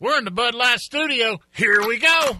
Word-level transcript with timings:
We're 0.00 0.16
in 0.16 0.24
the 0.24 0.30
Bud 0.30 0.54
Light 0.54 0.78
studio. 0.78 1.38
Here 1.50 1.84
we 1.84 1.98
go. 1.98 2.36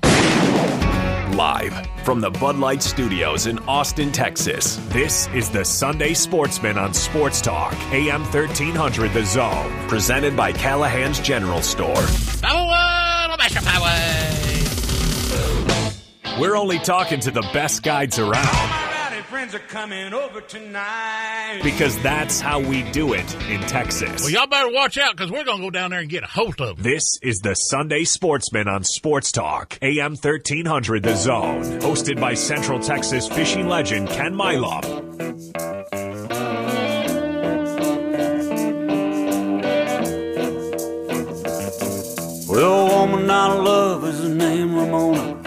Live 1.35 1.89
from 2.05 2.21
the 2.21 2.31
Bud 2.31 2.57
Light 2.57 2.81
Studios 2.81 3.47
in 3.47 3.59
Austin, 3.61 4.13
Texas. 4.13 4.77
This 4.91 5.27
is 5.35 5.51
the 5.51 5.65
Sunday 5.65 6.15
Sportsman 6.15 6.79
on 6.79 6.95
Sports 6.95 7.41
Talk, 7.41 7.75
AM 7.93 8.23
1300 8.23 9.13
The 9.13 9.25
Zone, 9.25 9.89
presented 9.89 10.37
by 10.37 10.53
Callahan's 10.53 11.19
General 11.19 11.61
Store. 11.61 11.97
We're 16.41 16.57
only 16.57 16.79
talking 16.79 17.19
to 17.19 17.33
the 17.33 17.43
best 17.53 17.83
guides 17.83 18.21
around 18.21 18.78
friends 19.39 19.55
are 19.55 19.61
coming 19.69 20.13
over 20.13 20.41
tonight. 20.41 21.61
Because 21.63 21.97
that's 22.03 22.41
how 22.41 22.59
we 22.59 22.83
do 22.91 23.13
it 23.13 23.35
in 23.49 23.61
Texas. 23.61 24.21
Well, 24.23 24.31
y'all 24.31 24.49
better 24.49 24.73
watch 24.73 24.99
out 24.99 25.17
because 25.17 25.31
we're 25.31 25.45
going 25.45 25.59
to 25.59 25.63
go 25.63 25.71
down 25.71 25.93
there 25.93 26.01
and 26.01 26.09
get 26.09 26.25
a 26.25 26.27
hold 26.27 26.61
of 26.61 26.75
them. 26.75 26.83
This 26.83 27.05
is 27.23 27.39
the 27.39 27.55
Sunday 27.55 28.03
Sportsman 28.03 28.67
on 28.67 28.83
Sports 28.83 29.31
Talk, 29.31 29.79
AM 29.81 30.17
1300 30.17 31.05
The 31.05 31.15
Zone, 31.15 31.63
hosted 31.79 32.21
by 32.21 32.35
Central 32.35 32.81
Texas 32.81 33.29
fishing 33.29 33.69
legend 33.69 34.09
Ken 34.09 34.35
Milam. 34.35 34.83
Well, 42.49 42.89
woman 42.89 43.31
I 43.31 43.55
love 43.55 44.05
is 44.05 44.21
the 44.21 44.35
name 44.35 44.75
Ramona. 44.75 45.38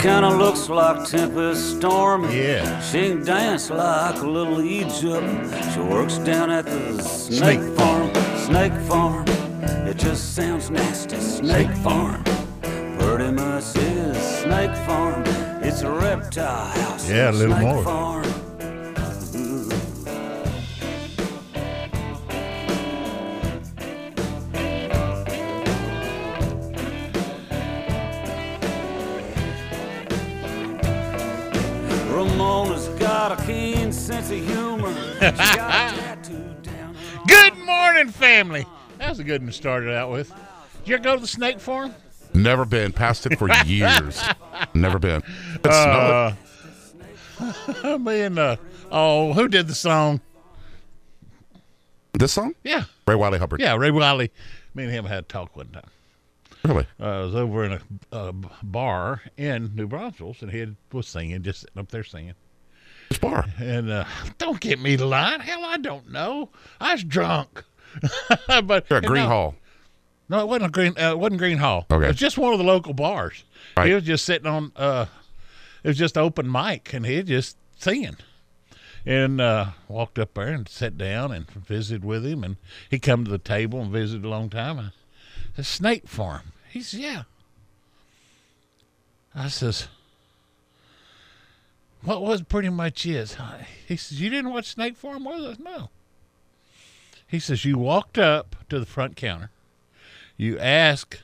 Kinda 0.00 0.30
looks 0.30 0.68
like 0.68 1.04
Tempest 1.04 1.76
Storm. 1.76 2.30
Yeah. 2.30 2.80
She 2.80 3.10
can 3.10 3.24
dance 3.24 3.70
like 3.70 4.16
a 4.22 4.26
little 4.26 4.62
Egypt. 4.62 5.26
She 5.72 5.80
works 5.80 6.16
down 6.18 6.50
at 6.50 6.64
the 6.64 7.02
Snake 7.02 7.60
snake, 7.60 7.78
farm. 7.78 8.10
Snake 8.46 8.72
farm. 8.88 9.24
It 9.86 9.98
just 9.98 10.34
sounds 10.34 10.70
nasty. 10.70 11.20
Snake 11.20 11.70
farm. 11.84 12.24
Pretty 12.98 13.30
much 13.32 13.76
is 13.76 14.16
snake 14.42 14.74
farm. 14.86 15.22
It's 15.62 15.82
a 15.82 15.90
reptile 15.90 16.66
house. 16.68 17.08
Yeah, 17.08 17.30
a 17.30 17.32
little 17.32 17.56
snake 17.56 17.74
more. 17.74 17.84
Farm. 17.84 18.39
Sense 34.30 34.48
of 34.48 34.56
humor. 34.56 34.94
She's 35.20 35.56
got 35.56 35.92
a 35.92 35.96
tattoo 35.96 36.54
down 36.62 36.94
her 36.94 37.24
Good 37.26 37.56
morning, 37.58 38.08
family. 38.10 38.64
That 38.98 39.08
was 39.08 39.18
a 39.18 39.24
good 39.24 39.40
one 39.40 39.48
to 39.48 39.52
start 39.52 39.82
it 39.82 39.92
out 39.92 40.10
with. 40.12 40.28
Did 40.78 40.88
you 40.88 40.94
ever 40.94 41.02
go 41.02 41.14
to 41.16 41.20
the 41.20 41.26
snake 41.26 41.58
farm? 41.58 41.92
Never 42.32 42.64
been. 42.64 42.92
Passed 42.92 43.26
it 43.26 43.36
for 43.38 43.48
years. 43.64 44.22
Never 44.72 45.00
been. 45.00 45.22
It's 45.64 45.66
Uh, 45.66 46.36
me 48.00 48.20
and, 48.20 48.38
uh, 48.38 48.56
oh, 48.92 49.32
who 49.32 49.48
did 49.48 49.66
the 49.66 49.74
song? 49.74 50.20
this 52.12 52.32
song? 52.32 52.54
Yeah. 52.62 52.84
Ray 53.08 53.16
Wylie 53.16 53.38
Hubbard. 53.40 53.60
Yeah, 53.60 53.74
Ray 53.76 53.90
Wylie. 53.90 54.30
Me 54.74 54.84
and 54.84 54.92
him 54.92 55.06
had 55.06 55.18
a 55.18 55.22
talk 55.22 55.56
one 55.56 55.68
time. 55.70 55.88
Really? 56.64 56.86
Uh, 57.00 57.04
I 57.04 57.20
was 57.22 57.34
over 57.34 57.64
in 57.64 57.72
a, 57.72 57.80
a 58.12 58.32
bar 58.62 59.22
in 59.36 59.74
New 59.74 59.88
Braunfels, 59.88 60.42
and 60.42 60.52
he 60.52 60.60
had, 60.60 60.76
was 60.92 61.08
singing, 61.08 61.42
just 61.42 61.60
sitting 61.62 61.80
up 61.80 61.88
there 61.90 62.04
singing. 62.04 62.34
Bar? 63.20 63.46
And 63.58 63.90
uh, 63.90 64.04
don't 64.38 64.60
get 64.60 64.80
me 64.80 64.96
to 64.96 65.06
line. 65.06 65.40
Hell, 65.40 65.64
I 65.64 65.78
don't 65.78 66.10
know. 66.10 66.50
I 66.80 66.92
was 66.94 67.04
drunk. 67.04 67.64
but 68.46 68.90
at 68.90 69.02
Gruene 69.02 69.14
no, 69.14 69.26
Hall. 69.28 69.54
No, 70.28 70.40
it 70.40 70.48
wasn't 70.48 70.66
a 70.66 70.70
green. 70.70 70.94
Uh, 70.98 71.12
it 71.12 71.18
wasn't 71.18 71.40
Gruene 71.40 71.58
Hall. 71.58 71.86
Okay. 71.90 72.04
it 72.04 72.08
was 72.08 72.16
just 72.16 72.38
one 72.38 72.52
of 72.52 72.58
the 72.58 72.64
local 72.64 72.94
bars. 72.94 73.44
Right. 73.76 73.88
He 73.88 73.94
was 73.94 74.04
just 74.04 74.24
sitting 74.24 74.46
on. 74.46 74.72
Uh, 74.76 75.06
it 75.82 75.88
was 75.88 75.98
just 75.98 76.16
open 76.16 76.50
mic, 76.50 76.92
and 76.92 77.04
he 77.04 77.16
was 77.16 77.26
just 77.26 77.56
singing. 77.76 78.16
And 79.04 79.40
uh, 79.40 79.70
walked 79.88 80.18
up 80.18 80.34
there 80.34 80.48
and 80.48 80.68
sat 80.68 80.98
down 80.98 81.32
and 81.32 81.50
visited 81.50 82.04
with 82.04 82.24
him, 82.24 82.44
and 82.44 82.56
he 82.88 82.98
come 82.98 83.24
to 83.24 83.30
the 83.30 83.38
table 83.38 83.80
and 83.80 83.90
visited 83.90 84.24
a 84.24 84.28
long 84.28 84.50
time. 84.50 84.78
I 84.78 84.90
said, 85.56 85.66
"Snake 85.66 86.06
Farm." 86.06 86.52
He 86.68 86.82
says, 86.82 87.00
"Yeah." 87.00 87.22
I 89.34 89.48
says, 89.48 89.88
"What 92.02 92.22
was 92.22 92.42
pretty 92.42 92.70
much 92.70 93.06
is?" 93.06 93.36
He 93.86 93.96
says, 93.96 94.20
"You 94.20 94.30
didn't 94.30 94.52
watch 94.52 94.66
Snake 94.66 94.96
Farm 94.96 95.24
with 95.24 95.42
us?" 95.44 95.58
No. 95.58 95.90
He 97.26 97.38
says, 97.38 97.64
"You 97.64 97.78
walked 97.78 98.18
up 98.18 98.56
to 98.68 98.80
the 98.80 98.86
front 98.86 99.16
counter." 99.16 99.50
you 100.40 100.58
ask, 100.58 101.18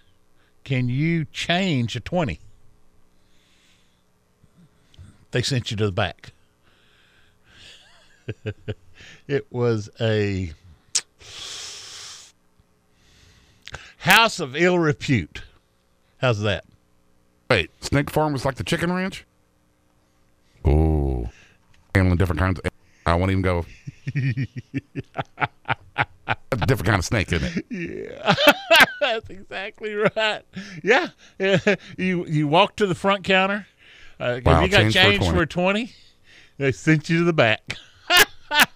can 0.62 0.91
you 0.91 1.25
change 1.32 1.97
a 1.97 2.00
20? 2.00 2.38
They 5.31 5.41
sent 5.41 5.70
you 5.70 5.76
to 5.78 5.86
the 5.86 5.92
back. 5.92 6.32
it 9.26 9.47
was 9.50 9.88
a 9.98 10.53
house 13.98 14.38
of 14.38 14.54
ill 14.54 14.78
repute. 14.78 15.44
How's 16.19 16.41
that? 16.41 16.66
Wait, 17.48 17.70
Snake 17.82 18.10
Farm 18.10 18.34
was 18.34 18.44
like 18.44 18.56
the 18.56 18.65
chicken 18.65 18.92
ranch? 18.92 19.25
Oh. 20.66 21.28
Handling 21.94 22.16
different 22.19 22.41
kinds 22.41 22.59
of. 22.60 22.71
I 23.06 23.15
won't 23.15 23.31
even 23.31 23.43
go. 23.43 23.65
That's 24.15 24.47
a 26.27 26.66
different 26.66 26.87
kind 26.87 26.99
of 26.99 27.04
snake, 27.04 27.32
isn't 27.32 27.56
it? 27.56 27.66
Yeah. 27.71 28.34
That's 29.00 29.31
exactly 29.31 29.94
right. 29.94 30.43
Yeah. 30.82 31.09
you 31.97 32.27
you 32.27 32.49
walk 32.49 32.77
to 32.77 32.87
the 32.87 32.94
front 32.94 33.25
counter. 33.25 33.66
Uh, 34.19 34.41
Wow, 34.44 34.62
if 34.65 34.65
you 34.65 34.69
got 34.71 34.93
change 34.93 34.94
for 34.94 35.00
a 35.00 35.03
change 35.04 35.19
20. 35.21 35.37
for 35.37 35.43
a 35.43 35.47
20, 35.47 35.93
they 36.59 36.72
sent 36.72 37.09
you 37.10 37.19
to 37.19 37.25
the 37.25 37.33
back. 37.33 37.77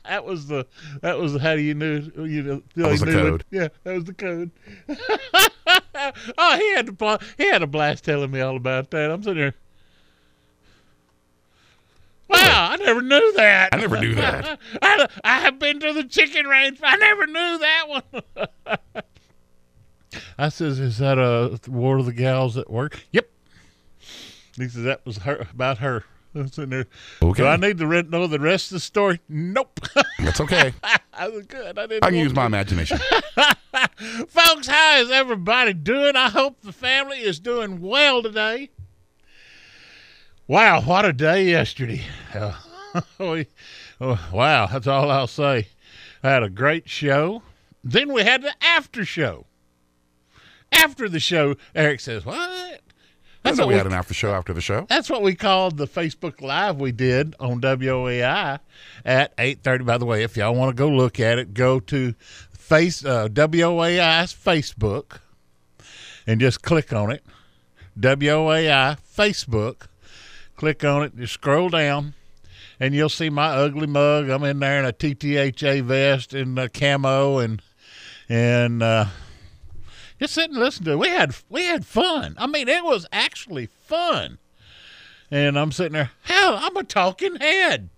that 0.05 0.25
was 0.25 0.47
the 0.49 0.67
that 1.01 1.19
was 1.19 1.37
how 1.41 1.53
you 1.53 1.75
knew 1.75 2.03
you 2.25 2.43
know 2.43 2.63
That 2.77 2.91
was 2.91 3.01
the 3.01 3.09
it. 3.11 3.13
code. 3.15 3.45
yeah, 3.51 3.69
that 3.85 3.95
was 3.95 4.05
the 4.05 4.15
code. 4.15 4.51
oh, 6.39 6.57
he 6.57 6.75
had 6.75 6.87
to 6.99 7.19
he 7.39 7.49
had 7.49 7.63
a 7.63 7.67
blast 7.67 8.05
telling 8.05 8.31
me 8.31 8.41
all 8.41 8.57
about 8.57 8.91
that. 8.91 9.11
I'm 9.11 9.23
sitting 9.23 9.39
there. 9.43 9.55
Wow, 12.31 12.69
I 12.71 12.77
never 12.77 13.03
knew 13.03 13.33
that. 13.37 13.71
I 13.73 13.77
never 13.79 13.99
knew 13.99 14.15
that. 14.15 14.59
I, 14.83 15.09
I 15.25 15.41
have 15.41 15.59
been 15.59 15.81
to 15.81 15.93
the 15.93 16.05
chicken 16.05 16.47
range. 16.47 16.79
I 16.83 16.97
never 16.97 17.27
knew 17.27 17.59
that 17.59 17.85
one. 17.89 18.83
I 20.39 20.49
says, 20.49 20.79
"Is 20.79 20.99
that 20.99 21.19
a 21.19 21.59
war 21.69 21.99
of 21.99 22.07
the 22.07 22.13
gals 22.13 22.57
at 22.57 22.71
work?" 22.71 23.05
Yep. 23.13 23.29
He 24.57 24.69
says 24.69 24.85
that 24.85 25.05
was 25.05 25.19
her 25.19 25.47
about 25.53 25.79
her. 25.79 26.05
I 26.35 26.43
was 26.43 26.55
sitting 26.55 26.71
there. 26.71 26.87
Okay. 27.23 27.43
Do 27.43 27.49
I 27.49 27.57
need 27.57 27.79
to 27.79 27.87
re- 27.87 28.03
know 28.03 28.29
the 28.29 28.39
rest 28.39 28.71
of 28.71 28.77
the 28.77 28.81
story? 28.81 29.21
Nope. 29.29 29.81
That's 30.21 30.41
okay. 30.41 30.73
I 31.13 31.29
was 31.29 31.47
good. 31.47 31.77
I 31.77 31.87
didn't. 31.87 32.05
I 32.05 32.11
can 32.11 32.19
use 32.19 32.35
my 32.35 32.47
imagination. 32.47 32.99
Folks, 34.29 34.69
how 34.69 34.99
is 34.99 35.11
everybody 35.11 35.73
doing? 35.73 36.15
I 36.15 36.31
hope 36.31 36.61
the 36.63 36.73
family 36.73 37.19
is 37.19 37.41
doing 37.41 37.81
well 37.81 38.23
today. 38.23 38.71
Wow, 40.51 40.81
what 40.81 41.05
a 41.05 41.13
day 41.13 41.45
yesterday. 41.45 42.03
Uh, 42.35 42.55
we- 43.21 43.47
oh, 44.01 44.29
wow, 44.33 44.67
that's 44.67 44.89
all 44.89 45.09
I'll 45.09 45.29
say. 45.29 45.69
I 46.25 46.31
had 46.31 46.43
a 46.43 46.51
great 46.51 46.89
show. 46.89 47.43
Then 47.85 48.13
we 48.13 48.25
had 48.25 48.43
the 48.43 48.53
after 48.61 49.05
show. 49.05 49.47
After 50.73 51.09
the 51.09 51.21
show, 51.21 51.55
Eric 51.73 52.01
says, 52.01 52.27
What? 52.27 52.37
I 52.41 52.81
That's 53.45 53.59
know 53.59 53.67
what 53.67 53.69
we 53.69 53.75
we, 53.75 53.79
had 53.79 53.87
an 53.87 53.93
after 53.93 54.13
show 54.13 54.33
after 54.35 54.53
the 54.53 54.61
show. 54.61 54.87
that's 54.89 55.09
what 55.09 55.23
we 55.23 55.37
called 55.37 55.77
the 55.77 55.87
Facebook 55.87 56.41
Live 56.41 56.81
we 56.81 56.91
did 56.91 57.37
on 57.39 57.61
WOAI 57.61 58.59
at 59.05 59.37
8.30. 59.37 59.87
By 59.87 59.99
the 59.99 60.05
way, 60.05 60.25
if 60.25 60.37
y'all 60.37 60.57
want 60.57 60.77
to 60.77 60.81
go 60.81 60.89
look 60.89 61.21
at 61.21 61.39
it, 61.39 61.55
go 61.55 61.79
to 61.79 62.13
face 62.51 63.05
uh, 63.05 63.29
WOAI's 63.29 64.35
Facebook 64.35 65.21
and 66.27 66.41
just 66.41 66.61
click 66.63 66.93
on 66.93 67.13
it. 67.13 67.25
WOAI 67.97 68.99
Facebook. 69.17 69.83
Click 70.61 70.85
on 70.85 71.03
it. 71.03 71.17
Just 71.17 71.33
scroll 71.33 71.71
down, 71.71 72.13
and 72.79 72.95
you'll 72.95 73.09
see 73.09 73.31
my 73.31 73.47
ugly 73.47 73.87
mug. 73.87 74.29
I'm 74.29 74.45
in 74.45 74.59
there 74.59 74.79
in 74.79 74.85
a 74.85 74.93
TTHA 74.93 75.81
vest 75.85 76.35
and 76.35 76.59
a 76.59 76.69
camo 76.69 77.39
and 77.39 77.63
and 78.29 78.83
uh, 78.83 79.07
just 80.19 80.35
sit 80.35 80.51
and 80.51 80.59
listen 80.59 80.85
to 80.85 80.91
it. 80.91 80.99
We 80.99 81.09
had 81.09 81.35
we 81.49 81.65
had 81.65 81.87
fun. 81.87 82.35
I 82.37 82.47
mean, 82.47 82.69
it 82.69 82.85
was 82.85 83.07
actually 83.11 83.71
fun. 83.87 84.37
And 85.31 85.59
I'm 85.59 85.73
sitting 85.73 85.95
there. 85.95 86.11
Hell, 86.25 86.59
I'm 86.61 86.77
a 86.77 86.85
talking 86.85 87.37
head. 87.37 87.89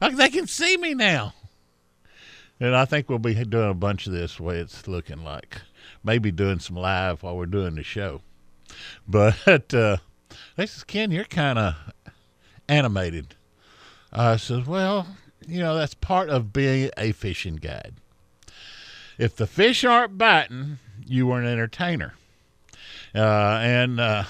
Like 0.00 0.16
they 0.16 0.30
can 0.30 0.46
see 0.46 0.78
me 0.78 0.94
now. 0.94 1.34
And 2.58 2.74
I 2.74 2.86
think 2.86 3.10
we'll 3.10 3.18
be 3.18 3.34
doing 3.34 3.68
a 3.68 3.74
bunch 3.74 4.06
of 4.06 4.14
this 4.14 4.40
way 4.40 4.60
it's 4.60 4.88
looking 4.88 5.24
like. 5.24 5.60
Maybe 6.02 6.32
doing 6.32 6.58
some 6.58 6.76
live 6.76 7.22
while 7.22 7.36
we're 7.36 7.44
doing 7.44 7.74
the 7.74 7.82
show. 7.82 8.22
But 9.06 9.74
uh, 9.74 9.98
they 10.56 10.66
says, 10.66 10.84
Ken, 10.84 11.10
you're 11.10 11.24
kind 11.24 11.58
of 11.58 11.74
animated. 12.68 13.34
I 14.12 14.36
says, 14.36 14.66
well, 14.66 15.06
you 15.46 15.60
know, 15.60 15.74
that's 15.74 15.94
part 15.94 16.28
of 16.28 16.52
being 16.52 16.90
a 16.96 17.12
fishing 17.12 17.56
guide. 17.56 17.94
If 19.18 19.36
the 19.36 19.46
fish 19.46 19.84
aren't 19.84 20.18
biting, 20.18 20.78
you 21.06 21.30
are 21.32 21.40
an 21.40 21.46
entertainer. 21.46 22.14
Uh, 23.14 23.58
and 23.62 23.98
uh, 23.98 24.24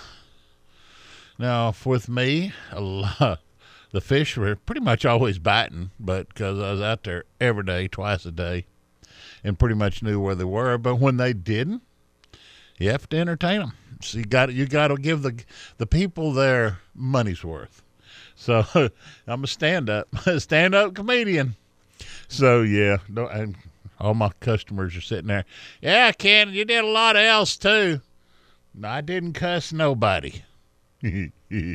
now 1.39 1.75
with 1.85 2.09
me, 2.09 2.53
lot, 2.75 3.41
the 3.93 4.01
fish 4.01 4.37
were 4.37 4.57
pretty 4.57 4.81
much 4.81 5.05
always 5.05 5.39
biting, 5.39 5.91
but 5.99 6.29
because 6.29 6.59
I 6.59 6.73
was 6.73 6.81
out 6.81 7.05
there 7.05 7.25
every 7.41 7.65
day, 7.65 7.89
twice 7.89 8.25
a 8.25 8.33
day, 8.33 8.67
and 9.43 9.59
pretty 9.59 9.75
much 9.75 10.03
knew 10.03 10.21
where 10.21 10.35
they 10.35 10.45
were. 10.45 10.79
But 10.79 10.97
when 10.97 11.17
they 11.17 11.33
didn't, 11.33 11.83
you 12.79 12.91
have 12.91 13.09
to 13.11 13.17
entertain 13.17 13.61
them. 13.61 13.73
So 14.01 14.19
you 14.19 14.25
got 14.25 14.53
you 14.53 14.67
got 14.67 14.89
to 14.89 14.97
give 14.97 15.23
the 15.23 15.43
the 15.79 15.87
people 15.87 16.33
their 16.33 16.79
money's 16.95 17.43
worth. 17.43 17.83
So 18.39 18.65
I'm 19.27 19.45
a 19.45 19.47
stand 19.47 19.91
up 19.91 20.09
stand 20.39 20.75
up 20.75 20.95
comedian. 20.95 21.57
So 22.29 22.63
yeah, 22.63 22.99
and 23.09 23.57
all 23.99 24.15
my 24.15 24.31
customers 24.41 24.97
are 24.97 25.01
sitting 25.01 25.27
there. 25.27 25.45
Yeah, 25.83 26.13
Ken, 26.13 26.51
you 26.51 26.65
did 26.65 26.85
a 26.85 26.87
lot 26.87 27.17
else 27.17 27.57
too. 27.57 28.01
I 28.83 29.01
didn't 29.01 29.33
cuss 29.33 29.73
nobody. 29.73 30.45
yeah. 31.03 31.75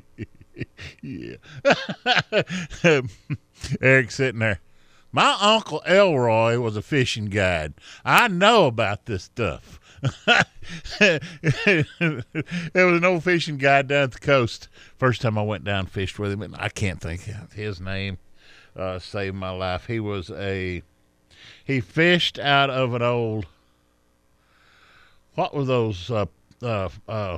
Eric's 3.81 4.15
sitting 4.15 4.39
there. 4.39 4.59
My 5.11 5.37
uncle 5.41 5.81
Elroy 5.85 6.59
was 6.59 6.77
a 6.77 6.81
fishing 6.81 7.25
guide. 7.25 7.73
I 8.05 8.29
know 8.29 8.67
about 8.67 9.05
this 9.05 9.25
stuff. 9.25 9.79
there 10.99 11.19
was 12.73 12.97
an 12.97 13.05
old 13.05 13.23
fishing 13.23 13.57
guy 13.57 13.81
down 13.83 14.03
at 14.03 14.11
the 14.11 14.19
coast. 14.19 14.67
First 14.97 15.21
time 15.21 15.37
I 15.37 15.43
went 15.43 15.63
down 15.63 15.79
and 15.79 15.89
fished 15.89 16.19
with 16.19 16.31
him, 16.31 16.41
and 16.41 16.55
I 16.57 16.69
can't 16.69 16.99
think 16.99 17.27
of 17.27 17.53
his 17.53 17.79
name. 17.79 18.17
Uh, 18.75 18.99
saved 18.99 19.35
my 19.35 19.51
life. 19.51 19.85
He 19.87 19.99
was 19.99 20.29
a 20.31 20.81
he 21.63 21.79
fished 21.79 22.39
out 22.39 22.69
of 22.69 22.93
an 22.93 23.01
old 23.01 23.45
what 25.35 25.53
were 25.53 25.63
those 25.63 26.11
uh, 26.11 26.25
uh, 26.61 26.89
uh, 27.07 27.37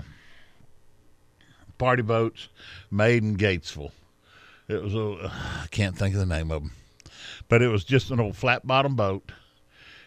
party 1.78 2.02
boats 2.02 2.50
made 2.92 3.24
in 3.24 3.38
Gatesville? 3.38 3.92
It 4.68 4.82
was 4.82 4.96
a 4.96 5.32
I 5.64 5.68
can't 5.72 5.98
think 5.98 6.16
of 6.16 6.20
the 6.20 6.26
name 6.26 6.52
of 6.52 6.64
them, 6.64 6.72
but 7.48 7.62
it 7.62 7.68
was 7.68 7.84
just 7.84 8.12
an 8.12 8.20
old 8.20 8.36
flat 8.36 8.66
bottom 8.66 8.96
boat. 8.96 9.32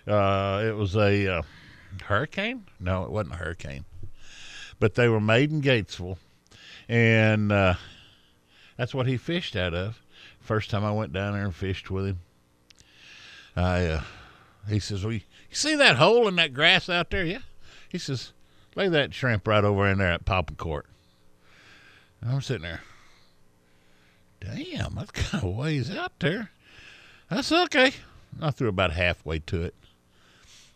Uh, 0.07 0.65
it 0.67 0.75
was 0.75 0.97
a 0.97 1.39
uh, 1.39 1.43
hurricane. 2.05 2.67
No, 2.81 3.05
it 3.05 3.11
wasn't 3.11 3.35
a 3.35 3.39
hurricane, 3.39 3.85
but 4.79 4.95
they 4.95 5.09
were 5.09 5.21
made 5.21 5.51
in 5.51 5.63
Gatesville, 5.63 6.19
and 6.89 7.53
uh, 7.53 7.75
that's 8.77 8.95
what 8.95 9.07
he 9.07 9.17
fished 9.17 9.57
out 9.57 9.75
of. 9.75 10.01
First 10.41 10.71
time 10.71 10.85
I 10.85 10.93
went 10.93 11.13
down 11.13 11.35
there 11.35 11.45
and 11.45 11.55
fished 11.55 11.91
with 11.91 12.07
him, 12.07 12.21
I 13.57 13.87
uh, 13.87 14.03
he 14.69 14.79
says, 14.79 15.05
"Well, 15.05 15.15
you, 15.15 15.21
see 15.51 15.75
that 15.75 15.97
hole 15.97 16.29
in 16.29 16.37
that 16.37 16.55
grass 16.55 16.89
out 16.89 17.11
there? 17.11 17.25
Yeah." 17.25 17.41
He 17.89 17.99
says, 17.99 18.33
"Lay 18.75 18.89
that 18.89 19.15
shrimp 19.15 19.47
right 19.47 19.65
over 19.65 19.89
in 19.89 19.99
there 19.99 20.13
at 20.13 20.25
Papa 20.25 20.55
Court." 20.55 20.87
And 22.21 22.31
I'm 22.31 22.41
sitting 22.41 22.63
there. 22.63 22.83
Damn, 24.41 24.95
that's 24.95 25.11
kind 25.11 25.45
of 25.45 25.57
ways 25.57 25.95
out 25.95 26.13
there. 26.21 26.51
That's 27.29 27.51
okay. 27.51 27.93
I 28.41 28.51
threw 28.51 28.69
about 28.69 28.93
halfway 28.93 29.41
to 29.41 29.63
it. 29.65 29.75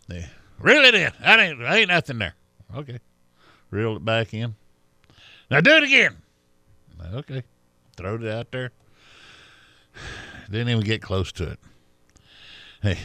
They 0.08 0.26
reel 0.62 0.84
it 0.84 0.94
in. 0.94 1.12
That 1.20 1.40
ain't 1.40 1.60
ain't 1.60 1.88
nothing 1.88 2.18
there. 2.18 2.34
Okay. 2.74 2.98
Reel 3.70 3.96
it 3.96 4.04
back 4.04 4.32
in. 4.32 4.54
Now 5.50 5.60
do 5.60 5.72
it 5.72 5.82
again. 5.82 6.16
Okay. 7.14 7.42
Throwed 7.96 8.22
it 8.22 8.32
out 8.32 8.50
there. 8.52 8.70
Didn't 10.50 10.68
even 10.68 10.84
get 10.84 11.02
close 11.02 11.32
to 11.32 11.50
it. 11.50 11.58
Hey, 12.82 12.98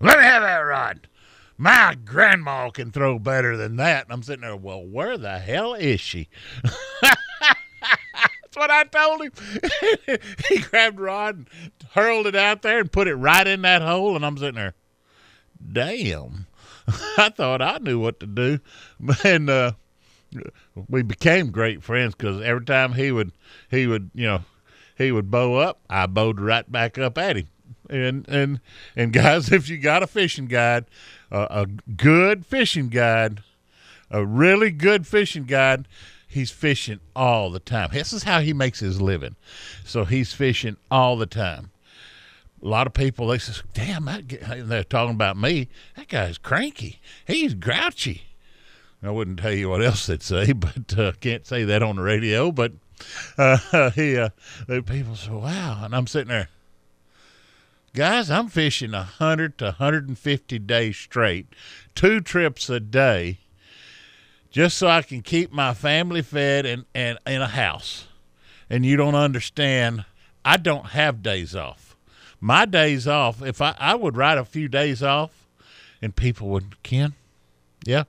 let 0.00 0.18
me 0.18 0.24
have 0.24 0.42
that 0.42 0.58
rod. 0.58 1.08
My 1.56 1.96
grandma 2.04 2.70
can 2.70 2.92
throw 2.92 3.18
better 3.18 3.56
than 3.56 3.76
that. 3.76 4.04
And 4.04 4.12
I'm 4.12 4.22
sitting 4.22 4.42
there, 4.42 4.56
well, 4.56 4.84
where 4.84 5.18
the 5.18 5.38
hell 5.38 5.74
is 5.74 6.00
she? 6.00 6.28
That's 7.02 8.54
what 8.54 8.70
I 8.70 8.84
told 8.84 9.22
him. 9.22 9.32
he 10.48 10.58
grabbed 10.58 11.00
rod 11.00 11.36
and 11.36 11.48
hurled 11.92 12.26
it 12.26 12.36
out 12.36 12.62
there 12.62 12.78
and 12.78 12.92
put 12.92 13.08
it 13.08 13.16
right 13.16 13.46
in 13.46 13.62
that 13.62 13.82
hole. 13.82 14.14
And 14.14 14.24
I'm 14.24 14.38
sitting 14.38 14.54
there, 14.54 14.74
damn. 15.72 16.46
I 17.18 17.30
thought 17.30 17.62
I 17.62 17.78
knew 17.78 17.98
what 17.98 18.20
to 18.20 18.26
do. 18.26 18.60
And 19.24 19.50
uh, 19.50 19.72
we 20.88 21.02
became 21.02 21.50
great 21.50 21.82
friends 21.82 22.14
because 22.14 22.40
every 22.40 22.64
time 22.64 22.94
he 22.94 23.12
would, 23.12 23.32
he 23.70 23.86
would, 23.86 24.10
you 24.14 24.26
know, 24.26 24.40
he 24.96 25.12
would 25.12 25.30
bow 25.30 25.54
up, 25.56 25.80
I 25.88 26.06
bowed 26.06 26.40
right 26.40 26.70
back 26.70 26.98
up 26.98 27.18
at 27.18 27.36
him. 27.36 27.48
And 27.88 28.28
and 28.28 28.60
and 28.96 29.12
guys, 29.14 29.52
if 29.52 29.68
you 29.68 29.78
got 29.78 30.02
a 30.02 30.06
fishing 30.06 30.46
guide, 30.46 30.86
uh, 31.30 31.46
a 31.50 31.66
good 31.66 32.44
fishing 32.46 32.88
guide, 32.88 33.42
a 34.10 34.24
really 34.24 34.70
good 34.70 35.06
fishing 35.06 35.44
guide, 35.44 35.86
he's 36.26 36.50
fishing 36.50 37.00
all 37.14 37.50
the 37.50 37.60
time. 37.60 37.90
This 37.92 38.12
is 38.12 38.24
how 38.24 38.40
he 38.40 38.52
makes 38.52 38.80
his 38.80 39.00
living. 39.00 39.36
So 39.84 40.04
he's 40.04 40.32
fishing 40.32 40.76
all 40.90 41.16
the 41.16 41.26
time. 41.26 41.70
A 42.60 42.66
lot 42.66 42.86
of 42.86 42.92
people 42.92 43.28
they 43.28 43.38
say, 43.38 43.62
"Damn, 43.72 44.06
that 44.06 44.26
guy, 44.26 44.62
they're 44.62 44.84
talking 44.84 45.14
about 45.14 45.36
me. 45.36 45.68
That 45.96 46.08
guy's 46.08 46.38
cranky. 46.38 47.00
He's 47.26 47.54
grouchy." 47.54 48.24
I 49.02 49.10
wouldn't 49.10 49.38
tell 49.38 49.52
you 49.52 49.68
what 49.68 49.82
else 49.82 50.06
they'd 50.06 50.22
say, 50.22 50.52
but 50.54 50.98
uh, 50.98 51.12
can't 51.20 51.46
say 51.46 51.64
that 51.64 51.82
on 51.82 51.96
the 51.96 52.02
radio. 52.02 52.50
But 52.50 52.72
uh, 53.38 53.90
he, 53.90 54.16
uh, 54.16 54.30
people 54.66 55.14
say, 55.14 55.30
"Wow," 55.30 55.82
and 55.84 55.94
I'm 55.94 56.06
sitting 56.06 56.28
there, 56.28 56.48
guys. 57.94 58.30
I'm 58.30 58.48
fishing 58.48 58.94
a 58.94 59.04
hundred 59.04 59.56
to 59.58 59.66
150 59.66 60.58
days 60.58 60.96
straight, 60.96 61.46
two 61.94 62.20
trips 62.20 62.68
a 62.68 62.80
day, 62.80 63.38
just 64.50 64.78
so 64.78 64.88
I 64.88 65.02
can 65.02 65.22
keep 65.22 65.52
my 65.52 65.74
family 65.74 66.22
fed 66.22 66.66
and 66.66 66.84
and 66.94 67.18
in 67.26 67.40
a 67.40 67.48
house. 67.48 68.06
And 68.68 68.84
you 68.84 68.96
don't 68.96 69.14
understand. 69.14 70.04
I 70.44 70.56
don't 70.56 70.88
have 70.88 71.22
days 71.22 71.54
off. 71.54 71.87
My 72.40 72.64
days 72.64 73.08
off, 73.08 73.42
if 73.42 73.60
I 73.60 73.74
I 73.78 73.94
would 73.94 74.16
write 74.16 74.38
a 74.38 74.44
few 74.44 74.68
days 74.68 75.02
off, 75.02 75.48
and 76.00 76.14
people 76.14 76.48
would, 76.48 76.82
Ken, 76.82 77.14
yeah, 77.84 78.04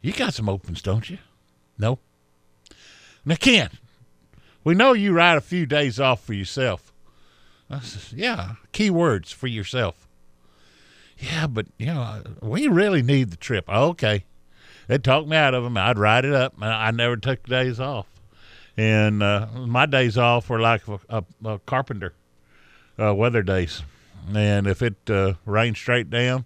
you 0.00 0.12
got 0.12 0.34
some 0.34 0.48
opens, 0.48 0.82
don't 0.82 1.08
you? 1.08 1.18
No. 1.78 1.98
Now, 3.24 3.36
Ken, 3.36 3.70
we 4.64 4.74
know 4.74 4.92
you 4.92 5.12
write 5.12 5.36
a 5.36 5.40
few 5.40 5.64
days 5.64 5.98
off 5.98 6.22
for 6.24 6.34
yourself. 6.34 6.92
I 7.70 7.80
says, 7.80 8.12
yeah, 8.12 8.56
key 8.72 8.90
words 8.90 9.32
for 9.32 9.46
yourself. 9.46 10.06
Yeah, 11.16 11.46
but, 11.46 11.66
you 11.78 11.86
know, 11.86 12.22
we 12.42 12.68
really 12.68 13.02
need 13.02 13.30
the 13.30 13.36
trip. 13.36 13.68
Okay. 13.68 14.24
They'd 14.88 15.02
talk 15.02 15.26
me 15.26 15.36
out 15.36 15.54
of 15.54 15.64
them. 15.64 15.78
I'd 15.78 15.98
write 15.98 16.26
it 16.26 16.34
up. 16.34 16.54
I 16.60 16.90
never 16.90 17.16
took 17.16 17.46
days 17.46 17.80
off. 17.80 18.06
And 18.76 19.22
uh, 19.22 19.46
my 19.54 19.86
days 19.86 20.18
off 20.18 20.50
were 20.50 20.60
like 20.60 20.86
a, 20.88 21.00
a, 21.08 21.24
a 21.44 21.58
carpenter 21.60 22.12
uh, 22.98 23.14
weather 23.14 23.42
days. 23.42 23.82
And 24.34 24.66
if 24.66 24.82
it 24.82 24.96
uh, 25.08 25.34
rained 25.44 25.76
straight 25.76 26.10
down, 26.10 26.44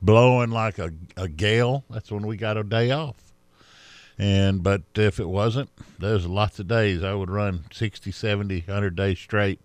blowing 0.00 0.50
like 0.50 0.78
a, 0.78 0.92
a 1.16 1.28
gale, 1.28 1.84
that's 1.90 2.10
when 2.10 2.26
we 2.26 2.36
got 2.36 2.56
a 2.56 2.62
day 2.62 2.90
off. 2.90 3.16
And 4.16 4.62
but 4.62 4.82
if 4.94 5.18
it 5.18 5.28
wasn't, 5.28 5.70
there's 5.98 6.26
lots 6.26 6.60
of 6.60 6.68
days 6.68 7.02
I 7.02 7.14
would 7.14 7.30
run 7.30 7.64
60, 7.72 8.12
70, 8.12 8.60
100 8.60 8.94
days 8.94 9.18
straight 9.18 9.60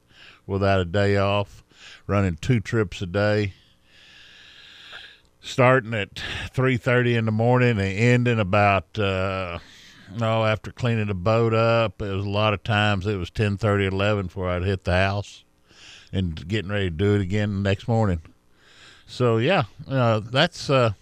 without 0.48 0.80
a 0.80 0.86
day 0.86 1.18
off, 1.18 1.64
running 2.08 2.36
two 2.36 2.60
trips 2.60 3.00
a 3.04 3.06
day, 3.06 3.54
starting 5.40 5.94
at 5.94 6.16
3:30 6.56 7.16
in 7.16 7.26
the 7.26 7.32
morning 7.32 7.80
and 7.80 7.82
ending 7.82 8.40
about 8.40 8.98
uh 8.98 9.60
no 10.18 10.44
after 10.44 10.72
cleaning 10.72 11.06
the 11.06 11.14
boat 11.14 11.54
up. 11.54 12.02
It 12.02 12.12
was 12.12 12.26
a 12.26 12.30
lot 12.30 12.56
of 12.56 12.64
times 12.64 13.06
it 13.06 13.18
was 13.18 13.30
10:30, 13.30 13.86
11 13.92 14.26
before 14.26 14.50
I'd 14.50 14.64
hit 14.64 14.84
the 14.84 14.94
house 14.94 15.44
and 16.12 16.48
getting 16.48 16.72
ready 16.72 16.90
to 16.90 16.96
do 16.96 17.16
it 17.16 17.22
again 17.22 17.56
the 17.64 17.70
next 17.70 17.88
morning. 17.88 18.22
So 19.06 19.38
yeah, 19.38 19.64
uh, 19.88 20.20
that's 20.20 20.70
uh, 20.70 20.94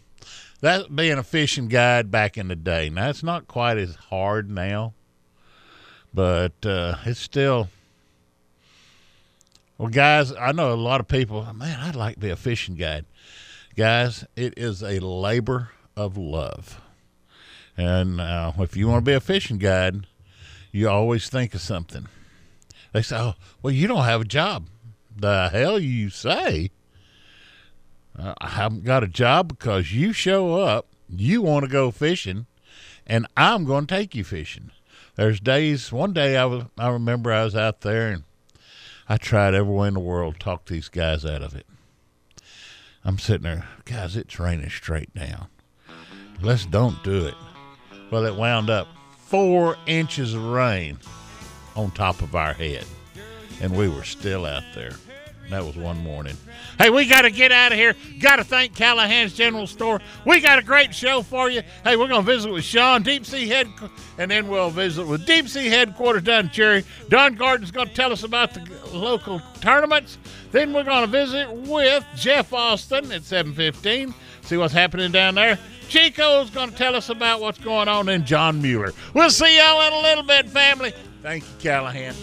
that 0.61 0.95
being 0.95 1.17
a 1.17 1.23
fishing 1.23 1.67
guide 1.67 2.09
back 2.09 2.37
in 2.37 2.47
the 2.47 2.55
day. 2.55 2.89
Now 2.89 3.09
it's 3.09 3.23
not 3.23 3.47
quite 3.47 3.77
as 3.77 3.95
hard 3.95 4.49
now, 4.49 4.93
but 6.13 6.65
uh, 6.65 6.95
it's 7.05 7.19
still. 7.19 7.69
Well, 9.77 9.89
guys, 9.89 10.33
I 10.33 10.53
know 10.53 10.73
a 10.73 10.75
lot 10.75 11.01
of 11.01 11.07
people. 11.07 11.45
Man, 11.53 11.79
I'd 11.79 11.95
like 11.95 12.15
to 12.15 12.19
be 12.19 12.29
a 12.29 12.35
fishing 12.35 12.75
guide. 12.75 13.05
Guys, 13.75 14.25
it 14.35 14.55
is 14.57 14.81
a 14.81 14.99
labor 14.99 15.69
of 15.95 16.17
love, 16.17 16.81
and 17.75 18.19
uh, 18.19 18.53
if 18.57 18.75
you 18.75 18.87
want 18.87 19.05
to 19.05 19.11
be 19.11 19.13
a 19.13 19.19
fishing 19.19 19.59
guide, 19.59 20.07
you 20.71 20.89
always 20.89 21.29
think 21.29 21.53
of 21.53 21.61
something. 21.61 22.07
They 22.93 23.01
say, 23.01 23.17
"Oh, 23.17 23.33
well, 23.61 23.73
you 23.73 23.87
don't 23.87 24.05
have 24.05 24.21
a 24.21 24.25
job." 24.25 24.67
The 25.19 25.49
hell 25.51 25.79
you 25.79 26.09
say? 26.09 26.69
I 28.17 28.49
haven't 28.49 28.83
got 28.83 29.03
a 29.03 29.07
job 29.07 29.47
because 29.47 29.91
you 29.91 30.13
show 30.13 30.55
up, 30.55 30.87
you 31.09 31.41
want 31.41 31.65
to 31.65 31.71
go 31.71 31.91
fishing, 31.91 32.45
and 33.05 33.27
I'm 33.35 33.65
going 33.65 33.87
to 33.87 33.95
take 33.95 34.15
you 34.15 34.23
fishing. 34.23 34.71
There's 35.15 35.39
days. 35.39 35.91
One 35.91 36.13
day 36.13 36.37
I 36.37 36.45
was. 36.45 36.65
I 36.77 36.89
remember 36.89 37.31
I 37.33 37.43
was 37.43 37.55
out 37.55 37.81
there 37.81 38.09
and 38.09 38.23
I 39.09 39.17
tried 39.17 39.55
every 39.55 39.73
way 39.73 39.87
in 39.87 39.95
the 39.95 39.99
world 39.99 40.35
to 40.35 40.39
talk 40.39 40.65
these 40.65 40.89
guys 40.89 41.25
out 41.25 41.41
of 41.41 41.55
it. 41.55 41.65
I'm 43.03 43.17
sitting 43.17 43.43
there, 43.43 43.67
guys. 43.85 44.15
It's 44.15 44.39
raining 44.39 44.69
straight 44.69 45.13
down. 45.15 45.47
Let's 46.41 46.65
don't 46.65 47.03
do 47.03 47.25
it. 47.25 47.35
Well, 48.11 48.25
it 48.25 48.35
wound 48.35 48.69
up 48.69 48.87
four 49.25 49.75
inches 49.87 50.35
of 50.35 50.43
rain 50.43 50.99
on 51.75 51.91
top 51.91 52.21
of 52.21 52.35
our 52.35 52.53
head, 52.53 52.85
and 53.61 53.75
we 53.75 53.87
were 53.87 54.03
still 54.03 54.45
out 54.45 54.63
there. 54.75 54.91
That 55.49 55.63
was 55.63 55.77
one 55.77 56.03
morning. 56.03 56.35
Hey, 56.77 56.89
we 56.89 57.07
got 57.07 57.21
to 57.21 57.31
get 57.31 57.53
out 57.53 57.71
of 57.71 57.77
here. 57.77 57.95
Got 58.19 58.35
to 58.37 58.43
thank 58.43 58.75
Callahan's 58.75 59.33
General 59.33 59.65
Store. 59.65 60.01
We 60.25 60.41
got 60.41 60.59
a 60.59 60.61
great 60.61 60.93
show 60.93 61.21
for 61.21 61.49
you. 61.49 61.61
Hey, 61.85 61.95
we're 61.95 62.09
going 62.09 62.25
to 62.25 62.31
visit 62.31 62.51
with 62.51 62.65
Sean, 62.65 63.01
Deep 63.01 63.25
Sea 63.25 63.47
Head, 63.47 63.69
and 64.17 64.29
then 64.29 64.49
we'll 64.49 64.69
visit 64.69 65.07
with 65.07 65.25
Deep 65.25 65.47
Sea 65.47 65.67
Headquarters 65.67 66.23
down 66.23 66.45
in 66.45 66.49
Cherry. 66.51 66.83
Don 67.07 67.35
Gordon's 67.35 67.71
going 67.71 67.87
to 67.87 67.93
tell 67.93 68.11
us 68.11 68.23
about 68.23 68.53
the 68.53 68.69
local 68.91 69.41
tournaments. 69.61 70.17
Then 70.51 70.73
we're 70.73 70.83
going 70.83 71.05
to 71.05 71.07
visit 71.07 71.49
with 71.51 72.05
Jeff 72.15 72.51
Austin 72.51 73.11
at 73.13 73.23
715, 73.23 74.13
see 74.41 74.57
what's 74.57 74.73
happening 74.73 75.11
down 75.13 75.35
there. 75.35 75.57
Chico's 75.87 76.49
going 76.49 76.71
to 76.71 76.75
tell 76.75 76.95
us 76.95 77.09
about 77.09 77.39
what's 77.39 77.59
going 77.59 77.87
on 77.87 78.09
in 78.09 78.25
John 78.25 78.61
Mueller. 78.61 78.91
We'll 79.13 79.29
see 79.29 79.57
y'all 79.57 79.87
in 79.87 79.93
a 79.93 80.01
little 80.01 80.23
bit, 80.23 80.49
family. 80.49 80.93
Thank 81.21 81.43
you, 81.43 81.49
Callahan. 81.59 82.13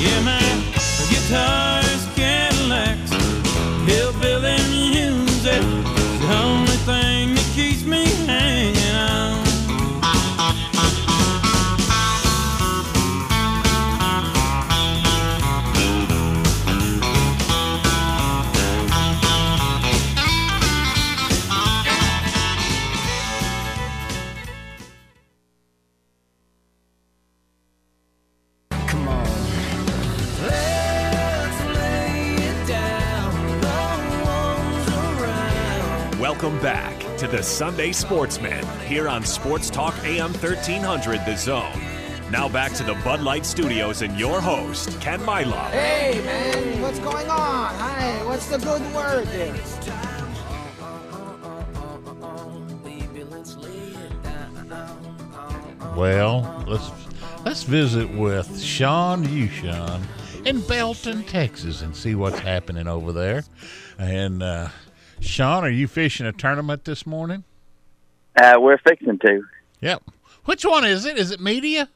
Yeah, 0.00 0.20
guitars, 1.10 2.06
Cadillacs, 2.14 3.10
hillbilly 3.84 4.58
music, 4.70 5.62
the 6.20 6.28
only 6.44 6.78
thing 6.86 7.34
that 7.34 7.50
keeps 7.54 7.84
me 7.84 8.04
hanging 8.26 8.57
back 36.62 36.98
to 37.18 37.28
the 37.28 37.40
Sunday 37.40 37.92
Sportsman 37.92 38.66
here 38.80 39.08
on 39.08 39.22
Sports 39.22 39.70
Talk 39.70 39.94
AM 40.04 40.32
1300 40.32 41.24
The 41.24 41.36
Zone. 41.36 41.80
Now 42.32 42.48
back 42.48 42.72
to 42.72 42.82
the 42.82 42.94
Bud 43.04 43.20
Light 43.20 43.46
Studios 43.46 44.02
and 44.02 44.18
your 44.18 44.40
host, 44.40 45.00
Ken 45.00 45.20
Milam. 45.20 45.70
Hey, 45.70 46.20
man, 46.24 46.82
what's 46.82 46.98
going 46.98 47.28
on? 47.30 47.74
Hi, 47.76 48.24
what's 48.24 48.46
the 48.48 48.58
good 48.58 48.82
word 48.92 49.26
there? 49.28 49.54
Well, 55.96 56.64
let's 56.66 56.90
let's 57.44 57.62
visit 57.62 58.10
with 58.10 58.60
Sean 58.60 59.24
Ushan 59.24 60.02
in 60.44 60.60
Belton, 60.62 61.22
Texas, 61.22 61.82
and 61.82 61.94
see 61.94 62.16
what's 62.16 62.40
happening 62.40 62.88
over 62.88 63.12
there. 63.12 63.44
And 63.98 64.42
uh, 64.42 64.68
Sean, 65.20 65.64
are 65.64 65.70
you 65.70 65.86
fishing 65.86 66.26
a 66.26 66.32
tournament 66.32 66.84
this 66.84 67.06
morning? 67.06 67.44
Uh, 68.36 68.56
we're 68.58 68.78
fixing 68.78 69.18
to. 69.18 69.42
Yep. 69.80 70.02
Which 70.44 70.64
one 70.64 70.84
is 70.84 71.04
it? 71.04 71.18
Is 71.18 71.30
it 71.30 71.40
media? 71.40 71.88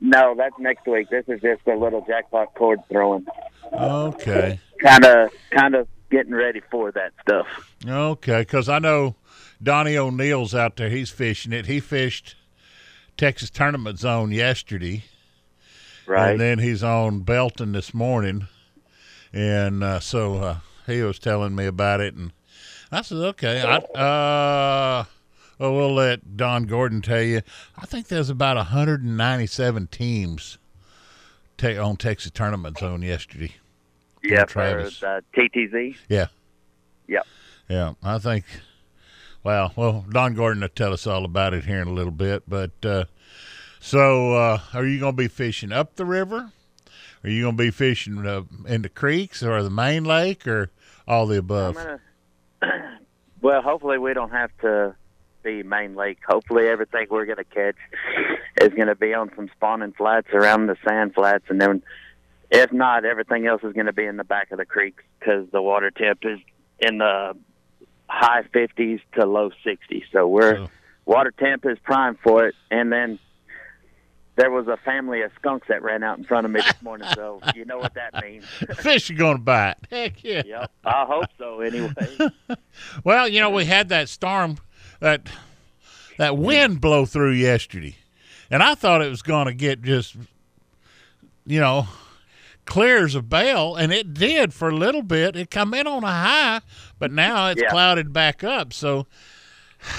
No, 0.00 0.34
that's 0.36 0.58
next 0.58 0.86
week. 0.86 1.08
This 1.10 1.24
is 1.28 1.40
just 1.40 1.66
a 1.66 1.76
little 1.76 2.04
jackpot 2.04 2.54
cord 2.54 2.80
throwing. 2.90 3.26
Okay. 3.72 4.58
Kind 4.82 5.04
of, 5.04 5.30
kind 5.50 5.74
of 5.74 5.86
getting 6.10 6.34
ready 6.34 6.60
for 6.70 6.90
that 6.92 7.12
stuff. 7.22 7.46
Okay, 7.86 8.40
because 8.40 8.68
I 8.68 8.78
know 8.80 9.14
Donnie 9.62 9.96
O'Neill's 9.96 10.54
out 10.54 10.76
there. 10.76 10.90
He's 10.90 11.10
fishing 11.10 11.52
it. 11.52 11.66
He 11.66 11.78
fished 11.80 12.34
Texas 13.16 13.48
Tournament 13.48 13.98
Zone 13.98 14.32
yesterday. 14.32 15.04
Right. 16.06 16.32
And 16.32 16.40
then 16.40 16.58
he's 16.58 16.82
on 16.82 17.20
Belton 17.20 17.72
this 17.72 17.94
morning, 17.94 18.48
and 19.32 19.84
uh, 19.84 20.00
so 20.00 20.34
uh, 20.36 20.56
he 20.86 21.02
was 21.02 21.18
telling 21.18 21.54
me 21.54 21.66
about 21.66 22.00
it, 22.00 22.14
and 22.14 22.32
I 22.90 23.02
said, 23.02 23.18
"Okay, 23.18 23.60
I, 23.62 23.76
uh, 23.76 25.04
well, 25.58 25.74
we'll 25.74 25.94
let 25.94 26.36
Don 26.36 26.64
Gordon 26.64 27.02
tell 27.02 27.22
you. 27.22 27.42
I 27.76 27.86
think 27.86 28.08
there's 28.08 28.30
about 28.30 28.56
197 28.56 29.86
teams 29.88 30.58
ta- 31.56 31.82
on 31.82 31.96
Texas 31.96 32.30
Tournament 32.32 32.78
Zone 32.78 33.02
yesterday. 33.02 33.54
yeah, 34.22 34.44
for 34.44 34.52
Travis. 34.52 35.02
uh, 35.02 35.20
TTZ. 35.34 35.96
Yeah, 36.08 36.26
Yep. 37.08 37.26
yeah, 37.68 37.92
I 38.02 38.18
think. 38.18 38.44
Well, 39.44 39.72
well, 39.74 40.04
Don 40.08 40.34
Gordon 40.34 40.60
will 40.60 40.68
tell 40.68 40.92
us 40.92 41.06
all 41.06 41.24
about 41.24 41.52
it 41.54 41.64
here 41.64 41.80
in 41.82 41.88
a 41.88 41.92
little 41.92 42.12
bit, 42.12 42.42
but." 42.48 42.72
Uh, 42.84 43.04
so, 43.84 44.34
uh, 44.36 44.60
are 44.74 44.86
you 44.86 45.00
going 45.00 45.14
to 45.14 45.16
be 45.16 45.26
fishing 45.26 45.72
up 45.72 45.96
the 45.96 46.04
river? 46.04 46.52
Are 47.24 47.30
you 47.30 47.42
going 47.42 47.56
to 47.56 47.62
be 47.62 47.70
fishing 47.70 48.26
uh, 48.26 48.42
in 48.66 48.82
the 48.82 48.88
creeks 48.88 49.42
or 49.42 49.62
the 49.62 49.70
main 49.70 50.04
lake 50.04 50.46
or 50.46 50.70
all 51.06 51.26
the 51.26 51.38
above? 51.38 51.76
gonna. 51.76 52.00
well, 53.40 53.62
hopefully 53.62 53.98
we 53.98 54.12
don't 54.14 54.30
have 54.30 54.50
to 54.62 54.94
be 55.42 55.62
main 55.62 55.94
lake. 55.94 56.18
Hopefully 56.26 56.68
everything 56.68 57.06
we're 57.10 57.26
gonna 57.26 57.44
catch 57.44 57.76
is 58.60 58.68
gonna 58.76 58.94
be 58.94 59.12
on 59.14 59.30
some 59.34 59.48
spawning 59.56 59.92
flats 59.92 60.28
around 60.32 60.66
the 60.66 60.76
sand 60.86 61.14
flats, 61.14 61.44
and 61.48 61.60
then 61.60 61.82
if 62.50 62.72
not, 62.72 63.04
everything 63.04 63.46
else 63.46 63.62
is 63.64 63.72
gonna 63.72 63.92
be 63.92 64.04
in 64.04 64.16
the 64.16 64.24
back 64.24 64.52
of 64.52 64.58
the 64.58 64.64
creeks 64.66 65.02
because 65.18 65.48
the 65.50 65.60
water 65.62 65.90
temp 65.90 66.20
is 66.24 66.38
in 66.78 66.98
the 66.98 67.36
high 68.08 68.42
50s 68.54 69.00
to 69.14 69.26
low 69.26 69.50
60s. 69.64 70.04
So 70.12 70.28
we're 70.28 70.56
So- 70.56 70.70
water 71.06 71.32
temp 71.36 71.66
is 71.66 71.78
prime 71.80 72.16
for 72.22 72.46
it, 72.46 72.54
and 72.70 72.92
then. 72.92 73.18
There 74.36 74.50
was 74.50 74.66
a 74.66 74.78
family 74.78 75.20
of 75.20 75.30
skunks 75.38 75.68
that 75.68 75.82
ran 75.82 76.02
out 76.02 76.16
in 76.16 76.24
front 76.24 76.46
of 76.46 76.50
me 76.52 76.60
this 76.62 76.80
morning, 76.82 77.06
so 77.14 77.40
you 77.54 77.66
know 77.66 77.76
what 77.78 77.92
that 77.94 78.22
means. 78.22 78.46
Fish 78.78 79.10
are 79.10 79.14
going 79.14 79.36
to 79.36 79.42
bite. 79.42 79.76
Heck 79.90 80.24
yeah. 80.24 80.42
yep, 80.46 80.70
I 80.84 81.04
hope 81.04 81.26
so. 81.36 81.60
Anyway, 81.60 81.92
Well, 83.04 83.28
you 83.28 83.40
know, 83.40 83.50
we 83.50 83.66
had 83.66 83.90
that 83.90 84.08
storm, 84.08 84.56
that 85.00 85.28
that 86.16 86.38
wind 86.38 86.80
blow 86.80 87.04
through 87.04 87.32
yesterday, 87.32 87.96
and 88.50 88.62
I 88.62 88.74
thought 88.74 89.02
it 89.02 89.10
was 89.10 89.20
going 89.22 89.46
to 89.48 89.54
get 89.54 89.82
just, 89.82 90.16
you 91.44 91.60
know, 91.60 91.88
clear 92.64 93.04
as 93.04 93.14
a 93.14 93.22
bell, 93.22 93.76
and 93.76 93.92
it 93.92 94.14
did 94.14 94.54
for 94.54 94.70
a 94.70 94.74
little 94.74 95.02
bit. 95.02 95.36
It 95.36 95.50
come 95.50 95.74
in 95.74 95.86
on 95.86 96.04
a 96.04 96.06
high, 96.10 96.60
but 96.98 97.12
now 97.12 97.48
it's 97.48 97.60
Yeah. 97.60 97.68
clouded 97.68 98.14
back 98.14 98.42
up. 98.42 98.72
So 98.72 99.06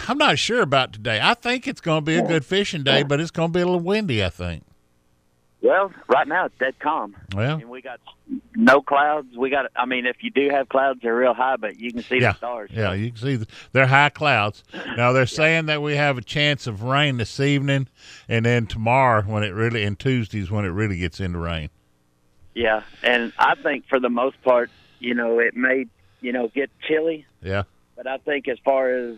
I'm 0.08 0.18
not 0.18 0.40
sure 0.40 0.62
about 0.62 0.94
today. 0.94 1.20
I 1.22 1.34
think 1.34 1.68
it's 1.68 1.82
going 1.82 2.02
to 2.02 2.06
be 2.06 2.16
a 2.16 2.26
good 2.26 2.46
fishing 2.46 2.84
day, 2.84 3.04
but 3.04 3.20
it's 3.20 3.32
going 3.32 3.50
to 3.50 3.54
be 3.54 3.62
a 3.62 3.66
little 3.66 3.80
windy. 3.80 4.24
I 4.24 4.30
think. 4.30 4.64
Well, 5.62 5.94
right 6.10 6.28
now 6.28 6.46
it's 6.48 6.58
dead 6.60 6.78
calm. 6.80 7.16
Well, 7.34 7.56
And 7.56 7.70
we 7.70 7.82
got 7.82 8.02
no 8.54 8.82
clouds. 8.82 9.30
We 9.38 9.50
got. 9.50 9.68
I 9.78 9.86
mean, 9.86 10.06
if 10.06 10.18
you 10.22 10.30
do 10.30 10.50
have 10.50 10.68
clouds, 10.68 11.00
they're 11.02 11.16
real 11.16 11.34
high, 11.34 11.56
but 11.56 11.80
you 11.80 11.94
can 11.94 12.04
see 12.04 12.20
yeah, 12.20 12.34
the 12.34 12.38
stars. 12.38 12.70
yeah, 12.74 12.92
you 12.94 13.12
can 13.12 13.22
see 13.22 13.36
the, 13.38 13.48
they're 13.72 13.88
high 13.88 14.10
clouds. 14.10 14.64
Now 14.98 15.14
they're 15.14 15.26
saying 15.26 15.68
that 15.68 15.82
we 15.82 15.96
have 15.96 16.18
a 16.18 16.22
chance 16.22 16.68
of 16.68 16.84
rain 16.84 17.16
this 17.16 17.40
evening, 17.40 17.88
and 18.28 18.46
then 18.46 18.68
tomorrow 18.68 19.22
when 19.24 19.44
it 19.44 19.54
really 19.54 19.84
and 19.84 19.98
Tuesdays 19.98 20.52
when 20.52 20.66
it 20.66 20.70
really 20.70 20.98
gets 20.98 21.22
into 21.22 21.40
rain. 21.40 21.70
Yeah, 22.54 22.84
and 23.02 23.32
I 23.40 23.56
think 23.56 23.88
for 23.88 24.02
the 24.02 24.10
most 24.10 24.42
part, 24.44 24.70
you 25.00 25.16
know, 25.16 25.40
it 25.40 25.56
may, 25.56 25.86
you 26.20 26.34
know, 26.34 26.50
get 26.50 26.70
chilly, 26.88 27.26
Yeah, 27.42 27.64
but 27.96 28.06
I 28.06 28.18
think 28.18 28.50
as 28.50 28.60
far 28.66 28.92
as 28.94 29.16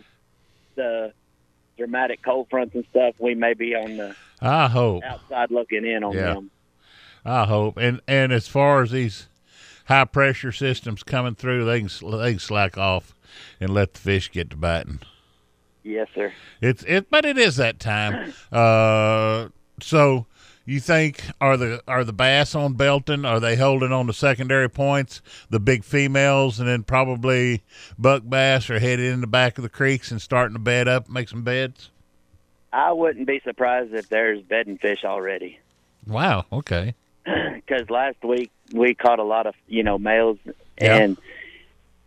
the 0.76 1.12
dramatic 1.76 2.22
cold 2.22 2.46
fronts 2.50 2.74
and 2.74 2.84
stuff, 2.90 3.14
we 3.18 3.34
may 3.34 3.54
be 3.54 3.74
on 3.74 3.96
the 3.96 4.14
I 4.40 4.68
hope. 4.68 5.02
outside 5.04 5.50
looking 5.50 5.84
in 5.86 6.04
on 6.04 6.14
Yeah. 6.14 6.34
them. 6.34 6.50
I 7.24 7.44
hope. 7.46 7.76
And 7.76 8.00
and 8.06 8.32
as 8.32 8.46
far 8.46 8.82
as 8.82 8.92
these 8.92 9.28
high 9.86 10.04
pressure 10.04 10.52
systems 10.52 11.02
coming 11.02 11.34
through, 11.34 11.64
they 11.64 11.80
can 11.80 11.88
they 12.20 12.32
can 12.32 12.38
slack 12.38 12.78
off 12.78 13.14
and 13.60 13.70
let 13.70 13.94
the 13.94 14.00
fish 14.00 14.30
get 14.30 14.50
to 14.50 14.56
biting. 14.56 15.00
Yes, 15.82 16.08
sir. 16.14 16.32
It's 16.60 16.82
it, 16.84 17.10
but 17.10 17.24
it 17.24 17.36
is 17.38 17.56
that 17.56 17.78
time. 17.80 18.32
Uh, 18.52 19.48
so 19.80 20.26
you 20.66 20.80
think 20.80 21.22
are 21.40 21.56
the 21.56 21.82
are 21.88 22.04
the 22.04 22.12
bass 22.12 22.54
on 22.54 22.74
Belton? 22.74 23.24
Are 23.24 23.40
they 23.40 23.56
holding 23.56 23.92
on 23.92 24.06
the 24.06 24.12
secondary 24.12 24.68
points? 24.68 25.22
The 25.48 25.60
big 25.60 25.84
females, 25.84 26.58
and 26.60 26.68
then 26.68 26.82
probably 26.82 27.62
buck 27.98 28.22
bass 28.28 28.68
are 28.68 28.78
headed 28.78 29.12
in 29.12 29.20
the 29.20 29.26
back 29.26 29.56
of 29.58 29.62
the 29.62 29.68
creeks 29.70 30.10
and 30.10 30.20
starting 30.20 30.54
to 30.54 30.60
bed 30.60 30.88
up, 30.88 31.08
make 31.08 31.28
some 31.28 31.42
beds. 31.42 31.90
I 32.72 32.92
wouldn't 32.92 33.26
be 33.26 33.40
surprised 33.40 33.94
if 33.94 34.08
there's 34.08 34.42
bedding 34.42 34.76
fish 34.76 35.04
already. 35.04 35.60
Wow. 36.06 36.44
Okay. 36.52 36.94
because 37.24 37.88
last 37.88 38.22
week 38.22 38.50
we 38.72 38.94
caught 38.94 39.18
a 39.18 39.24
lot 39.24 39.46
of 39.46 39.54
you 39.66 39.82
know 39.82 39.98
males 39.98 40.38
Yeah. 40.80 40.96
and 40.96 41.16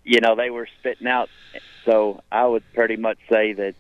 you 0.04 0.22
know 0.22 0.36
they 0.36 0.50
were 0.50 0.68
spitting 0.80 1.08
out 1.08 1.30
so 1.86 2.22
i 2.32 2.46
would 2.46 2.64
pretty 2.74 2.96
much 2.96 3.18
say 3.30 3.52
that 3.54 3.76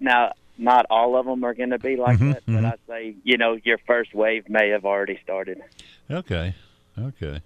now 0.00 0.32
not 0.58 0.86
all 0.90 1.16
of 1.18 1.26
them 1.26 1.44
are 1.44 1.54
going 1.54 1.70
to 1.70 1.78
be 1.78 1.96
like 1.96 2.18
Mhm, 2.18 2.32
that 2.34 2.42
but 2.46 2.64
i 2.64 2.74
say 2.88 3.14
you 3.24 3.36
know 3.36 3.58
your 3.64 3.78
first 3.86 4.14
wave 4.14 4.48
may 4.48 4.70
have 4.70 4.84
already 4.84 5.18
started 5.22 5.60
Okay. 6.10 6.54
Okay. 6.98 7.42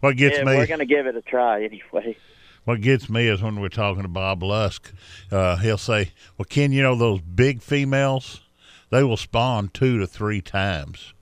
What 0.00 0.16
gets 0.16 0.36
yeah, 0.38 0.44
me? 0.44 0.56
we're 0.56 0.66
going 0.66 0.78
to 0.80 0.86
give 0.86 1.06
it 1.06 1.16
a 1.16 1.22
try 1.22 1.64
anyway 1.64 2.16
what 2.64 2.80
gets 2.80 3.08
me 3.10 3.26
is 3.28 3.42
when 3.42 3.60
we're 3.60 3.68
talking 3.68 4.02
to 4.02 4.08
Bob 4.08 4.42
Lusk, 4.42 4.90
uh, 5.30 5.56
he'll 5.56 5.76
say, 5.76 6.12
"Well, 6.38 6.46
Ken, 6.48 6.72
you 6.72 6.80
know 6.82 6.94
those 6.94 7.20
big 7.20 7.60
females, 7.60 8.40
they 8.88 9.02
will 9.04 9.18
spawn 9.18 9.68
two 9.68 9.98
to 9.98 10.06
three 10.06 10.40
times." 10.40 11.12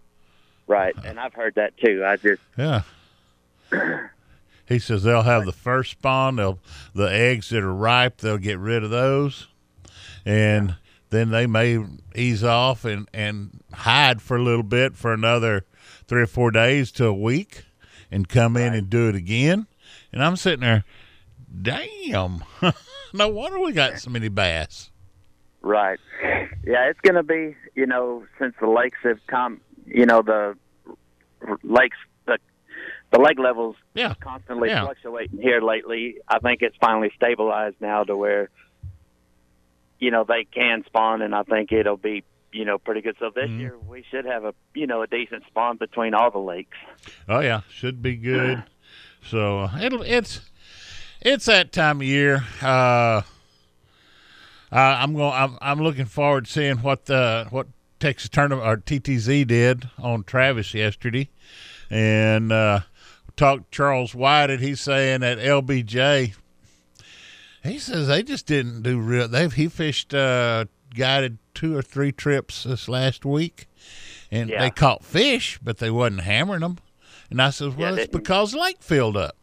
Right, 0.69 0.95
and 1.05 1.19
I've 1.19 1.35
heard 1.35 1.57
that 1.57 1.77
too. 1.79 2.05
I 2.05 2.15
just 2.17 2.43
Yeah. 2.57 2.83
He 4.69 4.79
says 4.79 5.03
they'll 5.03 5.23
have 5.23 5.45
the 5.45 5.53
first 5.53 5.91
spawn. 5.93 6.37
They'll 6.37 6.59
the 6.95 7.13
eggs 7.13 7.49
that 7.51 7.63
are 7.63 7.75
ripe. 7.75 8.19
They'll 8.19 8.39
get 8.39 8.59
rid 8.59 8.85
of 8.85 8.91
those, 8.91 9.49
and 10.25 10.77
then 11.13 11.31
they 11.31 11.47
may 11.47 11.79
ease 12.17 12.43
off 12.43 12.85
and 12.85 13.09
and 13.15 13.61
hide 13.73 14.21
for 14.21 14.37
a 14.37 14.43
little 14.43 14.65
bit 14.65 14.97
for 14.97 15.13
another 15.13 15.65
three 16.09 16.23
or 16.23 16.27
four 16.27 16.51
days 16.51 16.91
to 16.93 17.07
a 17.07 17.15
week, 17.15 17.65
and 18.11 18.29
come 18.29 18.57
in 18.57 18.75
and 18.75 18.91
do 18.91 19.09
it 19.09 19.15
again. 19.15 19.67
And 20.13 20.23
I'm 20.25 20.37
sitting 20.37 20.61
there, 20.61 20.85
damn. 21.63 22.43
no 23.15 23.29
wonder 23.29 23.61
we 23.61 23.73
got 23.73 23.99
so 24.01 24.11
many 24.11 24.29
bass. 24.29 24.91
Right. 25.61 26.01
Yeah, 26.65 26.89
it's 26.91 27.01
going 27.01 27.15
to 27.15 27.23
be, 27.23 27.57
you 27.77 27.87
know, 27.87 28.25
since 28.39 28.55
the 28.61 28.67
lakes 28.69 28.99
have 29.05 29.19
come, 29.29 29.61
you 29.87 30.07
know, 30.07 30.23
the 30.23 30.57
lakes, 31.63 31.97
the 32.27 32.39
the 33.13 33.21
lake 33.21 33.39
levels 33.39 33.77
Yeah. 33.95 34.15
constantly 34.21 34.69
Yeah. 34.71 34.85
fluctuating 34.85 35.41
here 35.41 35.61
lately. 35.61 36.17
I 36.29 36.39
think 36.41 36.63
it's 36.63 36.77
finally 36.81 37.13
stabilized 37.17 37.77
now 37.81 38.05
to 38.05 38.17
where, 38.17 38.49
you 40.03 40.11
know, 40.11 40.25
they 40.27 40.43
can 40.45 40.83
spawn, 40.87 41.23
and 41.23 41.33
I 41.33 41.45
think 41.45 41.71
it'll 41.71 41.97
be, 41.97 42.25
you 42.53 42.65
know, 42.65 42.77
pretty 42.77 43.03
good. 43.03 43.15
So 43.21 43.31
this 43.33 43.45
Mm-hmm. 43.49 43.61
year 43.61 43.79
we 43.79 44.05
should 44.11 44.25
have 44.25 44.45
a, 44.45 44.53
you 44.75 44.87
know, 44.89 45.01
a 45.03 45.07
decent 45.07 45.45
spawn 45.47 45.77
between 45.77 46.13
all 46.13 46.31
the 46.33 46.39
lakes. 46.41 46.77
Oh 47.29 47.39
yeah, 47.39 47.61
should 47.71 48.03
be 48.03 48.17
good. 48.17 48.65
So 49.25 49.61
uh, 49.61 49.79
it'll 49.81 50.03
it's 50.03 50.41
it's 51.21 51.45
that 51.47 51.71
time 51.73 52.01
of 52.01 52.07
year. 52.07 52.45
Uh, 52.61 53.23
I'm 54.73 55.15
going. 55.15 55.33
I'm, 55.33 55.57
I'm 55.61 55.81
looking 55.83 56.07
forward 56.07 56.47
to 56.47 56.51
seeing 56.51 56.79
what 56.79 57.05
the 57.07 57.47
what 57.51 57.69
Texas 58.01 58.29
tournament 58.29 58.67
or 58.67 58.79
TTZ 58.79 59.47
did 59.47 59.89
on 59.99 60.25
Travis 60.25 60.75
yesterday, 60.75 61.31
and 61.91 62.51
uh, 62.51 62.81
talked 63.37 63.71
Charles 63.71 64.15
White, 64.17 64.51
and 64.51 64.61
he's 64.61 64.81
saying 64.81 65.21
that 65.21 65.39
LBJ. 65.39 66.35
He 67.63 67.79
says 67.79 68.09
they 68.09 68.23
just 68.23 68.47
didn't 68.47 68.83
do 68.83 68.99
real. 68.99 69.29
They've 69.29 69.53
he 69.53 69.69
fished 69.69 70.13
uh, 70.15 70.65
guided 70.95 71.39
two 71.55 71.77
or 71.77 71.83
three 71.83 72.11
trips 72.13 72.65
this 72.65 72.89
last 72.89 73.25
week, 73.25 73.67
and 74.31 74.51
Yeah. 74.51 74.61
they 74.61 74.71
caught 74.71 75.05
fish, 75.05 75.59
but 75.63 75.79
they 75.79 75.91
wasn't 75.91 76.23
hammering 76.23 76.61
them. 76.61 76.79
And 77.31 77.41
I 77.41 77.51
says, 77.51 77.75
well, 77.75 77.97
Yeah, 77.97 78.03
it's 78.03 78.13
because 78.13 78.53
the 78.53 78.59
lake 78.59 78.83
filled 78.83 79.17
up. 79.17 79.37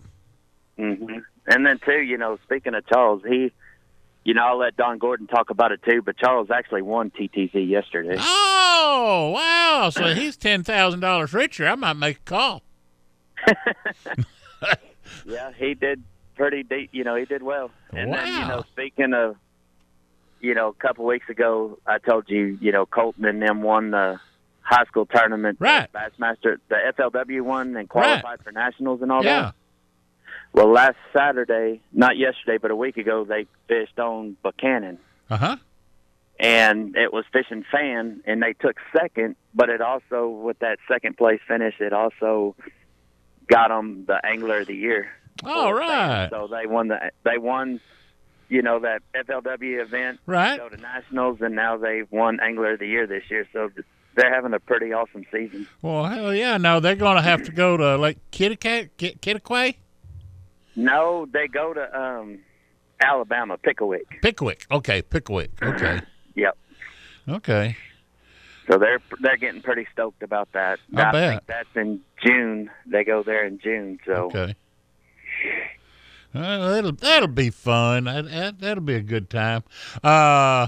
Mm-hmm. 0.78 1.20
And 1.48 1.66
then 1.66 1.80
too, 1.86 2.02
you 2.02 2.18
know, 2.18 2.38
speaking 2.44 2.76
of 2.76 2.86
Charles, 2.88 3.24
he, 3.28 3.52
you 4.24 4.34
know, 4.34 4.44
I'll 4.46 4.58
let 4.60 4.76
Don 4.78 4.98
Gordon 5.00 5.26
talk 5.28 5.50
about 5.50 5.72
it 5.72 5.82
too. 5.84 6.02
But 6.02 6.18
Charles 6.18 6.52
actually 6.52 6.82
won 6.84 7.10
TTZ 7.12 7.68
yesterday. 7.68 8.16
Oh 8.20 9.32
wow! 9.34 9.90
So 9.90 10.14
he's 10.14 10.38
ten 10.38 10.64
thousand 10.64 11.00
dollars 11.00 11.34
richer. 11.34 11.66
I 11.68 11.76
might 11.76 11.94
make 11.94 12.18
a 12.18 12.22
call. 12.22 12.64
Yeah, 15.26 15.52
he 15.58 15.74
did 15.74 16.04
pretty 16.40 16.64
deep. 16.64 16.90
You 16.94 17.04
know, 17.04 17.16
he 17.16 17.26
did 17.26 17.44
well. 17.44 17.70
And 17.92 18.14
then, 18.14 18.28
you 18.28 18.40
Wow. 18.40 18.48
know, 18.48 18.64
speaking 18.72 19.14
of, 19.14 19.36
you 20.40 20.56
know, 20.56 20.70
a 20.70 20.74
couple 20.74 21.06
weeks 21.06 21.28
ago, 21.30 21.78
I 21.86 21.98
told 22.00 22.30
you, 22.30 22.58
you 22.62 22.72
know, 22.72 22.86
Colton 22.86 23.26
and 23.26 23.42
them 23.42 23.62
won 23.62 23.92
the 23.92 24.20
high 24.62 24.86
school 24.86 25.06
tournament, 25.06 25.58
Right. 25.60 25.92
Bassmaster, 25.92 26.58
the 26.70 26.78
FLW 26.98 27.42
one, 27.42 27.76
and 27.76 27.90
qualified 27.90 28.42
for 28.44 28.52
nationals 28.54 29.02
and 29.02 29.12
all 29.12 29.24
yeah. 29.24 29.42
that. 29.42 29.56
Well, 30.54 30.72
last 30.72 30.96
Saturday, 31.16 31.82
not 31.92 32.18
yesterday, 32.18 32.58
but 32.58 32.72
a 32.72 32.76
week 32.76 32.96
ago, 32.98 33.26
they 33.26 33.46
fished 33.68 34.00
on 34.00 34.38
Buchanan. 34.42 34.98
Uh 35.30 35.38
huh. 35.38 35.58
and 36.40 36.96
it 36.96 37.12
was 37.14 37.26
fishing 37.34 37.64
fan 37.70 38.22
and 38.26 38.42
they 38.42 38.54
took 38.54 38.78
second 38.98 39.36
but 39.54 39.70
it 39.70 39.80
also 39.82 40.28
with 40.30 40.58
that 40.60 40.80
second 40.92 41.16
place 41.18 41.40
finish 41.48 41.76
it 41.80 41.92
also 41.94 42.56
got 43.48 43.68
them 43.68 44.06
the 44.08 44.20
angler 44.26 44.62
of 44.62 44.68
the 44.68 44.76
year 44.76 45.12
All 45.44 45.74
right. 45.74 46.30
so 46.30 46.48
they 46.48 46.66
won 46.68 46.88
the 46.90 47.12
they 47.24 47.38
won 47.38 47.80
you 48.50 48.62
know 48.62 48.80
that 48.80 49.02
flw 49.14 49.82
event 49.82 50.20
Right. 50.26 50.58
go 50.58 50.70
to 50.70 50.78
nationals 50.78 51.38
and 51.42 51.56
now 51.56 51.78
they've 51.78 52.12
won 52.12 52.40
angler 52.42 52.74
of 52.74 52.80
the 52.80 52.88
year 52.88 53.06
this 53.08 53.24
year 53.30 53.48
so 53.54 53.70
they're 54.16 54.34
having 54.34 54.54
a 54.54 54.60
pretty 54.60 54.92
awesome 54.92 55.24
season 55.32 55.68
Well, 55.82 56.06
hell 56.06 56.34
yeah! 56.34 56.58
No, 56.58 56.80
they're 56.80 56.96
going 56.96 57.16
to 57.16 57.22
have 57.22 57.44
to 57.44 57.52
go 57.52 57.78
to 57.78 57.96
like 57.98 58.18
Kentucky. 58.32 58.90
Kentucky, 59.22 59.78
no 60.76 61.28
they 61.32 61.48
go 61.48 61.74
to 61.74 62.00
um 62.00 62.40
alabama 63.02 63.58
Pickwick. 63.58 64.20
Pickwick. 64.22 64.66
Okay, 64.72 65.02
Pickwick. 65.02 65.52
Okay, 65.62 66.02
yep 66.36 66.58
okay. 67.30 67.78
so 68.70 68.78
they're 68.78 69.00
they're 69.22 69.38
getting 69.38 69.62
pretty 69.62 69.86
stoked 69.94 70.24
about 70.24 70.50
that 70.54 70.80
I 70.96 71.12
bet. 71.12 71.30
think 71.30 71.46
that's 71.48 71.76
in 71.76 72.02
june 72.26 72.70
they 72.88 73.04
go 73.04 73.24
there 73.24 73.46
in 73.46 73.60
june 73.60 74.00
so 74.06 74.14
Okay. 74.34 74.56
That'll 76.34 76.92
that'll 76.92 77.28
be 77.28 77.50
fun. 77.50 78.04
That, 78.04 78.30
that 78.30 78.60
that'll 78.60 78.84
be 78.84 78.96
a 78.96 79.02
good 79.02 79.30
time. 79.30 79.64
Uh, 80.04 80.68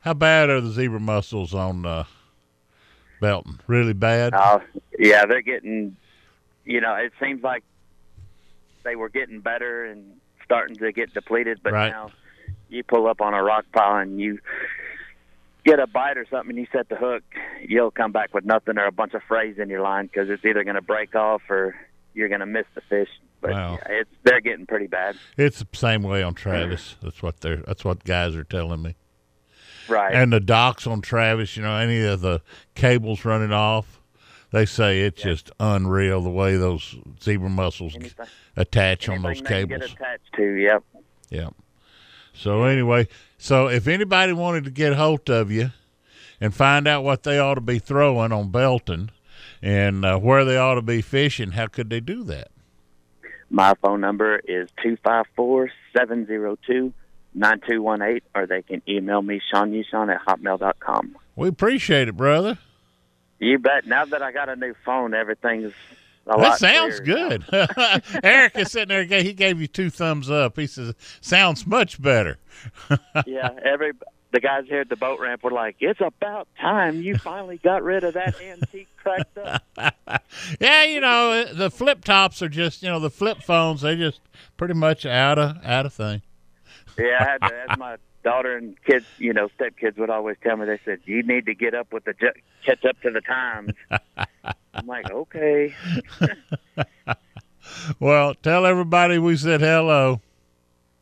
how 0.00 0.14
bad 0.14 0.50
are 0.50 0.60
the 0.60 0.70
zebra 0.70 1.00
mussels 1.00 1.54
on 1.54 1.84
uh, 1.84 2.04
Belton? 3.20 3.60
Really 3.66 3.92
bad. 3.92 4.32
Oh, 4.34 4.62
yeah, 4.98 5.26
they're 5.26 5.42
getting. 5.42 5.96
You 6.64 6.80
know, 6.80 6.94
it 6.94 7.12
seems 7.20 7.42
like 7.42 7.62
they 8.84 8.96
were 8.96 9.10
getting 9.10 9.40
better 9.40 9.84
and 9.84 10.18
starting 10.44 10.76
to 10.76 10.92
get 10.92 11.12
depleted, 11.12 11.60
but 11.62 11.72
Right. 11.74 11.90
now 11.90 12.10
you 12.68 12.82
pull 12.82 13.06
up 13.06 13.20
on 13.20 13.34
a 13.34 13.42
rock 13.42 13.66
pile 13.72 13.96
and 13.98 14.18
you 14.18 14.38
get 15.64 15.78
a 15.78 15.86
bite 15.86 16.16
or 16.16 16.26
something, 16.30 16.50
and 16.50 16.58
you 16.58 16.66
set 16.72 16.88
the 16.88 16.96
hook, 16.96 17.22
you'll 17.66 17.90
come 17.90 18.12
back 18.12 18.32
with 18.34 18.44
nothing 18.44 18.78
or 18.78 18.86
a 18.86 18.92
bunch 18.92 19.14
of 19.14 19.22
frays 19.28 19.58
in 19.58 19.68
your 19.68 19.80
line 19.82 20.06
because 20.06 20.28
it's 20.30 20.44
either 20.44 20.64
going 20.64 20.76
to 20.76 20.82
break 20.82 21.14
off 21.14 21.42
or 21.48 21.74
you're 22.14 22.28
going 22.28 22.40
to 22.40 22.46
miss 22.46 22.66
the 22.74 22.80
fish. 22.82 23.08
But 23.44 23.52
Wow. 23.52 23.78
yeah, 23.86 23.96
it's 24.00 24.10
they're 24.22 24.40
getting 24.40 24.64
pretty 24.64 24.86
bad. 24.86 25.16
It's 25.36 25.58
the 25.58 25.66
same 25.74 26.02
way 26.02 26.22
on 26.22 26.32
Travis. 26.32 26.96
That's 27.02 27.22
what 27.22 27.40
they're. 27.42 27.58
That's 27.58 27.84
what 27.84 28.02
guys 28.04 28.34
are 28.34 28.42
telling 28.44 28.80
me. 28.80 28.94
Right. 29.86 30.14
And 30.14 30.32
the 30.32 30.40
docks 30.40 30.86
on 30.86 31.02
Travis, 31.02 31.54
you 31.54 31.62
know, 31.62 31.76
any 31.76 32.02
of 32.06 32.22
the 32.22 32.40
cables 32.74 33.26
running 33.26 33.52
off, 33.52 34.00
they 34.50 34.64
say 34.64 35.02
it's 35.02 35.20
just 35.22 35.50
unreal 35.60 36.22
the 36.22 36.30
way 36.30 36.56
those 36.56 36.96
zebra 37.22 37.50
mussels 37.50 37.94
Anything- 37.96 38.26
attach 38.56 39.10
on 39.10 39.20
those 39.20 39.42
cables. 39.42 39.80
get 39.80 39.90
attached 39.92 40.32
to, 40.36 40.54
yep. 40.54 40.82
Yep. 41.28 41.52
So 42.32 42.62
anyway, 42.64 43.08
so 43.36 43.68
if 43.68 43.86
anybody 43.86 44.32
wanted 44.32 44.64
to 44.64 44.70
get 44.70 44.94
hold 44.94 45.28
of 45.28 45.50
you 45.50 45.70
and 46.40 46.54
find 46.54 46.88
out 46.88 47.04
what 47.04 47.24
they 47.24 47.38
ought 47.38 47.56
to 47.56 47.60
be 47.60 47.78
throwing 47.78 48.32
on 48.32 48.50
Belton 48.50 49.10
and 49.60 50.02
uh, 50.06 50.18
where 50.18 50.46
they 50.46 50.56
ought 50.56 50.76
to 50.76 50.82
be 50.82 51.02
fishing, 51.02 51.50
how 51.50 51.66
could 51.66 51.90
they 51.90 52.00
do 52.00 52.24
that? 52.24 52.48
My 53.54 53.74
phone 53.80 54.00
number 54.00 54.40
is 54.40 54.68
two 54.82 54.96
five 55.04 55.26
four 55.36 55.70
seven 55.96 56.26
zero 56.26 56.58
two 56.66 56.92
nine 57.34 57.60
two 57.68 57.80
one 57.82 58.02
eight, 58.02 58.24
or 58.34 58.48
they 58.48 58.62
can 58.62 58.82
email 58.88 59.22
me 59.22 59.40
Sean 59.48 59.70
Yushan 59.70 60.12
at 60.12 60.26
hotmail 60.26 60.58
dot 60.58 60.80
com. 60.80 61.16
We 61.36 61.46
appreciate 61.46 62.08
it, 62.08 62.16
brother. 62.16 62.58
You 63.38 63.60
bet. 63.60 63.86
Now 63.86 64.06
that 64.06 64.22
I 64.22 64.32
got 64.32 64.48
a 64.48 64.56
new 64.56 64.74
phone, 64.84 65.14
everything's 65.14 65.72
a 66.26 66.36
That 66.36 66.58
sounds 66.58 66.98
clearer 66.98 67.38
good. 67.38 68.02
Eric 68.24 68.56
is 68.56 68.72
sitting 68.72 68.88
there. 68.88 69.22
He 69.22 69.32
gave 69.32 69.60
you 69.60 69.68
two 69.68 69.88
thumbs 69.88 70.28
up. 70.28 70.58
He 70.58 70.66
says, 70.66 70.92
"Sounds 71.20 71.64
much 71.64 72.02
better." 72.02 72.38
yeah, 73.24 73.50
every 73.64 73.92
the 74.34 74.40
guys 74.40 74.64
here 74.68 74.80
at 74.80 74.88
the 74.88 74.96
boat 74.96 75.20
ramp 75.20 75.42
were 75.42 75.50
like, 75.52 75.76
"It's 75.80 76.00
about 76.00 76.48
time 76.60 77.00
you 77.00 77.16
finally 77.16 77.56
got 77.58 77.82
rid 77.82 78.04
of 78.04 78.14
that 78.14 78.34
antique 78.40 78.88
cracked 78.96 79.38
up." 79.38 79.62
Yeah, 80.60 80.84
you 80.84 81.00
know 81.00 81.44
the 81.52 81.70
flip 81.70 82.04
tops 82.04 82.42
are 82.42 82.48
just 82.48 82.82
you 82.82 82.88
know 82.88 82.98
the 82.98 83.10
flip 83.10 83.42
phones. 83.42 83.82
They 83.82 83.94
just 83.96 84.20
pretty 84.56 84.74
much 84.74 85.06
out 85.06 85.38
of 85.38 85.64
out 85.64 85.86
of 85.86 85.94
thing. 85.94 86.22
Yeah, 86.98 87.16
I 87.20 87.24
had 87.24 87.38
to, 87.48 87.70
as 87.70 87.78
my 87.78 87.96
daughter 88.24 88.56
and 88.56 88.76
kids, 88.84 89.06
you 89.18 89.32
know, 89.32 89.48
stepkids 89.58 89.96
would 89.96 90.10
always 90.10 90.36
tell 90.42 90.56
me. 90.56 90.66
They 90.66 90.80
said, 90.84 91.00
"You 91.04 91.22
need 91.22 91.46
to 91.46 91.54
get 91.54 91.74
up 91.74 91.92
with 91.92 92.04
the 92.04 92.14
ju- 92.14 92.32
catch 92.66 92.84
up 92.84 93.00
to 93.02 93.10
the 93.10 93.20
times." 93.20 93.72
I'm 94.74 94.86
like, 94.86 95.10
okay. 95.10 95.74
Well, 97.98 98.34
tell 98.34 98.66
everybody 98.66 99.18
we 99.18 99.36
said 99.36 99.60
hello. 99.60 100.20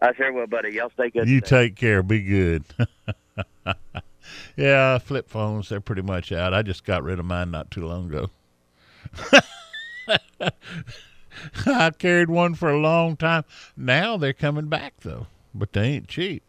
I 0.00 0.14
sure 0.14 0.32
will, 0.32 0.46
buddy. 0.46 0.70
Y'all 0.72 0.90
stay 0.90 1.10
good. 1.10 1.28
You 1.28 1.40
today. 1.40 1.68
take 1.68 1.76
care. 1.76 2.02
Be 2.02 2.20
good. 2.22 2.64
yeah, 4.56 4.98
flip 4.98 5.28
phones, 5.28 5.68
they're 5.68 5.80
pretty 5.80 6.02
much 6.02 6.32
out. 6.32 6.54
I 6.54 6.62
just 6.62 6.84
got 6.84 7.02
rid 7.02 7.18
of 7.18 7.24
mine 7.24 7.50
not 7.50 7.70
too 7.70 7.86
long 7.86 8.06
ago. 8.06 8.30
I 11.66 11.90
carried 11.90 12.30
one 12.30 12.54
for 12.54 12.70
a 12.70 12.78
long 12.78 13.16
time. 13.16 13.44
Now 13.76 14.16
they're 14.16 14.32
coming 14.32 14.68
back, 14.68 14.94
though, 15.00 15.26
but 15.54 15.72
they 15.72 15.84
ain't 15.84 16.08
cheap. 16.08 16.42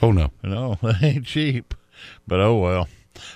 Oh 0.00 0.10
no. 0.10 0.30
No, 0.42 0.78
they 0.82 1.08
ain't 1.08 1.26
cheap. 1.26 1.74
But 2.26 2.40
oh 2.40 2.56
well. 2.56 2.88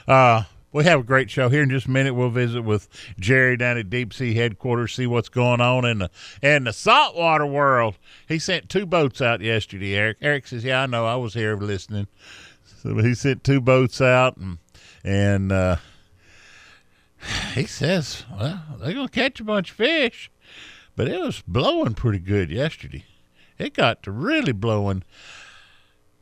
Uh, 0.08 0.44
we 0.76 0.84
have 0.84 1.00
a 1.00 1.04
great 1.04 1.30
show 1.30 1.48
here 1.48 1.62
in 1.62 1.70
just 1.70 1.86
a 1.86 1.90
minute. 1.90 2.14
We'll 2.14 2.28
visit 2.28 2.60
with 2.60 2.86
Jerry 3.18 3.56
down 3.56 3.78
at 3.78 3.88
Deep 3.88 4.12
Sea 4.12 4.34
headquarters, 4.34 4.92
see 4.92 5.06
what's 5.06 5.30
going 5.30 5.62
on 5.62 5.86
in 5.86 6.00
the 6.00 6.10
in 6.42 6.64
the 6.64 6.72
saltwater 6.74 7.46
world. 7.46 7.96
He 8.28 8.38
sent 8.38 8.68
two 8.68 8.84
boats 8.84 9.22
out 9.22 9.40
yesterday. 9.40 9.94
Eric 9.94 10.18
Eric 10.20 10.46
says, 10.46 10.64
"Yeah, 10.64 10.82
I 10.82 10.86
know. 10.86 11.06
I 11.06 11.16
was 11.16 11.32
here 11.32 11.56
listening." 11.56 12.08
So 12.82 12.94
he 12.98 13.14
sent 13.14 13.42
two 13.42 13.62
boats 13.62 14.02
out, 14.02 14.36
and 14.36 14.58
and 15.02 15.50
uh, 15.50 15.76
he 17.54 17.64
says, 17.64 18.24
"Well, 18.38 18.62
they're 18.78 18.92
gonna 18.92 19.08
catch 19.08 19.40
a 19.40 19.44
bunch 19.44 19.70
of 19.70 19.76
fish." 19.78 20.30
But 20.94 21.08
it 21.08 21.18
was 21.18 21.42
blowing 21.48 21.94
pretty 21.94 22.18
good 22.18 22.50
yesterday. 22.50 23.04
It 23.58 23.72
got 23.72 24.02
to 24.02 24.10
really 24.10 24.52
blowing. 24.52 25.04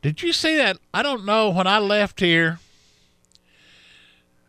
Did 0.01 0.23
you 0.23 0.33
see 0.33 0.57
that? 0.59 0.79
I 0.93 1.03
don't 1.03 1.25
know. 1.25 1.51
When 1.51 1.67
I 1.67 1.81
left 1.81 2.21
here, 2.21 2.61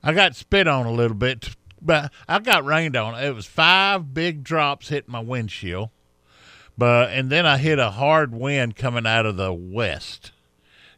I 0.07 0.13
got 0.13 0.35
spit 0.35 0.67
on 0.67 0.85
a 0.85 0.91
little 0.91 1.17
bit, 1.17 1.55
but 1.81 2.11
I 2.27 2.37
got 2.37 2.63
rained 2.63 2.95
on. 2.95 3.15
It 3.15 3.33
was 3.33 3.47
five 3.47 4.13
big 4.13 4.43
drops 4.43 4.89
hitting 4.89 5.11
my 5.11 5.19
windshield, 5.19 5.89
but 6.77 7.09
and 7.09 7.31
then 7.31 7.47
I 7.47 7.57
hit 7.57 7.79
a 7.79 7.89
hard 7.89 8.31
wind 8.31 8.75
coming 8.75 9.07
out 9.07 9.25
of 9.25 9.35
the 9.35 9.51
west, 9.51 10.31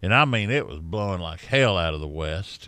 and 0.02 0.14
I 0.14 0.26
mean 0.26 0.50
it 0.50 0.68
was 0.68 0.80
blowing 0.80 1.22
like 1.22 1.40
hell 1.40 1.78
out 1.78 1.94
of 1.94 2.02
the 2.02 2.08
west. 2.08 2.68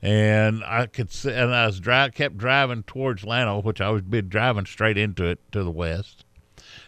And 0.00 0.64
I 0.64 0.86
could 0.86 1.12
see, 1.12 1.32
and 1.32 1.54
I 1.54 1.66
was 1.66 1.78
dri 1.78 2.10
kept 2.14 2.38
driving 2.38 2.82
towards 2.84 3.24
Llano, 3.24 3.60
which 3.60 3.82
I 3.82 3.90
was 3.90 4.00
been 4.00 4.30
driving 4.30 4.64
straight 4.64 4.96
into 4.96 5.26
it 5.26 5.40
to 5.52 5.62
the 5.62 5.70
west. 5.70 6.24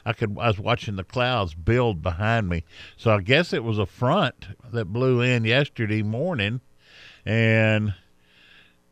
I 0.06 0.14
could 0.14 0.38
I 0.40 0.46
was 0.48 0.58
watching 0.58 0.96
the 0.96 1.04
clouds 1.04 1.52
build 1.52 2.02
behind 2.02 2.48
me. 2.48 2.64
So 2.96 3.10
I 3.10 3.20
guess 3.20 3.52
it 3.52 3.64
was 3.64 3.78
a 3.78 3.84
front 3.84 4.48
that 4.72 4.86
blew 4.86 5.20
in 5.20 5.44
yesterday 5.44 6.02
morning 6.02 6.62
and 7.26 7.92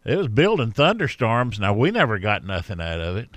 it 0.06 0.16
was 0.16 0.28
building 0.28 0.70
thunderstorms. 0.70 1.60
Now 1.60 1.74
we 1.74 1.90
never 1.90 2.18
got 2.18 2.44
nothing 2.44 2.80
out 2.80 3.00
of 3.00 3.16
it. 3.16 3.28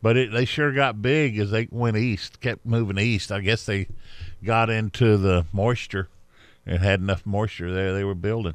But 0.00 0.16
it, 0.16 0.32
they 0.32 0.44
sure 0.44 0.72
got 0.72 1.00
big 1.00 1.38
as 1.38 1.52
they 1.52 1.68
went 1.70 1.96
east, 1.96 2.40
kept 2.40 2.66
moving 2.66 2.98
east. 2.98 3.30
I 3.30 3.40
guess 3.40 3.64
they 3.64 3.86
got 4.44 4.68
into 4.68 5.16
the 5.16 5.46
moisture 5.52 6.08
and 6.66 6.82
had 6.82 7.00
enough 7.00 7.24
moisture 7.24 7.72
there 7.72 7.94
they 7.94 8.04
were 8.04 8.14
building. 8.14 8.54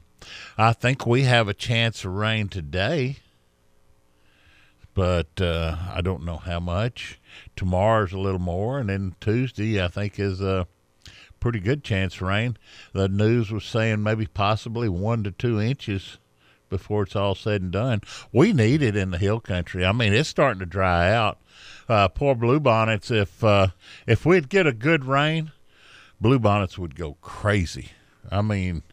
I 0.58 0.74
think 0.74 1.06
we 1.06 1.24
have 1.24 1.48
a 1.48 1.54
chance 1.54 2.04
of 2.06 2.14
rain 2.14 2.50
today 2.50 3.18
but 4.98 5.40
uh, 5.40 5.78
I 5.94 6.02
don't 6.02 6.26
know 6.26 6.38
how 6.38 6.60
much. 6.60 7.20
Tomorrow's 7.56 8.14
a 8.14 8.18
little 8.18 8.40
more, 8.40 8.80
and 8.80 8.90
then 8.90 9.14
Tuesday 9.22 9.80
I 9.80 9.90
think 9.90 10.20
is 10.20 10.42
a 10.42 10.68
pretty 11.40 11.60
good 11.60 11.84
chance 11.84 12.16
of 12.16 12.24
rain. 12.24 12.58
The 12.94 13.08
news 13.08 13.52
was 13.52 13.64
saying 13.64 14.02
maybe 14.02 14.26
possibly 14.26 14.90
one 14.90 15.24
to 15.24 15.30
two 15.30 15.62
inches 15.62 16.18
before 16.70 17.04
it's 17.04 17.16
all 17.16 17.36
said 17.36 17.62
and 17.62 17.72
done. 17.72 18.02
We 18.32 18.54
need 18.54 18.82
it 18.82 18.96
in 18.96 19.12
the 19.12 19.18
hill 19.18 19.40
country. 19.40 19.86
I 19.86 19.92
mean, 19.92 20.14
it's 20.14 20.30
starting 20.30 20.60
to 20.60 20.66
dry 20.66 21.12
out. 21.12 21.40
Uh, 21.90 22.08
poor 22.08 22.36
bluebonnets. 22.36 23.10
If 23.12 23.44
uh, 23.44 23.68
if 24.06 24.26
we'd 24.26 24.50
get 24.50 24.68
a 24.68 24.74
good 24.74 25.06
rain, 25.06 25.52
bluebonnets 26.22 26.78
would 26.78 26.96
go 26.96 27.16
crazy. 27.22 27.92
I 28.30 28.42
mean, 28.42 28.84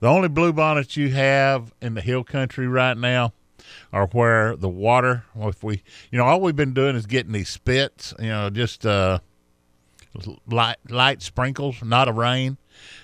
the 0.00 0.06
only 0.08 0.28
bluebonnets 0.28 0.96
you 0.96 1.10
have 1.10 1.74
in 1.80 1.94
the 1.94 2.00
hill 2.00 2.24
country 2.24 2.68
right 2.68 2.96
now 2.96 3.32
are 3.92 4.06
where 4.06 4.56
the 4.56 4.68
water, 4.68 5.24
if 5.36 5.62
we, 5.62 5.82
you 6.10 6.18
know, 6.18 6.24
all 6.24 6.40
we've 6.40 6.56
been 6.56 6.74
doing 6.74 6.96
is 6.96 7.06
getting 7.06 7.32
these 7.32 7.48
spits, 7.48 8.14
you 8.18 8.28
know, 8.28 8.48
just 8.48 8.86
uh, 8.86 9.18
light 10.46 10.76
light 10.88 11.22
sprinkles, 11.22 11.82
not 11.82 12.08
a 12.08 12.12
rain. 12.12 12.56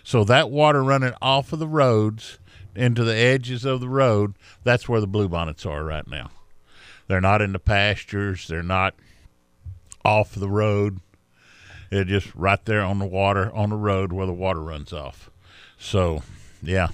So 0.02 0.24
that 0.24 0.50
water 0.50 0.82
running 0.82 1.14
off 1.20 1.52
of 1.52 1.58
the 1.58 1.68
roads 1.68 2.38
into 2.76 3.04
the 3.04 3.14
edges 3.14 3.64
of 3.64 3.80
the 3.80 3.88
road, 3.88 4.34
that's 4.64 4.88
where 4.88 5.00
the 5.00 5.08
bluebonnets 5.08 5.66
are 5.66 5.84
right 5.84 6.06
now. 6.06 6.30
They're 7.08 7.20
not 7.20 7.42
in 7.42 7.52
the 7.52 7.58
pastures. 7.58 8.48
They're 8.48 8.62
not 8.62 8.94
off 10.04 10.34
the 10.34 10.48
road. 10.48 11.00
They're 11.90 12.04
just 12.04 12.34
right 12.34 12.64
there 12.64 12.82
on 12.82 12.98
the 12.98 13.06
water, 13.06 13.54
on 13.54 13.70
the 13.70 13.76
road 13.76 14.12
where 14.12 14.26
the 14.26 14.32
water 14.32 14.60
runs 14.60 14.92
off. 14.92 15.30
So, 15.78 16.22
yeah. 16.62 16.88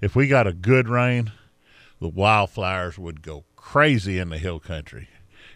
If 0.00 0.16
we 0.16 0.26
got 0.26 0.46
a 0.46 0.52
good 0.52 0.88
rain, 0.88 1.32
the 2.00 2.08
wildflowers 2.08 2.98
would 2.98 3.22
go 3.22 3.44
crazy 3.56 4.18
in 4.18 4.30
the 4.30 4.38
hill 4.38 4.60
country. 4.60 5.08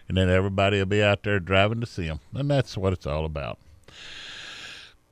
And 0.07 0.17
then 0.17 0.29
everybody 0.29 0.79
will 0.79 0.85
be 0.85 1.03
out 1.03 1.23
there 1.23 1.39
driving 1.39 1.81
to 1.81 1.85
see 1.85 2.07
them. 2.07 2.19
And 2.33 2.49
that's 2.49 2.77
what 2.77 2.93
it's 2.93 3.05
all 3.05 3.25
about. 3.25 3.59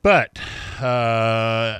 But 0.02 0.40
uh, 0.82 1.80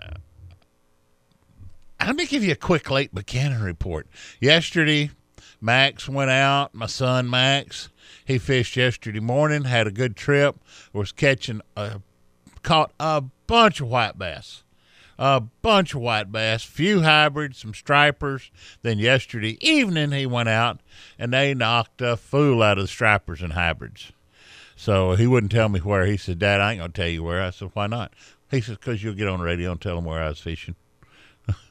let 2.08 2.16
me 2.16 2.26
give 2.26 2.42
you 2.42 2.54
a 2.54 2.56
quick 2.56 2.90
late 2.90 3.14
Buchanan 3.14 3.62
report. 3.62 4.08
Yesterday, 4.40 5.12
Max 5.60 6.08
went 6.08 6.32
out. 6.32 6.74
My 6.74 6.86
son 6.86 7.30
Max, 7.30 7.90
he 8.24 8.38
fished 8.38 8.78
yesterday 8.78 9.20
morning. 9.20 9.66
Had 9.66 9.88
a 9.88 9.92
good 9.92 10.16
trip. 10.16 10.56
Was 10.94 11.12
catching 11.12 11.62
a 11.76 12.00
caught 12.64 12.94
a 12.98 13.24
bunch 13.46 13.82
of 13.82 13.90
white 13.90 14.18
bass 14.18 14.64
a 15.20 15.42
bunch 15.42 15.96
of 15.96 16.02
white 16.02 16.32
bass, 16.32 16.64
few 16.64 17.02
hybrids, 17.02 17.58
some 17.58 17.74
stripers. 17.74 18.52
Then 18.84 19.00
yesterday 19.00 19.58
evening 19.60 20.12
he 20.12 20.28
went 20.28 20.48
out 20.48 20.80
and 21.18 21.34
they 21.34 21.56
knocked 21.56 22.02
a 22.02 22.16
fool 22.16 22.62
out 22.62 22.78
of 22.78 22.84
the 22.84 22.88
stripers 22.88 23.42
and 23.42 23.54
hybrids. 23.54 24.12
So 24.76 25.16
he 25.16 25.26
wouldn't 25.26 25.52
tell 25.52 25.70
me 25.70 25.80
where. 25.80 26.06
He 26.06 26.18
said, 26.18 26.40
"Dad, 26.40 26.62
I 26.62 26.74
ain't 26.74 26.80
gonna 26.80 26.94
tell 26.94 27.08
you 27.08 27.24
where." 27.24 27.42
I 27.42 27.50
said, 27.50 27.72
"Why 27.74 27.88
not?" 27.88 28.14
He 28.50 28.62
says, 28.62 28.78
"Cause 28.78 29.02
you'll 29.02 29.16
get 29.16 29.28
on 29.28 29.40
the 29.40 29.46
radio 29.46 29.72
and 29.72 29.82
tell 29.82 29.96
them 29.96 30.06
where 30.06 30.22
I 30.22 30.30
was 30.30 30.40
fishing." 30.40 30.76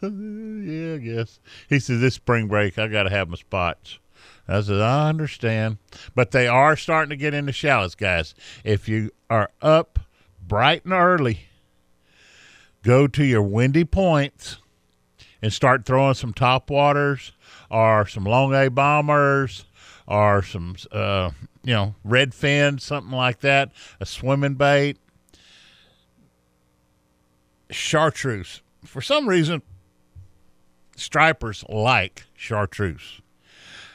Yeah, 0.02 0.94
I 0.94 0.98
guess. 0.98 1.40
He 1.68 1.78
says, 1.78 2.00
"This 2.00 2.14
spring 2.14 2.48
break, 2.48 2.78
I 2.78 2.88
got 2.88 3.04
to 3.04 3.10
have 3.10 3.28
my 3.28 3.36
spots." 3.36 3.98
I 4.48 4.60
said, 4.60 4.80
I 4.80 5.08
understand. 5.08 5.78
But 6.14 6.30
they 6.30 6.46
are 6.46 6.76
starting 6.76 7.10
to 7.10 7.16
get 7.16 7.34
into 7.34 7.52
shallows, 7.52 7.94
guys. 7.94 8.34
If 8.64 8.88
you 8.88 9.10
are 9.28 9.50
up 9.60 9.98
bright 10.46 10.84
and 10.84 10.92
early, 10.92 11.48
go 12.82 13.06
to 13.08 13.24
your 13.24 13.42
windy 13.42 13.84
points 13.84 14.58
and 15.42 15.52
start 15.52 15.84
throwing 15.84 16.14
some 16.14 16.32
top 16.32 16.70
waters 16.70 17.32
or 17.70 18.06
some 18.06 18.24
long 18.24 18.54
A 18.54 18.68
bombers 18.68 19.64
or 20.06 20.42
some, 20.42 20.76
uh, 20.92 21.30
you 21.64 21.74
know, 21.74 21.94
red 22.04 22.32
fin, 22.32 22.78
something 22.78 23.12
like 23.12 23.40
that, 23.40 23.72
a 24.00 24.06
swimming 24.06 24.54
bait. 24.54 24.98
Chartreuse. 27.68 28.62
For 28.87 29.03
some 29.03 29.29
reason, 29.29 29.62
stripers 30.96 31.64
like 31.68 32.25
chartreuse. 32.37 33.20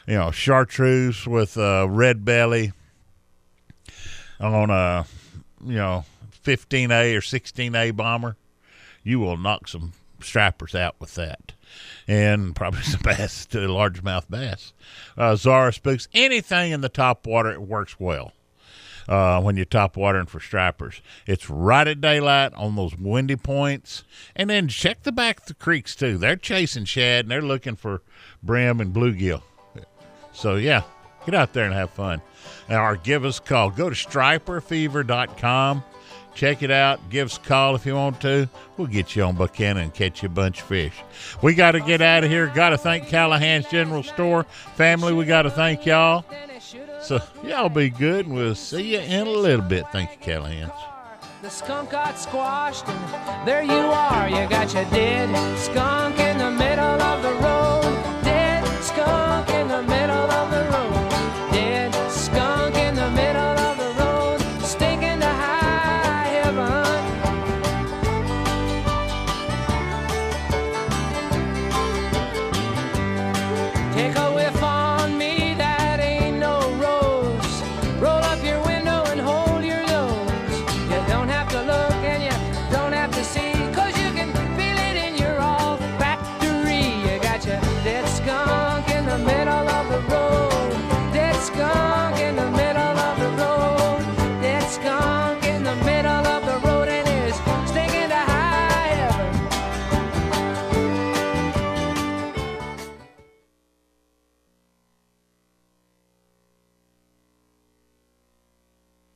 You 0.07 0.15
know, 0.15 0.31
chartreuse 0.31 1.27
with 1.27 1.57
a 1.57 1.87
red 1.87 2.25
belly 2.25 2.73
on 4.39 4.69
a, 4.69 5.05
you 5.63 5.75
know, 5.75 6.05
15A 6.43 7.15
or 7.15 7.21
16A 7.21 7.95
bomber 7.95 8.35
you 9.03 9.19
will 9.19 9.37
knock 9.37 9.67
some 9.67 9.93
strappers 10.21 10.75
out 10.75 10.95
with 10.99 11.15
that. 11.15 11.53
And 12.07 12.55
probably 12.55 12.81
some 12.83 13.01
bass, 13.01 13.47
largemouth 13.47 14.29
bass. 14.29 14.73
Uh, 15.17 15.35
Zara 15.35 15.73
spooks, 15.73 16.07
anything 16.13 16.71
in 16.71 16.81
the 16.81 16.89
top 16.89 17.25
water, 17.25 17.51
it 17.51 17.61
works 17.61 17.99
well. 17.99 18.33
Uh, 19.07 19.41
when 19.41 19.55
you're 19.55 19.65
top 19.65 19.97
watering 19.97 20.25
for 20.25 20.39
strappers. 20.39 21.01
It's 21.25 21.49
right 21.49 21.87
at 21.87 22.01
daylight 22.01 22.53
on 22.53 22.75
those 22.75 22.95
windy 22.95 23.35
points. 23.35 24.03
And 24.35 24.49
then 24.49 24.67
check 24.67 25.03
the 25.03 25.11
back 25.11 25.41
of 25.41 25.45
the 25.47 25.53
creeks 25.53 25.95
too. 25.95 26.17
They're 26.17 26.35
chasing 26.35 26.85
shad 26.85 27.25
and 27.25 27.31
they're 27.31 27.41
looking 27.41 27.75
for 27.75 28.01
brim 28.43 28.79
and 28.79 28.93
bluegill. 28.93 29.41
So 30.33 30.55
yeah, 30.55 30.83
get 31.25 31.35
out 31.35 31.53
there 31.53 31.65
and 31.65 31.73
have 31.73 31.89
fun. 31.89 32.21
Or 32.69 32.95
give 32.95 33.25
us 33.25 33.39
a 33.39 33.41
call. 33.41 33.69
Go 33.69 33.89
to 33.89 33.95
striperfever.com. 33.95 35.83
Check 36.33 36.63
it 36.63 36.71
out. 36.71 37.09
Give 37.09 37.25
us 37.25 37.37
a 37.37 37.41
call 37.41 37.75
if 37.75 37.85
you 37.85 37.95
want 37.95 38.21
to. 38.21 38.47
We'll 38.77 38.87
get 38.87 39.15
you 39.15 39.23
on 39.23 39.35
Buchanan 39.35 39.83
and 39.83 39.93
catch 39.93 40.23
you 40.23 40.27
a 40.27 40.31
bunch 40.31 40.61
of 40.61 40.67
fish. 40.67 40.93
We 41.41 41.55
got 41.55 41.71
to 41.71 41.81
get 41.81 42.01
out 42.01 42.23
of 42.23 42.29
here. 42.29 42.47
Got 42.47 42.69
to 42.69 42.77
thank 42.77 43.07
Callahan's 43.09 43.67
General 43.67 44.03
Store. 44.03 44.45
Family, 44.75 45.11
we 45.13 45.25
got 45.25 45.41
to 45.41 45.51
thank 45.51 45.85
y'all. 45.85 46.23
So, 47.03 47.19
y'all 47.43 47.69
be 47.69 47.89
good, 47.89 48.27
and 48.27 48.35
we'll 48.35 48.55
see 48.55 48.93
you 48.93 48.99
in 48.99 49.27
a 49.27 49.31
little 49.31 49.65
bit. 49.65 49.85
Thank 49.91 50.11
you, 50.11 50.17
Callahan's. 50.17 50.71
The 51.41 51.49
skunk 51.49 51.89
got 51.89 52.19
squashed, 52.19 52.87
and 52.87 53.47
there 53.47 53.63
you 53.63 53.71
are. 53.71 54.29
You 54.29 54.47
got 54.47 54.73
your 54.73 54.85
dead 54.85 55.57
skunk 55.57 56.19
in 56.19 56.37
the 56.37 56.51
middle 56.51 57.01
of 57.01 57.23
the 57.23 57.33
road. 57.43 57.50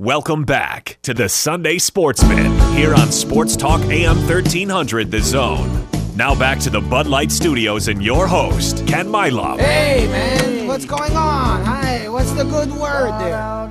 Welcome 0.05 0.43
back 0.43 0.99
to 1.01 1.15
the 1.15 1.27
Sunday 1.27 1.79
Sportsman 1.79 2.55
here 2.75 2.93
on 2.93 3.11
Sports 3.11 3.55
Talk 3.55 3.81
AM 3.85 4.17
1300 4.17 5.09
The 5.09 5.19
Zone. 5.19 5.87
Now 6.15 6.37
back 6.37 6.59
to 6.59 6.69
the 6.69 6.79
Bud 6.79 7.07
Light 7.07 7.31
Studios 7.31 7.87
and 7.87 8.03
your 8.03 8.27
host, 8.27 8.85
Ken 8.85 9.09
Milam. 9.09 9.57
Hey, 9.57 10.05
man, 10.05 10.67
what's 10.67 10.85
going 10.85 11.13
on? 11.13 11.65
Hi, 11.65 12.07
what's 12.07 12.31
the 12.33 12.43
good 12.43 12.69
word 12.73 13.19
there? 13.19 13.67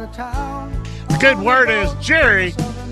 The 1.09 1.19
good 1.21 1.39
word 1.39 1.71
is 1.71 1.95
Jerry 2.05 2.51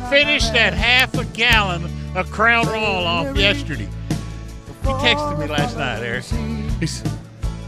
finished 0.09 0.53
that 0.53 0.73
half 0.73 1.13
a 1.15 1.25
gallon 1.25 1.91
of 2.15 2.31
Crown 2.31 2.69
Royal 2.69 3.05
off 3.05 3.37
yesterday. 3.37 3.89
He 4.83 4.89
texted 4.89 5.41
me 5.41 5.49
last 5.49 5.77
night, 5.77 6.05
Eric. 6.05 6.27
He's, 6.79 7.03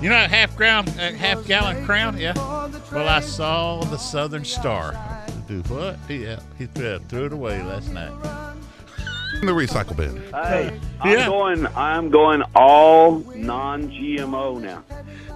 you 0.00 0.08
know, 0.08 0.14
half 0.18 0.54
ground, 0.54 0.88
uh, 0.90 1.14
half 1.14 1.44
gallon 1.48 1.84
Crown. 1.84 2.16
Yeah. 2.16 2.34
Well, 2.92 3.08
I 3.08 3.18
saw 3.18 3.82
the 3.82 3.98
Southern 3.98 4.44
Star. 4.44 5.23
Do 5.46 5.60
what? 5.68 5.98
Yeah, 6.08 6.40
he 6.58 6.66
threw, 6.66 6.98
threw 7.00 7.26
it 7.26 7.32
away 7.32 7.62
last 7.62 7.92
night. 7.92 8.10
In 9.40 9.46
the 9.46 9.52
recycle 9.52 9.96
bin. 9.96 10.16
Hey, 10.32 10.78
I'm 11.00 11.10
Yeah. 11.12 11.26
going. 11.26 11.66
I'm 11.76 12.08
going 12.10 12.42
all 12.54 13.18
non-GMO 13.34 14.60
now. 14.62 14.84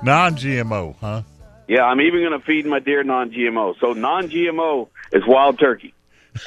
Non-GMO, 0.02 0.94
huh? 1.00 1.22
Yeah, 1.66 1.82
I'm 1.84 2.00
even 2.00 2.20
going 2.20 2.38
to 2.38 2.44
feed 2.46 2.64
my 2.64 2.78
deer 2.78 3.02
non-GMO. 3.02 3.74
So 3.80 3.92
non-GMO 3.92 4.88
is 5.12 5.22
wild 5.26 5.58
turkey. 5.58 5.94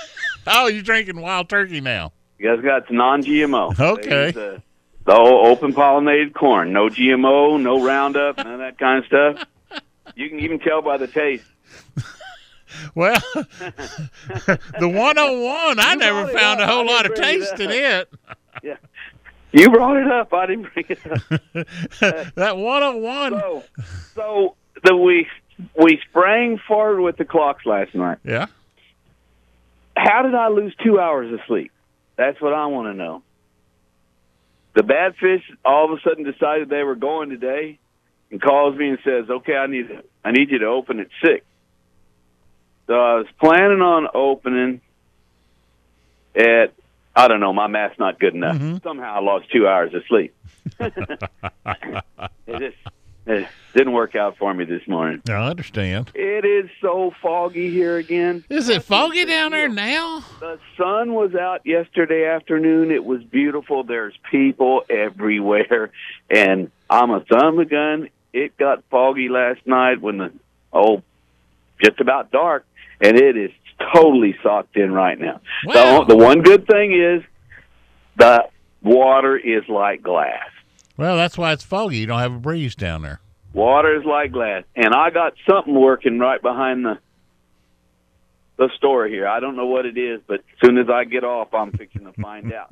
Oh, 0.48 0.66
you're 0.66 0.82
drinking 0.82 1.22
wild 1.22 1.50
turkey 1.50 1.82
now? 1.82 2.14
You 2.40 2.56
guys 2.56 2.66
got 2.66 2.92
non-GMO. 2.92 3.80
Okay. 3.80 4.10
They 4.10 4.30
uh, 4.30 4.32
The, 4.32 4.62
the 5.06 5.14
whole 5.14 5.46
open 5.46 5.72
pollinated 5.74 6.34
corn. 6.34 6.74
No 6.74 6.88
GMO, 6.90 7.62
no 7.62 7.86
Roundup, 7.86 8.38
none 8.38 8.48
of 8.54 8.58
that 8.60 8.80
kind 8.80 9.00
of 9.00 9.06
stuff. 9.06 9.48
You 10.16 10.30
can 10.30 10.40
even 10.40 10.58
tell 10.60 10.82
by 10.82 10.98
the 10.98 11.06
taste. 11.08 11.46
Well, 12.96 13.22
the 13.36 14.60
101, 14.80 15.80
I 15.80 15.96
never 15.96 16.28
found 16.28 16.62
a 16.62 16.68
whole 16.68 16.86
lot 16.86 17.06
of 17.06 17.16
didn't 17.16 17.22
bring 17.22 17.42
it 17.42 17.58
taste 17.58 17.60
in 17.60 17.72
it. 17.72 18.10
Yeah. 18.64 18.76
You 19.54 19.70
brought 19.70 19.98
it 19.98 20.08
up. 20.08 20.34
I 20.34 20.46
didn't 20.46 20.72
bring 20.74 20.86
it 20.90 21.00
up. 21.10 22.34
that 22.36 22.58
101. 22.58 23.32
So, 23.32 23.64
so 24.14 24.56
the 24.84 24.96
we 24.96 25.28
we 25.82 26.00
sprang 26.10 26.60
forward 26.68 27.02
with 27.02 27.18
the 27.18 27.26
clocks 27.26 27.66
last 27.66 27.96
night. 27.96 28.20
Yeah. 28.24 28.48
How 29.96 30.22
did 30.24 30.36
I 30.36 30.50
lose 30.50 30.76
two 30.84 31.00
hours 31.00 31.34
of 31.34 31.40
sleep? 31.48 31.72
That's 32.18 32.40
what 32.42 32.54
I 32.54 32.68
want 32.68 32.88
to 32.88 32.94
know. 32.94 33.24
The 34.74 34.84
bad 34.84 35.16
fish 35.16 35.44
all 35.66 35.92
of 35.92 35.98
a 35.98 36.02
sudden 36.02 36.24
decided 36.24 36.70
they 36.70 36.84
were 36.84 36.96
going 36.96 37.30
today, 37.30 37.78
and 38.32 38.42
calls 38.42 38.78
me 38.78 38.90
and 38.90 39.00
says, 39.04 39.30
"Okay, 39.30 39.56
I 39.56 39.68
need 39.68 39.90
I 40.24 40.32
need 40.32 40.52
you 40.52 40.60
to 40.60 40.68
open 40.68 41.00
at 41.00 41.08
six. 41.24 41.46
So 42.88 42.94
I 42.94 43.16
was 43.16 43.28
planning 43.40 43.82
on 43.82 44.08
opening 44.14 44.82
at 46.36 46.74
I 47.16 47.28
don't 47.28 47.42
know. 47.42 47.52
My 47.52 47.68
math's 47.68 48.00
not 48.00 48.20
good 48.20 48.36
enough. 48.36 48.56
Mm-hmm. 48.56 48.78
Somehow 48.84 49.16
I 49.16 49.20
lost 49.20 49.52
two 49.52 49.68
hours 49.68 49.94
of 49.94 50.04
sleep. 50.08 50.34
it 50.80 52.24
just 52.48 52.78
it 53.28 53.48
didn't 53.74 53.94
work 53.94 54.16
out 54.16 54.38
for 54.38 54.54
me 54.54 54.66
this 54.66 54.88
morning. 54.88 55.22
I 55.30 55.34
understand. 55.34 56.12
It 56.16 56.44
is 56.44 56.70
so 56.82 57.14
foggy 57.22 57.70
here 57.70 57.98
again. 57.98 58.44
Is 58.50 58.68
it 58.70 58.84
foggy 58.84 59.26
down 59.26 59.52
there 59.52 59.70
now? 59.70 60.24
The 60.40 60.60
sun 60.78 61.14
was 61.14 61.36
out 61.36 61.66
yesterday 61.66 62.26
afternoon. 62.26 62.92
It 62.92 63.06
was 63.06 63.24
beautiful. 63.24 63.84
There's 63.84 64.16
people 64.32 64.84
everywhere, 64.90 65.92
and 66.30 66.72
I'm 66.90 67.12
a 67.12 67.20
thumb 67.20 67.60
a 67.60 67.66
gun. 67.66 68.10
It 68.34 68.58
got 68.58 68.84
foggy 68.90 69.30
last 69.30 69.68
night 69.68 70.02
when 70.02 70.18
the 70.18 70.34
oh, 70.74 71.04
just 71.84 72.00
about 72.00 72.32
dark, 72.32 72.66
and 73.02 73.18
it 73.18 73.38
is 73.38 73.52
totally 73.94 74.36
socked 74.44 74.78
in 74.78 74.92
right 74.92 75.20
now. 75.20 75.42
Wow. 75.66 76.04
The, 76.04 76.16
the 76.16 76.18
one 76.18 76.42
good 76.42 76.68
thing 76.68 76.94
is 76.94 77.24
the 78.18 78.46
water 78.82 79.38
is 79.38 79.64
like 79.68 80.02
glass. 80.02 80.48
Well, 80.98 81.16
that's 81.16 81.38
why 81.38 81.54
it's 81.54 81.64
foggy. 81.64 81.98
You 81.98 82.06
don't 82.06 82.20
have 82.20 82.34
a 82.34 82.40
breeze 82.40 82.76
down 82.76 83.02
there. 83.02 83.22
Water 83.54 84.00
is 84.00 84.06
like 84.06 84.32
glass, 84.32 84.64
and 84.76 84.94
I 84.94 85.10
got 85.10 85.34
something 85.50 85.74
working 85.74 86.20
right 86.20 86.42
behind 86.42 86.86
the 86.86 87.00
the 88.58 88.70
store 88.78 89.08
here. 89.08 89.28
I 89.28 89.40
don't 89.40 89.56
know 89.56 89.66
what 89.66 89.86
it 89.86 89.98
is, 89.98 90.22
but 90.28 90.42
as 90.42 90.68
soon 90.68 90.78
as 90.78 90.88
I 90.88 91.04
get 91.04 91.24
off, 91.24 91.54
I'm 91.54 91.72
fixing 91.72 92.04
to 92.04 92.14
find 92.14 92.54
out. 92.54 92.72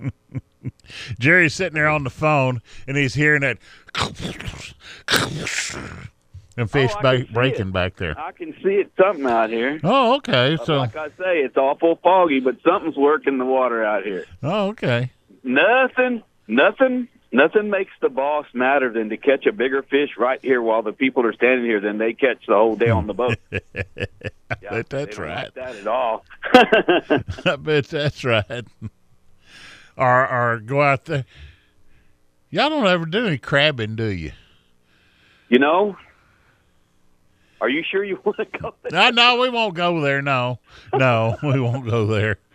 Jerry's 1.19 1.55
sitting 1.55 1.73
there 1.73 1.87
on 1.87 2.03
the 2.03 2.09
phone, 2.11 2.61
and 2.87 2.95
he's 2.95 3.15
hearing 3.15 3.41
that 3.41 3.57
and 6.59 6.69
fish 6.69 6.91
Oh, 6.97 7.01
ba- 7.01 7.25
breaking 7.33 7.69
it. 7.69 7.73
back 7.73 7.95
there. 7.95 8.19
I 8.19 8.31
can 8.31 8.53
see 8.63 8.75
it 8.75 8.91
something 8.97 9.25
out 9.25 9.49
here. 9.49 9.79
Oh, 9.83 10.15
okay. 10.17 10.57
So, 10.65 10.77
like 10.77 10.95
I 10.95 11.07
say, 11.09 11.39
it's 11.39 11.57
awful 11.57 11.97
foggy, 12.03 12.39
but 12.39 12.57
something's 12.63 12.97
working 12.97 13.37
the 13.37 13.45
water 13.45 13.83
out 13.83 14.03
here. 14.03 14.25
oh, 14.43 14.67
okay. 14.69 15.11
Nothing, 15.43 16.21
nothing, 16.47 17.07
nothing 17.31 17.69
makes 17.69 17.91
the 18.01 18.09
boss 18.09 18.45
madder 18.53 18.91
than 18.91 19.09
to 19.09 19.17
catch 19.17 19.45
a 19.45 19.51
bigger 19.53 19.81
fish 19.83 20.09
right 20.17 20.39
here 20.41 20.61
while 20.61 20.81
the 20.83 20.91
people 20.91 21.25
are 21.25 21.33
standing 21.33 21.65
here 21.65 21.79
than 21.79 21.97
they 21.97 22.13
catch 22.13 22.45
the 22.47 22.55
whole 22.55 22.75
day 22.75 22.89
on 22.89 23.07
the 23.07 23.13
boat. 23.13 23.37
Yeah, 24.63 24.71
bet 24.71 24.89
that's 24.89 25.15
don't 25.15 25.25
right. 25.25 25.43
like 25.43 25.53
that 25.53 25.75
at 25.75 25.87
all. 25.87 26.25
I 27.45 27.55
bet 27.57 27.85
that's 27.85 28.23
right. 28.23 28.65
Or, 29.95 30.27
or 30.27 30.59
go 30.59 30.81
out 30.81 31.05
there. 31.05 31.23
Y'all 32.49 32.69
don't 32.69 32.87
ever 32.87 33.05
do 33.05 33.27
any 33.27 33.37
crabbing, 33.37 33.95
do 33.95 34.05
you? 34.05 34.31
you 35.49 35.59
know, 35.59 35.95
are 37.61 37.69
you 37.69 37.83
sure 37.89 38.03
you 38.03 38.19
want 38.23 38.37
to 38.37 38.45
go 38.45 38.73
there? 38.83 38.91
No, 38.91 39.09
no, 39.35 39.41
we 39.41 39.49
won't 39.49 39.75
go 39.75 40.01
there. 40.01 40.21
No, 40.21 40.59
no, 40.93 41.37
we 41.43 41.59
won't 41.59 41.87
go 41.89 42.05
there. 42.05 42.37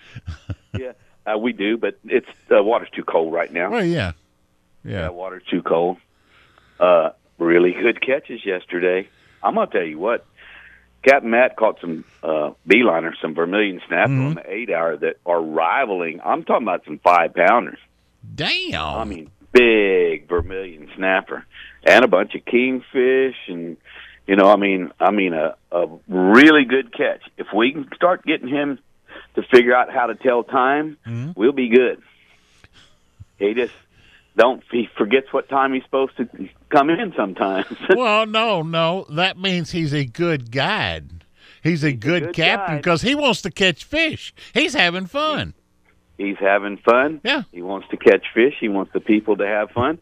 Yeah, 0.76 0.92
uh, 1.24 1.38
we 1.38 1.52
do, 1.52 1.76
but 1.76 1.98
it's 2.04 2.26
the 2.48 2.60
water's 2.62 2.90
too 2.90 3.04
cold 3.04 3.32
right 3.32 3.52
now. 3.52 3.70
Well, 3.70 3.84
yeah, 3.84 4.12
Yeah, 4.84 5.02
yeah. 5.02 5.08
water's 5.10 5.44
too 5.48 5.62
cold. 5.62 5.98
Uh, 6.80 7.10
really 7.38 7.72
good 7.72 8.00
catches 8.04 8.44
yesterday. 8.44 9.08
I'm 9.42 9.54
gonna 9.54 9.70
tell 9.70 9.84
you 9.84 9.98
what. 10.00 10.26
Captain 11.04 11.30
Matt 11.30 11.56
caught 11.56 11.80
some 11.80 12.04
uh, 12.24 12.50
beeliner, 12.68 13.12
some 13.22 13.34
vermilion 13.34 13.80
snapper 13.86 14.10
Mm-hmm. 14.10 14.26
on 14.26 14.34
the 14.34 14.50
eight 14.50 14.70
hour 14.70 14.96
that 14.96 15.18
are 15.26 15.40
rivaling. 15.40 16.20
I'm 16.24 16.42
talking 16.44 16.66
about 16.66 16.84
some 16.86 16.98
five 16.98 17.34
pounders. 17.34 17.78
Damn. 18.34 18.82
I 18.82 19.04
mean, 19.04 19.30
big 19.52 20.28
vermilion 20.28 20.88
snapper, 20.96 21.44
and 21.86 22.04
a 22.04 22.08
bunch 22.08 22.34
of 22.34 22.44
kingfish, 22.46 23.36
and 23.48 23.76
you 24.26 24.36
know, 24.36 24.46
I 24.50 24.56
mean, 24.56 24.90
I 25.00 25.10
mean, 25.10 25.32
a 25.34 25.54
a 25.72 25.86
really 26.08 26.64
good 26.64 26.92
catch. 26.92 27.22
If 27.36 27.48
we 27.54 27.72
can 27.72 27.88
start 27.94 28.24
getting 28.24 28.48
him 28.48 28.78
to 29.34 29.42
figure 29.42 29.74
out 29.74 29.92
how 29.92 30.06
to 30.06 30.14
tell 30.14 30.44
time, 30.44 30.96
Mm-hmm. 31.06 31.32
we'll 31.36 31.52
be 31.52 31.68
good. 31.68 32.00
He 33.38 33.54
just 33.54 33.72
don't 34.36 34.62
he 34.70 34.88
forgets 34.96 35.32
what 35.32 35.48
time 35.48 35.72
he's 35.74 35.82
supposed 35.84 36.16
to 36.16 36.28
come 36.70 36.90
in 36.90 37.12
sometimes. 37.16 37.66
well, 37.90 38.26
no, 38.26 38.62
no. 38.62 39.06
That 39.10 39.38
means 39.38 39.70
he's 39.70 39.92
a 39.94 40.04
good 40.04 40.50
guide. 40.50 41.24
He's 41.62 41.82
a 41.84 41.92
good, 41.92 42.24
good 42.24 42.34
captain 42.34 42.76
because 42.76 43.00
he 43.02 43.14
wants 43.14 43.42
to 43.42 43.50
catch 43.50 43.84
fish. 43.84 44.34
He's 44.52 44.74
having 44.74 45.06
fun. 45.06 45.54
he's 46.18 46.36
having 46.38 46.76
fun. 46.78 47.20
Yeah. 47.24 47.42
He 47.52 47.62
wants 47.62 47.88
to 47.88 47.96
catch 47.96 48.26
fish. 48.34 48.54
He 48.60 48.68
wants 48.68 48.92
the 48.92 49.00
people 49.00 49.36
to 49.38 49.46
have 49.46 49.70
fun. 49.70 49.98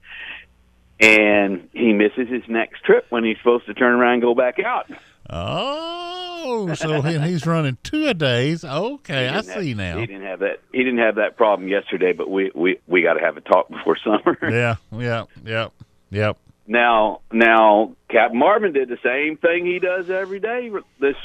And 1.03 1.69
he 1.73 1.93
misses 1.93 2.29
his 2.29 2.43
next 2.49 2.85
trip 2.85 3.07
when 3.11 3.25
he's 3.25 3.37
supposed 3.38 3.67
to 3.67 3.75
turn 3.75 3.95
around 3.95 4.15
and 4.15 4.23
go 4.23 4.35
back 4.35 4.59
out. 4.61 4.88
Oh, 5.29 6.73
so 6.75 7.01
he's 7.03 7.47
running 7.47 7.77
two 7.83 8.07
a 8.07 8.15
days. 8.15 8.65
Okay, 8.65 9.29
I 9.29 9.33
didn't 9.41 9.49
have- 9.55 9.62
see 9.62 9.75
now. 9.75 9.99
He 9.99 10.07
didn't 10.07 10.27
have 10.27 10.38
that. 10.41 10.61
He 10.73 10.79
didn't 10.85 10.99
have 10.99 11.17
that 11.17 11.37
problem 11.37 11.69
yesterday, 11.69 12.12
but 12.12 12.31
we 12.31 12.51
we 12.55 12.79
we 12.87 13.03
got 13.03 13.15
to 13.15 13.21
have 13.21 13.37
a 13.37 13.41
talk 13.41 13.69
before 13.69 13.97
summer. 14.05 14.37
Yeah, 14.43 14.77
yeah, 14.93 15.25
yeah, 15.45 15.69
yep. 16.11 16.37
now, 16.67 17.21
now, 17.33 17.93
Captain 18.09 18.38
Marvin 18.38 18.73
did 18.73 18.88
the 18.88 18.99
same 19.03 19.37
thing 19.38 19.67
he 19.67 19.79
does 19.79 20.11
every 20.11 20.41
day 20.41 20.71
this 21.01 21.17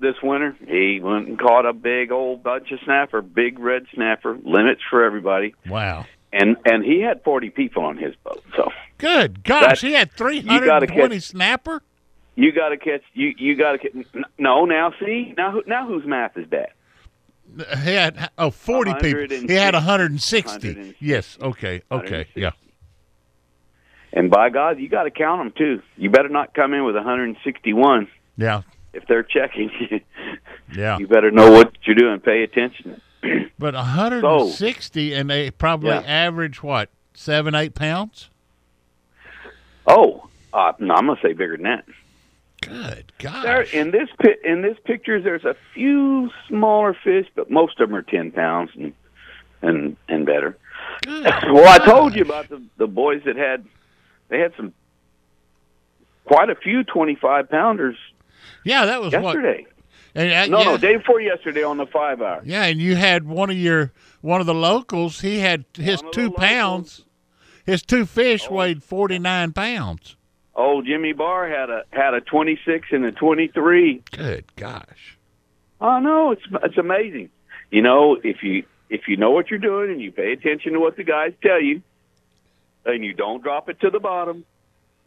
this 0.00 0.14
winter. 0.22 0.56
He 0.66 1.00
went 1.02 1.28
and 1.28 1.38
caught 1.38 1.66
a 1.66 1.72
big 1.72 2.12
old 2.12 2.42
bunch 2.42 2.70
of 2.70 2.78
snapper, 2.84 3.20
big 3.22 3.58
red 3.58 3.86
snapper, 3.94 4.38
limits 4.44 4.80
for 4.88 5.04
everybody, 5.04 5.54
Wow. 5.68 6.06
And 6.32 6.56
and 6.64 6.84
he 6.84 7.00
had 7.00 7.22
forty 7.24 7.50
people 7.50 7.84
on 7.84 7.96
his 7.96 8.14
boat. 8.24 8.42
So 8.56 8.70
Good 8.98 9.42
gosh, 9.44 9.80
he 9.80 9.92
had 9.92 10.12
three 10.12 10.38
you 10.40 10.64
gotta 10.64 10.86
and 10.86 10.94
twenty 10.94 11.16
catch- 11.16 11.24
snapper. 11.24 11.82
you 12.36 12.52
got 12.52 12.70
to 12.70 12.76
catch 12.76 13.02
you 13.14 13.32
you 13.38 13.56
got 13.56 13.80
to. 13.80 14.04
No, 14.38 14.64
now 14.64 14.92
see 15.00 15.34
now 15.36 15.52
who- 15.52 15.64
now 15.66 15.86
whose 15.86 16.04
math 16.06 16.36
is 16.36 16.48
that? 16.50 16.70
Uh, 17.58 17.76
he 17.78 17.94
had 17.94 18.30
oh 18.36 18.50
40 18.50 18.94
people. 19.00 19.48
He 19.48 19.54
had 19.54 19.72
160. 19.74 20.68
160. 20.68 20.96
Yes. 21.00 21.38
Okay. 21.40 21.82
Okay. 21.90 22.26
Yeah. 22.34 22.50
And 24.12 24.30
by 24.30 24.50
God, 24.50 24.78
you 24.78 24.88
got 24.88 25.04
to 25.04 25.10
count 25.10 25.40
them 25.40 25.52
too. 25.56 25.82
You 25.96 26.10
better 26.10 26.28
not 26.28 26.54
come 26.54 26.74
in 26.74 26.84
with 26.84 26.94
161 26.94 28.08
Yeah. 28.36 28.62
if 28.92 29.06
they're 29.06 29.22
checking 29.22 29.70
you. 29.90 30.00
Yeah. 30.74 30.98
You 30.98 31.06
better 31.06 31.30
know 31.30 31.50
what 31.52 31.72
you're 31.84 31.96
doing. 31.96 32.20
Pay 32.20 32.42
attention. 32.42 33.00
But 33.58 33.74
160, 33.74 35.14
and 35.14 35.28
they 35.28 35.50
probably 35.50 35.88
Yeah. 35.90 36.02
average 36.06 36.62
what 36.62 36.90
seven, 37.14 37.54
eight 37.56 37.74
pounds. 37.74 38.30
Oh, 39.86 40.28
uh, 40.52 40.72
no, 40.78 40.94
I'm 40.94 41.06
gonna 41.06 41.18
say 41.22 41.32
bigger 41.32 41.56
than 41.56 41.64
that. 41.64 41.84
Good 42.60 43.12
There, 43.20 43.62
gosh. 43.62 43.72
in 43.74 43.90
this 43.90 44.08
in 44.44 44.62
this 44.62 44.76
pictures, 44.84 45.24
there's 45.24 45.44
a 45.44 45.56
few 45.74 46.30
smaller 46.48 46.94
fish, 47.04 47.26
but 47.34 47.50
most 47.50 47.80
of 47.80 47.88
them 47.88 47.96
are 47.96 48.02
ten 48.02 48.30
pounds 48.30 48.70
and 48.74 48.92
and 49.62 49.96
and 50.08 50.24
better. 50.26 50.56
Good 51.04 51.24
Well, 51.52 51.66
I 51.68 51.78
told 51.84 52.14
you 52.14 52.22
about 52.22 52.48
the 52.48 52.62
the 52.76 52.86
boys 52.86 53.22
that 53.24 53.36
had 53.36 53.64
they 54.28 54.38
had 54.40 54.52
some 54.56 54.72
quite 56.24 56.50
a 56.50 56.54
few 56.54 56.84
twenty 56.84 57.14
five 57.16 57.48
pounders 57.50 57.96
Yeah, 58.64 58.86
that 58.86 59.00
was 59.00 59.12
what. 59.14 59.36
And, 60.18 60.32
uh, 60.32 60.46
No, 60.46 60.58
yeah, 60.58 60.64
no, 60.72 60.76
day 60.78 60.96
before 60.96 61.20
yesterday 61.20 61.62
on 61.62 61.76
the 61.76 61.86
five 61.86 62.20
hour. 62.20 62.42
Yeah, 62.44 62.64
and 62.64 62.80
you 62.80 62.96
had 62.96 63.24
one 63.28 63.50
of 63.50 63.56
your 63.56 63.92
one 64.20 64.40
of 64.40 64.46
the 64.48 64.54
locals. 64.54 65.20
He 65.20 65.38
had 65.38 65.64
his 65.74 66.02
One 66.02 66.12
two 66.12 66.22
locals. 66.30 66.38
pounds. 66.44 67.04
His 67.64 67.82
two 67.82 68.04
fish 68.04 68.46
Oh. 68.50 68.54
weighed 68.54 68.82
forty 68.82 69.18
nine 69.18 69.52
pounds. 69.52 70.16
Old 70.56 70.86
Jimmy 70.86 71.12
Barr 71.12 71.48
had 71.48 71.70
a 71.70 71.84
had 71.90 72.14
a 72.14 72.20
twenty 72.20 72.58
six 72.66 72.88
and 72.90 73.04
a 73.04 73.12
twenty 73.12 73.46
three. 73.46 74.02
Good 74.10 74.44
gosh. 74.56 75.16
Oh 75.80 76.00
no, 76.00 76.32
it's 76.32 76.42
it's 76.64 76.78
amazing. 76.78 77.30
You 77.70 77.82
know, 77.82 78.16
if 78.24 78.42
you 78.42 78.64
if 78.90 79.06
you 79.06 79.16
know 79.18 79.30
what 79.30 79.50
you're 79.50 79.60
doing 79.60 79.90
and 79.92 80.00
you 80.00 80.10
pay 80.10 80.32
attention 80.32 80.72
to 80.72 80.80
what 80.80 80.96
the 80.96 81.04
guys 81.04 81.32
tell 81.42 81.62
you, 81.62 81.82
and 82.84 83.04
you 83.04 83.12
don't 83.14 83.40
drop 83.42 83.68
it 83.68 83.78
to 83.82 83.90
the 83.90 84.00
bottom, 84.00 84.44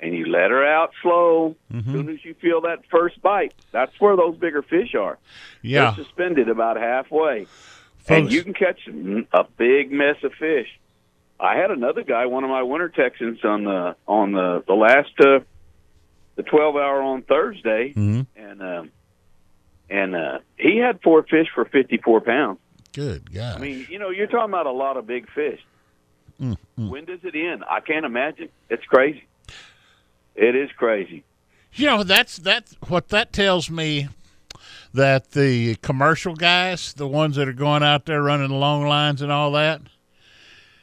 and 0.02 0.14
you 0.14 0.26
let 0.26 0.50
her 0.52 0.66
out 0.66 0.92
slow. 1.02 1.56
As 1.74 1.86
soon 1.86 2.10
as 2.10 2.24
you 2.26 2.34
feel 2.34 2.62
that 2.62 2.80
first 2.90 3.22
bite, 3.22 3.54
that's 3.72 3.98
where 4.00 4.16
those 4.16 4.36
bigger 4.38 4.62
fish 4.62 4.96
are. 4.96 5.18
Yeah, 5.62 5.92
They're 5.92 6.04
suspended 6.06 6.50
about 6.50 6.78
halfway, 6.78 7.48
and 8.08 8.32
you 8.32 8.44
can 8.44 8.54
catch 8.54 8.80
a 8.88 9.44
big 9.58 9.92
mess 9.92 10.18
of 10.24 10.34
fish. 10.34 10.68
I 11.40 11.56
had 11.56 11.72
another 11.72 12.04
guy, 12.04 12.26
one 12.26 12.44
of 12.44 12.50
my 12.50 12.64
winter 12.64 12.90
Texans, 12.90 13.44
on 13.44 13.64
the 13.64 13.96
on 14.08 14.32
the 14.32 14.64
the 14.68 14.74
last 14.74 15.12
uh, 15.20 15.40
the 16.36 16.44
twelve 16.44 16.76
hour 16.76 17.02
on 17.02 17.22
Thursday, 17.24 17.94
Mhm. 17.94 18.26
and 18.36 18.62
um, 18.62 18.92
and 19.90 20.16
uh, 20.16 20.40
he 20.58 20.78
had 20.78 21.02
four 21.02 21.24
fish 21.24 21.48
for 21.54 21.66
fifty 21.66 21.98
four 21.98 22.22
pounds. 22.22 22.60
Good 22.94 23.34
gosh. 23.34 23.56
I 23.56 23.60
mean, 23.60 23.88
you 23.90 24.00
know, 24.00 24.10
you're 24.10 24.28
talking 24.28 24.50
about 24.52 24.66
a 24.66 24.72
lot 24.72 24.98
of 24.98 25.08
big 25.08 25.30
fish. 25.32 25.60
Mm, 26.42 26.58
mm. 26.78 26.90
When 26.90 27.06
does 27.06 27.20
it 27.24 27.36
end? 27.36 27.64
I 27.70 27.80
can't 27.82 28.06
imagine. 28.06 28.50
It's 28.70 28.84
crazy. 28.86 29.24
It 30.36 30.56
is 30.56 30.70
crazy. 30.78 31.24
You 31.74 31.86
know, 31.88 32.04
that's 32.04 32.38
that's 32.38 32.76
what 32.88 33.10
that 33.10 33.32
tells 33.34 33.70
me 33.70 34.08
that 34.94 35.32
the 35.32 35.76
commercial 35.76 36.36
guys, 36.36 36.94
the 36.94 37.08
ones 37.08 37.38
that 37.38 37.48
are 37.48 37.54
going 37.54 37.84
out 37.84 38.06
there 38.06 38.22
running 38.22 38.50
long 38.50 38.86
lines 38.86 39.22
and 39.22 39.32
all 39.32 39.52
that, 39.54 39.82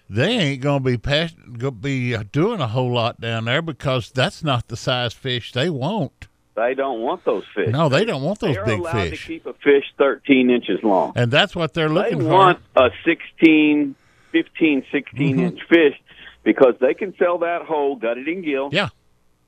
they 0.09 0.29
ain't 0.31 0.63
gonna 0.63 0.81
be 0.81 0.97
pass- 0.97 1.35
gonna 1.35 1.71
be 1.73 2.17
doing 2.33 2.61
a 2.61 2.69
whole 2.69 2.93
lot 2.93 3.21
down 3.21 3.45
there 3.45 3.61
because 3.61 4.11
that's 4.11 4.43
not 4.43 4.69
the 4.69 4.77
size 4.77 5.13
fish 5.13 5.53
they 5.53 5.69
want. 5.69 6.29
They 6.57 6.75
don't 6.75 7.03
want 7.03 7.25
those 7.25 7.45
fish. 7.55 7.69
No, 7.69 7.89
they 7.89 8.05
don't 8.05 8.23
want 8.23 8.41
those 8.41 8.57
They're 8.57 8.65
big 8.65 8.81
allowed 8.81 9.11
fish, 9.11 9.21
to 9.27 9.27
keep 9.35 9.47
a 9.47 9.53
fish 9.55 9.85
13 9.99 10.51
inches 10.51 10.83
long. 10.83 11.13
and 11.15 11.31
that's 11.31 11.55
what 11.55 11.75
they're 11.75 11.89
They 11.89 11.95
looking 11.95 12.21
for. 12.23 12.29
want 12.29 12.59
a 12.75 12.91
16, 13.05 13.95
15, 14.33 14.85
16 14.91 15.37
Mhm. 15.37 15.41
inch 15.43 15.61
fish 15.69 15.95
because 16.43 16.75
they 16.81 16.95
can 16.95 17.15
sell 17.19 17.39
that 17.39 17.63
whole 17.63 17.95
gutted 17.97 18.27
and 18.27 18.43
gill. 18.43 18.71
Yeah. 18.73 18.89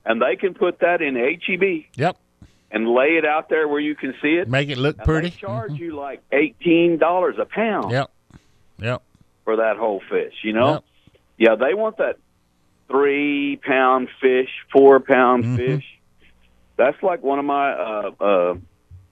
And 0.05 0.21
they 0.21 0.35
can 0.35 0.53
put 0.53 0.79
that 0.79 1.01
in 1.01 1.15
HEB 1.15 1.85
Yep, 1.95 2.17
and 2.71 2.87
lay 2.87 3.17
it 3.17 3.25
out 3.25 3.49
there 3.49 3.67
where 3.67 3.79
you 3.79 3.95
can 3.95 4.13
see 4.21 4.29
it. 4.35 4.47
make 4.49 4.69
it 4.69 4.77
look 4.77 4.97
pretty. 4.97 5.29
They 5.29 5.35
charge 5.35 5.73
you 5.73 5.95
like 5.95 6.21
$18 6.31 7.39
a 7.39 7.45
pound 7.45 7.91
Yep, 7.91 8.11
yep, 8.79 9.03
for 9.43 9.57
that 9.57 9.77
whole 9.77 10.01
fish, 10.09 10.33
you 10.43 10.53
know? 10.53 10.73
Yep. 10.73 10.83
Yeah, 11.37 11.55
they 11.55 11.73
want 11.73 11.97
that 11.97 12.17
three 12.89 13.59
pound 13.65 14.09
fish, 14.21 14.49
four 14.71 14.99
pound 14.99 15.43
Mhm. 15.43 15.55
fish. 15.57 15.99
That's 16.77 17.01
like 17.03 17.21
one 17.23 17.39
of 17.39 17.45
my 17.45 17.71
uh 17.71 18.11
uh 18.19 18.55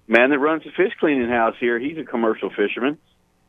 man 0.08 0.32
that 0.32 0.40
runs 0.40 0.66
a 0.66 0.72
fish 0.72 0.94
cleaning 1.00 1.30
house 1.30 1.56
here. 1.60 1.78
He's 1.80 1.98
a 1.98 2.04
commercial 2.04 2.50
fisherman, 2.50 2.98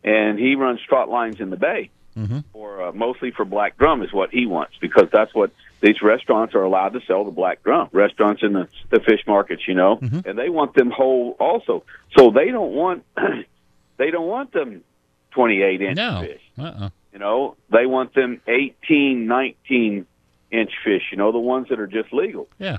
and 0.04 0.38
he 0.38 0.54
runs 0.56 0.80
trot 0.88 1.08
lines 1.08 1.40
in 1.40 1.50
the 1.50 1.56
bay 1.56 1.90
mm-hmm. 2.16 2.40
for 2.52 2.82
uh, 2.88 2.92
mostly 2.92 3.30
for 3.32 3.44
black 3.44 3.76
drum 3.78 4.02
is 4.02 4.12
what 4.12 4.30
he 4.30 4.46
wants 4.46 4.74
because 4.80 5.08
that's 5.12 5.34
what 5.34 5.50
these 5.80 6.02
restaurants 6.02 6.54
are 6.54 6.62
allowed 6.62 6.90
to 6.94 7.00
sell 7.06 7.24
the 7.24 7.30
black 7.30 7.62
drum. 7.62 7.88
Restaurants 7.92 8.42
in 8.42 8.52
the 8.52 8.68
the 8.90 9.00
fish 9.00 9.20
markets, 9.26 9.66
you 9.66 9.74
know, 9.74 9.96
Mhm. 9.96 10.26
and 10.26 10.38
they 10.38 10.48
want 10.48 10.74
them 10.74 10.90
whole 10.90 11.36
also. 11.40 11.84
So 12.16 12.30
they 12.30 12.50
don't 12.50 12.72
want 12.72 13.04
they 13.96 14.10
don't 14.10 14.26
want 14.28 14.52
them 14.52 14.82
twenty 15.30 15.62
eight 15.62 15.80
inch 15.82 15.96
no, 15.96 16.22
fish. 16.22 16.42
uh-uh. 16.58 16.90
You 17.12 17.18
know, 17.18 17.56
they 17.70 17.86
want 17.86 18.14
them 18.14 18.40
18, 18.46 19.26
19 19.26 20.06
inch 20.52 20.70
fish. 20.84 21.02
You 21.10 21.16
know, 21.18 21.32
the 21.32 21.38
ones 21.40 21.68
that 21.70 21.80
are 21.80 21.88
just 21.88 22.12
legal. 22.12 22.46
Yeah. 22.58 22.78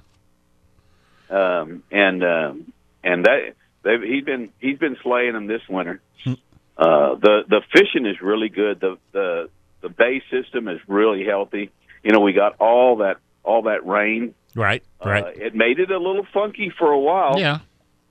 Um, 1.29 1.83
and 1.91 2.23
um, 2.23 2.73
and 3.03 3.25
that 3.25 3.53
they've 3.83 4.01
he's 4.01 4.23
been 4.23 4.49
he's 4.59 4.77
been 4.77 4.97
slaying 5.01 5.33
them 5.33 5.47
this 5.47 5.61
winter. 5.69 6.01
Hmm. 6.23 6.33
Uh, 6.77 7.15
the 7.15 7.43
the 7.47 7.61
fishing 7.73 8.05
is 8.05 8.21
really 8.21 8.49
good. 8.49 8.79
The 8.81 8.97
the 9.11 9.49
the 9.81 9.89
bay 9.89 10.21
system 10.29 10.67
is 10.67 10.79
really 10.87 11.23
healthy. 11.25 11.71
You 12.03 12.11
know, 12.11 12.19
we 12.19 12.33
got 12.33 12.55
all 12.59 12.97
that 12.97 13.17
all 13.43 13.63
that 13.63 13.85
rain. 13.85 14.33
right, 14.55 14.83
right. 15.03 15.23
Uh, 15.23 15.27
it 15.35 15.55
made 15.55 15.79
it 15.79 15.91
a 15.91 15.97
little 15.97 16.25
funky 16.33 16.69
for 16.77 16.91
a 16.91 16.99
while. 16.99 17.39
yeah, 17.39 17.59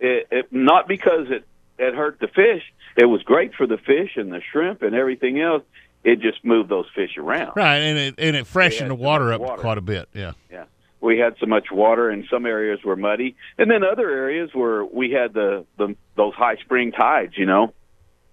It, 0.00 0.26
it, 0.30 0.46
not 0.52 0.88
because 0.88 1.26
it 1.30 1.44
it 1.78 1.94
hurt 1.94 2.18
the 2.20 2.28
fish. 2.28 2.62
It 2.96 3.06
was 3.06 3.22
great 3.22 3.54
for 3.54 3.66
the 3.66 3.78
fish 3.78 4.16
and 4.16 4.32
the 4.32 4.40
shrimp 4.52 4.82
and 4.82 4.94
everything 4.94 5.40
else. 5.40 5.62
It 6.02 6.20
just 6.20 6.44
moved 6.44 6.68
those 6.70 6.86
fish 6.94 7.16
around. 7.18 7.52
right, 7.56 7.76
and 7.78 7.98
it 7.98 8.14
and 8.18 8.36
it 8.36 8.46
freshened 8.46 8.90
the 8.90 8.94
water 8.94 9.32
up 9.32 9.40
water. 9.40 9.60
quite 9.60 9.78
a 9.78 9.82
bit. 9.82 10.08
Yeah, 10.14 10.32
Yeah. 10.50 10.64
we 11.00 11.18
had 11.18 11.36
so 11.38 11.46
much 11.46 11.70
water 11.70 12.08
and 12.10 12.24
some 12.30 12.46
areas 12.46 12.82
were 12.84 12.96
muddy 12.96 13.36
and 13.58 13.70
then 13.70 13.82
other 13.84 14.08
areas 14.10 14.50
where 14.54 14.84
we 14.84 15.10
had 15.12 15.32
the, 15.34 15.64
the 15.78 15.94
those 16.16 16.34
high 16.34 16.56
spring 16.56 16.92
tides 16.92 17.32
you 17.38 17.46
know 17.46 17.72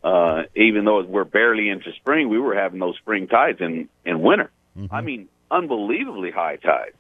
uh 0.04 0.44
even 0.56 0.84
though 0.86 1.02
we're 1.04 1.24
barely 1.24 1.70
into 1.70 1.92
spring 1.94 2.28
we 2.30 2.38
were 2.40 2.54
having 2.56 2.80
those 2.80 2.96
spring 2.98 3.28
tides 3.28 3.60
in 3.62 3.88
in 4.06 4.20
winter 4.22 4.52
i 4.92 5.00
mean 5.02 5.28
unbelievably 5.52 6.32
high 6.32 6.58
tide. 6.58 6.94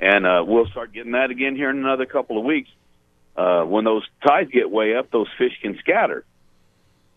And 0.00 0.26
uh 0.26 0.44
we'll 0.46 0.66
start 0.66 0.92
getting 0.92 1.12
that 1.12 1.30
again 1.30 1.56
here 1.56 1.70
in 1.70 1.78
another 1.78 2.06
couple 2.06 2.38
of 2.38 2.44
weeks. 2.44 2.70
Uh 3.36 3.62
when 3.64 3.84
those 3.84 4.06
tides 4.26 4.50
get 4.50 4.70
way 4.70 4.96
up 4.96 5.10
those 5.10 5.28
fish 5.38 5.52
can 5.62 5.76
scatter. 5.78 6.24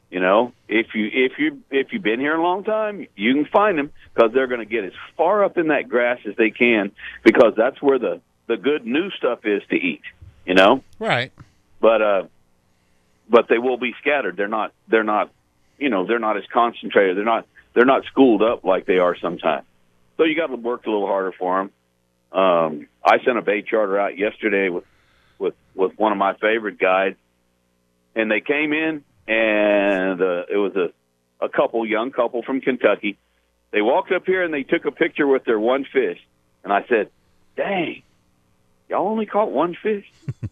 You 0.10 0.20
know 0.20 0.52
if 0.68 0.88
you 0.94 1.10
if 1.12 1.34
you 1.40 1.62
if 1.72 1.94
you've 1.94 2.04
been 2.04 2.20
here 2.20 2.36
a 2.36 2.42
long 2.42 2.64
time 2.64 3.08
you 3.16 3.34
can 3.34 3.46
find 3.46 3.78
them 3.78 3.92
because 4.14 4.32
they're 4.34 4.48
going 4.48 4.60
to 4.60 4.66
get 4.66 4.84
as 4.84 4.92
far 5.16 5.44
up 5.44 5.58
in 5.58 5.68
that 5.70 5.88
grass 5.88 6.20
as 6.28 6.36
they 6.36 6.50
can 6.52 6.92
because 7.24 7.54
that's 7.56 7.82
where 7.82 7.98
the 8.00 8.20
the 8.48 8.58
good 8.58 8.86
new 8.86 9.10
stuff 9.12 9.46
is 9.46 9.62
to 9.70 9.76
eat 9.76 10.02
you 10.46 10.56
know? 10.56 10.84
Right. 11.00 11.32
but 11.80 12.02
uh 12.02 12.24
but 13.30 13.48
they 13.48 13.60
will 13.60 13.78
be 13.78 13.94
scattered. 14.02 14.36
They're 14.36 14.48
not 14.50 14.74
they're 14.90 15.04
not 15.04 15.32
you 15.78 15.90
know 15.90 16.06
they're 16.06 16.20
not 16.20 16.36
as 16.36 16.44
concentrated. 16.52 17.16
They're 17.16 17.24
not 17.24 17.48
they're 17.74 17.86
not 17.86 18.04
schooled 18.06 18.42
up 18.42 18.66
like 18.66 18.86
they 18.86 18.98
are 18.98 19.16
sometimes 19.18 19.66
so 20.22 20.26
you 20.26 20.36
got 20.36 20.48
to 20.48 20.56
work 20.56 20.86
a 20.86 20.90
little 20.90 21.08
harder 21.08 21.32
for 21.32 21.58
them 21.58 21.72
um 22.40 22.88
i 23.04 23.18
sent 23.26 23.40
a 23.40 23.42
bait 23.42 23.66
charter 23.66 24.00
out 24.00 24.18
yesterday 24.18 24.70
with 24.70 24.84
with 25.40 25.56
with 25.74 25.98
one 25.98 26.12
of 26.12 26.18
my 26.18 26.36
favorite 26.36 26.78
guides 26.78 27.18
and 28.16 28.30
they 28.30 28.40
came 28.40 28.72
in 28.72 29.04
and 29.28 30.22
uh, 30.22 30.44
it 30.50 30.58
was 30.58 30.76
a 30.76 30.92
a 31.44 31.50
couple 31.50 31.84
young 31.88 32.12
couple 32.12 32.44
from 32.44 32.62
Kentucky. 32.62 33.18
They 33.72 33.82
walked 33.82 34.12
up 34.12 34.28
here 34.28 34.44
and 34.44 34.54
they 34.54 34.62
took 34.62 34.86
a 34.86 34.92
picture 34.92 35.26
with 35.26 35.44
their 35.44 35.60
one 35.60 35.86
fish 35.92 36.20
and 36.64 36.72
I 36.72 36.86
said 36.88 37.10
dang 37.56 38.04
y'all 38.90 39.08
only 39.08 39.26
caught 39.26 39.52
one 39.52 39.76
fish? 39.82 40.06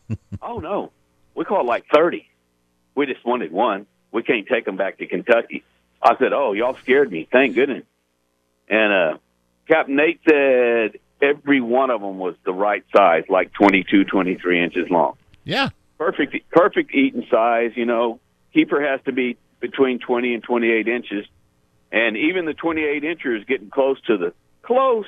Oh 0.41 0.59
no. 0.59 0.91
We 1.36 1.43
caught 1.43 1.65
like 1.65 1.86
30 1.93 2.28
we 2.95 3.05
just 3.05 3.26
wanted 3.26 3.51
one. 3.51 3.88
We 4.11 4.24
can't 4.24 4.47
take 4.47 4.63
them 4.65 4.78
back 4.78 4.97
to 4.97 5.05
Kentucky. 5.05 5.63
I 6.01 6.17
said 6.17 6.34
oh 6.34 6.53
y'all 6.53 6.78
scared 6.82 7.11
me. 7.11 7.28
Thank 7.30 7.55
goodness. 7.55 7.84
And 8.70 8.93
uh 8.93 9.17
Captain 9.70 9.95
Nate 9.95 10.20
said 10.28 10.99
every 11.22 11.61
one 11.61 11.89
of 11.91 12.01
them 12.01 12.17
was 12.17 12.36
the 12.45 12.53
right 12.53 12.84
size 12.95 13.24
like 13.30 13.53
22 13.53 14.03
23 14.05 14.63
inches 14.63 14.89
long. 14.89 15.15
Yeah, 15.43 15.70
perfect 15.97 16.49
perfect 16.51 16.93
eating 16.93 17.26
size 17.32 17.72
you 17.76 17.86
know. 17.86 18.20
Keeper 18.53 18.82
has 18.82 18.99
to 19.05 19.11
be 19.11 19.38
between 19.59 19.99
20 19.99 20.34
and 20.34 20.43
28 20.43 20.88
inches. 20.88 21.26
And 21.91 22.17
even 22.17 22.45
the 22.45 22.53
28 22.53 23.03
incher 23.03 23.38
is 23.38 23.45
getting 23.45 23.70
close 23.70 23.99
to 24.07 24.17
the 24.17 24.34
close 24.63 25.05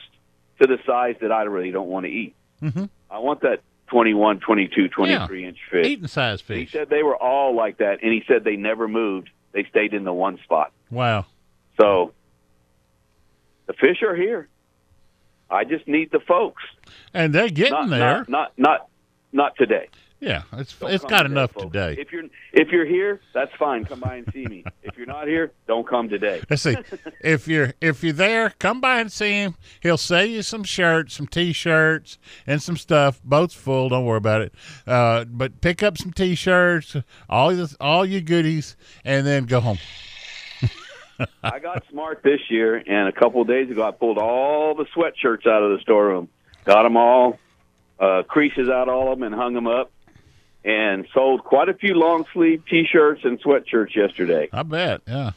to 0.61 0.67
the 0.67 0.77
size 0.85 1.15
that 1.21 1.31
I 1.31 1.43
really 1.43 1.71
don't 1.71 1.87
want 1.87 2.05
to 2.05 2.11
eat. 2.11 2.35
Mhm. 2.61 2.89
I 3.09 3.17
want 3.19 3.41
that 3.41 3.61
21 3.87 4.39
22 4.39 4.89
23 4.89 5.45
inch 5.45 5.57
fish. 5.71 5.85
Eating 5.87 6.07
size 6.07 6.41
fish. 6.41 6.59
he 6.59 6.65
said 6.77 6.89
they 6.89 7.03
were 7.03 7.15
all 7.15 7.55
like 7.55 7.77
that 7.77 7.99
and 8.03 8.13
he 8.13 8.23
said 8.27 8.43
they 8.43 8.55
never 8.57 8.87
moved. 8.87 9.29
They 9.53 9.63
stayed 9.65 9.93
in 9.93 10.03
the 10.03 10.13
one 10.13 10.37
spot. 10.43 10.71
Wow. 10.91 11.25
so 11.79 12.13
the 13.71 13.77
fish 13.77 14.01
are 14.03 14.15
here 14.15 14.47
I 15.49 15.63
just 15.65 15.87
need 15.87 16.11
the 16.11 16.19
folks 16.19 16.63
And 17.13 17.33
they're 17.33 17.49
getting 17.49 17.73
not, 17.73 17.89
there. 17.89 18.25
not 18.27 18.29
not 18.29 18.51
not 18.57 18.87
not 19.33 19.55
today 19.57 19.87
Yeah, 20.19 20.43
it's 20.53 20.73
Don't 20.77 20.91
it's 20.93 21.03
got 21.05 21.23
today, 21.23 21.31
enough 21.33 21.51
folks. 21.51 21.65
today. 21.73 21.95
If 21.99 22.11
you're 22.11 22.23
if 22.53 22.67
you're 22.69 22.85
here, 22.85 23.19
that's 23.33 23.51
fine. 23.57 23.85
Come 23.85 24.01
by 24.01 24.17
and 24.17 24.27
see 24.31 24.45
me. 24.45 24.63
if 24.83 24.95
you're 24.97 25.07
not 25.07 25.27
here, 25.27 25.51
don't 25.67 25.87
come 25.87 26.09
today. 26.09 26.41
Let's 26.49 26.61
see. 26.61 26.75
if 27.21 27.47
you're 27.47 27.73
if 27.81 28.03
you're 28.03 28.13
there, 28.13 28.51
come 28.59 28.81
by 28.81 28.99
and 29.01 29.11
see 29.11 29.31
him. 29.31 29.55
He'll 29.81 29.97
sell 29.97 30.23
you 30.25 30.41
some 30.43 30.63
shirts, 30.63 31.15
some 31.15 31.25
t-shirts, 31.27 32.19
and 32.45 32.61
some 32.61 32.77
stuff. 32.77 33.19
Boat's 33.23 33.55
full. 33.55 33.89
Don't 33.89 34.05
worry 34.05 34.17
about 34.17 34.41
it. 34.41 34.53
Uh, 34.85 35.25
but 35.25 35.59
pick 35.61 35.81
up 35.81 35.97
some 35.97 36.11
t-shirts, 36.13 36.95
all 37.27 37.49
the 37.55 37.75
all 37.79 38.05
your 38.05 38.21
goodies, 38.21 38.75
and 39.03 39.25
then 39.25 39.45
go 39.45 39.59
home. 39.59 39.79
I 41.43 41.59
got 41.59 41.83
smart 41.89 42.21
this 42.23 42.39
year, 42.49 42.75
and 42.75 43.07
a 43.07 43.11
couple 43.11 43.41
of 43.41 43.47
days 43.47 43.69
ago, 43.69 43.83
I 43.83 43.91
pulled 43.91 44.17
all 44.17 44.75
the 44.75 44.85
sweatshirts 44.85 45.47
out 45.47 45.63
of 45.63 45.71
the 45.71 45.79
storeroom, 45.81 46.29
got 46.65 46.83
them 46.83 46.97
all, 46.97 47.39
uh, 47.99 48.23
creases 48.23 48.69
out 48.69 48.89
all 48.89 49.11
of 49.11 49.19
them, 49.19 49.23
and 49.23 49.35
hung 49.35 49.53
them 49.53 49.67
up, 49.67 49.91
and 50.63 51.07
sold 51.13 51.43
quite 51.43 51.69
a 51.69 51.73
few 51.73 51.95
long 51.95 52.25
sleeve 52.33 52.63
T-shirts 52.69 53.21
and 53.23 53.41
sweatshirts 53.41 53.95
yesterday. 53.95 54.49
I 54.51 54.63
bet. 54.63 55.01
Yeah. 55.07 55.31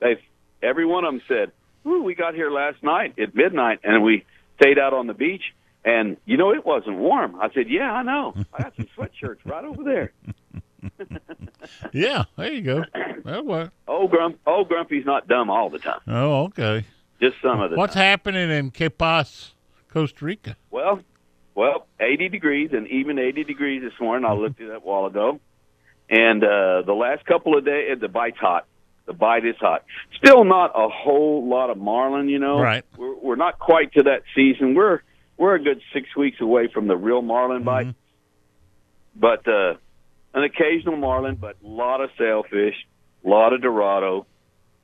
They, 0.00 0.20
every 0.62 0.86
one 0.86 1.04
of 1.04 1.12
them 1.12 1.22
said, 1.28 1.52
Ooh, 1.86 2.02
"We 2.02 2.14
got 2.14 2.34
here 2.34 2.50
last 2.50 2.82
night 2.82 3.18
at 3.18 3.34
midnight, 3.34 3.80
and 3.84 4.02
we 4.02 4.24
stayed 4.60 4.78
out 4.78 4.94
on 4.94 5.06
the 5.06 5.14
beach." 5.14 5.42
And 5.84 6.16
you 6.24 6.38
know 6.38 6.50
it 6.50 6.64
wasn't 6.64 6.96
warm. 6.96 7.38
I 7.40 7.50
said, 7.52 7.68
"Yeah, 7.68 7.92
I 7.92 8.02
know. 8.02 8.34
I 8.54 8.62
got 8.62 8.76
some 8.76 8.88
sweatshirts 8.96 9.44
right 9.44 9.64
over 9.64 9.84
there." 9.84 10.12
Yeah. 11.92 12.24
There 12.36 12.52
you 12.52 12.62
go. 12.62 12.84
That 13.24 13.46
work. 13.46 13.70
Old 13.88 14.10
Grump, 14.10 14.38
old 14.46 14.68
Grumpy's 14.68 15.06
not 15.06 15.26
dumb 15.28 15.48
all 15.48 15.70
the 15.70 15.78
time. 15.78 16.00
Oh, 16.06 16.44
okay. 16.44 16.84
Just 17.20 17.36
some 17.42 17.60
of 17.60 17.70
the 17.70 17.76
What's 17.76 17.94
time. 17.94 18.02
happening 18.04 18.50
in 18.50 18.70
Quepos, 18.70 19.50
Costa 19.88 20.24
Rica? 20.24 20.56
Well, 20.70 21.00
well, 21.54 21.86
80 22.00 22.28
degrees 22.28 22.70
and 22.72 22.86
even 22.88 23.18
80 23.18 23.44
degrees 23.44 23.82
this 23.82 23.98
morning. 24.00 24.28
I 24.28 24.34
looked 24.34 24.60
it 24.60 24.70
up 24.70 24.84
a 24.84 24.86
while 24.86 25.06
ago, 25.06 25.40
and 26.10 26.42
uh, 26.42 26.82
the 26.84 26.92
last 26.92 27.24
couple 27.24 27.56
of 27.56 27.64
days, 27.64 27.98
the 28.00 28.08
bite's 28.08 28.38
hot. 28.38 28.66
The 29.06 29.12
bite 29.12 29.44
is 29.46 29.56
hot. 29.60 29.84
Still 30.16 30.44
not 30.44 30.72
a 30.74 30.88
whole 30.88 31.46
lot 31.48 31.70
of 31.70 31.76
marlin, 31.78 32.28
you 32.28 32.38
know. 32.38 32.58
Right. 32.58 32.84
We're, 32.96 33.14
we're 33.16 33.36
not 33.36 33.58
quite 33.58 33.92
to 33.94 34.02
that 34.04 34.22
season. 34.34 34.74
We're 34.74 35.00
we're 35.36 35.54
a 35.54 35.60
good 35.62 35.80
six 35.92 36.14
weeks 36.16 36.40
away 36.40 36.68
from 36.72 36.88
the 36.88 36.96
real 36.96 37.20
marlin 37.22 37.64
bite, 37.64 37.94
but 39.14 39.46
uh, 39.46 39.74
an 40.34 40.44
occasional 40.44 40.96
marlin, 40.96 41.36
but 41.36 41.56
a 41.64 41.66
lot 41.66 42.02
of 42.02 42.10
sailfish, 42.18 42.74
a 43.24 43.28
lot 43.28 43.52
of 43.52 43.62
dorado. 43.62 44.26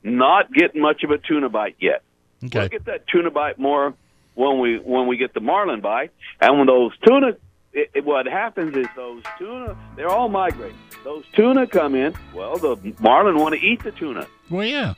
Not 0.03 0.51
getting 0.51 0.81
much 0.81 1.03
of 1.03 1.11
a 1.11 1.19
tuna 1.19 1.49
bite 1.49 1.75
yet. 1.79 2.01
Okay. 2.43 2.59
We'll 2.59 2.69
get 2.69 2.85
that 2.85 3.07
tuna 3.07 3.29
bite 3.29 3.59
more 3.59 3.93
when 4.33 4.59
we 4.59 4.79
when 4.79 5.05
we 5.05 5.17
get 5.17 5.33
the 5.35 5.41
marlin 5.41 5.81
bite, 5.81 6.11
and 6.39 6.57
when 6.57 6.67
those 6.67 6.91
tuna. 7.05 7.37
It, 7.73 7.89
it, 7.93 8.03
what 8.03 8.25
happens 8.25 8.75
is 8.75 8.85
those 8.97 9.23
tuna, 9.37 9.77
they're 9.95 10.09
all 10.09 10.27
migrating. 10.27 10.77
Those 11.05 11.23
tuna 11.31 11.65
come 11.67 11.95
in. 11.95 12.13
Well, 12.33 12.57
the 12.57 12.93
marlin 12.99 13.37
want 13.37 13.55
to 13.55 13.61
eat 13.61 13.81
the 13.81 13.91
tuna. 13.91 14.27
Well, 14.49 14.65
yeah. 14.65 14.95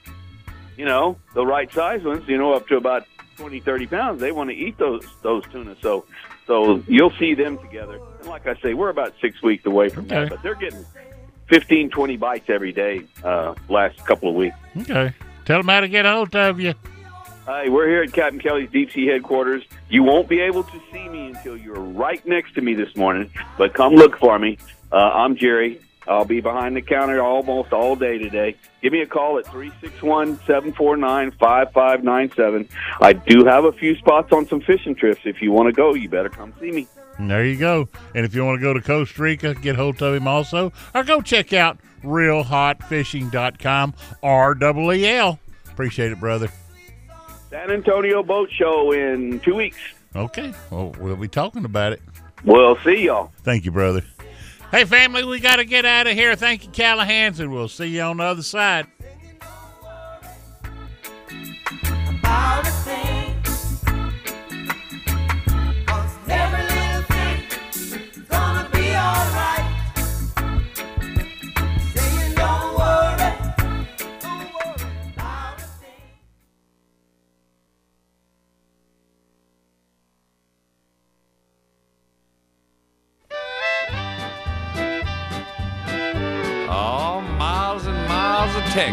You 0.75 0.85
know, 0.85 1.19
the 1.35 1.45
right 1.45 1.71
size 1.71 2.01
ones, 2.03 2.27
you 2.27 2.35
know, 2.35 2.53
up 2.53 2.67
to 2.69 2.77
about 2.77 3.05
twenty, 3.37 3.59
thirty 3.59 3.85
pounds, 3.85 4.21
they 4.21 4.31
want 4.31 4.49
to 4.49 4.55
eat 4.55 4.79
those 4.79 5.05
those 5.21 5.43
tuna. 5.51 5.75
So, 5.83 6.05
so 6.47 6.81
you'll 6.87 7.13
see 7.19 7.35
them 7.35 7.59
together. 7.59 7.99
And 8.23 8.29
like 8.31 8.47
I 8.47 8.55
say, 8.61 8.73
we're 8.73 8.87
about 8.89 9.13
six 9.19 9.41
weeks 9.43 9.65
away 9.65 9.89
from 9.89 10.05
Okay. 10.05 10.15
that, 10.21 10.29
but 10.29 10.41
they're 10.41 10.55
getting 10.55 10.85
15, 11.47 11.89
20 11.89 12.15
bites 12.15 12.49
every 12.49 12.71
day. 12.71 13.01
Uh, 13.21 13.53
last 13.67 13.97
couple 14.05 14.29
of 14.29 14.35
weeks. 14.35 14.55
Okay. 14.77 15.11
Tell 15.43 15.59
them 15.59 15.67
how 15.67 15.81
to 15.81 15.89
get 15.89 16.05
a 16.05 16.11
hold 16.13 16.33
of 16.33 16.57
you. 16.57 16.73
Hi, 17.45 17.67
we're 17.67 17.89
here 17.89 18.03
at 18.03 18.13
Captain 18.13 18.39
Kelly's 18.39 18.69
Deep 18.71 18.91
Sea 18.91 19.07
headquarters. 19.07 19.63
You 19.89 20.03
won't 20.03 20.29
be 20.29 20.39
able 20.39 20.63
to 20.63 20.81
see 20.93 21.09
me 21.09 21.27
until 21.31 21.57
you're 21.57 21.75
right 21.81 22.25
next 22.25 22.55
to 22.55 22.61
me 22.61 22.75
this 22.75 22.95
morning, 22.95 23.29
but 23.57 23.73
come 23.73 23.93
look 23.95 24.17
for 24.17 24.39
me. 24.39 24.57
Uh, 24.89 24.95
I'm 24.95 25.35
Jerry. 25.35 25.81
I'll 26.07 26.23
be 26.23 26.39
behind 26.39 26.77
the 26.77 26.81
counter 26.81 27.21
almost 27.21 27.73
all 27.73 27.97
day 27.97 28.17
today. 28.17 28.55
Give 28.81 28.93
me 28.93 29.01
a 29.01 29.05
call 29.05 29.37
at 29.37 29.45
361 29.47 30.37
749 30.45 31.31
5597. 31.31 32.69
I 33.01 33.11
do 33.11 33.43
have 33.43 33.65
a 33.65 33.73
few 33.73 33.97
spots 33.97 34.31
on 34.31 34.47
some 34.47 34.61
fishing 34.61 34.95
trips. 34.95 35.21
If 35.25 35.41
you 35.41 35.51
want 35.51 35.67
to 35.67 35.73
go, 35.73 35.93
you 35.93 36.07
better 36.07 36.29
come 36.29 36.53
see 36.61 36.71
me. 36.71 36.87
There 37.19 37.45
you 37.45 37.57
go. 37.57 37.89
And 38.15 38.25
if 38.25 38.33
you 38.33 38.43
want 38.43 38.59
to 38.59 38.61
go 38.61 38.73
to 38.73 38.81
Costa 38.81 39.21
Rica, 39.21 39.53
get 39.53 39.75
hold 39.75 40.01
of 40.01 40.15
him 40.15 40.27
also, 40.27 40.73
or 40.95 41.03
go 41.03 41.21
check 41.21 41.53
out 41.53 41.77
reelhotfishing.com, 42.03 43.93
R-E-E-L. 44.21 45.39
Appreciate 45.71 46.11
it, 46.11 46.19
brother. 46.19 46.49
San 47.49 47.71
Antonio 47.71 48.23
Boat 48.23 48.49
Show 48.51 48.91
in 48.91 49.39
two 49.41 49.55
weeks. 49.55 49.77
Okay. 50.15 50.53
Well, 50.69 50.95
we'll 50.99 51.15
be 51.15 51.27
talking 51.27 51.65
about 51.65 51.93
it. 51.93 52.01
We'll 52.43 52.77
see 52.83 53.05
y'all. 53.05 53.31
Thank 53.43 53.65
you, 53.65 53.71
brother. 53.71 54.03
Hey, 54.71 54.85
family, 54.85 55.23
we 55.23 55.39
got 55.39 55.57
to 55.57 55.65
get 55.65 55.85
out 55.85 56.07
of 56.07 56.13
here. 56.13 56.35
Thank 56.35 56.63
you, 56.63 56.71
Callahans, 56.71 57.39
and 57.39 57.51
we'll 57.51 57.67
see 57.67 57.85
you 57.85 58.01
on 58.01 58.17
the 58.17 58.23
other 58.23 58.41
side. 58.41 58.87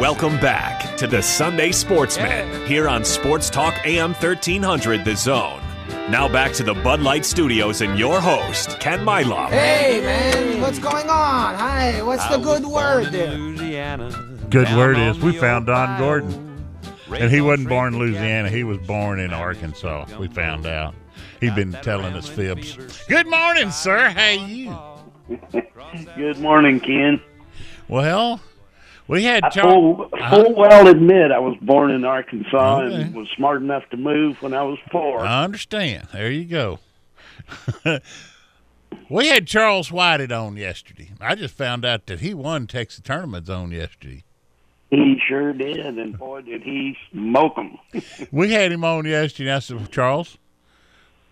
Welcome 0.01 0.40
back 0.40 0.96
to 0.96 1.07
the 1.07 1.20
Sunday 1.20 1.72
Sportsman 1.72 2.66
here 2.66 2.88
on 2.88 3.05
Sports 3.05 3.51
Talk 3.51 3.74
AM 3.84 4.14
1300 4.14 5.05
The 5.05 5.14
Zone. 5.14 5.61
Now 6.09 6.26
back 6.26 6.55
to 6.55 6.62
the 6.62 6.72
Bud 6.72 7.03
Light 7.03 7.22
Studios 7.26 7.82
and 7.82 7.98
your 7.98 8.18
host, 8.18 8.80
Ken 8.80 9.05
Milam. 9.05 9.53
Hey, 9.53 10.01
man, 10.01 10.62
what's 10.62 10.78
going 10.78 11.11
on? 11.11 11.55
Hi, 11.55 12.01
what's 12.01 12.26
the 12.28 12.38
good 12.38 12.64
word 12.64 13.12
there? 13.12 13.36
Good 14.48 14.74
word 14.74 14.96
is 14.96 15.18
we 15.18 15.36
found 15.36 15.66
Don 15.66 15.98
Gordon. 15.98 16.64
And 17.12 17.30
he 17.30 17.42
wasn't 17.42 17.68
born 17.68 17.92
in 17.92 18.01
Louisiana. 18.01 18.48
He 18.48 18.64
was 18.64 18.78
born 18.78 19.20
in 19.20 19.34
Arkansas. 19.34 20.07
We 20.18 20.28
found 20.28 20.64
out. 20.64 20.94
He'd 21.42 21.55
been 21.55 21.72
telling 21.72 22.14
us 22.14 22.26
fibs. 22.26 23.05
Good 23.07 23.26
morning, 23.26 23.70
sir. 23.70 24.09
How 24.09 24.30
you? 24.30 24.74
Good 26.16 26.38
morning, 26.38 26.80
Ken. 26.80 27.20
Well, 27.86 28.40
we 29.11 29.24
had 29.24 29.44
I 29.44 29.48
Charles. 29.50 29.96
full, 29.96 30.08
uh-huh. 30.12 30.44
full 30.44 30.54
well 30.54 30.86
admit 30.86 31.32
I 31.32 31.38
was 31.40 31.56
born 31.61 31.90
in 31.90 32.04
Arkansas 32.04 32.80
and 32.82 33.14
was 33.14 33.28
smart 33.36 33.61
enough 33.61 33.82
to 33.90 33.96
move 33.96 34.40
when 34.40 34.54
I 34.54 34.62
was 34.62 34.78
four. 34.90 35.20
I 35.20 35.44
understand. 35.44 36.08
There 36.12 36.30
you 36.30 36.44
go. 36.44 36.78
we 39.11 39.26
had 39.26 39.46
Charles 39.46 39.90
Whited 39.90 40.30
on 40.30 40.56
yesterday. 40.56 41.11
I 41.20 41.34
just 41.34 41.54
found 41.54 41.84
out 41.84 42.06
that 42.06 42.20
he 42.20 42.34
won 42.34 42.66
Texas 42.66 43.00
Tournament 43.02 43.46
Zone 43.46 43.72
yesterday. 43.72 44.24
He 44.90 45.20
sure 45.26 45.52
did, 45.52 45.98
and 45.98 46.18
boy, 46.18 46.42
did 46.42 46.62
he 46.62 46.96
smoke 47.12 47.54
'em. 47.56 47.78
We 48.32 48.52
had 48.52 48.72
him 48.72 48.84
on 48.84 49.06
yesterday. 49.06 49.50
And 49.50 49.56
I 49.56 49.61
said, 49.61 49.90
Charles, 49.90 50.36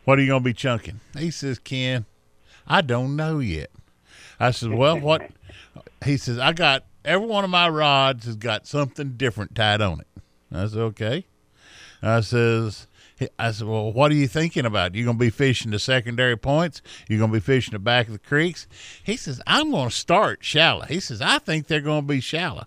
what 0.05 0.18
are 0.18 0.22
you 0.22 0.29
going 0.29 0.43
to 0.43 0.45
be 0.45 0.55
chunking? 0.55 1.01
He 1.16 1.31
says, 1.31 1.59
Ken, 1.59 2.07
I 2.66 2.81
don't 2.83 3.16
know 3.16 3.41
yet. 3.41 3.70
I 4.39 4.53
said, 4.53 4.72
well, 4.72 4.99
what? 4.99 5.31
He 6.05 6.16
says, 6.16 6.39
I 6.39 6.53
got 6.53 6.85
every 7.09 7.27
one 7.27 7.43
of 7.43 7.51
my 7.51 7.69
rods 7.69 8.27
has 8.27 8.37
got 8.37 8.67
something 8.67 9.15
different 9.17 9.55
tied 9.55 9.81
on 9.81 10.01
it. 10.01 10.07
I 10.53 10.67
said, 10.67 10.79
okay. 10.79 11.27
I 12.03 12.21
says, 12.21 12.87
I 13.39 13.51
said, 13.51 13.67
well, 13.67 13.93
what 13.93 14.13
are 14.13 14.15
you 14.15 14.29
thinking 14.29 14.65
about? 14.65 14.95
You 14.95 15.05
going 15.05 15.17
to 15.17 15.25
be 15.25 15.31
fishing 15.31 15.73
the 15.73 15.79
secondary 15.79 16.37
points? 16.37 16.83
You 17.09 17.19
going 17.19 17.31
to 17.31 17.37
be 17.37 17.41
fishing 17.41 17.73
the 17.73 17.79
back 17.79 18.07
of 18.07 18.13
the 18.13 18.19
creeks? 18.19 18.69
He 19.03 19.17
says, 19.17 19.41
I'm 19.47 19.71
going 19.71 19.89
to 19.89 19.95
start 19.95 20.45
shallow. 20.45 20.85
He 20.85 21.01
says, 21.01 21.21
I 21.21 21.39
think 21.39 21.67
they're 21.67 21.81
going 21.81 22.03
to 22.03 22.07
be 22.07 22.21
shallow. 22.21 22.67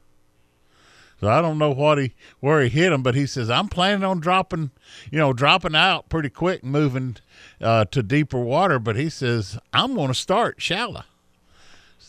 So 1.20 1.30
I 1.30 1.40
don't 1.40 1.60
know 1.60 1.70
what 1.70 2.00
he 2.00 2.16
where 2.40 2.64
he 2.64 2.70
hit 2.70 2.90
them, 2.90 3.04
but 3.04 3.14
he 3.14 3.28
says 3.28 3.48
I'm 3.48 3.68
planning 3.68 4.04
on 4.04 4.20
dropping, 4.20 4.72
you 5.12 5.20
know, 5.20 5.34
dropping 5.34 5.76
out 5.76 6.10
pretty 6.10 6.30
quick, 6.30 6.64
and 6.64 6.72
moving 6.72 7.18
uh, 7.62 7.86
to 7.86 8.02
deeper 8.02 8.40
water. 8.40 8.80
But 8.80 8.96
he 8.96 9.08
says 9.08 9.60
I'm 9.72 9.94
going 9.94 10.08
to 10.08 10.16
start 10.16 10.60
shallow. 10.60 11.04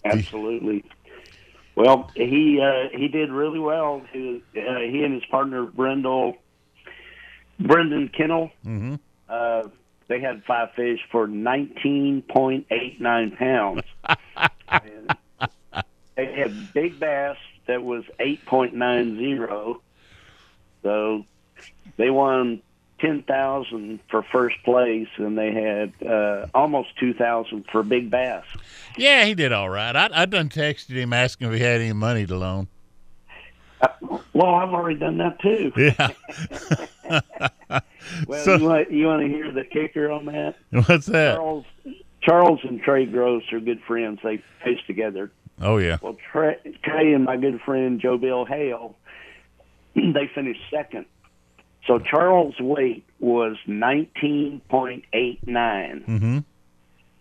Absolutely. 0.03 0.83
Well, 1.75 2.11
he 2.15 2.61
uh, 2.61 2.97
he 2.97 3.09
did 3.09 3.31
really 3.31 3.59
well. 3.59 4.03
He, 4.13 4.43
uh, 4.57 4.79
he 4.81 5.03
and 5.05 5.15
his 5.15 5.25
partner 5.27 5.65
Brendel, 5.65 6.37
Brendan 7.59 8.09
Kennel, 8.09 8.51
Mm-hmm. 8.65 8.95
uh, 9.29 9.63
they 10.09 10.21
had 10.21 10.45
five 10.45 10.73
fish 10.77 11.01
for 11.11 11.27
nineteen 11.27 12.23
point 12.23 12.67
eight 12.71 13.01
nine 13.01 13.31
pounds. 13.33 13.83
They 16.15 16.27
had 16.27 16.75
big 16.75 17.01
bass 17.01 17.39
that 17.67 17.83
was 17.83 18.05
eight 18.21 18.45
point 18.45 18.75
nine 18.75 19.17
zero. 19.17 19.81
So 20.83 21.25
they 21.97 22.11
won 22.11 22.61
ten 23.03 23.23
thousand 23.25 24.01
for 24.11 24.23
first 24.33 24.57
place, 24.65 25.09
and 25.19 25.37
they 25.37 25.53
had 25.53 25.93
uh, 26.09 26.47
almost 26.55 26.97
two 26.99 27.13
thousand 27.13 27.67
for 27.71 27.83
big 27.83 28.11
bass. 28.11 28.45
Yeah, 28.97 29.25
he 29.27 29.35
did 29.35 29.53
all 29.53 29.69
right. 29.69 29.95
I 29.95 30.09
I 30.13 30.25
done 30.25 30.49
texted 30.49 30.91
him 30.95 31.13
asking 31.13 31.49
if 31.49 31.55
he 31.55 31.61
had 31.61 31.81
any 31.83 31.93
money 31.93 32.25
to 32.27 32.37
loan. 32.37 32.69
Well, 34.33 34.55
I've 34.55 34.71
already 34.73 34.99
done 34.99 35.19
that 35.19 35.41
too. 35.41 35.73
Yeah. 35.77 36.11
Well, 38.27 38.45
So- 38.45 38.57
you 38.57 38.65
want 38.65 38.91
you 38.91 39.07
want 39.07 39.23
to 39.23 39.29
hear 39.29 39.53
the 39.53 39.65
kicker 39.65 40.11
on 40.11 40.27
that? 40.27 40.57
What's 40.87 41.07
that? 41.07 41.37
Charles 41.37 41.65
Charles 42.23 42.61
and 42.65 42.81
Trey 42.81 43.07
Gross 43.07 43.43
are 43.53 43.61
good 43.61 43.81
friends. 43.87 44.21
They 44.23 44.43
fish 44.65 44.79
together. 44.87 45.31
Oh 45.61 45.79
yeah. 45.79 45.99
Well, 46.01 46.17
Trey, 46.33 46.57
Trey 46.83 47.13
and 47.13 47.25
my 47.25 47.37
good 47.37 47.61
friend 47.61 48.01
Joe 48.01 48.19
Bill 48.19 48.45
Hale, 48.45 48.97
they 49.95 50.31
finished 50.35 50.61
second. 50.71 51.07
So 51.87 51.99
Charles' 51.99 52.59
weight 52.61 53.05
was 53.21 53.57
nineteen 53.67 54.61
point 54.69 55.05
eight 55.13 55.47
nine. 55.47 56.05
Mm-hmm. 56.09 56.39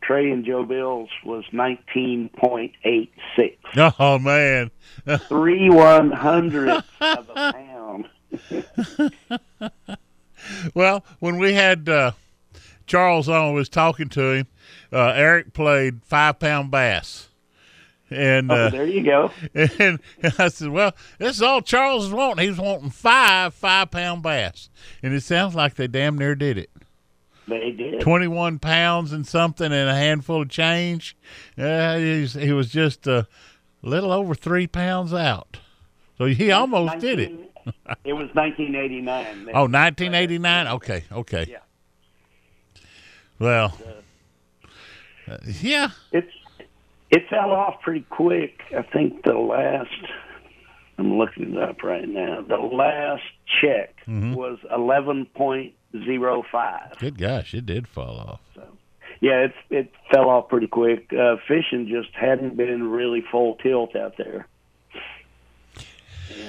Trey 0.04 0.32
and 0.32 0.44
Joe 0.46 0.64
Bill's 0.66 1.10
was 1.24 1.44
nineteen 1.52 2.30
point 2.30 2.74
eight 2.84 3.12
six. 3.36 3.56
Oh 4.00 4.20
man. 4.20 4.72
Three 5.28 5.70
one 5.70 6.12
hundredths 6.12 6.88
of 7.00 7.30
a 7.36 7.54
pound. 7.54 8.10
Well, 10.74 11.06
when 11.20 11.38
we 11.38 11.54
had 11.54 11.88
uh, 11.88 12.14
Charles 12.88 13.30
on, 13.30 13.54
was 13.54 13.70
talking 13.70 14.10
to 14.10 14.32
him. 14.32 14.48
Uh, 14.92 15.10
Eric 15.10 15.54
played 15.54 16.04
five 16.04 16.40
pound 16.40 16.72
bass, 16.72 17.28
and 18.12 18.52
Oh, 18.52 18.56
uh, 18.56 18.70
there 18.70 18.86
you 18.86 19.04
go. 19.04 19.32
And 19.56 20.00
I 20.38 20.50
said, 20.50 20.70
"Well, 20.70 20.94
this 21.18 21.38
is 21.38 21.42
all 21.42 21.62
Charles 21.62 22.06
is 22.06 22.12
wanting. 22.12 22.48
He's 22.48 22.58
wanting 22.60 22.90
five 22.90 23.54
five 23.54 23.90
pound 23.92 24.22
bass, 24.22 24.70
and 25.02 25.14
it 25.14 25.22
sounds 25.22 25.56
like 25.56 25.76
they 25.76 25.88
damn 25.88 26.18
near 26.18 26.36
did 26.36 26.58
it. 26.58 26.70
They 27.48 27.72
did. 27.72 28.02
Twenty 28.02 28.28
one 28.28 28.60
pounds 28.60 29.12
and 29.14 29.26
something, 29.26 29.72
and 29.72 29.90
a 29.90 29.96
handful 29.96 30.44
of 30.44 30.50
change. 30.50 31.16
Uh, 31.58 31.98
he, 31.98 32.22
was, 32.22 32.34
he 32.34 32.52
was 32.52 32.70
just 32.70 33.08
a 33.08 33.28
little 33.82 34.12
over 34.12 34.36
three 34.36 34.68
pounds 34.68 35.14
out, 35.14 35.58
so 36.18 36.26
he 36.26 36.52
almost 36.52 37.00
did 37.00 37.20
it. 37.20 37.32
It 38.04 38.14
was 38.14 38.28
1989. 38.34 39.50
Oh, 39.54 39.66
1989? 39.68 40.68
Okay, 40.68 41.04
okay. 41.12 41.46
Yeah. 41.48 41.58
Well, 43.38 43.78
uh, 45.30 45.38
yeah. 45.62 45.90
It's 46.12 46.32
it 47.12 47.24
fell 47.30 47.52
off 47.52 47.82
pretty 47.82 48.06
quick. 48.10 48.62
I 48.76 48.82
think 48.84 49.24
the 49.24 49.34
last 49.34 49.90
I'm 50.98 51.18
looking 51.18 51.56
it 51.56 51.62
up 51.64 51.84
right 51.84 52.08
now. 52.08 52.42
The 52.48 52.58
last 52.58 53.24
check 53.62 53.96
Mhm. 54.08 54.36
was 54.36 54.60
11.05. 54.72 57.00
Good 57.00 57.18
gosh, 57.18 57.54
it 57.54 57.66
did 57.66 57.88
fall 57.88 58.18
off. 58.20 58.40
Yeah, 59.20 59.46
it 59.46 59.54
it 59.70 59.92
fell 60.12 60.30
off 60.30 60.50
pretty 60.50 60.68
quick. 60.68 61.12
Uh, 61.14 61.36
fishing 61.48 61.88
just 61.88 62.10
hadn't 62.16 62.58
been 62.58 62.90
really 62.90 63.22
full 63.32 63.56
tilt 63.56 63.96
out 63.96 64.16
there, 64.18 64.48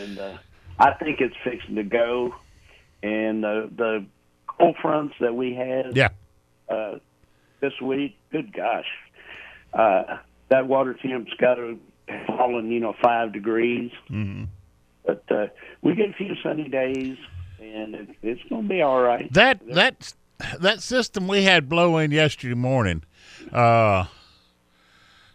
and 0.01 0.19
uh, 0.19 0.37
I 0.79 0.93
think 0.95 1.21
it's 1.21 1.37
fixing 1.45 1.75
to 1.77 1.83
go. 1.83 2.35
And 3.03 3.45
uh, 3.45 3.67
the 3.77 4.07
cold 4.47 4.77
fronts 4.81 5.15
that 5.21 5.35
we 5.35 5.55
had, 5.55 5.95
Yeah. 5.97 6.09
uh, 6.69 6.99
this 7.61 7.79
week, 7.83 8.17
good 8.31 8.53
gosh, 8.55 8.87
uh, 9.75 10.19
that 10.53 10.69
water 10.69 10.93
temp's 10.93 11.33
got 11.39 11.55
to 11.55 11.79
fallen, 12.27 12.71
you 12.71 12.79
know, 12.79 12.95
five 13.03 13.33
degrees. 13.33 13.91
Mm-hmm. 14.11 14.45
But 15.07 15.25
uh, 15.31 15.47
we 15.81 15.95
get 15.95 16.11
a 16.11 16.13
few 16.13 16.35
sunny 16.43 16.69
days, 16.69 17.17
and 17.59 17.95
it, 17.95 18.09
it's 18.23 18.43
going 18.51 18.65
to 18.65 18.69
be 18.69 18.83
all 18.83 19.01
right. 19.01 19.33
That 19.33 19.67
that 19.75 20.13
that 20.61 20.83
system 20.83 21.27
we 21.27 21.45
had 21.45 21.71
blow 21.71 21.97
in 21.97 22.11
yesterday 22.11 22.55
morning, 22.55 23.03
uh, 23.51 24.05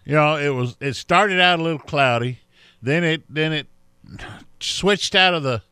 you 0.05 0.13
know, 0.13 0.37
it 0.37 0.49
was 0.49 0.77
it 0.79 0.93
started 0.93 1.41
out 1.41 1.59
a 1.59 1.63
little 1.63 1.79
cloudy, 1.79 2.39
then 2.81 3.03
it 3.03 3.23
then 3.27 3.53
it 3.53 3.67
switched 4.59 5.15
out 5.15 5.33
of 5.33 5.41
the 5.41 5.63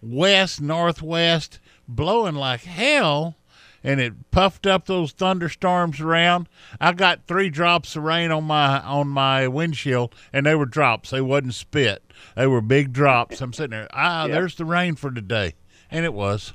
west 0.00 0.60
northwest, 0.60 1.58
blowing 1.88 2.36
like 2.36 2.62
hell, 2.62 3.36
and 3.84 4.00
it 4.00 4.30
puffed 4.30 4.66
up 4.66 4.86
those 4.86 5.12
thunderstorms 5.12 6.00
around. 6.00 6.48
I 6.80 6.92
got 6.92 7.26
three 7.26 7.50
drops 7.50 7.96
of 7.96 8.02
rain 8.04 8.30
on 8.30 8.44
my 8.44 8.80
on 8.80 9.08
my 9.08 9.48
windshield, 9.48 10.14
and 10.32 10.46
they 10.46 10.54
were 10.54 10.66
drops. 10.66 11.10
They 11.10 11.20
wasn't 11.20 11.54
spit. 11.54 12.02
They 12.36 12.46
were 12.46 12.60
big 12.60 12.92
drops. 12.92 13.40
I'm 13.40 13.52
sitting 13.52 13.70
there. 13.70 13.88
Ah, 13.92 14.26
Yeah. 14.26 14.32
there's 14.34 14.54
the 14.56 14.64
rain 14.64 14.94
for 14.94 15.10
today, 15.10 15.54
and 15.90 16.04
it 16.04 16.12
was. 16.14 16.52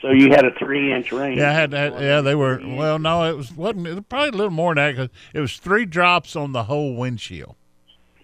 So 0.00 0.10
you 0.12 0.30
had 0.30 0.44
a 0.44 0.52
three-inch 0.60 1.10
rain. 1.10 1.38
Yeah, 1.38 1.50
I 1.50 1.52
had 1.52 1.72
that. 1.72 2.00
Yeah, 2.00 2.20
they 2.20 2.36
were. 2.36 2.60
Well, 2.64 3.00
no, 3.00 3.24
it 3.24 3.36
was 3.36 3.52
wasn't. 3.52 3.88
It 3.88 3.94
was 3.94 4.04
probably 4.08 4.28
a 4.28 4.32
little 4.32 4.50
more 4.52 4.72
than 4.74 4.84
that 4.84 4.90
because 4.92 5.08
it 5.34 5.40
was 5.40 5.56
three 5.56 5.84
drops 5.86 6.36
on 6.36 6.52
the 6.52 6.64
whole 6.64 6.94
windshield. 6.94 7.56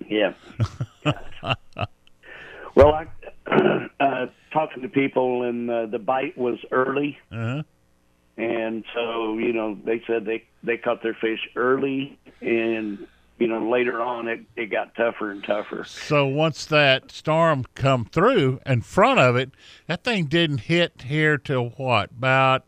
Yeah. 0.09 0.35
well, 2.75 2.93
I 2.95 3.07
uh, 4.01 4.27
talking 4.53 4.83
to 4.83 4.89
people, 4.89 5.43
and 5.43 5.71
uh, 5.71 5.87
the 5.87 5.99
bite 5.99 6.37
was 6.37 6.59
early, 6.71 7.19
Uh-huh. 7.31 7.63
and 8.37 8.85
so 8.95 9.39
you 9.39 9.53
know 9.53 9.77
they 9.85 10.03
said 10.07 10.25
they 10.25 10.45
they 10.63 10.77
caught 10.77 11.03
their 11.03 11.15
fish 11.15 11.41
early, 11.57 12.19
and 12.41 13.07
you 13.39 13.47
know 13.49 13.69
later 13.69 14.01
on 14.01 14.29
it 14.29 14.41
it 14.57 14.67
got 14.67 14.95
tougher 14.95 15.31
and 15.31 15.43
tougher. 15.45 15.85
So 15.85 16.27
once 16.27 16.65
that 16.67 17.11
storm 17.11 17.65
come 17.75 18.05
through 18.05 18.61
in 18.67 18.83
front 18.83 19.21
of 19.21 19.37
it, 19.37 19.51
that 19.87 20.05
thing 20.05 20.27
didn't 20.27 20.59
hit 20.63 21.03
here 21.07 21.39
till 21.39 21.71
what 21.71 22.11
about 22.11 22.65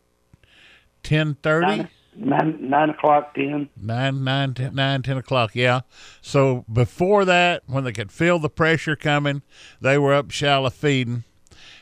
ten 1.03 1.35
thirty? 1.35 1.87
Nine, 2.17 2.91
o'clock 2.91 3.35
then. 3.35 3.69
Nine, 3.77 4.23
nine, 4.23 4.55
ten, 4.55 4.73
nine, 4.77 5.03
ten 5.03 5.17
o'clock. 5.17 5.57
Yeah. 5.57 5.81
So 6.23 6.65
before 6.73 7.25
that, 7.25 7.65
when 7.67 7.83
they 7.83 7.91
could 7.91 8.13
feel 8.13 8.39
the 8.39 8.49
pressure 8.49 8.95
coming, 8.95 9.43
they 9.81 9.99
were 9.99 10.15
up 10.15 10.31
shallow 10.31 10.71
feeding, 10.71 11.25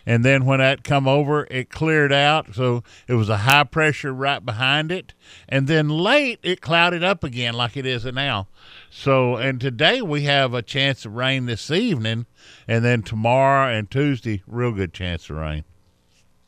and 0.07 0.25
then 0.25 0.45
when 0.45 0.59
that 0.59 0.85
come 0.85 1.07
over, 1.07 1.47
it 1.51 1.71
cleared 1.71 2.13
out. 2.13 2.55
So 2.55 2.83
it 3.07 3.15
was 3.15 3.29
a 3.29 3.39
high 3.39 3.65
pressure 3.65 4.13
right 4.13 4.45
behind 4.45 4.93
it, 4.93 5.15
and 5.49 5.67
then 5.67 5.89
late 5.89 6.41
it 6.43 6.61
clouded 6.61 7.05
up 7.05 7.25
again 7.25 7.55
like 7.55 7.77
it 7.77 7.87
is 7.87 8.05
now. 8.05 8.49
So 8.91 9.37
and 9.37 9.61
today 9.61 10.03
we 10.03 10.23
have 10.23 10.55
a 10.55 10.63
chance 10.63 11.05
of 11.05 11.15
rain 11.15 11.47
this 11.47 11.71
evening, 11.71 12.27
and 12.67 12.85
then 12.85 13.03
tomorrow 13.03 13.73
and 13.73 13.91
Tuesday, 13.91 14.43
real 14.47 14.73
good 14.73 14.93
chance 14.93 15.29
of 15.31 15.37
rain. 15.37 15.65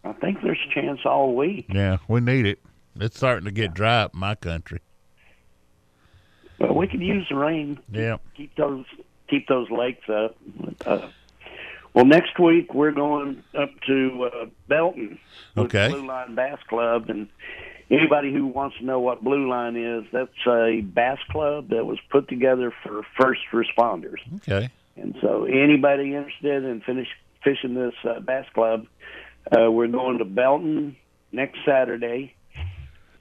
I 0.04 0.12
think 0.12 0.42
there's 0.42 0.58
a 0.70 0.74
chance 0.74 1.00
all 1.04 1.34
week. 1.34 1.66
Yeah, 1.68 1.98
we 2.08 2.20
need 2.20 2.46
it. 2.46 2.60
It's 2.96 3.16
starting 3.16 3.46
to 3.46 3.50
get 3.50 3.74
dry 3.74 4.02
up 4.02 4.14
in 4.14 4.20
my 4.20 4.34
country. 4.34 4.80
But 6.58 6.76
we 6.76 6.86
could 6.86 7.00
use 7.00 7.26
the 7.28 7.36
rain. 7.36 7.78
Yeah. 7.90 8.18
Keep 8.36 8.54
those 8.56 8.84
keep 9.28 9.48
those 9.48 9.70
lakes 9.70 10.08
up. 10.08 10.36
Uh, 10.86 11.08
well, 11.94 12.04
next 12.04 12.38
week 12.38 12.74
we're 12.74 12.92
going 12.92 13.42
up 13.56 13.70
to 13.86 14.30
uh, 14.32 14.46
Belton 14.68 15.18
Okay. 15.56 15.88
Blue 15.88 16.06
Line 16.06 16.34
Bass 16.34 16.58
Club, 16.68 17.08
and 17.08 17.28
anybody 17.90 18.32
who 18.32 18.46
wants 18.46 18.76
to 18.78 18.84
know 18.84 19.00
what 19.00 19.22
Blue 19.22 19.48
Line 19.48 19.76
is, 19.76 20.04
that's 20.12 20.30
a 20.46 20.80
bass 20.80 21.18
club 21.30 21.68
that 21.70 21.86
was 21.86 21.98
put 22.10 22.28
together 22.28 22.72
for 22.82 23.02
first 23.18 23.42
responders. 23.52 24.18
Okay. 24.36 24.68
And 24.96 25.16
so, 25.20 25.44
anybody 25.44 26.14
interested 26.14 26.64
in 26.64 26.80
finish 26.80 27.08
fishing 27.42 27.74
this 27.74 27.94
uh, 28.04 28.20
bass 28.20 28.46
club, 28.54 28.86
uh, 29.56 29.70
we're 29.70 29.88
going 29.88 30.18
to 30.18 30.24
Belton 30.24 30.96
next 31.32 31.58
Saturday, 31.64 32.34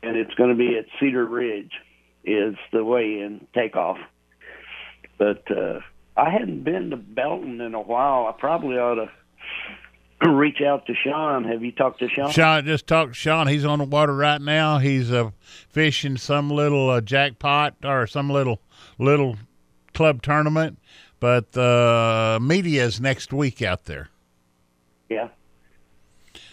and 0.02 0.16
it's 0.18 0.34
going 0.36 0.50
to 0.50 0.56
be 0.56 0.78
at 0.78 0.86
Cedar 1.00 1.26
Ridge, 1.26 1.72
is 2.24 2.56
the 2.72 2.84
weigh-in 2.84 3.48
takeoff. 3.54 3.98
But 5.18 5.44
uh, 5.52 5.80
I 6.16 6.30
hadn't 6.30 6.64
been 6.64 6.92
to 6.92 6.98
Belton 6.98 7.60
in 7.62 7.74
a 7.74 7.82
while. 7.82 8.28
I 8.28 8.34
probably 8.40 8.78
ought 8.78 8.96
to 10.22 10.30
reach 10.30 10.62
out 10.62 10.86
to 10.86 10.94
Sean. 10.96 11.44
Have 11.46 11.64
you 11.64 11.72
talked 11.72 12.00
to 12.00 12.10
Sean? 12.10 12.32
Sean 12.32 12.66
just 12.66 12.88
talked 12.88 13.14
to 13.14 13.20
Sean. 13.20 13.48
He's 13.48 13.66
on 13.66 13.80
the 13.80 13.86
water 13.86 14.16
right 14.16 14.42
now. 14.42 14.78
He's 14.78 15.12
uh, 15.12 15.32
fishing 15.70 16.18
some 16.18 16.50
little 16.50 16.90
uh, 16.90 17.02
jackpot 17.02 17.76
or 17.84 18.06
some 18.08 18.30
little 18.30 18.62
little 19.00 19.38
club 19.94 20.22
tournament. 20.22 20.80
But 21.20 21.58
uh, 21.58 22.40
media 22.42 22.84
is 22.84 23.00
next 23.00 23.32
week 23.32 23.62
out 23.62 23.86
there. 23.86 24.10
Yeah. 25.10 25.30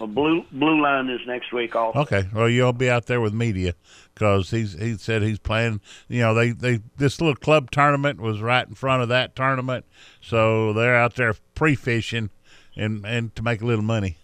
Well, 0.00 0.08
Blue 0.08 0.44
Blue 0.50 0.80
Line 0.80 1.10
is 1.10 1.20
next 1.26 1.52
week 1.52 1.76
also. 1.76 1.98
Okay. 2.00 2.26
Well, 2.32 2.48
you'll 2.48 2.72
be 2.72 2.88
out 2.88 3.04
there 3.06 3.20
with 3.20 3.34
media 3.34 3.74
because 4.14 4.50
he's 4.50 4.72
he 4.72 4.96
said 4.96 5.22
he's 5.22 5.38
playing. 5.38 5.82
You 6.08 6.20
know, 6.20 6.34
they 6.34 6.52
they 6.52 6.80
this 6.96 7.20
little 7.20 7.36
club 7.36 7.70
tournament 7.70 8.18
was 8.18 8.40
right 8.40 8.66
in 8.66 8.74
front 8.74 9.02
of 9.02 9.10
that 9.10 9.36
tournament, 9.36 9.84
so 10.22 10.72
they're 10.72 10.96
out 10.96 11.16
there 11.16 11.34
pre 11.54 11.74
fishing 11.74 12.30
and 12.74 13.04
and 13.04 13.36
to 13.36 13.42
make 13.42 13.60
a 13.60 13.66
little 13.66 13.84
money. 13.84 14.16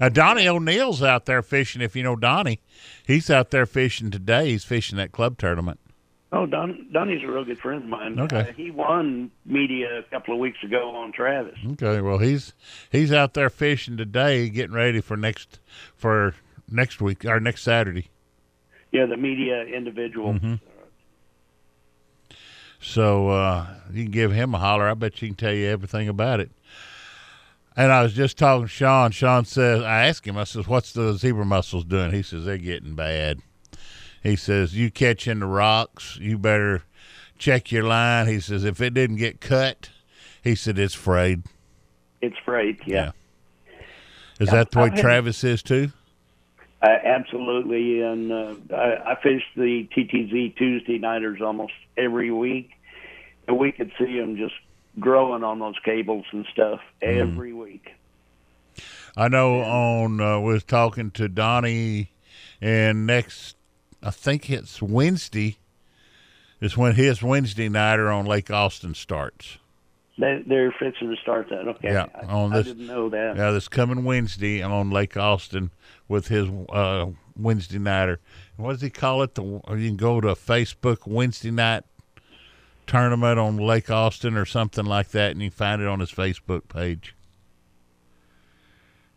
Uh, 0.00 0.08
Donnie 0.08 0.46
O'Neill's 0.46 1.02
out 1.02 1.26
there 1.26 1.42
fishing. 1.42 1.82
If 1.82 1.96
you 1.96 2.04
know 2.04 2.14
Donnie, 2.14 2.60
he's 3.04 3.28
out 3.28 3.50
there 3.50 3.66
fishing 3.66 4.10
today. 4.10 4.50
He's 4.50 4.64
fishing 4.64 4.98
that 4.98 5.10
club 5.10 5.36
tournament. 5.36 5.80
Oh, 6.34 6.46
Don 6.46 6.88
Donnie's 6.92 7.22
a 7.22 7.26
real 7.30 7.44
good 7.44 7.58
friend 7.58 7.82
of 7.82 7.88
mine. 7.88 8.18
Okay. 8.18 8.40
Uh, 8.40 8.52
he 8.56 8.70
won 8.70 9.30
media 9.44 9.98
a 9.98 10.02
couple 10.04 10.32
of 10.32 10.40
weeks 10.40 10.56
ago 10.64 10.94
on 10.96 11.12
Travis. 11.12 11.58
Okay, 11.72 12.00
well 12.00 12.18
he's 12.18 12.54
he's 12.90 13.12
out 13.12 13.34
there 13.34 13.50
fishing 13.50 13.96
today, 13.98 14.48
getting 14.48 14.74
ready 14.74 15.00
for 15.02 15.16
next 15.16 15.60
for 15.94 16.34
next 16.70 17.02
week 17.02 17.24
or 17.26 17.38
next 17.38 17.62
Saturday. 17.62 18.08
Yeah, 18.92 19.04
the 19.06 19.16
media 19.18 19.62
individual. 19.64 20.32
Mhm. 20.34 20.60
So 22.80 23.28
uh, 23.28 23.66
you 23.92 24.04
can 24.04 24.12
give 24.12 24.32
him 24.32 24.54
a 24.54 24.58
holler. 24.58 24.88
I 24.88 24.94
bet 24.94 25.14
he 25.18 25.28
can 25.28 25.36
tell 25.36 25.52
you 25.52 25.66
everything 25.66 26.08
about 26.08 26.40
it. 26.40 26.50
And 27.76 27.92
I 27.92 28.02
was 28.02 28.12
just 28.12 28.36
talking 28.36 28.64
to 28.64 28.68
Sean. 28.68 29.12
Sean 29.12 29.44
says, 29.44 29.82
I 29.82 30.06
asked 30.06 30.26
him, 30.26 30.36
I 30.36 30.44
says, 30.44 30.66
what's 30.68 30.92
the 30.92 31.12
zebra 31.14 31.44
mussels 31.44 31.84
doing? 31.84 32.10
He 32.12 32.22
says, 32.22 32.44
they're 32.44 32.58
getting 32.58 32.94
bad. 32.94 33.40
He 34.22 34.36
says, 34.36 34.76
you 34.76 34.90
catching 34.90 35.40
the 35.40 35.46
rocks, 35.46 36.16
you 36.20 36.38
better 36.38 36.82
check 37.38 37.72
your 37.72 37.82
line. 37.84 38.28
He 38.28 38.40
says, 38.40 38.64
if 38.64 38.80
it 38.80 38.94
didn't 38.94 39.16
get 39.16 39.40
cut, 39.40 39.90
he 40.42 40.54
said, 40.54 40.78
it's 40.78 40.94
frayed. 40.94 41.42
It's 42.20 42.36
frayed. 42.44 42.80
Yeah. 42.86 43.12
Is 44.38 44.50
that 44.50 44.70
the 44.70 44.78
way 44.80 44.90
had- 44.90 44.98
Travis 44.98 45.42
is 45.44 45.62
too? 45.62 45.90
Uh, 46.80 46.88
absolutely, 47.04 48.02
and 48.02 48.32
uh, 48.32 48.54
I, 48.74 49.12
I 49.12 49.22
fish 49.22 49.44
the 49.54 49.88
TTZ 49.96 50.56
Tuesday 50.56 50.98
nighters 50.98 51.40
almost 51.40 51.74
every 51.96 52.32
week, 52.32 52.70
and 53.46 53.56
we 53.56 53.70
could 53.70 53.92
see 53.96 54.18
them 54.18 54.36
just 54.36 54.54
growing 54.98 55.44
on 55.44 55.60
those 55.60 55.76
cables 55.84 56.24
and 56.32 56.44
stuff 56.52 56.80
every 57.00 57.52
week. 57.52 57.92
I 59.16 59.28
know 59.28 59.60
on 59.60 60.20
uh, 60.20 60.40
was 60.40 60.64
talking 60.64 61.12
to 61.12 61.28
Donnie, 61.28 62.10
and 62.60 63.06
next 63.06 63.54
I 64.02 64.10
think 64.10 64.50
it's 64.50 64.80
Wednesday. 64.82 65.56
Is 66.60 66.76
when 66.76 66.94
his 66.94 67.22
Wednesday 67.24 67.68
nighter 67.68 68.08
on 68.12 68.24
Lake 68.24 68.48
Austin 68.48 68.94
starts. 68.94 69.58
They, 70.16 70.44
they're 70.46 70.70
fixing 70.78 71.10
to 71.10 71.16
start 71.20 71.48
that. 71.50 71.66
Okay, 71.66 71.88
Yeah, 71.92 72.06
I, 72.14 72.24
on 72.26 72.52
I 72.52 72.58
this- 72.58 72.66
didn't 72.68 72.86
know 72.86 73.08
that. 73.08 73.36
Yeah, 73.36 73.50
this 73.50 73.66
coming 73.66 74.04
Wednesday 74.04 74.62
on 74.62 74.90
Lake 74.90 75.16
Austin 75.16 75.72
with 76.06 76.28
his 76.28 76.48
uh, 76.68 77.06
Wednesday 77.36 77.80
nighter. 77.80 78.20
What 78.56 78.74
does 78.74 78.80
he 78.82 78.90
call 78.90 79.22
it? 79.22 79.34
The 79.34 79.42
you 79.42 79.88
can 79.88 79.96
go 79.96 80.20
to 80.20 80.28
a 80.28 80.36
Facebook 80.36 80.98
Wednesday 81.04 81.50
night 81.50 81.82
tournament 82.86 83.40
on 83.40 83.56
Lake 83.56 83.90
Austin 83.90 84.36
or 84.36 84.44
something 84.44 84.84
like 84.84 85.08
that, 85.08 85.32
and 85.32 85.42
you 85.42 85.50
find 85.50 85.82
it 85.82 85.88
on 85.88 85.98
his 85.98 86.12
Facebook 86.12 86.68
page. 86.68 87.16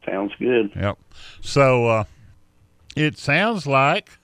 Sounds 0.05 0.31
good. 0.39 0.71
Yep. 0.75 0.97
So 1.41 1.87
uh, 1.87 2.03
it 2.95 3.17
sounds 3.19 3.67
like 3.67 4.17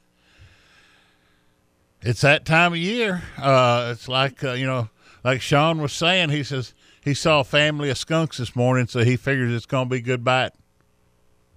it's 2.02 2.22
that 2.22 2.46
time 2.46 2.74
of 2.74 2.80
year. 2.80 3.24
Uh, 3.38 3.90
it's 3.94 4.08
like 4.08 4.44
uh, 4.44 4.54
you 4.54 4.66
know, 4.66 4.90
like 5.24 5.42
Sean 5.42 5.82
was 5.82 5.94
saying. 5.94 6.30
He 6.30 6.44
says 6.44 6.74
he 7.04 7.14
saw 7.14 7.42
a 7.42 7.44
family 7.44 7.90
of 7.90 7.98
skunks 7.98 8.38
this 8.38 8.56
morning, 8.56 8.88
so 8.88 9.04
he 9.04 9.18
figures 9.18 9.54
it's 9.54 9.66
going 9.66 9.88
to 9.88 9.96
be 9.96 10.02
good 10.02 10.24
bite. 10.24 10.52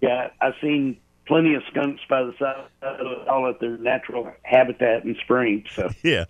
Yeah, 0.01 0.29
I've 0.41 0.55
seen 0.61 0.99
plenty 1.27 1.55
of 1.55 1.63
skunks 1.71 2.03
by 2.09 2.23
the 2.23 2.35
side 2.39 2.67
of 2.83 3.29
all 3.29 3.49
at 3.49 3.61
their 3.61 3.79
natural 3.79 4.31
habitat 4.43 5.05
in 5.05 5.17
spring. 5.23 5.65
So 5.75 5.91
Yeah. 6.03 6.25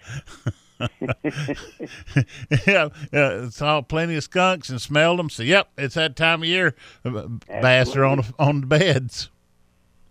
yeah, 2.67 2.89
yeah, 3.13 3.49
saw 3.49 3.81
plenty 3.81 4.17
of 4.17 4.25
skunks 4.25 4.69
and 4.71 4.81
smelled 4.81 5.21
them. 5.21 5.31
So, 5.31 5.43
yep, 5.45 5.69
it's 5.79 5.95
that 5.95 6.17
time 6.17 6.43
of 6.43 6.49
year. 6.49 6.75
Uh, 7.05 7.29
Bass 7.47 7.95
are 7.95 8.05
on 8.05 8.23
on 8.39 8.63
the 8.63 8.67
beds. 8.67 9.31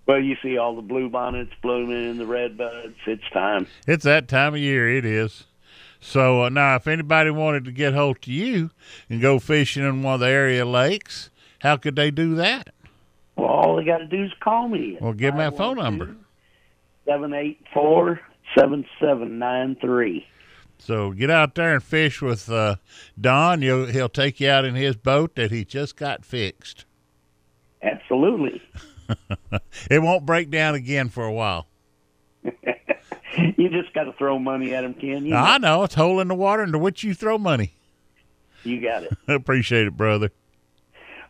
Well, 0.06 0.20
you 0.20 0.36
see 0.42 0.58
all 0.58 0.76
the 0.76 0.82
blue 0.82 1.10
bonnets 1.10 1.54
blooming 1.62 2.10
and 2.10 2.20
the 2.20 2.26
red 2.26 2.58
buds. 2.58 2.96
It's 3.06 3.30
time. 3.32 3.68
It's 3.88 4.04
that 4.04 4.28
time 4.28 4.54
of 4.54 4.60
year. 4.60 4.90
It 4.90 5.06
is. 5.06 5.46
So 6.00 6.44
uh, 6.44 6.50
now, 6.50 6.76
if 6.76 6.88
anybody 6.88 7.30
wanted 7.30 7.64
to 7.66 7.72
get 7.72 7.94
hold 7.94 8.22
to 8.24 8.32
you 8.32 8.72
and 9.10 9.22
go 9.22 9.40
fishing 9.40 9.84
in 9.84 10.04
one 10.04 10.16
of 10.16 10.20
the 10.20 10.28
area 10.28 10.66
lakes, 10.66 11.30
how 11.60 11.78
could 11.78 11.96
they 11.96 12.12
do 12.12 12.36
that? 12.36 12.70
Well, 13.38 13.48
all 13.48 13.76
they 13.78 13.86
got 13.86 14.00
to 14.00 14.08
do 14.08 14.24
is 14.24 14.32
call 14.42 14.68
me. 14.68 14.98
Well, 15.00 15.14
give 15.14 15.34
me 15.34 15.40
that 15.40 15.56
phone 15.58 15.78
number. 15.78 16.16
Seven 17.06 17.34
eight 17.34 17.62
four 17.74 18.20
seven 18.58 18.86
seven 19.00 19.40
nine 19.40 19.78
three. 19.80 20.28
So 20.78 21.12
get 21.12 21.30
out 21.30 21.56
there 21.56 21.74
and 21.74 21.82
fish 21.82 22.22
with 22.22 22.50
uh, 22.52 22.76
Don. 23.20 23.62
You'll, 23.62 23.86
he'll 23.86 24.10
take 24.10 24.42
you 24.42 24.50
out 24.50 24.66
in 24.66 24.76
his 24.76 24.98
boat 24.98 25.36
that 25.36 25.52
he 25.52 25.64
just 25.64 25.96
got 25.96 26.26
fixed. 26.26 26.84
Absolutely. 27.82 28.62
It 29.90 30.02
won't 30.02 30.26
break 30.26 30.50
down 30.50 30.76
again 30.76 31.10
for 31.10 31.26
a 31.26 31.34
while. 31.34 31.68
You 33.58 33.68
just 33.70 33.92
got 33.96 34.04
to 34.04 34.14
throw 34.14 34.38
money 34.38 34.76
at 34.76 34.84
him, 34.84 34.94
Ken. 34.94 35.26
You, 35.26 35.36
I 35.36 35.58
know 35.58 35.82
it's 35.84 35.96
hole 35.96 36.20
in 36.20 36.28
the 36.28 36.36
water 36.36 36.62
into 36.62 36.78
which 36.78 37.04
you 37.04 37.16
throw 37.16 37.40
money. 37.40 37.74
you 38.64 38.80
got 38.80 39.04
it. 39.04 39.18
Appreciate 39.28 39.88
it, 39.88 39.98
brother. 39.98 40.30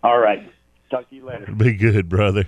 All 0.03 0.19
right. 0.19 0.51
Talk 0.89 1.09
to 1.09 1.15
you 1.15 1.25
later. 1.25 1.49
Be 1.53 1.73
good, 1.73 2.09
brother. 2.09 2.43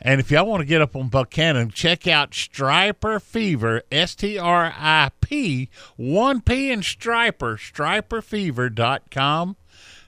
And 0.00 0.20
if 0.20 0.30
y'all 0.30 0.46
want 0.46 0.60
to 0.60 0.66
get 0.66 0.82
up 0.82 0.94
on 0.94 1.08
Buchanan, 1.08 1.70
check 1.70 2.06
out 2.06 2.34
Striper 2.34 3.18
Fever, 3.18 3.80
S 3.90 4.14
T 4.14 4.36
R 4.36 4.74
I 4.76 5.10
P, 5.22 5.70
1P 5.98 6.70
and 6.70 6.84
Striper, 6.84 7.56
striperfever.com. 7.56 9.56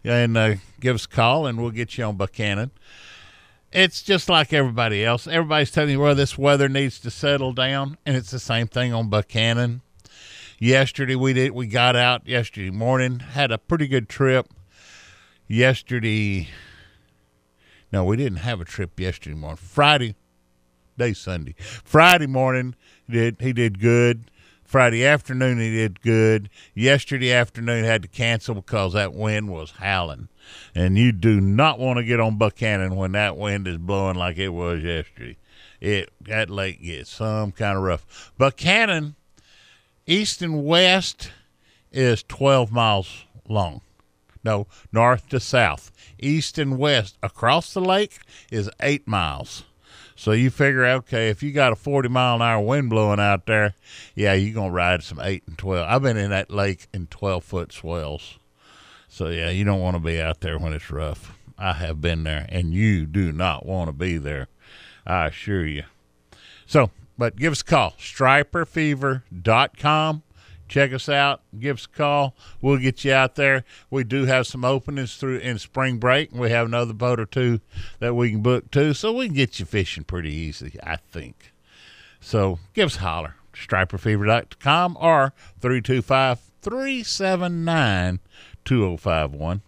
And 0.05 0.37
uh, 0.37 0.55
give 0.79 0.95
us 0.95 1.07
a 1.07 1.09
call 1.09 1.47
and 1.47 1.59
we'll 1.59 1.71
get 1.71 1.97
you 1.97 2.05
on 2.05 2.17
Buchanan. 2.17 2.71
It's 3.77 4.01
just 4.01 4.31
like 4.31 4.55
everybody 4.55 5.05
else. 5.05 5.27
Everybody's 5.27 5.71
telling 5.71 5.91
you, 5.91 6.01
well, 6.01 6.15
this 6.15 6.39
weather 6.39 6.67
needs 6.67 6.99
to 7.01 7.11
settle 7.11 7.53
down. 7.53 7.99
And 8.07 8.17
it's 8.17 8.31
the 8.31 8.39
same 8.39 8.69
thing 8.69 8.95
on 8.95 9.11
Buchanan. 9.11 9.83
Yesterday 10.59 11.15
we 11.15 11.35
did 11.35 11.53
we 11.53 11.67
got 11.67 11.95
out 11.95 12.27
yesterday 12.27 12.71
morning, 12.71 13.19
had 13.19 13.53
a 13.53 13.59
pretty 13.59 13.87
good 13.87 14.09
trip. 14.09 14.49
Yesterday 15.47 16.49
no, 17.93 18.03
we 18.03 18.17
didn't 18.17 18.39
have 18.39 18.63
a 18.63 18.65
trip 18.65 18.99
yesterday 18.99 19.37
morning. 19.37 19.59
Friday, 19.59 20.15
day 20.97 21.13
Sunday. 21.13 21.55
Friday 21.59 22.27
morning, 22.27 22.75
did 23.11 23.37
he 23.41 23.53
did 23.53 23.79
good. 23.79 24.31
Friday 24.65 25.07
afternoon, 25.07 25.61
he 25.61 25.71
did 25.71 26.01
good. 26.01 26.49
Yesterday 26.75 27.31
afternoon, 27.31 27.85
had 27.85 28.03
to 28.03 28.09
cancel 28.09 28.55
because 28.55 28.95
that 28.95 29.13
wind 29.13 29.51
was 29.51 29.73
howling, 29.73 30.29
and 30.75 30.99
you 30.99 31.13
do 31.13 31.41
not 31.41 31.79
want 31.79 31.99
to 31.99 32.05
get 32.05 32.21
on 32.21 32.39
Buchanan 32.39 32.97
when 32.97 33.13
that 33.13 33.37
wind 33.37 33.67
is 33.67 33.79
blowing 33.79 34.17
like 34.17 34.39
it 34.39 34.51
was 34.51 34.83
yesterday. 34.83 35.37
It 35.81 36.11
that 36.23 36.51
lake 36.51 36.83
gets 36.83 37.11
some 37.11 37.53
kind 37.53 37.77
of 37.77 37.83
rough. 37.83 38.33
Buchanan, 38.39 39.15
east 40.07 40.43
and 40.43 40.65
west, 40.65 41.31
is 41.93 42.23
twelve 42.23 42.73
miles 42.73 43.25
long. 43.49 43.81
No, 44.43 44.67
north 44.93 45.29
to 45.31 45.41
south. 45.41 45.91
East 46.19 46.57
and 46.57 46.79
west 46.79 47.19
across 47.23 47.75
the 47.75 47.81
lake 47.81 48.19
is 48.51 48.71
eight 48.81 49.07
miles. 49.07 49.65
So 50.19 50.33
you 50.33 50.51
figure, 50.51 50.87
okay, 50.87 51.29
if 51.29 51.43
you 51.43 51.53
got 51.53 51.73
a 51.73 51.77
40 51.77 52.09
mile 52.09 52.37
an 52.37 52.43
hour 52.43 52.65
wind 52.65 52.89
blowing 52.89 53.21
out 53.21 53.45
there, 53.45 53.75
yeah, 54.15 54.33
you're 54.33 54.55
going 54.55 54.71
to 54.71 54.75
ride 54.75 55.03
some 55.03 55.21
8 55.21 55.43
and 55.47 55.59
12. 55.59 55.87
I've 55.87 56.03
been 56.03 56.17
in 56.17 56.31
that 56.31 56.51
lake 56.51 56.87
in 56.95 57.07
12 57.09 57.45
foot 57.45 57.73
swells. 57.73 58.39
So 59.17 59.29
yeah, 59.29 59.49
you 59.49 59.65
don't 59.65 59.81
want 59.81 59.97
to 59.97 59.99
be 59.99 60.21
out 60.21 60.43
there 60.43 60.59
when 60.59 60.75
it's 60.75 60.91
rough. 60.91 61.35
I 61.57 61.73
have 61.73 62.03
been 62.03 62.25
there, 62.25 62.45
and 62.51 62.75
you 62.75 63.07
do 63.07 63.33
not 63.33 63.65
want 63.65 63.89
to 63.89 63.95
be 63.95 64.19
there. 64.19 64.49
I 65.07 65.29
assure 65.29 65.65
you. 65.65 65.85
So, 66.67 66.91
but 67.17 67.37
give 67.37 67.53
us 67.53 67.63
a 67.63 67.65
call, 67.65 67.93
striperfever.com. 67.93 70.23
Check 70.69 70.93
us 70.93 71.09
out. 71.09 71.41
Give 71.59 71.79
us 71.79 71.87
a 71.87 71.97
call. 71.97 72.35
We'll 72.61 72.77
get 72.77 73.07
you 73.07 73.15
out 73.15 73.37
there. 73.37 73.65
We 73.89 74.05
do 74.05 74.27
have 74.27 74.47
some 74.47 74.67
openings 74.67 75.17
through 75.17 75.39
in 75.39 75.59
spring 75.61 75.97
break. 75.97 76.33
And 76.33 76.41
we 76.41 76.51
have 76.51 76.67
another 76.67 76.93
boat 76.93 77.19
or 77.19 77.25
two 77.25 77.61
that 78.01 78.15
we 78.15 78.33
can 78.33 78.43
book 78.43 78.71
too, 78.71 78.93
so 78.93 79.15
we 79.15 79.29
can 79.29 79.35
get 79.35 79.59
you 79.59 79.65
fishing 79.65 80.05
pretty 80.05 80.35
easy, 80.35 80.79
I 80.83 80.97
think. 80.97 81.55
So 82.21 82.59
give 82.75 82.89
us 82.89 82.97
a 82.97 83.01
holler. 83.01 83.37
Striperfever.com 83.55 84.99
or 85.01 85.33
325 85.63 86.41
379 86.61 88.21
2051. 88.67 89.63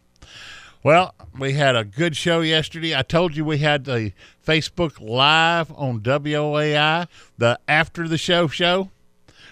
Well, 0.83 1.15
we 1.39 1.55
had 1.55 1.75
a 1.75 1.85
good 1.85 2.17
show 2.17 2.41
yesterday. 2.41 2.95
I 2.95 3.03
told 3.03 3.37
you 3.37 3.45
we 3.45 3.59
had 3.59 3.85
the 3.85 4.13
Facebook 4.47 5.01
Live 5.01 5.73
on 5.73 6.01
WOAI, 6.01 7.09
the 7.37 7.59
After 7.67 8.07
the 8.07 8.19
Show 8.19 8.47
show. 8.49 8.91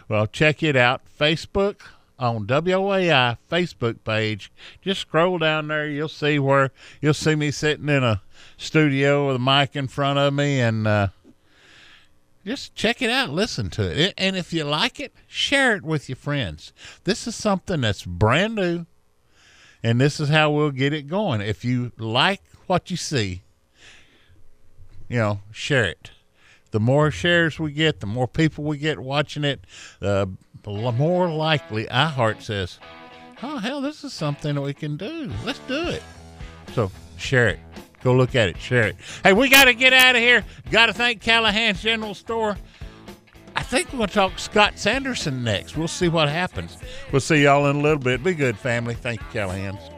Well, 0.09 0.27
check 0.27 0.63
it 0.63 0.77
out. 0.77 1.03
Facebook 1.19 1.81
on 2.19 2.47
WOAI 2.47 3.39
Facebook 3.51 3.97
page. 4.05 4.53
Just 4.81 5.01
scroll 5.01 5.39
down 5.39 5.69
there. 5.69 5.89
You'll 5.89 6.09
see 6.09 6.39
where 6.39 6.71
you'll 7.01 7.15
see 7.15 7.35
me 7.35 7.51
sitting 7.51 7.89
in 7.89 8.05
a 8.05 8.23
studio 8.57 9.27
with 9.27 9.37
a 9.37 9.41
mic 9.41 9.77
in 9.77 9.89
front 9.89 10.19
of 10.19 10.33
me 10.33 10.61
and 10.61 10.87
uh, 10.87 11.09
just 12.45 12.75
check 12.75 13.03
it 13.03 13.11
out. 13.11 13.31
Listen 13.31 13.69
to 13.71 13.83
it. 13.83 14.15
And 14.17 14.37
if 14.37 14.53
you 14.53 14.65
like 14.65 15.01
it, 15.01 15.13
share 15.27 15.75
it 15.75 15.83
with 15.83 16.09
your 16.09 16.17
friends. 16.17 16.73
This 17.05 17.27
is 17.27 17.35
something 17.35 17.81
that's 17.81 18.05
brand 18.05 18.55
new. 18.55 18.87
And 19.87 20.01
this 20.01 20.19
is 20.19 20.29
how 20.29 20.51
we'll 20.51 20.71
get 20.71 20.93
it 20.93 21.07
going. 21.07 21.41
If 21.41 21.65
you 21.65 21.93
like 21.97 22.43
what 22.67 22.91
you 22.91 22.97
see, 22.97 23.43
you 25.09 25.19
know, 25.19 25.41
share 25.53 25.85
it 25.85 26.11
the 26.77 26.81
more 26.81 27.11
shares 27.11 27.59
we 27.59 27.73
get, 27.73 28.01
the 28.01 28.07
more 28.07 28.29
people 28.29 28.65
we 28.65 28.77
get 28.77 28.99
watching 28.99 29.45
it, 29.45 29.61
the 30.01 30.29
more 30.65 31.27
likely 31.31 31.87
iHeart 31.87 32.43
says, 32.43 32.79
"Oh 33.43 33.57
hell, 33.57 33.81
this 33.81 34.05
is 34.05 34.13
something 34.13 34.61
we 34.61 34.75
can 34.75 34.99
do. 34.99 35.33
Let's 35.45 35.61
do 35.61 35.89
it." 35.89 36.03
So 36.75 36.91
share 37.17 37.49
it. 37.49 37.61
Go 38.03 38.15
look 38.15 38.35
at 38.35 38.51
it. 38.51 38.61
Share 38.61 38.89
it. 38.89 38.97
Hey, 39.23 39.33
we 39.33 39.49
got 39.49 39.65
to 39.65 39.75
get 39.75 39.93
out 39.93 40.17
of 40.17 40.21
here. 40.21 40.45
Got 40.71 40.87
to 40.87 40.93
thank 40.93 41.23
Callahan's 41.23 41.81
General 41.81 42.15
Store. 42.15 42.59
Think 43.69 43.93
we're 43.93 43.99
going 43.99 44.09
to 44.09 44.15
talk 44.15 44.39
Scott 44.39 44.79
Sanderson 44.79 45.43
next. 45.43 45.77
We'll 45.77 45.89
see 45.89 46.09
what 46.09 46.29
happens. 46.29 46.79
We'll 47.11 47.21
see 47.21 47.43
y'all 47.43 47.67
in 47.69 47.77
a 47.77 47.81
little 47.81 47.99
bit. 47.99 48.23
Be 48.23 48.33
good, 48.33 48.57
family. 48.57 48.95
Thank 48.95 49.21
you, 49.21 49.27
Callahan's. 49.33 49.96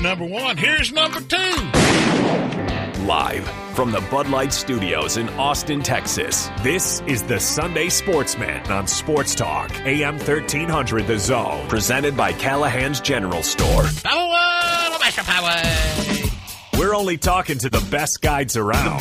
Number 0.00 0.24
one. 0.24 0.56
Here's 0.56 0.92
number 0.92 1.20
two. 1.20 1.36
Live 3.04 3.48
from 3.74 3.90
the 3.92 4.06
Bud 4.10 4.28
Light 4.28 4.52
Studios 4.52 5.16
in 5.16 5.28
Austin, 5.30 5.82
Texas. 5.82 6.50
This 6.62 7.00
is 7.06 7.22
the 7.22 7.40
Sunday 7.40 7.88
Sportsman 7.88 8.62
on 8.70 8.86
Sports 8.86 9.34
Talk, 9.34 9.70
AM 9.80 10.14
1300 10.14 11.06
The 11.06 11.18
Zone, 11.18 11.68
presented 11.68 12.16
by 12.16 12.32
Callahan's 12.32 13.00
General 13.00 13.42
Store. 13.42 13.84
Power, 14.02 14.98
Power. 15.24 15.62
We're 16.78 16.94
only 16.94 17.18
talking 17.18 17.58
to 17.58 17.70
the 17.70 17.86
best 17.90 18.22
guides 18.22 18.56
around. 18.56 19.00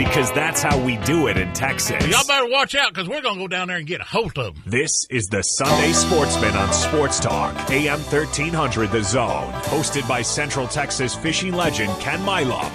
Because 0.00 0.32
that's 0.32 0.62
how 0.62 0.82
we 0.82 0.96
do 0.96 1.26
it 1.26 1.36
in 1.36 1.52
Texas. 1.52 2.06
Y'all 2.06 2.26
better 2.26 2.48
watch 2.48 2.74
out 2.74 2.88
because 2.88 3.06
we're 3.06 3.20
going 3.20 3.34
to 3.34 3.40
go 3.42 3.48
down 3.48 3.68
there 3.68 3.76
and 3.76 3.86
get 3.86 4.00
a 4.00 4.04
hold 4.04 4.38
of 4.38 4.54
them. 4.54 4.62
This 4.64 4.90
is 5.10 5.26
the 5.26 5.42
Sunday 5.42 5.92
Sportsman 5.92 6.56
on 6.56 6.72
Sports 6.72 7.20
Talk, 7.20 7.54
AM 7.70 8.00
1300 8.00 8.90
The 8.92 9.02
Zone, 9.02 9.52
hosted 9.64 10.08
by 10.08 10.22
Central 10.22 10.66
Texas 10.66 11.14
fishing 11.14 11.52
legend 11.52 11.92
Ken 12.00 12.18
Milam. 12.24 12.72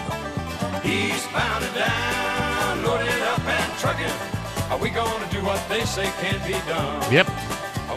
Eastbound 0.85 1.65
and 1.65 1.73
down, 1.73 2.83
loaded 2.83 3.21
up 3.23 3.39
and 3.39 3.79
trucking. 3.79 4.69
Are 4.69 4.77
we 4.77 4.91
gonna 4.91 5.27
do 5.31 5.43
what 5.43 5.67
they 5.67 5.83
say 5.85 6.05
can't 6.21 6.45
be 6.45 6.53
done? 6.69 7.11
Yep. 7.11 7.27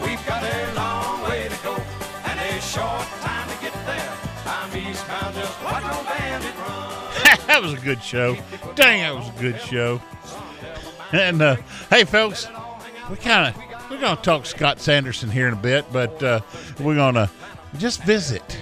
We've 0.03 0.25
got 0.25 0.41
a 0.41 0.73
long 0.73 1.29
way 1.29 1.47
to 1.47 1.63
go 1.63 1.75
and 1.75 2.39
a 2.39 2.61
short 2.61 3.05
time 3.21 3.47
to 3.47 3.61
get 3.61 3.73
there. 3.85 4.11
I'm 4.47 4.75
eastbound, 4.75 5.35
just 5.35 5.63
watch 5.63 5.83
no 5.83 6.03
bandit 6.03 6.55
run. 6.57 6.98
That 7.49 7.61
was 7.63 7.73
a 7.73 7.77
good 7.77 8.03
show. 8.03 8.35
Dang, 8.75 9.01
that 9.01 9.15
was 9.15 9.27
a 9.27 9.41
good 9.41 9.59
show. 9.59 9.99
And 11.11 11.41
uh, 11.41 11.55
hey, 11.89 12.03
folks, 12.03 12.47
we 13.09 13.15
kind 13.15 13.55
of 13.55 13.63
we're 13.89 13.99
to 13.99 14.15
talk 14.21 14.45
Scott 14.45 14.79
Sanderson 14.79 15.31
here 15.31 15.47
in 15.47 15.53
a 15.53 15.57
bit, 15.57 15.91
but 15.91 16.21
uh, 16.21 16.41
we're 16.79 16.93
to 17.15 17.27
just 17.79 18.03
visit. 18.03 18.61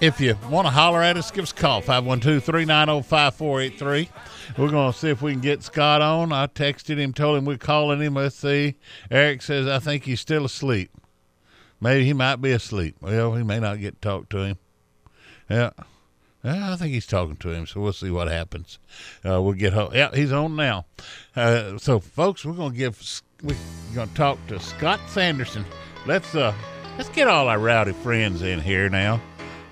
If 0.00 0.20
you 0.20 0.36
want 0.50 0.66
to 0.66 0.72
holler 0.72 1.00
at 1.00 1.16
us, 1.16 1.30
give 1.30 1.44
us 1.44 1.52
a 1.52 1.54
call 1.54 1.80
512-390-5483. 1.82 4.08
We're 4.58 4.68
going 4.68 4.92
to 4.92 4.98
see 4.98 5.10
if 5.10 5.22
we 5.22 5.30
can 5.30 5.40
get 5.40 5.62
Scott 5.62 6.02
on. 6.02 6.32
I 6.32 6.48
texted 6.48 6.98
him, 6.98 7.12
told 7.12 7.38
him 7.38 7.44
we're 7.44 7.56
calling 7.56 8.00
him. 8.00 8.14
Let's 8.14 8.34
see. 8.34 8.74
Eric 9.12 9.42
says 9.42 9.68
I 9.68 9.78
think 9.78 10.06
he's 10.06 10.20
still 10.20 10.44
asleep. 10.44 10.90
Maybe 11.80 12.04
he 12.04 12.12
might 12.12 12.42
be 12.42 12.50
asleep. 12.50 12.96
Well, 13.00 13.30
we 13.30 13.44
may 13.44 13.60
not 13.60 13.78
get 13.78 14.02
to 14.02 14.08
talk 14.08 14.28
to 14.30 14.38
him. 14.38 14.58
Yeah. 15.48 15.70
I 16.44 16.76
think 16.76 16.92
he's 16.92 17.06
talking 17.06 17.36
to 17.36 17.50
him, 17.50 17.66
so 17.66 17.80
we'll 17.80 17.94
see 17.94 18.10
what 18.10 18.28
happens. 18.28 18.78
Uh, 19.24 19.40
we'll 19.40 19.54
get 19.54 19.72
home. 19.72 19.92
Yeah, 19.94 20.10
he's 20.12 20.30
on 20.30 20.56
now. 20.56 20.84
Uh, 21.34 21.78
so, 21.78 22.00
folks, 22.00 22.44
we're 22.44 22.52
gonna 22.52 22.74
give 22.74 23.00
we're 23.42 23.56
gonna 23.94 24.10
talk 24.14 24.38
to 24.48 24.60
Scott 24.60 25.00
Sanderson. 25.08 25.64
Let's 26.06 26.34
uh, 26.34 26.52
let's 26.98 27.08
get 27.08 27.28
all 27.28 27.48
our 27.48 27.58
rowdy 27.58 27.92
friends 27.92 28.42
in 28.42 28.60
here 28.60 28.90
now, 28.90 29.22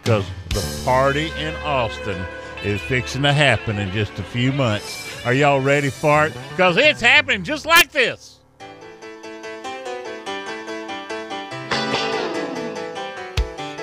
because 0.03 0.25
the 0.49 0.83
party 0.85 1.31
in 1.39 1.55
Austin 1.57 2.25
is 2.65 2.81
fixing 2.81 3.23
to 3.23 3.33
happen 3.33 3.79
in 3.79 3.91
just 3.91 4.19
a 4.19 4.23
few 4.23 4.51
months. 4.53 5.27
Are 5.27 5.35
y'all 5.35 5.61
ready 5.61 5.91
for 5.91 6.27
it? 6.27 6.33
Because 6.51 6.79
it's 6.79 7.01
happening 7.01 7.45
just 7.45 7.67
like 7.67 7.93
this. 7.93 8.39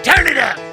Turn 0.02 0.28
it 0.28 0.38
up. 0.38 0.69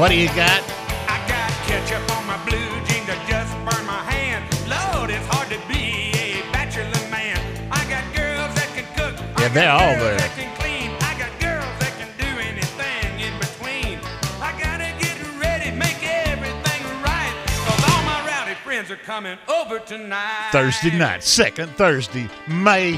What 0.00 0.08
do 0.08 0.16
you 0.16 0.28
got? 0.28 0.64
I 1.12 1.20
got 1.28 1.52
ketchup 1.68 2.00
on 2.16 2.26
my 2.26 2.42
blue 2.48 2.56
jeans 2.88 3.04
that 3.04 3.20
just 3.28 3.52
burned 3.68 3.86
my 3.86 4.00
hand. 4.08 4.48
Lord, 4.64 5.10
it's 5.10 5.26
hard 5.28 5.52
to 5.52 5.60
be 5.68 6.08
a 6.16 6.40
bachelor 6.56 6.88
man. 7.12 7.36
I 7.68 7.84
got 7.84 8.00
girls 8.16 8.48
that 8.56 8.72
can 8.72 8.88
cook. 8.96 9.12
Yeah, 9.36 9.48
they're 9.48 9.70
all 9.70 9.92
there. 10.00 10.16
that 10.16 10.32
can 10.32 10.48
clean. 10.56 10.96
I 11.04 11.12
got 11.20 11.28
girls 11.36 11.68
that 11.84 11.92
can 12.00 12.08
do 12.16 12.32
anything 12.40 13.12
in 13.20 13.36
between. 13.44 14.00
I 14.40 14.56
gotta 14.56 14.88
get 15.04 15.20
ready, 15.36 15.68
make 15.76 16.00
everything 16.00 16.82
right. 17.04 17.36
Cause 17.68 17.84
all 17.92 18.02
my 18.08 18.24
rowdy 18.24 18.56
friends 18.64 18.90
are 18.90 19.04
coming 19.04 19.36
over 19.52 19.80
tonight. 19.80 20.48
Thursday 20.50 20.96
night, 20.96 21.22
second 21.22 21.76
Thursday, 21.76 22.26
May. 22.48 22.96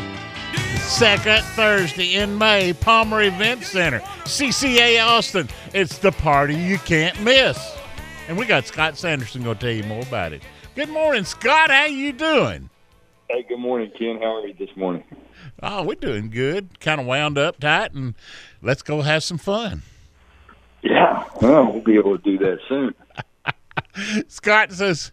Second 0.83 1.43
Thursday 1.55 2.15
in 2.17 2.37
May, 2.37 2.73
Palmer 2.73 3.23
Event 3.23 3.63
Center, 3.65 4.01
CCA 4.25 5.05
Austin. 5.05 5.49
It's 5.73 5.99
the 5.99 6.13
party 6.13 6.55
you 6.55 6.79
can't 6.79 7.21
miss. 7.23 7.77
And 8.29 8.37
we 8.37 8.45
got 8.47 8.67
Scott 8.67 8.97
Sanderson 8.97 9.43
going 9.43 9.57
to 9.57 9.61
tell 9.61 9.75
you 9.75 9.85
more 9.85 10.03
about 10.03 10.33
it. 10.33 10.43
Good 10.75 10.91
morning, 10.91 11.25
Scott. 11.25 11.71
How 11.71 11.87
you 11.87 12.13
doing? 12.13 12.71
Hey, 13.29 13.45
good 13.49 13.59
morning, 13.59 13.91
Ken. 13.99 14.19
How 14.21 14.37
are 14.37 14.47
you 14.47 14.55
this 14.55 14.77
morning? 14.77 15.05
Oh, 15.63 15.83
we're 15.85 15.95
doing 15.95 16.31
good. 16.31 16.79
Kind 16.81 17.01
of 17.01 17.07
wound 17.07 17.39
up 17.39 17.59
tight, 17.59 17.93
and 17.93 18.15
let's 18.61 18.83
go 18.83 19.01
have 19.01 19.25
some 19.25 19.39
fun. 19.39 19.83
Yeah, 20.83 21.25
well, 21.41 21.73
we'll 21.73 21.83
be 21.83 21.95
able 21.95 22.19
to 22.19 22.23
do 22.23 22.39
that 22.39 22.59
soon. 22.69 22.95
Scott 24.29 24.73
says, 24.73 25.13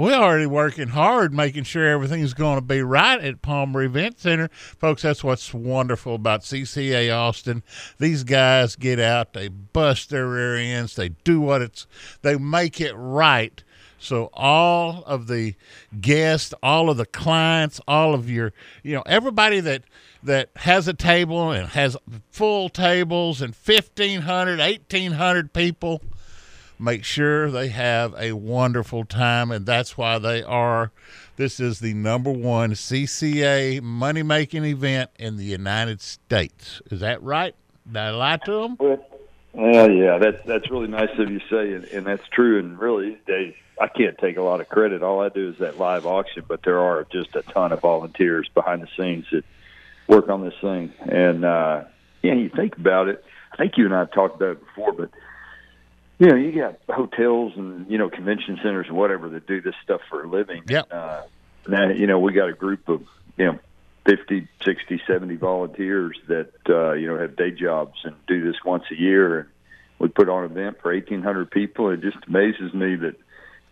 we're 0.00 0.14
already 0.14 0.46
working 0.46 0.88
hard 0.88 1.34
making 1.34 1.64
sure 1.64 1.86
everything's 1.86 2.32
going 2.32 2.56
to 2.56 2.62
be 2.62 2.80
right 2.82 3.22
at 3.22 3.42
Palmer 3.42 3.82
Event 3.82 4.18
Center. 4.18 4.48
Folks, 4.48 5.02
that's 5.02 5.22
what's 5.22 5.52
wonderful 5.52 6.14
about 6.14 6.40
CCA 6.40 7.14
Austin. 7.14 7.62
These 7.98 8.24
guys 8.24 8.76
get 8.76 8.98
out, 8.98 9.34
they 9.34 9.48
bust 9.48 10.08
their 10.08 10.26
rear 10.26 10.56
ends, 10.56 10.96
they 10.96 11.10
do 11.10 11.38
what 11.38 11.60
it's, 11.60 11.86
they 12.22 12.38
make 12.38 12.80
it 12.80 12.94
right. 12.94 13.62
So 13.98 14.30
all 14.32 15.04
of 15.04 15.26
the 15.26 15.54
guests, 16.00 16.54
all 16.62 16.88
of 16.88 16.96
the 16.96 17.04
clients, 17.04 17.78
all 17.86 18.14
of 18.14 18.30
your, 18.30 18.54
you 18.82 18.94
know, 18.94 19.02
everybody 19.04 19.60
that 19.60 19.82
that 20.22 20.48
has 20.56 20.88
a 20.88 20.94
table 20.94 21.50
and 21.50 21.68
has 21.68 21.98
full 22.30 22.70
tables 22.70 23.42
and 23.42 23.54
1500, 23.54 24.58
1800 24.58 25.52
people, 25.52 26.00
make 26.80 27.04
sure 27.04 27.50
they 27.50 27.68
have 27.68 28.14
a 28.18 28.32
wonderful 28.32 29.04
time 29.04 29.50
and 29.50 29.66
that's 29.66 29.98
why 29.98 30.18
they 30.18 30.42
are 30.42 30.90
this 31.40 31.58
is 31.58 31.80
the 31.80 31.94
number 31.94 32.30
one 32.30 32.72
CCA 32.72 33.80
money 33.80 34.22
making 34.22 34.64
event 34.66 35.10
in 35.18 35.38
the 35.38 35.44
United 35.44 36.02
States. 36.02 36.82
Is 36.90 37.00
that 37.00 37.22
right? 37.22 37.54
Did 37.86 37.96
I 37.96 38.10
lie 38.10 38.36
to 38.44 38.52
them? 38.52 38.76
Well, 39.54 39.90
yeah, 39.90 40.18
that's 40.18 40.44
that's 40.44 40.70
really 40.70 40.88
nice 40.88 41.08
of 41.18 41.30
you 41.30 41.40
say, 41.50 41.72
and, 41.72 41.84
and 41.86 42.06
that's 42.06 42.28
true. 42.28 42.58
And 42.58 42.78
really, 42.78 43.10
these 43.10 43.24
days, 43.26 43.54
I 43.80 43.88
can't 43.88 44.18
take 44.18 44.36
a 44.36 44.42
lot 44.42 44.60
of 44.60 44.68
credit. 44.68 45.02
All 45.02 45.22
I 45.22 45.30
do 45.30 45.48
is 45.48 45.58
that 45.60 45.78
live 45.78 46.04
auction, 46.04 46.44
but 46.46 46.62
there 46.62 46.78
are 46.78 47.06
just 47.10 47.34
a 47.34 47.42
ton 47.42 47.72
of 47.72 47.80
volunteers 47.80 48.46
behind 48.52 48.82
the 48.82 48.88
scenes 48.96 49.24
that 49.32 49.44
work 50.08 50.28
on 50.28 50.44
this 50.44 50.54
thing. 50.60 50.92
And 51.00 51.46
uh, 51.46 51.84
yeah, 52.22 52.34
you 52.34 52.50
think 52.50 52.76
about 52.76 53.08
it. 53.08 53.24
I 53.52 53.56
think 53.56 53.78
you 53.78 53.86
and 53.86 53.94
I 53.94 54.00
have 54.00 54.12
talked 54.12 54.36
about 54.36 54.50
it 54.50 54.60
before, 54.60 54.92
but 54.92 55.10
you 56.20 56.26
know, 56.28 56.36
you 56.36 56.52
got 56.52 56.78
hotels 56.88 57.54
and 57.56 57.90
you 57.90 57.98
know 57.98 58.08
convention 58.10 58.56
centers 58.62 58.86
and 58.86 58.96
whatever 58.96 59.30
that 59.30 59.46
do 59.46 59.60
this 59.60 59.74
stuff 59.82 60.02
for 60.08 60.22
a 60.22 60.28
living. 60.28 60.62
Yep. 60.68 60.88
Uh, 60.92 61.22
now 61.66 61.88
you 61.88 62.06
know 62.06 62.18
we 62.20 62.32
got 62.34 62.48
a 62.50 62.52
group 62.52 62.88
of 62.88 63.02
you 63.36 63.46
know 63.46 63.58
50, 64.06 64.46
60, 64.62 65.02
70 65.06 65.36
volunteers 65.36 66.18
that 66.28 66.52
uh, 66.68 66.92
you 66.92 67.08
know 67.08 67.18
have 67.18 67.36
day 67.36 67.50
jobs 67.50 67.98
and 68.04 68.14
do 68.26 68.44
this 68.44 68.62
once 68.64 68.84
a 68.92 68.94
year. 68.94 69.40
And 69.40 69.48
we 69.98 70.08
put 70.08 70.28
on 70.28 70.44
an 70.44 70.50
event 70.52 70.80
for 70.82 70.92
eighteen 70.92 71.22
hundred 71.22 71.50
people. 71.50 71.90
It 71.90 72.02
just 72.02 72.18
amazes 72.28 72.72
me 72.74 72.96
that 72.96 73.16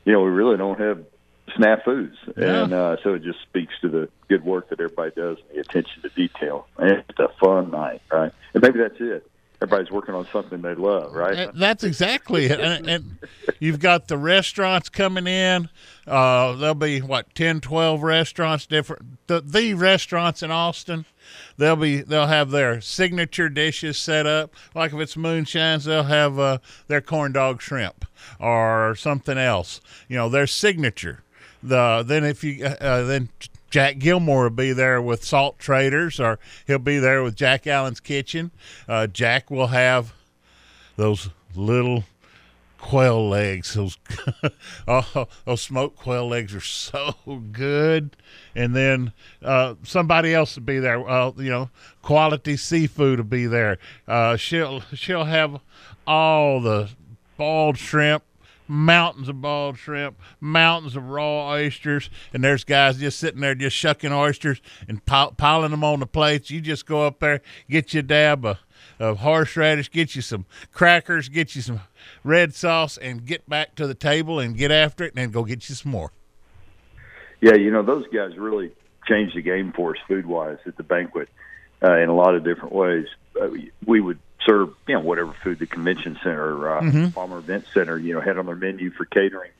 you 0.06 0.12
know 0.12 0.22
we 0.22 0.30
really 0.30 0.56
don't 0.56 0.80
have 0.80 1.04
snafus, 1.56 2.12
Yeah. 2.36 2.64
and 2.64 2.72
uh, 2.72 2.96
so 3.02 3.14
it 3.14 3.22
just 3.22 3.40
speaks 3.42 3.72
to 3.82 3.88
the 3.88 4.08
good 4.28 4.44
work 4.44 4.70
that 4.70 4.80
everybody 4.80 5.12
does 5.14 5.38
and 5.48 5.56
the 5.56 5.60
attention 5.60 6.02
to 6.02 6.08
detail. 6.10 6.66
And 6.78 7.04
it's 7.08 7.18
a 7.18 7.28
fun 7.40 7.70
night, 7.70 8.00
right? 8.10 8.32
And 8.54 8.62
maybe 8.62 8.78
that's 8.78 9.00
it. 9.00 9.30
Everybody's 9.60 9.90
working 9.90 10.14
on 10.14 10.26
something 10.32 10.62
they 10.62 10.74
love, 10.74 11.12
right? 11.12 11.50
That's 11.52 11.82
exactly 11.82 12.46
it. 12.46 12.60
And, 12.60 12.88
and 12.88 13.18
you've 13.58 13.80
got 13.80 14.06
the 14.06 14.16
restaurants 14.16 14.88
coming 14.88 15.26
in. 15.26 15.68
Uh, 16.06 16.52
there'll 16.52 16.76
be 16.76 17.00
what 17.00 17.34
10, 17.34 17.60
12 17.60 18.02
restaurants 18.02 18.66
different. 18.66 19.26
The, 19.26 19.40
the 19.40 19.74
restaurants 19.74 20.44
in 20.44 20.52
Austin, 20.52 21.06
they'll 21.56 21.74
be 21.74 22.02
they'll 22.02 22.28
have 22.28 22.50
their 22.50 22.80
signature 22.80 23.48
dishes 23.48 23.98
set 23.98 24.26
up. 24.26 24.54
Like 24.76 24.92
if 24.92 25.00
it's 25.00 25.16
moonshines, 25.16 25.84
they'll 25.84 26.04
have 26.04 26.38
uh, 26.38 26.58
their 26.86 27.00
corn 27.00 27.32
dog 27.32 27.60
shrimp 27.60 28.04
or 28.38 28.94
something 28.96 29.38
else. 29.38 29.80
You 30.08 30.16
know, 30.16 30.28
their 30.28 30.46
signature. 30.46 31.24
The 31.62 32.04
then 32.06 32.24
if 32.24 32.44
you 32.44 32.64
uh, 32.64 32.76
uh, 32.80 33.02
then 33.02 33.28
Jack 33.70 33.98
Gilmore 33.98 34.44
will 34.44 34.50
be 34.50 34.72
there 34.72 35.00
with 35.00 35.24
Salt 35.24 35.58
Traders, 35.58 36.18
or 36.18 36.38
he'll 36.66 36.78
be 36.78 36.98
there 36.98 37.22
with 37.22 37.36
Jack 37.36 37.66
Allen's 37.66 38.00
Kitchen. 38.00 38.50
Uh, 38.88 39.06
Jack 39.06 39.50
will 39.50 39.68
have 39.68 40.14
those 40.96 41.30
little 41.54 42.04
quail 42.78 43.28
legs. 43.28 43.74
Those 43.74 43.98
oh, 44.88 45.28
those 45.44 45.60
smoked 45.60 45.98
quail 45.98 46.28
legs 46.28 46.54
are 46.54 46.60
so 46.60 47.14
good. 47.52 48.16
And 48.54 48.74
then 48.74 49.12
uh, 49.42 49.74
somebody 49.82 50.34
else 50.34 50.56
will 50.56 50.62
be 50.62 50.78
there. 50.78 51.06
Uh, 51.08 51.32
you 51.36 51.50
know, 51.50 51.70
quality 52.02 52.56
seafood 52.56 53.18
will 53.18 53.26
be 53.26 53.46
there. 53.46 53.78
Uh, 54.06 54.36
she'll 54.36 54.80
she'll 54.94 55.24
have 55.24 55.60
all 56.06 56.60
the 56.60 56.90
boiled 57.36 57.78
shrimp. 57.78 58.22
Mountains 58.68 59.28
of 59.30 59.40
boiled 59.40 59.78
shrimp, 59.78 60.20
mountains 60.40 60.94
of 60.94 61.08
raw 61.08 61.48
oysters, 61.50 62.10
and 62.34 62.44
there's 62.44 62.64
guys 62.64 62.98
just 62.98 63.18
sitting 63.18 63.40
there 63.40 63.54
just 63.54 63.74
shucking 63.74 64.12
oysters 64.12 64.60
and 64.86 65.04
pil- 65.06 65.32
piling 65.38 65.70
them 65.70 65.82
on 65.82 66.00
the 66.00 66.06
plates. 66.06 66.50
You 66.50 66.60
just 66.60 66.84
go 66.84 67.06
up 67.06 67.18
there, 67.20 67.40
get 67.70 67.94
you 67.94 68.00
a 68.00 68.02
dab 68.02 68.44
of, 68.44 68.58
of 68.98 69.18
horseradish, 69.20 69.90
get 69.90 70.14
you 70.14 70.20
some 70.22 70.44
crackers, 70.72 71.28
get 71.30 71.56
you 71.56 71.62
some 71.62 71.80
red 72.22 72.54
sauce, 72.54 72.98
and 72.98 73.24
get 73.24 73.48
back 73.48 73.74
to 73.76 73.86
the 73.86 73.94
table 73.94 74.38
and 74.38 74.56
get 74.56 74.70
after 74.70 75.04
it, 75.04 75.14
and 75.14 75.22
then 75.22 75.30
go 75.30 75.44
get 75.44 75.68
you 75.70 75.74
some 75.74 75.90
more. 75.92 76.12
Yeah, 77.40 77.54
you 77.54 77.70
know 77.70 77.82
those 77.82 78.04
guys 78.08 78.36
really 78.36 78.72
changed 79.06 79.34
the 79.36 79.42
game 79.42 79.72
for 79.74 79.92
us 79.92 80.02
food 80.06 80.26
wise 80.26 80.58
at 80.66 80.76
the 80.76 80.82
banquet 80.82 81.28
uh, 81.82 81.96
in 81.96 82.08
a 82.10 82.14
lot 82.14 82.34
of 82.34 82.44
different 82.44 82.74
ways. 82.74 83.06
Uh, 83.40 83.46
we- 83.48 83.70
we 83.86 84.00
would 84.00 84.18
serve 84.46 84.70
you 84.86 84.94
know 84.94 85.00
whatever 85.00 85.32
food 85.42 85.58
the 85.58 85.66
convention 85.66 86.18
center, 86.22 86.76
uh, 86.76 86.80
Mhm. 86.82 87.14
Palmer 87.14 87.38
Event 87.38 87.66
Center, 87.74 87.98
you 87.98 88.14
know 88.14 88.20
had 88.20 88.38
on 88.38 88.46
their 88.46 88.56
menu 88.56 88.90
for 88.90 89.04
catering. 89.04 89.50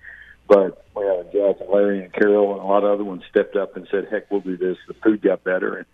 But 0.46 0.84
we 0.96 1.04
had 1.04 1.30
Jack 1.32 1.60
and 1.60 1.68
Larry 1.70 2.02
and 2.04 2.12
Carol 2.12 2.52
and 2.54 2.60
a 2.62 2.64
lot 2.64 2.82
of 2.84 2.90
other 2.90 3.04
ones 3.04 3.22
stepped 3.28 3.54
up 3.56 3.76
and 3.76 3.86
said, 3.90 4.08
"Heck, 4.10 4.30
we'll 4.30 4.40
do 4.40 4.56
this." 4.56 4.78
The 4.86 4.94
food 4.94 5.20
got 5.22 5.44
better 5.44 5.76
and 5.76 5.86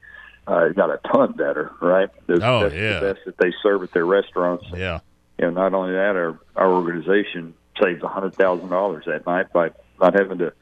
uh, 0.46 0.66
it 0.66 0.76
got 0.76 0.90
a 0.90 1.00
ton 1.12 1.32
better, 1.32 1.72
right? 1.80 2.08
The, 2.26 2.34
Oh, 2.46 2.60
that's 2.64 2.74
yeah. 2.74 3.00
the 3.00 3.14
best 3.14 3.24
that 3.24 3.38
they 3.38 3.52
serve 3.62 3.82
at 3.82 3.92
their 3.92 4.04
restaurants. 4.06 4.64
Yeah. 4.74 5.00
You 5.38 5.46
know, 5.46 5.50
not 5.50 5.74
only 5.74 5.92
that, 5.94 6.14
our 6.16 6.38
our 6.54 6.70
organization 6.70 7.54
saves 7.82 8.02
a 8.02 8.08
hundred 8.08 8.34
thousand 8.34 8.68
dollars 8.68 9.04
that 9.06 9.26
night 9.26 9.52
by 9.52 9.70
not 10.00 10.14
having 10.14 10.38
to 10.38 10.52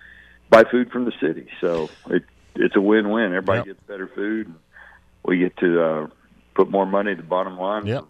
buy 0.49 0.65
food 0.65 0.91
from 0.91 1.05
the 1.05 1.13
city. 1.21 1.49
So 1.61 1.91
it 2.09 2.23
it's 2.55 2.77
a 2.77 2.81
win 2.81 3.11
win. 3.11 3.27
Everybody 3.35 3.59
Yep. 3.59 3.67
gets 3.67 3.81
better 3.87 4.07
food. 4.07 4.47
And 4.47 4.57
we 5.25 5.39
get 5.39 5.57
to 5.59 5.83
uh, 5.83 6.07
put 6.55 6.71
more 6.71 6.87
money 6.87 7.11
at 7.13 7.17
the 7.19 7.23
bottom 7.23 7.59
line 7.59 7.87
Yep. 7.87 8.05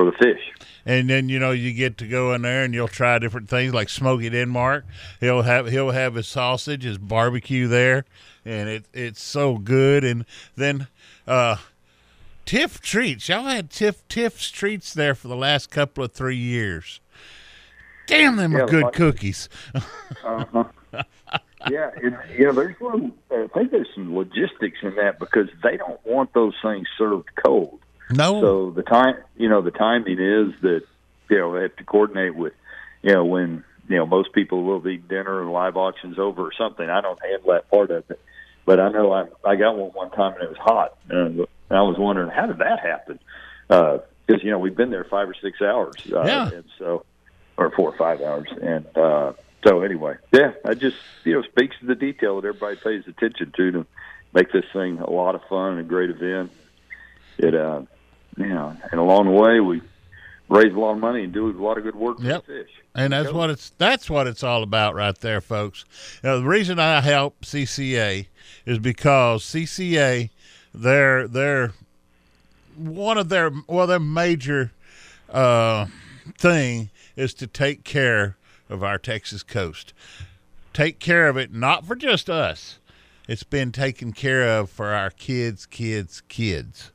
For 0.00 0.06
the 0.06 0.16
fish. 0.16 0.40
And 0.86 1.10
then 1.10 1.28
you 1.28 1.38
know 1.38 1.50
you 1.50 1.74
get 1.74 1.98
to 1.98 2.06
go 2.08 2.32
in 2.32 2.40
there 2.40 2.64
and 2.64 2.72
you'll 2.72 2.88
try 2.88 3.18
different 3.18 3.50
things 3.50 3.74
like 3.74 3.90
Smokey 3.90 4.30
Denmark. 4.30 4.86
He'll 5.20 5.42
have 5.42 5.68
he'll 5.68 5.90
have 5.90 6.14
his 6.14 6.26
sausage, 6.26 6.84
his 6.84 6.96
barbecue 6.96 7.68
there, 7.68 8.06
and 8.46 8.70
it 8.70 8.84
it's 8.94 9.20
so 9.20 9.58
good. 9.58 10.02
And 10.02 10.24
then 10.56 10.86
uh, 11.26 11.56
Tiff 12.46 12.80
treats. 12.80 13.28
Y'all 13.28 13.42
had 13.44 13.68
Tiff 13.68 14.08
Tiff's 14.08 14.50
treats 14.50 14.94
there 14.94 15.14
for 15.14 15.28
the 15.28 15.36
last 15.36 15.70
couple 15.70 16.02
of 16.02 16.12
three 16.12 16.36
years. 16.36 17.00
Damn, 18.06 18.36
them 18.36 18.52
Yeah, 18.52 18.60
are 18.60 18.66
good 18.66 18.84
like- 18.84 18.94
cookies. 18.94 19.50
Uh-huh. 20.24 20.64
yeah, 21.70 21.90
and, 22.02 22.16
you 22.38 22.46
know, 22.46 22.52
there's 22.52 22.80
one. 22.80 23.12
I 23.30 23.46
think 23.52 23.70
there's 23.70 23.88
some 23.94 24.16
logistics 24.16 24.78
in 24.82 24.94
that 24.96 25.18
because 25.18 25.48
they 25.62 25.76
don't 25.76 26.00
want 26.06 26.32
those 26.32 26.54
things 26.62 26.88
served 26.96 27.28
cold. 27.44 27.78
No. 28.12 28.40
So 28.40 28.70
the 28.70 28.82
time, 28.82 29.14
you 29.36 29.48
know, 29.48 29.62
the 29.62 29.70
timing 29.70 30.18
is 30.18 30.54
that 30.62 30.82
you 31.28 31.38
know 31.38 31.54
they 31.54 31.62
have 31.62 31.76
to 31.76 31.84
coordinate 31.84 32.34
with, 32.34 32.52
you 33.02 33.12
know, 33.12 33.24
when 33.24 33.64
you 33.88 33.96
know 33.96 34.06
most 34.06 34.32
people 34.32 34.62
will 34.64 34.80
be 34.80 34.96
dinner 34.98 35.40
and 35.40 35.52
live 35.52 35.76
auctions 35.76 36.18
over 36.18 36.42
or 36.42 36.52
something. 36.56 36.88
I 36.88 37.00
don't 37.00 37.18
handle 37.22 37.52
that 37.52 37.70
part 37.70 37.90
of 37.90 38.04
it, 38.10 38.20
but 38.66 38.80
I 38.80 38.90
know 38.90 39.12
I 39.12 39.26
I 39.44 39.56
got 39.56 39.76
one 39.76 39.90
one 39.90 40.10
time 40.10 40.34
and 40.34 40.42
it 40.42 40.48
was 40.48 40.58
hot, 40.58 40.96
and 41.08 41.46
I 41.70 41.82
was 41.82 41.96
wondering 41.98 42.30
how 42.30 42.46
did 42.46 42.58
that 42.58 42.80
happen? 42.80 43.18
Because 43.68 44.42
you 44.42 44.50
know 44.50 44.58
we've 44.58 44.76
been 44.76 44.90
there 44.90 45.06
five 45.10 45.28
or 45.28 45.34
six 45.40 45.60
hours, 45.62 46.00
uh, 46.12 46.24
Yeah. 46.24 46.48
and 46.48 46.64
so 46.78 47.04
or 47.56 47.70
four 47.76 47.92
or 47.92 47.98
five 47.98 48.20
hours, 48.22 48.48
and 48.60 48.86
uh, 48.96 49.32
so 49.66 49.82
anyway, 49.82 50.14
yeah, 50.32 50.52
I 50.64 50.74
just 50.74 50.96
you 51.24 51.34
know 51.34 51.42
speaks 51.42 51.76
to 51.80 51.86
the 51.86 51.94
detail 51.94 52.40
that 52.40 52.46
everybody 52.48 52.76
pays 52.76 53.04
attention 53.06 53.52
to 53.56 53.70
to 53.72 53.86
make 54.32 54.50
this 54.52 54.64
thing 54.72 54.98
a 54.98 55.10
lot 55.10 55.34
of 55.34 55.42
fun 55.48 55.72
and 55.72 55.80
a 55.80 55.84
great 55.84 56.10
event. 56.10 56.52
It 57.38 57.54
uh, 57.54 57.82
know, 58.48 58.76
and 58.90 59.00
along 59.00 59.26
the 59.26 59.32
way 59.32 59.60
we 59.60 59.80
raise 60.48 60.72
a 60.74 60.78
lot 60.78 60.92
of 60.92 60.98
money 60.98 61.24
and 61.24 61.32
do 61.32 61.48
a 61.48 61.52
lot 61.62 61.78
of 61.78 61.84
good 61.84 61.94
work 61.94 62.18
for 62.18 62.24
Yep. 62.24 62.46
the 62.46 62.52
fish. 62.64 62.70
And 62.94 63.12
that's 63.12 63.32
what 63.32 63.50
it's 63.50 63.70
that's 63.78 64.10
what 64.10 64.26
it's 64.26 64.42
all 64.42 64.62
about 64.64 64.94
right 64.96 65.16
there, 65.20 65.40
folks. 65.40 65.84
Now, 66.24 66.38
the 66.38 66.44
reason 66.44 66.78
I 66.80 67.00
help 67.00 67.42
CCA 67.42 68.26
is 68.66 68.78
because 68.78 69.44
CCA, 69.44 70.30
they're 70.74 71.28
they're 71.28 71.72
one 72.76 73.16
of 73.18 73.28
their 73.28 73.52
well 73.68 73.86
their 73.86 74.00
major 74.00 74.72
uh, 75.28 75.86
thing 76.36 76.90
is 77.16 77.32
to 77.34 77.46
take 77.46 77.84
care 77.84 78.36
of 78.68 78.82
our 78.82 78.98
Texas 78.98 79.42
coast. 79.44 79.92
Take 80.72 80.98
care 80.98 81.28
of 81.28 81.36
it 81.36 81.52
not 81.52 81.84
for 81.86 81.94
just 81.94 82.28
us. 82.28 82.78
It's 83.28 83.42
been 83.44 83.70
taken 83.70 84.12
care 84.12 84.58
of 84.58 84.70
for 84.70 84.88
our 84.88 85.10
kids, 85.10 85.66
kids, 85.66 86.22
kids. 86.28 86.90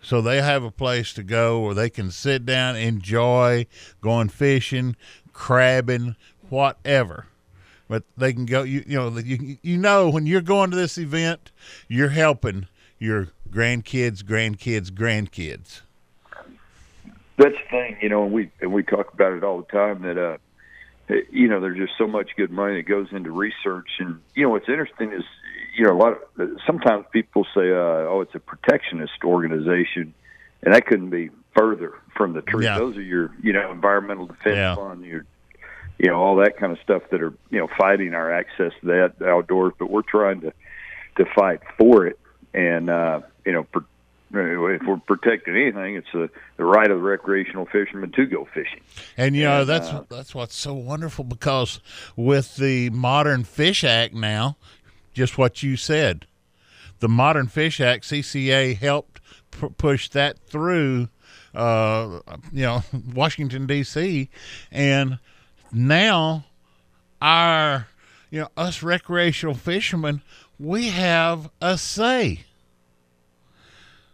So 0.00 0.20
they 0.20 0.40
have 0.40 0.62
a 0.62 0.70
place 0.70 1.12
to 1.14 1.22
go 1.22 1.60
where 1.60 1.74
they 1.74 1.90
can 1.90 2.10
sit 2.10 2.46
down, 2.46 2.76
enjoy 2.76 3.66
going 4.00 4.28
fishing, 4.28 4.96
crabbing, 5.32 6.16
whatever. 6.48 7.26
But 7.88 8.04
they 8.16 8.32
can 8.32 8.46
go. 8.46 8.62
You, 8.62 8.84
you 8.86 8.96
know 8.96 9.18
you 9.18 9.58
you 9.62 9.76
know 9.78 10.10
when 10.10 10.26
you're 10.26 10.40
going 10.40 10.70
to 10.70 10.76
this 10.76 10.98
event, 10.98 11.50
you're 11.88 12.10
helping 12.10 12.68
your 12.98 13.28
grandkids, 13.50 14.22
grandkids, 14.22 14.90
grandkids. 14.90 15.80
That's 17.38 17.54
the 17.54 17.70
thing, 17.70 17.96
you 18.02 18.08
know, 18.08 18.24
and 18.24 18.32
we 18.32 18.50
and 18.60 18.72
we 18.72 18.82
talk 18.82 19.12
about 19.14 19.32
it 19.32 19.44
all 19.44 19.58
the 19.58 19.72
time 19.72 20.02
that 20.02 20.18
uh 20.18 20.36
you 21.30 21.48
know, 21.48 21.58
there's 21.58 21.78
just 21.78 21.94
so 21.96 22.06
much 22.06 22.32
good 22.36 22.50
money 22.50 22.76
that 22.76 22.82
goes 22.82 23.08
into 23.12 23.30
research 23.30 23.88
and 23.98 24.20
you 24.34 24.42
know 24.42 24.50
what's 24.50 24.68
interesting 24.68 25.12
is 25.12 25.24
you 25.78 25.84
know, 25.84 25.92
a 25.92 26.00
lot 26.00 26.12
of 26.38 26.50
sometimes 26.66 27.04
people 27.12 27.44
say 27.54 27.70
uh 27.70 28.08
oh 28.10 28.20
it's 28.20 28.34
a 28.34 28.40
protectionist 28.40 29.12
organization 29.24 30.12
and 30.62 30.74
that 30.74 30.86
couldn't 30.86 31.10
be 31.10 31.30
further 31.56 31.92
from 32.16 32.32
the 32.32 32.42
truth. 32.42 32.64
Yeah. 32.64 32.78
Those 32.78 32.96
are 32.96 33.02
your, 33.02 33.30
you 33.42 33.52
know, 33.52 33.70
environmental 33.70 34.26
defense 34.26 34.56
Yeah. 34.56 34.74
fund, 34.74 35.04
your 35.04 35.24
you 35.98 36.08
know, 36.08 36.16
all 36.16 36.36
that 36.36 36.56
kind 36.56 36.72
of 36.72 36.78
stuff 36.80 37.02
that 37.10 37.20
are, 37.22 37.32
you 37.50 37.58
know, 37.58 37.68
fighting 37.78 38.14
our 38.14 38.32
access 38.32 38.72
to 38.80 38.86
that 38.86 39.14
outdoors, 39.26 39.72
but 39.78 39.90
we're 39.90 40.02
trying 40.02 40.40
to 40.42 40.52
to 41.16 41.24
fight 41.34 41.60
for 41.78 42.06
it 42.06 42.18
and 42.54 42.90
uh 42.90 43.20
you 43.46 43.52
know, 43.52 43.64
per, 43.64 43.80
if 44.30 44.82
we're 44.86 44.98
protecting 44.98 45.56
anything, 45.56 45.96
it's 45.96 46.12
the 46.12 46.28
the 46.58 46.64
right 46.64 46.90
of 46.90 46.98
the 46.98 47.02
recreational 47.02 47.64
fishermen 47.66 48.12
to 48.12 48.26
go 48.26 48.46
fishing. 48.52 48.80
And 49.16 49.34
you 49.34 49.44
know 49.44 49.60
And, 49.60 49.68
that's 49.68 49.88
uh, 49.88 50.04
that's 50.10 50.34
what's 50.34 50.54
so 50.54 50.74
wonderful 50.74 51.24
because 51.24 51.80
with 52.14 52.56
the 52.56 52.90
Modern 52.90 53.44
Fish 53.44 53.84
Act 53.84 54.12
now, 54.14 54.56
just 55.18 55.36
what 55.36 55.62
you 55.62 55.76
said, 55.76 56.26
the 57.00 57.08
Modern 57.08 57.48
Fish 57.48 57.80
Act 57.80 58.04
CCA 58.04 58.76
helped 58.76 59.20
p- 59.50 59.68
push 59.76 60.08
that 60.10 60.38
through, 60.38 61.08
uh, 61.54 62.20
you 62.52 62.62
know, 62.62 62.82
Washington 63.14 63.66
D.C. 63.66 64.30
and 64.70 65.18
now 65.72 66.44
our 67.20 67.88
you 68.30 68.40
know 68.40 68.48
us 68.56 68.82
recreational 68.82 69.54
fishermen 69.54 70.22
we 70.58 70.88
have 70.88 71.50
a 71.60 71.76
say. 71.76 72.44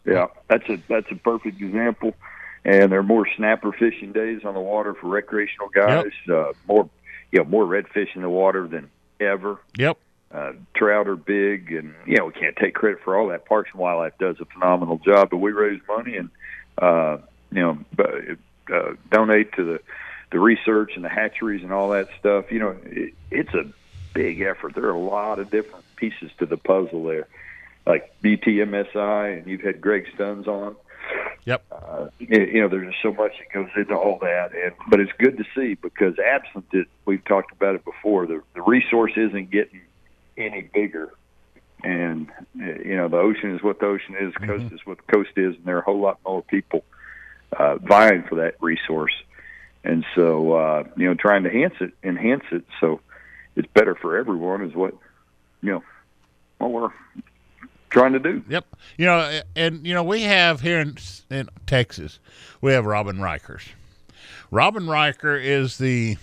Yeah, 0.07 0.29
that's 0.49 0.69
a 0.69 0.79
that's 0.89 1.11
a 1.11 1.17
perfect 1.17 1.61
example. 1.61 2.15
And 2.65 2.91
there 2.91 3.01
are 3.01 3.03
more 3.03 3.27
snapper 3.37 3.73
fishing 3.73 4.13
days 4.13 4.41
on 4.45 4.55
the 4.55 4.61
water 4.61 4.95
for 4.95 5.09
recreational 5.09 5.69
guys. 5.69 6.13
Uh, 6.31 6.53
more, 6.67 6.89
you 7.31 7.41
know, 7.41 7.45
more 7.45 7.67
redfish 7.67 8.15
in 8.15 8.23
the 8.23 8.31
water 8.31 8.67
than 8.67 8.91
ever. 9.21 9.59
Yep. 9.77 9.99
Uh, 10.35 10.53
trout 10.74 11.07
are 11.07 11.14
big, 11.14 11.70
and 11.70 11.95
you 12.07 12.16
know 12.16 12.26
we 12.26 12.32
can't 12.32 12.57
take 12.57 12.74
credit 12.74 12.99
for 13.05 13.16
all 13.16 13.28
that. 13.28 13.47
Parks 13.47 13.70
and 13.72 13.80
Wildlife 13.80 14.18
does 14.18 14.37
a 14.41 14.45
phenomenal 14.47 14.99
job, 14.99 15.30
but 15.30 15.37
we 15.37 15.53
raise 15.53 15.80
money 15.87 16.16
and 16.16 16.30
uh, 16.76 17.18
you 17.53 17.61
know 17.61 17.78
uh, 18.74 18.95
donate 19.12 19.53
to 19.53 19.64
the 19.64 19.80
the 20.32 20.41
research 20.41 20.93
and 20.97 21.05
the 21.05 21.09
hatcheries 21.09 21.62
and 21.62 21.72
all 21.72 21.91
that 21.91 22.09
stuff. 22.18 22.51
You 22.51 22.59
know, 22.59 22.76
it, 22.85 23.14
it's 23.30 23.55
a 23.55 23.70
big 24.12 24.41
effort. 24.41 24.74
There 24.74 24.87
are 24.87 24.91
a 24.91 24.99
lot 24.99 25.39
of 25.39 25.51
different 25.51 25.85
pieces 25.95 26.32
to 26.41 26.47
the 26.47 26.57
puzzle 26.57 27.05
there, 27.05 27.28
like 27.87 28.12
BTMSI, 28.20 29.39
and 29.39 29.47
you've 29.47 29.61
had 29.61 29.80
Greg 29.80 30.09
Stunz 30.16 30.49
on. 30.49 30.74
Yep. 31.45 31.64
Uh, 31.70 32.09
you 32.18 32.41
you 32.41 32.61
know, 32.61 32.68
there's 32.68 32.91
just 32.91 33.03
so 33.05 33.12
much 33.12 33.35
that 33.39 33.53
goes 33.53 33.70
into 33.76 33.95
all 33.95 34.18
that, 34.22 34.53
and 34.53 34.72
but 34.89 34.99
it's 34.99 35.12
good 35.16 35.37
to 35.37 35.45
see 35.55 35.74
because 35.74 36.18
absent 36.18 36.64
it, 36.72 36.89
we've 37.05 37.24
talked 37.24 37.53
about 37.53 37.76
it 37.76 37.85
before. 37.85 38.26
The 38.26 38.43
the 38.55 38.62
resource 38.62 39.12
isn't 39.16 39.51
getting 39.53 39.82
any 40.37 40.62
bigger, 40.62 41.12
and 41.82 42.30
uh, 42.61 42.64
you 42.85 42.97
know, 42.97 43.09
the 43.09 43.18
ocean 43.18 43.55
is 43.55 43.62
what 43.62 43.80
the 43.80 43.87
ocean 43.87 44.16
is, 44.18 44.32
the 44.39 44.47
coast 44.47 44.72
is 44.72 44.80
what 44.85 44.99
the 44.99 45.12
coast 45.12 45.30
is, 45.37 45.55
and 45.57 45.64
there 45.64 45.76
are 45.76 45.80
a 45.80 45.85
whole 45.85 46.01
lot 46.01 46.18
more 46.26 46.43
people 46.43 46.85
uh, 47.57 47.76
vying 47.76 48.24
for 48.28 48.37
that 48.37 48.55
resource, 48.61 49.14
and 49.82 50.05
so 50.14 50.53
uh, 50.53 50.85
you 50.97 51.07
know, 51.07 51.14
trying 51.14 51.45
to 51.45 51.51
enhance 51.51 51.74
it, 51.80 51.93
enhance 52.03 52.45
it, 52.53 52.64
so 52.80 53.01
it's 53.57 53.68
better 53.74 53.95
for 53.95 54.16
everyone 54.16 54.62
is 54.62 54.74
what 54.74 54.95
you 55.62 55.72
know 55.72 55.82
what 56.59 56.72
we're 56.72 56.91
trying 57.91 58.12
to 58.12 58.18
do. 58.18 58.43
Yep. 58.49 58.66
You 58.99 59.07
know, 59.07 59.41
and 59.55 59.87
you 59.87 59.95
know 59.95 60.03
we 60.03 60.22
have 60.22 60.61
here 60.61 60.80
in 60.80 60.97
in 61.30 61.49
Texas, 61.66 62.18
we 62.61 62.72
have 62.72 62.85
Robin 62.87 63.16
Riechers. 63.16 63.68
Robin 64.51 64.87
Riker 64.87 65.37
is 65.37 65.78
the 65.78 66.16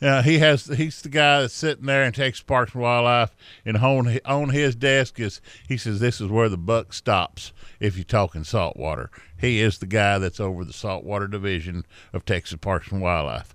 uh, 0.00 0.22
he 0.22 0.38
has 0.38 0.66
he's 0.66 1.02
the 1.02 1.08
guy 1.08 1.40
that's 1.40 1.54
sitting 1.54 1.86
there 1.86 2.04
and 2.04 2.14
Texas 2.14 2.42
Parks 2.42 2.72
and 2.72 2.82
Wildlife, 2.82 3.34
and 3.64 3.76
on 3.76 4.18
on 4.24 4.50
his 4.50 4.74
desk 4.74 5.18
is 5.18 5.40
he 5.66 5.76
says 5.76 5.98
this 5.98 6.20
is 6.20 6.28
where 6.28 6.48
the 6.48 6.56
buck 6.56 6.92
stops 6.92 7.52
if 7.80 7.96
you're 7.96 8.04
talking 8.04 8.44
saltwater. 8.44 9.10
He 9.40 9.60
is 9.60 9.78
the 9.78 9.86
guy 9.86 10.18
that's 10.18 10.40
over 10.40 10.64
the 10.64 10.72
saltwater 10.72 11.28
division 11.28 11.84
of 12.12 12.24
Texas 12.24 12.58
Parks 12.60 12.90
and 12.90 13.00
Wildlife. 13.00 13.54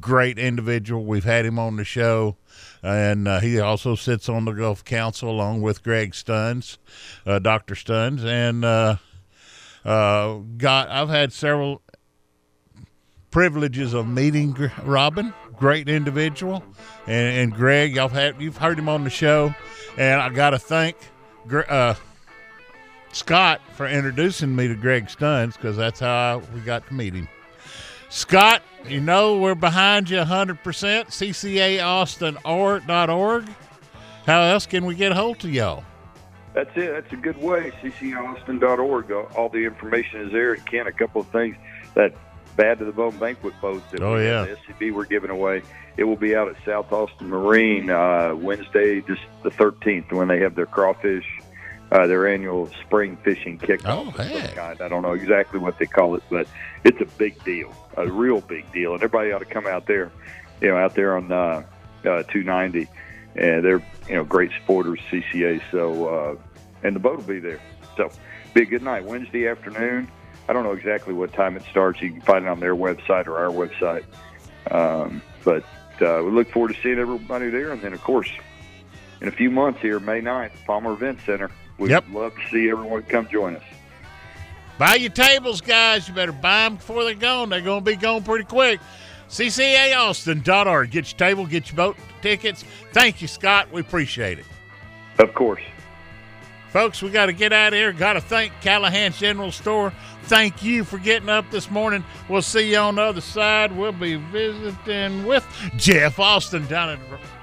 Great 0.00 0.38
individual. 0.38 1.04
We've 1.04 1.24
had 1.24 1.44
him 1.44 1.58
on 1.58 1.76
the 1.76 1.84
show, 1.84 2.36
and 2.82 3.26
uh, 3.26 3.40
he 3.40 3.58
also 3.60 3.94
sits 3.94 4.28
on 4.28 4.44
the 4.44 4.52
Gulf 4.52 4.84
Council 4.84 5.30
along 5.30 5.62
with 5.62 5.82
Greg 5.82 6.12
Stunz, 6.12 6.78
uh, 7.26 7.38
Doctor 7.38 7.74
Stunz, 7.74 8.24
and 8.24 8.64
uh, 8.64 8.96
uh, 9.84 10.38
got 10.56 10.88
I've 10.88 11.08
had 11.08 11.32
several 11.32 11.82
privileges 13.30 13.94
of 13.94 14.06
meeting 14.06 14.56
Robin. 14.84 15.34
Great 15.56 15.88
individual, 15.88 16.64
and, 17.06 17.38
and 17.38 17.54
Greg. 17.54 17.94
Y'all 17.94 18.08
had 18.08 18.40
you've 18.40 18.56
heard 18.56 18.76
him 18.78 18.88
on 18.88 19.04
the 19.04 19.10
show, 19.10 19.54
and 19.96 20.20
I 20.20 20.28
got 20.30 20.50
to 20.50 20.58
thank 20.58 20.96
uh, 21.68 21.94
Scott 23.12 23.60
for 23.74 23.86
introducing 23.86 24.54
me 24.54 24.68
to 24.68 24.74
Greg 24.74 25.06
Stunz 25.06 25.54
because 25.54 25.76
that's 25.76 26.00
how 26.00 26.42
we 26.54 26.60
got 26.60 26.86
to 26.88 26.94
meet 26.94 27.14
him. 27.14 27.28
Scott, 28.08 28.62
you 28.86 29.00
know 29.00 29.38
we're 29.38 29.54
behind 29.54 30.10
you 30.10 30.18
100%. 30.18 30.58
CCAAustin.org. 30.62 33.48
How 34.26 34.42
else 34.42 34.66
can 34.66 34.84
we 34.86 34.94
get 34.94 35.12
a 35.12 35.16
hold 35.16 35.44
of 35.44 35.52
y'all? 35.52 35.84
That's 36.54 36.70
it. 36.76 36.92
That's 36.92 37.12
a 37.12 37.16
good 37.16 37.36
way. 37.38 37.72
CCAustin.org. 37.82 39.10
All 39.36 39.48
the 39.48 39.64
information 39.64 40.20
is 40.20 40.30
there. 40.32 40.54
And 40.54 40.64
Ken, 40.64 40.86
a 40.86 40.92
couple 40.92 41.20
of 41.20 41.26
things 41.28 41.56
that 41.94 42.14
bad 42.56 42.78
to 42.78 42.84
the 42.84 42.92
bone 42.92 43.16
banquet 43.18 43.54
boat 43.60 43.82
that 43.90 44.02
Oh, 44.02 44.14
we 44.16 44.24
yeah. 44.24 44.44
the 44.44 44.56
SCB 44.74 44.92
we're 44.92 45.04
giving 45.06 45.30
away. 45.30 45.62
It 45.96 46.04
will 46.04 46.16
be 46.16 46.34
out 46.36 46.48
at 46.48 46.56
South 46.64 46.92
Austin 46.92 47.28
Marine 47.28 47.90
uh, 47.90 48.34
Wednesday, 48.34 49.00
just 49.02 49.22
the 49.42 49.50
13th, 49.50 50.12
when 50.12 50.28
they 50.28 50.40
have 50.40 50.54
their 50.54 50.66
crawfish, 50.66 51.24
uh, 51.92 52.06
their 52.06 52.26
annual 52.28 52.68
spring 52.84 53.16
fishing 53.22 53.58
kickoff. 53.58 53.84
Oh, 53.86 54.08
of 54.08 54.16
some 54.16 54.26
heck. 54.26 54.54
kind. 54.56 54.80
I 54.80 54.88
don't 54.88 55.02
know 55.02 55.12
exactly 55.12 55.60
what 55.60 55.78
they 55.78 55.86
call 55.86 56.14
it, 56.16 56.22
but 56.30 56.48
it's 56.84 57.00
a 57.00 57.06
big 57.18 57.42
deal, 57.44 57.72
a 57.96 58.08
real 58.08 58.40
big 58.40 58.70
deal, 58.72 58.92
and 58.94 59.02
everybody 59.02 59.30
ought 59.32 59.38
to 59.40 59.44
come 59.44 59.66
out 59.66 59.86
there. 59.86 60.10
You 60.60 60.68
know, 60.70 60.76
out 60.76 60.94
there 60.94 61.16
on 61.16 61.30
uh, 61.30 61.62
uh, 62.04 62.22
290, 62.24 62.88
and 63.36 63.64
they're 63.64 63.82
you 64.08 64.14
know 64.16 64.24
great 64.24 64.50
supporters 64.60 64.98
CCA. 65.10 65.60
So 65.70 66.08
uh, 66.08 66.36
and 66.82 66.94
the 66.96 67.00
boat 67.00 67.16
will 67.18 67.24
be 67.24 67.40
there. 67.40 67.60
So 67.96 68.10
be 68.54 68.62
a 68.62 68.66
good 68.66 68.82
night 68.82 69.04
Wednesday 69.04 69.46
afternoon. 69.48 70.10
I 70.48 70.52
don't 70.52 70.64
know 70.64 70.72
exactly 70.72 71.14
what 71.14 71.32
time 71.32 71.56
it 71.56 71.62
starts. 71.70 72.00
You 72.02 72.10
can 72.12 72.20
find 72.20 72.44
it 72.44 72.48
on 72.48 72.60
their 72.60 72.76
website 72.76 73.26
or 73.26 73.36
our 73.38 73.50
website. 73.50 74.04
Um, 74.70 75.22
but 75.44 75.62
uh, 76.02 76.22
we 76.24 76.30
look 76.30 76.50
forward 76.50 76.74
to 76.74 76.80
seeing 76.82 76.98
everybody 76.98 77.48
there. 77.50 77.72
And 77.72 77.80
then, 77.80 77.92
of 77.92 78.02
course, 78.02 78.28
in 79.20 79.28
a 79.28 79.32
few 79.32 79.50
months 79.50 79.80
here, 79.80 79.98
May 80.00 80.20
9th, 80.20 80.52
Palmer 80.66 80.92
Event 80.92 81.18
Center. 81.24 81.50
We'd 81.78 81.90
Yep. 81.90 82.04
love 82.12 82.34
to 82.34 82.50
see 82.50 82.70
everyone 82.70 83.02
come 83.04 83.26
join 83.28 83.56
us. 83.56 83.62
Buy 84.78 84.96
your 84.96 85.10
tables, 85.10 85.60
guys. 85.60 86.08
You 86.08 86.14
better 86.14 86.32
buy 86.32 86.64
them 86.64 86.76
before 86.76 87.04
they're 87.04 87.14
gone. 87.14 87.48
They're 87.48 87.60
going 87.60 87.84
to 87.84 87.90
be 87.90 87.96
gone 87.96 88.22
pretty 88.22 88.44
quick. 88.44 88.80
CCAAustin.org. 89.28 90.90
Get 90.90 91.10
your 91.12 91.18
table, 91.18 91.46
get 91.46 91.68
your 91.68 91.76
boat 91.76 91.96
tickets. 92.22 92.64
Thank 92.92 93.22
you, 93.22 93.28
Scott. 93.28 93.70
We 93.72 93.80
appreciate 93.80 94.38
it. 94.38 94.44
Of 95.18 95.34
course. 95.34 95.62
Folks, 96.74 97.00
we 97.00 97.10
got 97.10 97.26
to 97.26 97.32
get 97.32 97.52
out 97.52 97.72
of 97.72 97.76
here. 97.76 97.92
Got 97.92 98.14
to 98.14 98.20
thank 98.20 98.52
Callahan's 98.60 99.16
General 99.16 99.52
Store. 99.52 99.92
Thank 100.24 100.64
you 100.64 100.82
for 100.82 100.98
getting 100.98 101.28
up 101.28 101.48
this 101.52 101.70
morning. 101.70 102.02
We'll 102.28 102.42
see 102.42 102.72
you 102.72 102.78
on 102.78 102.96
the 102.96 103.02
other 103.02 103.20
side. 103.20 103.70
We'll 103.70 103.92
be 103.92 104.16
visiting 104.16 105.24
with 105.24 105.46
Jeff 105.76 106.18
Austin 106.18 106.66
down 106.66 106.90
in 106.90 106.98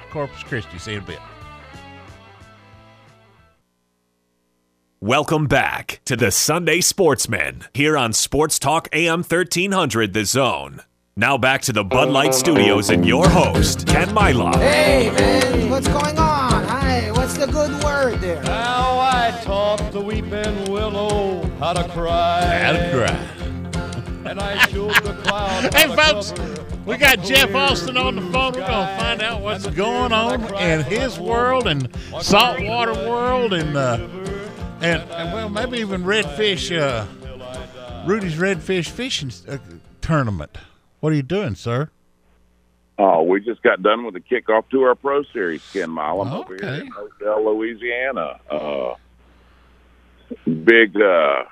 Corpus 0.09 0.43
Christi. 0.43 0.77
See 0.79 0.91
you 0.91 0.97
in 0.97 1.03
a 1.05 1.07
bit. 1.07 1.19
Welcome 4.99 5.47
back 5.47 6.01
to 6.03 6.17
the 6.17 6.29
Sunday 6.29 6.81
Sportsman 6.81 7.63
here 7.73 7.97
on 7.97 8.11
Sports 8.11 8.59
Talk 8.59 8.89
AM 8.91 9.19
1300 9.19 10.11
The 10.11 10.25
Zone. 10.25 10.81
Now 11.15 11.37
back 11.37 11.61
to 11.61 11.71
the 11.71 11.85
Bud 11.85 12.09
Light 12.09 12.33
Studios 12.33 12.89
and 12.89 13.05
your 13.05 13.29
host, 13.29 13.87
Ken 13.87 14.13
Milam. 14.13 14.55
Hey, 14.55 15.09
man, 15.09 15.69
what's 15.69 15.87
going 15.87 16.17
on? 16.17 16.63
Hi, 16.65 17.11
what's 17.11 17.37
the 17.37 17.47
good 17.47 17.81
word 17.81 18.19
there? 18.19 18.43
Now 18.43 18.99
I 18.99 19.00
taught 19.41 19.91
the 19.91 19.99
weeping 20.01 20.71
willow 20.71 21.41
how 21.59 21.73
to 21.73 21.87
cry. 21.89 22.41
How 22.45 22.71
to 22.73 22.91
cry. 22.91 24.29
And 24.29 24.39
I 24.39 24.65
showed 24.67 24.93
the 25.03 25.13
cloud. 25.23 25.73
Hey, 25.73 25.93
folks, 25.95 26.33
we 26.85 26.97
got 26.97 27.21
Jeff 27.23 27.53
Austin 27.53 27.97
on 27.97 28.15
the 28.15 28.21
phone. 28.21 28.53
We're 28.53 28.67
going 28.67 28.87
to 28.87 28.97
find 28.97 29.21
out 29.21 29.41
what's 29.41 29.67
going 29.67 30.13
on 30.13 30.43
in 30.55 30.83
his 30.83 31.19
world 31.19 31.67
and 31.67 31.89
saltwater 32.21 32.93
world 32.93 33.53
and, 33.53 33.75
uh, 33.75 33.97
and, 34.81 35.01
and 35.11 35.33
well, 35.33 35.49
maybe 35.49 35.79
even 35.79 36.03
redfish, 36.03 36.71
uh, 36.77 37.05
Rudy's 38.05 38.35
redfish 38.35 38.89
fishing 38.89 39.31
uh, 39.47 39.57
tournament. 40.01 40.57
What 40.99 41.11
are 41.11 41.15
you 41.15 41.23
doing, 41.23 41.55
sir? 41.55 41.89
Oh, 42.99 43.23
we 43.23 43.41
just 43.41 43.63
got 43.63 43.81
done 43.81 44.05
with 44.05 44.13
the 44.13 44.19
kickoff 44.19 44.69
to 44.69 44.83
our 44.83 44.93
Pro 44.93 45.23
Series, 45.33 45.67
Ken 45.73 45.89
Mile. 45.89 46.21
I'm 46.21 46.31
over 46.33 46.53
Okay. 46.53 46.65
here 46.67 46.81
in 46.83 46.91
Roselle, 46.91 47.45
Louisiana. 47.55 48.39
Uh, 48.49 48.93
big, 50.45 50.95
uh, 50.95 51.43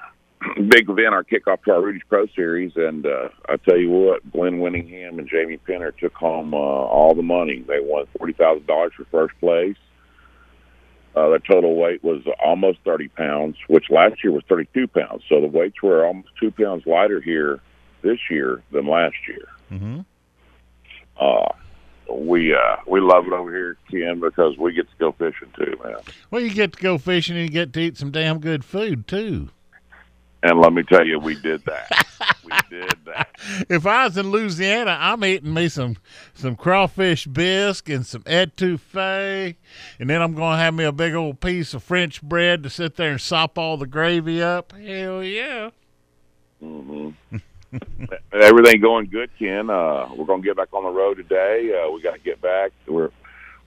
big 0.68 0.90
event, 0.90 1.14
our 1.14 1.24
kickoff 1.24 1.64
to 1.64 1.72
our 1.72 1.82
Rudy's 1.82 2.04
Pro 2.08 2.28
Series, 2.28 2.74
and 2.76 3.06
uh, 3.06 3.30
I 3.48 3.58
tell 3.58 3.78
you 3.78 3.90
what, 3.90 4.32
Glenn 4.32 4.60
Winningham 4.60 5.20
and 5.20 5.30
Jamie 5.30 5.60
Penner 5.68 5.96
took 5.98 6.14
home 6.14 6.54
uh, 6.54 6.58
all 6.58 7.14
the 7.16 7.24
money. 7.24 7.64
They 7.68 7.80
won 7.80 8.06
forty 8.18 8.34
thousand 8.34 8.68
dollars 8.68 8.94
for 8.96 9.06
first 9.06 9.40
place. 9.40 9.78
Uh, 11.16 11.30
their 11.30 11.40
total 11.40 11.76
weight 11.76 12.04
was 12.04 12.22
almost 12.42 12.78
30 12.86 13.08
pounds, 13.10 13.58
which 13.68 13.86
last 13.90 14.24
year 14.24 14.32
was 14.32 14.44
32 14.48 14.88
pounds. 14.88 15.24
So 15.28 15.42
the 15.42 15.48
weights 15.48 15.82
were 15.82 16.06
almost 16.06 16.30
two 16.40 16.52
pounds 16.52 16.86
lighter 16.86 17.20
here 17.20 17.60
this 18.04 18.20
year 18.30 18.62
than 18.72 18.86
last 18.86 19.16
year. 19.28 19.48
Mm-hmm. 19.72 20.00
Uh, 21.20 21.52
we 22.12 22.54
uh, 22.54 22.78
we 22.88 23.00
love 23.00 23.28
it 23.28 23.34
over 23.34 23.52
here, 23.52 23.78
Ken, 23.90 24.20
because 24.20 24.58
we 24.58 24.74
get 24.74 24.90
to 24.90 24.96
go 25.00 25.12
fishing 25.14 25.52
too, 25.56 25.78
man. 25.84 25.98
Well, 26.32 26.42
you 26.42 26.52
get 26.52 26.74
to 26.74 26.82
go 26.82 26.98
fishing 26.98 27.36
and 27.36 27.46
you 27.46 27.52
get 27.52 27.74
to 27.74 27.80
eat 27.80 27.98
some 27.98 28.12
damn 28.12 28.40
good 28.40 28.64
food, 28.66 29.08
too. 29.08 29.50
And 30.42 30.62
let 30.62 30.72
me 30.72 30.84
tell 30.84 31.06
you, 31.06 31.20
we 31.20 31.36
did 31.36 31.66
that. 31.66 32.06
we 32.46 32.52
did 32.70 32.96
that. 33.06 33.30
If 33.70 33.86
I 33.86 34.06
was 34.06 34.18
in 34.18 34.32
Louisiana, 34.32 34.98
I'm 35.00 35.24
eating 35.24 35.54
me 35.54 35.70
some 35.70 35.98
some 36.34 36.56
crawfish 36.56 37.26
bisque 37.26 37.90
and 37.90 38.06
some 38.06 38.24
etouffee, 38.24 39.56
and 40.00 40.10
then 40.10 40.22
I'm 40.22 40.34
going 40.34 40.54
to 40.54 40.64
have 40.64 40.74
me 40.74 40.84
a 40.84 40.92
big 40.92 41.14
old 41.14 41.40
piece 41.40 41.74
of 41.74 41.84
French 41.84 42.22
bread 42.22 42.64
to 42.64 42.70
sit 42.70 42.96
there 42.96 43.12
and 43.12 43.22
sop 43.22 43.58
all 43.58 43.78
the 43.78 43.88
gravy 43.88 44.42
up. 44.42 44.74
Hell 44.74 45.24
yeah! 45.24 45.70
hmm 46.60 47.10
Everything 48.34 48.82
going 48.82 49.08
good, 49.08 49.30
Ken. 49.38 49.70
Uh, 49.70 50.10
we're 50.16 50.26
going 50.26 50.42
to 50.42 50.48
get 50.48 50.58
back 50.58 50.74
on 50.74 50.84
the 50.84 50.90
road 50.90 51.18
today. 51.18 51.72
Uh, 51.74 51.92
we 51.92 52.02
got 52.02 52.14
to 52.14 52.20
get 52.20 52.42
back. 52.42 52.72
We're 52.88 53.12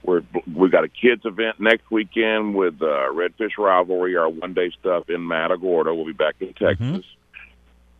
we're 0.03 0.21
we 0.53 0.69
got 0.69 0.83
a 0.83 0.89
kids 0.89 1.21
event 1.25 1.59
next 1.59 1.89
weekend 1.89 2.55
with 2.55 2.81
uh, 2.81 3.09
Redfish 3.13 3.57
Rivalry, 3.57 4.15
our 4.17 4.27
one 4.29 4.53
day 4.53 4.71
stuff 4.79 5.09
in 5.09 5.25
Matagorda. 5.25 5.95
We'll 5.95 6.05
be 6.05 6.11
back 6.13 6.35
in 6.41 6.53
Texas. 6.53 7.05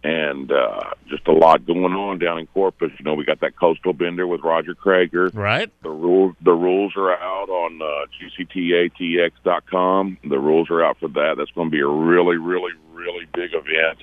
and 0.04 0.52
uh, 0.52 0.92
just 1.08 1.26
a 1.30 1.32
lot 1.32 1.66
going 1.66 1.94
on 1.94 2.20
down 2.20 2.38
in 2.40 2.48
Corpus. 2.48 2.92
You 3.00 3.06
know, 3.06 3.14
we 3.14 3.24
got 3.24 3.40
that 3.40 3.58
coastal 3.58 3.94
bender 3.94 4.28
with 4.28 4.42
Roger 4.42 4.76
Creager. 4.76 5.34
Right. 5.34 5.72
The 5.82 5.90
rules 5.90 6.36
the 6.42 6.52
rules 6.52 6.92
are 6.98 7.14
out 7.14 7.50
on 7.50 7.82
uh, 7.82 8.06
gctatx.com. 8.38 10.18
The 10.26 10.40
rules 10.40 10.70
are 10.70 10.84
out 10.84 10.98
for 11.00 11.08
that. 11.08 11.36
That's 11.38 11.52
going 11.52 11.70
to 11.70 11.72
be 11.72 11.80
a 11.80 11.88
really, 11.88 12.36
really, 12.38 12.74
really 12.92 13.26
big 13.34 13.52
event. 13.54 14.00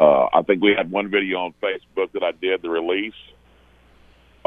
Uh, 0.00 0.26
I 0.32 0.42
think 0.42 0.62
we 0.62 0.74
had 0.76 0.90
one 0.90 1.08
video 1.10 1.38
on 1.38 1.54
Facebook 1.62 2.12
that 2.12 2.22
I 2.22 2.32
did 2.32 2.62
the 2.62 2.70
release. 2.70 3.14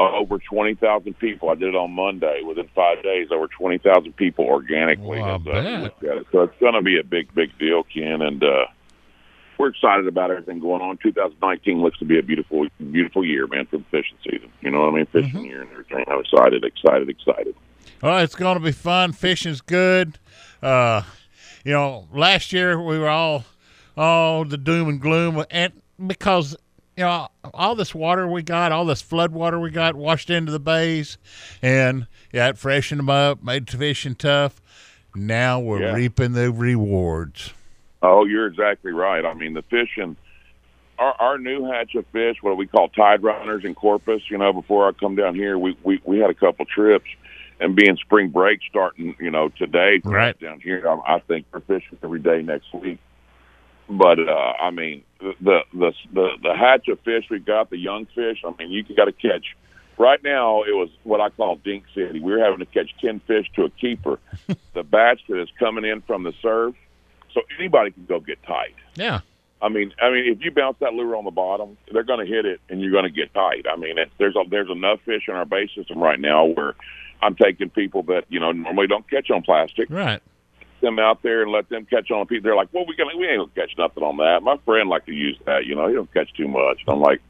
Uh, 0.00 0.12
over 0.16 0.38
twenty 0.38 0.74
thousand 0.74 1.18
people. 1.18 1.48
I 1.50 1.54
did 1.56 1.68
it 1.70 1.74
on 1.74 1.90
Monday. 1.90 2.42
Within 2.46 2.68
five 2.74 3.02
days, 3.02 3.28
over 3.32 3.48
twenty 3.48 3.78
thousand 3.78 4.14
people 4.16 4.44
organically. 4.44 5.18
Well, 5.20 5.24
I 5.24 5.30
uh, 5.32 5.38
bet. 5.38 5.82
looked 5.82 6.04
at 6.04 6.16
it. 6.18 6.26
So 6.30 6.42
it's 6.42 6.54
going 6.60 6.74
to 6.74 6.82
be 6.82 7.00
a 7.00 7.02
big, 7.04 7.34
big 7.34 7.58
deal, 7.58 7.82
Ken. 7.82 8.22
And 8.22 8.44
uh, 8.44 8.66
we're 9.58 9.70
excited 9.70 10.06
about 10.06 10.30
everything 10.30 10.60
going 10.60 10.82
on. 10.82 10.98
2019 11.02 11.82
looks 11.82 11.98
to 11.98 12.04
be 12.04 12.16
a 12.16 12.22
beautiful, 12.22 12.66
beautiful 12.92 13.24
year, 13.24 13.48
man, 13.48 13.66
for 13.66 13.78
the 13.78 13.84
fishing 13.90 14.16
season. 14.22 14.52
You 14.60 14.70
know 14.70 14.82
what 14.82 14.90
I 14.90 14.96
mean? 14.98 15.06
Fishing 15.06 15.30
Mm-hmm. 15.32 15.44
year 15.46 15.62
and 15.62 15.70
everything. 15.72 16.04
I'm 16.06 16.20
excited, 16.20 16.62
excited, 16.64 17.08
excited. 17.08 17.56
Well, 18.00 18.18
it's 18.20 18.36
going 18.36 18.56
to 18.56 18.62
be 18.64 18.70
fun. 18.70 19.10
Fishing's 19.12 19.60
good. 19.62 20.20
Uh, 20.62 21.02
you 21.64 21.72
know, 21.72 22.06
last 22.12 22.52
year 22.52 22.80
we 22.80 22.98
were 23.00 23.08
all 23.08 23.46
all 23.98 24.44
the 24.44 24.56
doom 24.56 24.88
and 24.88 25.00
gloom, 25.00 25.44
and 25.50 25.72
because 26.06 26.56
you 26.96 27.04
know 27.04 27.28
all 27.52 27.74
this 27.74 27.94
water 27.94 28.26
we 28.28 28.42
got, 28.42 28.72
all 28.72 28.84
this 28.84 29.02
flood 29.02 29.32
water 29.32 29.58
we 29.58 29.70
got 29.70 29.94
washed 29.96 30.30
into 30.30 30.52
the 30.52 30.60
bays, 30.60 31.18
and 31.60 32.06
yeah, 32.32 32.48
it 32.48 32.58
freshened 32.58 33.00
them 33.00 33.10
up, 33.10 33.42
made 33.42 33.66
the 33.66 33.76
fishing 33.76 34.14
tough. 34.14 34.60
Now 35.14 35.58
we're 35.58 35.80
Yeah. 35.82 35.94
reaping 35.94 36.32
the 36.32 36.52
rewards. 36.52 37.52
Oh, 38.02 38.24
you're 38.24 38.46
exactly 38.46 38.92
right. 38.92 39.24
I 39.24 39.34
mean, 39.34 39.54
the 39.54 39.62
fishing, 39.62 40.16
our, 41.00 41.14
our 41.18 41.38
new 41.38 41.64
hatch 41.64 41.96
of 41.96 42.06
fish, 42.12 42.36
what 42.42 42.50
do 42.52 42.56
we 42.56 42.66
call 42.68 42.88
tide 42.90 43.22
runners 43.24 43.64
in 43.64 43.74
Corpus. 43.74 44.22
You 44.30 44.38
know, 44.38 44.52
before 44.52 44.86
I 44.88 44.92
come 44.92 45.16
down 45.16 45.34
here, 45.34 45.58
we 45.58 45.76
we 45.82 46.00
we 46.04 46.18
had 46.18 46.30
a 46.30 46.34
couple 46.34 46.64
trips, 46.66 47.08
and 47.58 47.74
being 47.74 47.96
spring 47.96 48.28
break 48.28 48.60
starting, 48.70 49.16
you 49.18 49.30
know, 49.32 49.48
today 49.48 50.00
Right. 50.04 50.38
down 50.38 50.60
here, 50.60 50.88
I, 50.88 51.16
I 51.16 51.18
think 51.20 51.46
we're 51.52 51.60
fishing 51.60 51.98
every 52.04 52.20
day 52.20 52.42
next 52.42 52.72
week. 52.72 52.98
But 53.88 54.18
uh, 54.18 54.52
I 54.60 54.70
mean, 54.70 55.04
the, 55.20 55.62
the 55.72 55.92
the 56.12 56.28
the 56.42 56.54
hatch 56.54 56.88
of 56.88 57.00
fish 57.00 57.24
we 57.30 57.38
got, 57.38 57.70
the 57.70 57.78
young 57.78 58.06
fish. 58.06 58.42
I 58.44 58.52
mean, 58.58 58.70
you 58.70 58.82
got 58.94 59.06
to 59.06 59.12
catch. 59.12 59.56
Right 59.96 60.22
now, 60.22 60.62
it 60.62 60.76
was 60.76 60.90
what 61.02 61.20
I 61.20 61.30
call 61.30 61.56
Dink 61.56 61.84
City. 61.94 62.20
We 62.20 62.32
were 62.32 62.38
having 62.38 62.60
to 62.60 62.66
catch 62.66 62.90
ten 63.00 63.20
fish 63.20 63.46
to 63.56 63.64
a 63.64 63.70
keeper. 63.70 64.20
the 64.74 64.82
batch 64.82 65.22
that 65.28 65.40
is 65.40 65.48
coming 65.58 65.84
in 65.84 66.02
from 66.02 66.22
the 66.22 66.32
surf, 66.42 66.74
so 67.32 67.40
anybody 67.58 67.90
can 67.90 68.04
go 68.04 68.20
get 68.20 68.42
tight. 68.44 68.74
Yeah. 68.94 69.20
I 69.60 69.68
mean, 69.68 69.92
I 70.00 70.10
mean, 70.10 70.32
if 70.32 70.44
you 70.44 70.52
bounce 70.52 70.76
that 70.80 70.94
lure 70.94 71.16
on 71.16 71.24
the 71.24 71.32
bottom, 71.32 71.76
they're 71.90 72.04
going 72.04 72.24
to 72.24 72.32
hit 72.32 72.46
it, 72.46 72.60
and 72.68 72.80
you're 72.80 72.92
going 72.92 73.04
to 73.04 73.10
get 73.10 73.34
tight. 73.34 73.66
I 73.68 73.76
mean, 73.76 73.98
it, 73.98 74.10
there's 74.18 74.36
a, 74.36 74.44
there's 74.48 74.70
enough 74.70 75.00
fish 75.04 75.24
in 75.26 75.34
our 75.34 75.44
base 75.44 75.70
system 75.74 75.98
right 75.98 76.20
now 76.20 76.44
where 76.44 76.74
I'm 77.20 77.34
taking 77.34 77.70
people 77.70 78.02
that 78.04 78.24
you 78.28 78.38
know 78.38 78.52
normally 78.52 78.86
don't 78.86 79.08
catch 79.10 79.30
on 79.30 79.42
plastic, 79.42 79.90
Right. 79.90 80.22
Them 80.80 80.98
out 80.98 81.22
there 81.22 81.42
and 81.42 81.52
let 81.52 81.68
them 81.68 81.86
catch 81.86 82.10
on. 82.10 82.26
People, 82.26 82.48
they're 82.48 82.56
like, 82.56 82.68
well, 82.72 82.84
we 82.86 82.96
gonna 82.96 83.16
we 83.16 83.26
ain't 83.26 83.38
gonna 83.38 83.66
catch 83.66 83.76
nothing 83.78 84.02
on 84.02 84.16
that. 84.18 84.42
My 84.42 84.56
friend 84.64 84.88
like 84.88 85.06
to 85.06 85.12
use 85.12 85.38
that. 85.46 85.66
You 85.66 85.74
know, 85.74 85.88
he 85.88 85.94
don't 85.94 86.12
catch 86.12 86.32
too 86.34 86.48
much. 86.48 86.80
And 86.86 86.94
I'm 86.94 87.00
like, 87.00 87.20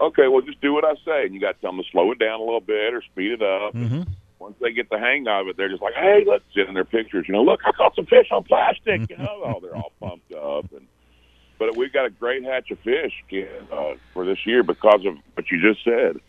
okay, 0.00 0.28
well, 0.28 0.42
just 0.42 0.60
do 0.60 0.72
what 0.72 0.84
I 0.84 0.94
say, 1.04 1.24
and 1.24 1.34
you 1.34 1.40
got 1.40 1.56
to 1.56 1.60
tell 1.60 1.72
them 1.72 1.82
to 1.82 1.90
slow 1.90 2.12
it 2.12 2.18
down 2.18 2.40
a 2.40 2.44
little 2.44 2.60
bit 2.60 2.94
or 2.94 3.02
speed 3.02 3.32
it 3.32 3.42
up. 3.42 3.74
Mm-hmm. 3.74 4.02
Once 4.38 4.56
they 4.60 4.72
get 4.72 4.90
the 4.90 4.98
hang 4.98 5.26
of 5.28 5.48
it, 5.48 5.56
they're 5.56 5.68
just 5.68 5.82
like, 5.82 5.94
hey, 5.94 6.24
let's 6.26 6.44
sit 6.54 6.68
in 6.68 6.74
their 6.74 6.84
pictures. 6.84 7.24
You 7.28 7.34
know, 7.34 7.42
look, 7.42 7.60
I 7.64 7.72
caught 7.72 7.94
some 7.94 8.06
fish 8.06 8.28
on 8.30 8.44
plastic. 8.44 9.08
You 9.08 9.16
know, 9.16 9.42
oh, 9.44 9.60
they're 9.60 9.76
all 9.76 9.92
pumped 10.00 10.32
up 10.32 10.72
and. 10.72 10.86
But 11.56 11.76
we've 11.76 11.92
got 11.92 12.04
a 12.04 12.10
great 12.10 12.42
hatch 12.42 12.72
of 12.72 12.80
fish 12.80 13.12
uh, 13.72 13.94
for 14.12 14.26
this 14.26 14.38
year 14.44 14.64
because 14.64 15.06
of 15.06 15.16
what 15.34 15.48
you 15.52 15.62
just 15.62 15.84
said. 15.84 16.20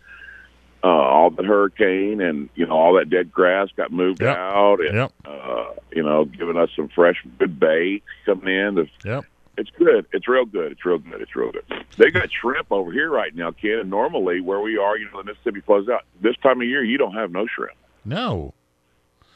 Uh, 0.86 0.88
all 0.88 1.32
the 1.32 1.42
hurricane 1.42 2.22
and 2.22 2.48
you 2.54 2.64
know 2.64 2.74
all 2.76 2.94
that 2.94 3.10
dead 3.10 3.32
grass 3.32 3.70
got 3.76 3.92
moved 3.92 4.22
Yep. 4.22 4.38
out, 4.38 4.80
and 4.82 4.94
Yep. 4.94 5.12
uh, 5.26 5.66
you 5.92 6.04
know 6.04 6.26
giving 6.26 6.58
us 6.58 6.70
some 6.76 6.90
fresh 6.90 7.16
good 7.40 7.60
bait 7.60 8.04
coming 8.24 8.54
in. 8.54 8.76
The, 8.76 8.88
Yep. 9.04 9.26
it's 9.58 9.72
good. 9.80 10.06
It's 10.14 10.28
real 10.28 10.46
good. 10.46 10.72
It's 10.74 10.86
real 10.86 11.00
good. 11.00 11.22
It's 11.22 11.36
real 11.36 11.52
good. 11.52 11.64
They 11.98 12.12
got 12.12 12.30
shrimp 12.32 12.72
over 12.72 12.92
here 12.92 13.10
right 13.10 13.34
now, 13.36 13.50
kid. 13.50 13.80
And 13.80 13.90
normally 13.90 14.42
where 14.42 14.60
we 14.60 14.78
are, 14.78 14.96
you 14.96 15.10
know, 15.12 15.24
the 15.24 15.32
Mississippi 15.32 15.62
flows 15.62 15.90
out. 15.90 16.04
This 16.22 16.36
time 16.44 16.62
of 16.62 16.68
year, 16.68 16.84
you 16.84 17.00
don't 17.00 17.16
have 17.16 17.32
no 17.32 17.48
shrimp. 17.48 17.78
No. 18.04 18.54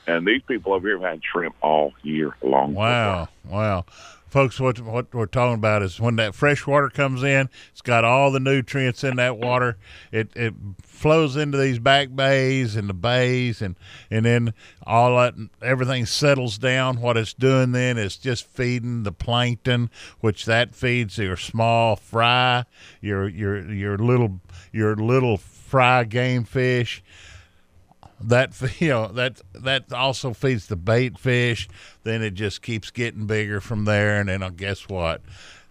And 0.05 0.27
these 0.27 0.43
people 0.43 0.73
over 0.73 0.87
here 0.87 0.99
have 0.99 1.09
had 1.09 1.21
shrimp 1.23 1.55
all 1.61 1.93
year 2.03 2.35
long. 2.43 2.75
Wow, 2.75 3.27
wow, 3.47 3.85
folks! 4.29 4.59
What 4.59 4.79
what 4.81 5.13
we're 5.13 5.25
talking 5.25 5.55
about 5.55 5.81
is 5.81 5.99
when 5.99 6.15
that 6.17 6.35
fresh 6.35 6.65
water 6.65 6.89
comes 6.89 7.23
in, 7.23 7.49
it's 7.71 7.81
got 7.81 8.03
all 8.03 8.31
the 8.31 8.39
nutrients 8.39 9.03
in 9.03 9.17
that 9.17 9.37
water. 9.37 9.77
It 10.11 10.31
it 10.35 10.53
flows 10.83 11.35
into 11.35 11.57
these 11.57 11.79
back 11.79 12.15
bays 12.15 12.75
and 12.75 12.87
the 12.87 12.93
bays, 12.93 13.61
and 13.61 13.75
and 14.09 14.25
then 14.25 14.53
all 14.85 15.17
that 15.17 15.33
everything 15.61 16.05
settles 16.05 16.57
down. 16.57 17.01
What 17.01 17.17
it's 17.17 17.33
doing 17.33 17.71
then 17.71 17.97
is 17.97 18.17
just 18.17 18.47
feeding 18.47 19.03
the 19.03 19.11
plankton, 19.11 19.89
which 20.19 20.45
that 20.45 20.75
feeds 20.75 21.17
your 21.17 21.37
small 21.37 21.95
fry, 21.95 22.65
your 23.01 23.27
your 23.27 23.71
your 23.71 23.97
little 23.97 24.39
your 24.71 24.95
little 24.95 25.37
fry 25.37 26.03
game 26.03 26.43
fish 26.43 27.03
that 28.21 28.53
you 28.79 28.89
know 28.89 29.07
that 29.07 29.41
that 29.53 29.91
also 29.93 30.33
feeds 30.33 30.67
the 30.67 30.75
bait 30.75 31.17
fish. 31.17 31.67
Then 32.03 32.21
it 32.21 32.31
just 32.33 32.61
keeps 32.61 32.91
getting 32.91 33.25
bigger 33.25 33.61
from 33.61 33.85
there, 33.85 34.19
and 34.19 34.29
then 34.29 34.43
uh, 34.43 34.49
guess 34.49 34.87
what? 34.87 35.21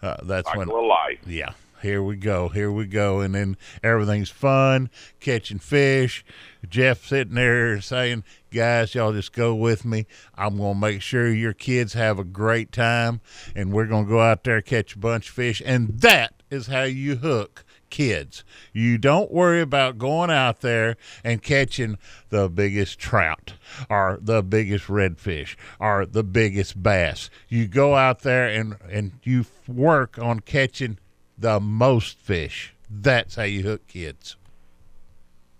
Uh, 0.02 0.16
that's 0.22 0.48
when 0.54 0.66
Cycle 0.68 0.80
of 0.80 0.86
life. 0.86 1.18
yeah. 1.26 1.52
Here 1.80 2.02
we 2.02 2.16
go. 2.16 2.48
Here 2.48 2.72
we 2.72 2.86
go. 2.86 3.20
And 3.20 3.36
then 3.36 3.56
everything's 3.84 4.30
fun, 4.30 4.90
catching 5.20 5.60
fish. 5.60 6.24
Jeff 6.68 7.06
sitting 7.06 7.34
there 7.34 7.80
saying, 7.80 8.24
Guys, 8.50 8.96
y'all 8.96 9.12
just 9.12 9.32
go 9.32 9.54
with 9.54 9.84
me. 9.84 10.06
I'm 10.34 10.58
to 10.74 10.80
make 10.80 11.02
sure 11.02 11.32
your 11.32 11.52
kids 11.52 11.92
have 11.92 12.18
a 12.18 12.24
great 12.24 12.72
time. 12.72 13.20
And 13.54 13.72
we're 13.72 13.86
to 14.06 14.10
go 14.10 14.20
out 14.20 14.42
there, 14.42 14.60
catch 14.60 14.96
a 14.96 14.98
bunch 14.98 15.28
of 15.28 15.34
fish. 15.34 15.62
And 15.64 16.00
that 16.00 16.42
is 16.50 16.66
how 16.66 16.82
you 16.82 17.16
hook 17.16 17.64
kids. 17.90 18.44
You 18.72 18.98
don't 18.98 19.30
worry 19.30 19.60
about 19.60 19.98
going 19.98 20.30
out 20.30 20.60
there 20.60 20.96
and 21.24 21.42
catching 21.42 21.98
the 22.30 22.48
biggest 22.48 22.98
trout 22.98 23.54
or 23.88 24.18
the 24.20 24.42
biggest 24.42 24.86
redfish 24.86 25.56
or 25.78 26.06
the 26.06 26.24
biggest 26.24 26.82
bass. 26.82 27.30
You 27.48 27.66
go 27.66 27.94
out 27.94 28.20
there 28.20 28.48
and, 28.48 28.76
and 28.90 29.12
you 29.22 29.44
work 29.66 30.18
on 30.18 30.40
catching 30.40 30.98
the 31.36 31.60
most 31.60 32.18
fish. 32.18 32.74
That's 32.90 33.36
how 33.36 33.44
you 33.44 33.62
hook 33.62 33.86
kids. 33.86 34.36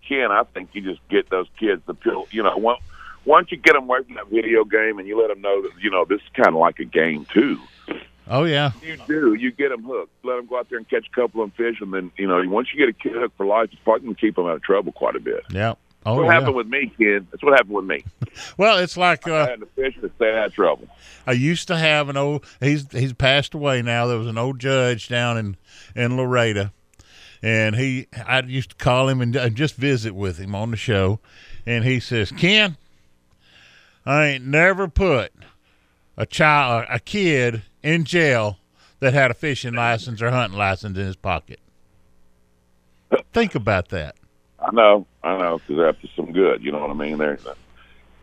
Ken, 0.09 0.33
I 0.33 0.43
think 0.55 0.70
you 0.72 0.81
just 0.81 1.07
get 1.09 1.29
those 1.29 1.47
kids 1.59 1.83
the 1.87 1.95
pill. 1.95 2.26
You 2.31 2.43
know, 2.43 2.57
once 2.57 2.81
once 3.24 3.53
you 3.53 3.59
get 3.59 3.74
them 3.74 3.85
away 3.85 4.03
from 4.05 4.14
that 4.14 4.29
video 4.29 4.64
game 4.64 4.99
and 4.99 5.07
you 5.07 5.20
let 5.20 5.29
them 5.29 5.43
know 5.43 5.61
that 5.62 5.72
you 5.81 5.91
know 5.91 6.07
this 6.07 6.20
is 6.20 6.29
kind 6.35 6.49
of 6.49 6.55
like 6.55 6.79
a 6.79 6.85
game 6.85 7.26
too. 7.26 7.61
Oh 8.29 8.45
yeah, 8.45 8.72
You 8.83 8.99
do. 9.07 9.35
You 9.35 9.51
get 9.51 9.70
them 9.70 9.85
hooked. 9.85 10.12
Let 10.22 10.37
them 10.37 10.47
go 10.47 10.59
out 10.59 10.68
there 10.68 10.79
and 10.79 10.89
catch 10.89 11.07
a 11.11 11.14
couple 11.14 11.43
of 11.43 11.53
fish, 11.55 11.76
and 11.81 11.93
then 11.93 12.12
you 12.16 12.26
know 12.26 12.43
once 12.47 12.68
you 12.72 12.79
get 12.79 12.89
a 12.89 12.93
kid 12.93 13.12
hooked 13.12 13.37
for 13.37 13.47
life, 13.47 13.70
it's 13.72 13.81
probably 13.83 14.05
going 14.05 14.14
to 14.14 14.20
keep 14.20 14.37
them 14.37 14.47
out 14.47 14.57
of 14.57 14.62
trouble 14.62 14.93
quite 14.93 15.16
a 15.16 15.20
bit. 15.20 15.44
yeah. 15.51 15.74
Oh 16.07 16.15
what 16.15 16.27
yeah. 16.27 16.32
happened 16.32 16.55
with 16.55 16.69
me, 16.69 16.93
kid. 16.97 17.27
That's 17.31 17.43
what 17.43 17.55
happened 17.55 17.74
with 17.74 17.85
me. 17.85 18.05
Well, 18.57 18.78
it's 18.78 18.97
like 18.97 19.27
I 19.27 19.32
uh, 19.32 19.47
had 19.48 19.61
the 19.61 19.66
fish 19.66 19.97
to 20.01 20.11
stay 20.15 20.31
out 20.36 20.47
of 20.47 20.55
trouble. 20.55 20.86
I 21.27 21.32
used 21.32 21.66
to 21.69 21.77
have 21.77 22.09
an 22.09 22.16
old. 22.16 22.44
He's 22.61 22.86
he's 22.93 23.12
passed 23.12 23.53
away 23.53 23.82
now. 23.82 24.07
There 24.07 24.19
was 24.19 24.28
an 24.28 24.39
old 24.39 24.61
judge 24.61 25.09
down 25.09 25.36
in 25.36 25.57
in 25.97 26.16
Laredo, 26.16 26.70
and 27.43 27.74
he 27.74 28.07
I 28.27 28.40
used 28.43 28.70
to 28.70 28.77
call 28.77 29.09
him 29.09 29.20
and 29.20 29.57
just 29.57 29.74
visit 29.74 30.15
with 30.15 30.39
him 30.39 30.55
on 30.55 30.70
the 30.70 30.77
show, 30.77 31.19
and 31.66 31.85
he 31.85 31.98
says, 31.98 32.31
"Ken, 32.31 32.77
I 34.07 34.27
ain't 34.27 34.47
never 34.47 34.86
put 34.86 35.32
a 36.16 36.24
child 36.27 36.86
a 36.89 37.01
kid 37.01 37.62
in 37.83 38.05
jail 38.05 38.59
that 39.01 39.15
had 39.15 39.31
a 39.31 39.35
fishing 39.35 39.75
license 39.75 40.21
or 40.21 40.31
hunting 40.31 40.59
license 40.59 40.99
in 40.99 41.07
his 41.07 41.17
pocket." 41.17 41.61
Think 43.33 43.55
about 43.55 43.89
that. 43.91 44.17
I 44.61 44.71
know, 44.73 45.07
I 45.23 45.39
know, 45.39 45.61
because 45.67 45.97
to 46.03 46.09
some 46.17 46.33
good. 46.33 46.63
You 46.63 46.73
know 46.73 46.81
what 46.81 46.91
I 46.91 46.95
mean? 46.95 47.19
There's 47.19 47.47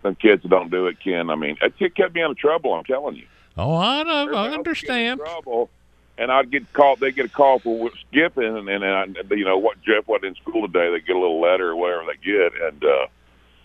some 0.03 0.15
kids 0.15 0.44
that 0.44 0.49
don't 0.49 0.69
do 0.69 0.88
it, 0.88 0.99
Ken. 0.99 1.30
I 1.30 1.36
mean, 1.36 1.57
it 1.61 1.95
kept 1.95 2.14
me 2.14 2.22
out 2.22 2.32
of 2.32 2.38
trouble. 2.38 2.73
I'm 2.73 2.84
telling 2.84 3.15
you. 3.15 3.26
Oh, 3.57 3.76
I 3.76 4.03
know. 4.03 4.36
I 4.36 4.45
get 4.45 4.53
in 4.53 4.60
understand. 4.60 5.19
Trouble, 5.22 5.69
and 6.18 6.32
I'd 6.32 6.52
get 6.52 6.72
called. 6.73 6.99
They 6.99 7.11
get 7.11 7.27
a 7.27 7.30
call 7.30 7.60
for 7.60 7.90
skipping, 8.10 8.57
and, 8.57 8.69
and, 8.69 8.84
and 8.84 9.18
I, 9.18 9.36
you 9.36 9.45
know 9.45 9.57
what? 9.57 9.82
Jeff 9.82 10.07
wasn't 10.07 10.26
in 10.26 10.36
school 10.36 10.68
today. 10.68 10.91
They 10.91 10.99
get 10.99 11.15
a 11.15 11.19
little 11.19 11.40
letter 11.40 11.69
or 11.69 11.76
whatever 11.76 12.03
they 12.06 12.18
get, 12.23 12.52
and 12.61 12.84
uh, 12.84 13.07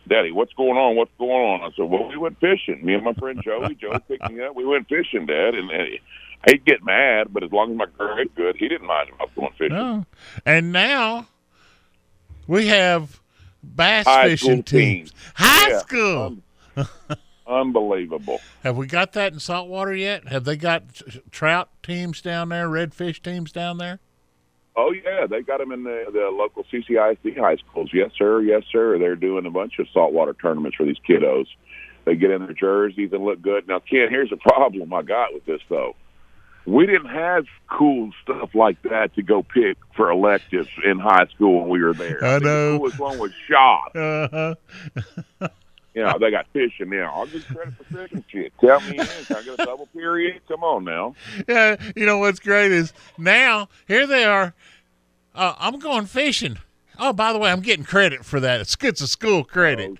Daddy, 0.08 0.32
what's 0.32 0.52
going 0.54 0.76
on? 0.76 0.96
What's 0.96 1.12
going 1.18 1.30
on? 1.30 1.60
I 1.62 1.70
said, 1.76 1.84
Well, 1.84 2.08
we 2.08 2.16
went 2.16 2.38
fishing. 2.40 2.84
Me 2.84 2.94
and 2.94 3.04
my 3.04 3.12
friend 3.14 3.40
Joey. 3.44 3.74
Joey 3.74 3.98
picked 4.08 4.30
me 4.30 4.42
up. 4.42 4.56
We 4.56 4.64
went 4.66 4.88
fishing, 4.88 5.26
Dad, 5.26 5.54
and, 5.54 5.70
and 5.70 5.88
he'd 6.48 6.64
get 6.64 6.82
mad, 6.84 7.28
but 7.32 7.44
as 7.44 7.52
long 7.52 7.70
as 7.72 7.76
my 7.76 7.86
girl 7.98 8.14
grade 8.14 8.34
good, 8.34 8.56
he 8.56 8.68
didn't 8.68 8.86
mind 8.86 9.10
if 9.12 9.20
I 9.20 9.24
was 9.24 9.32
going 9.36 9.52
fishing. 9.58 9.76
No. 9.76 10.06
And 10.46 10.72
now 10.72 11.26
we 12.46 12.66
have 12.68 13.20
bass 13.62 14.06
High 14.06 14.30
fishing 14.30 14.62
teams. 14.62 15.10
teams. 15.10 15.14
High 15.34 15.70
Yeah. 15.70 15.78
school. 15.80 16.36
Unbelievable. 17.46 18.40
Have 18.62 18.76
we 18.76 18.86
got 18.86 19.12
that 19.14 19.32
in 19.32 19.40
saltwater 19.40 19.94
yet? 19.94 20.28
Have 20.28 20.44
they 20.44 20.56
got 20.56 21.02
trout 21.30 21.68
teams 21.82 22.20
down 22.22 22.48
there, 22.50 22.68
redfish 22.68 23.20
teams 23.22 23.50
down 23.52 23.78
there? 23.78 23.98
Oh 24.76 24.92
yeah, 24.92 25.26
they 25.26 25.42
got 25.42 25.58
them 25.58 25.72
in 25.72 25.82
the, 25.84 26.04
the 26.12 26.30
local 26.32 26.64
CCISD 26.64 27.38
high 27.38 27.56
schools. 27.56 27.90
Yes, 27.92 28.10
sir. 28.16 28.40
Yes, 28.40 28.62
sir. 28.70 28.98
They're 28.98 29.16
doing 29.16 29.46
a 29.46 29.50
bunch 29.50 29.78
of 29.78 29.86
saltwater 29.92 30.34
tournaments 30.34 30.76
for 30.76 30.86
these 30.86 30.98
kiddos. 31.08 31.46
They 32.04 32.14
get 32.14 32.30
in 32.30 32.42
their 32.42 32.54
jerseys 32.54 33.12
and 33.12 33.24
look 33.24 33.42
good. 33.42 33.68
Now, 33.68 33.80
Ken, 33.80 34.08
here's 34.08 34.32
a 34.32 34.36
problem 34.36 34.92
I 34.92 35.02
got 35.02 35.34
with 35.34 35.44
this 35.44 35.60
though. 35.68 35.96
We 36.66 36.86
didn't 36.86 37.08
have 37.08 37.46
cool 37.68 38.10
stuff 38.22 38.54
like 38.54 38.80
that 38.82 39.14
to 39.14 39.22
go 39.22 39.42
pick 39.42 39.78
for 39.96 40.10
electives 40.10 40.68
in 40.84 40.98
high 40.98 41.26
school 41.34 41.60
when 41.60 41.70
we 41.70 41.82
were 41.82 41.94
there. 41.94 42.22
I 42.22 42.38
know. 42.38 42.72
The 42.72 42.78
coolest 42.78 42.98
one 42.98 43.18
was 43.18 43.32
shot. 43.48 43.92
Uh-huh. 45.40 45.48
You 45.94 46.04
know, 46.04 46.18
they 46.20 46.30
got 46.30 46.46
fishing 46.52 46.90
now. 46.90 47.12
I'll 47.14 47.26
give 47.26 47.44
credit 47.46 47.74
for 47.74 47.84
fishing 47.84 48.24
shit. 48.28 48.52
Tell 48.60 48.80
me 48.80 48.98
in. 48.98 49.06
Can 49.06 49.36
I 49.36 49.42
get 49.42 49.54
a 49.60 49.64
double 49.64 49.86
period? 49.86 50.40
Come 50.46 50.62
on 50.62 50.84
now. 50.84 51.14
yeah, 51.48 51.76
you 51.96 52.06
know 52.06 52.18
what's 52.18 52.38
great 52.38 52.70
is 52.70 52.92
now 53.18 53.68
here 53.88 54.06
they 54.06 54.24
are. 54.24 54.54
Uh, 55.34 55.54
I'm 55.58 55.78
going 55.78 56.06
fishing. 56.06 56.58
Oh, 56.98 57.12
by 57.12 57.32
the 57.32 57.38
way, 57.38 57.50
I'm 57.50 57.60
getting 57.60 57.84
credit 57.84 58.24
for 58.24 58.40
that. 58.40 58.60
It's 58.60 58.76
it's 58.82 59.00
a 59.00 59.08
school 59.08 59.42
credit. 59.42 59.98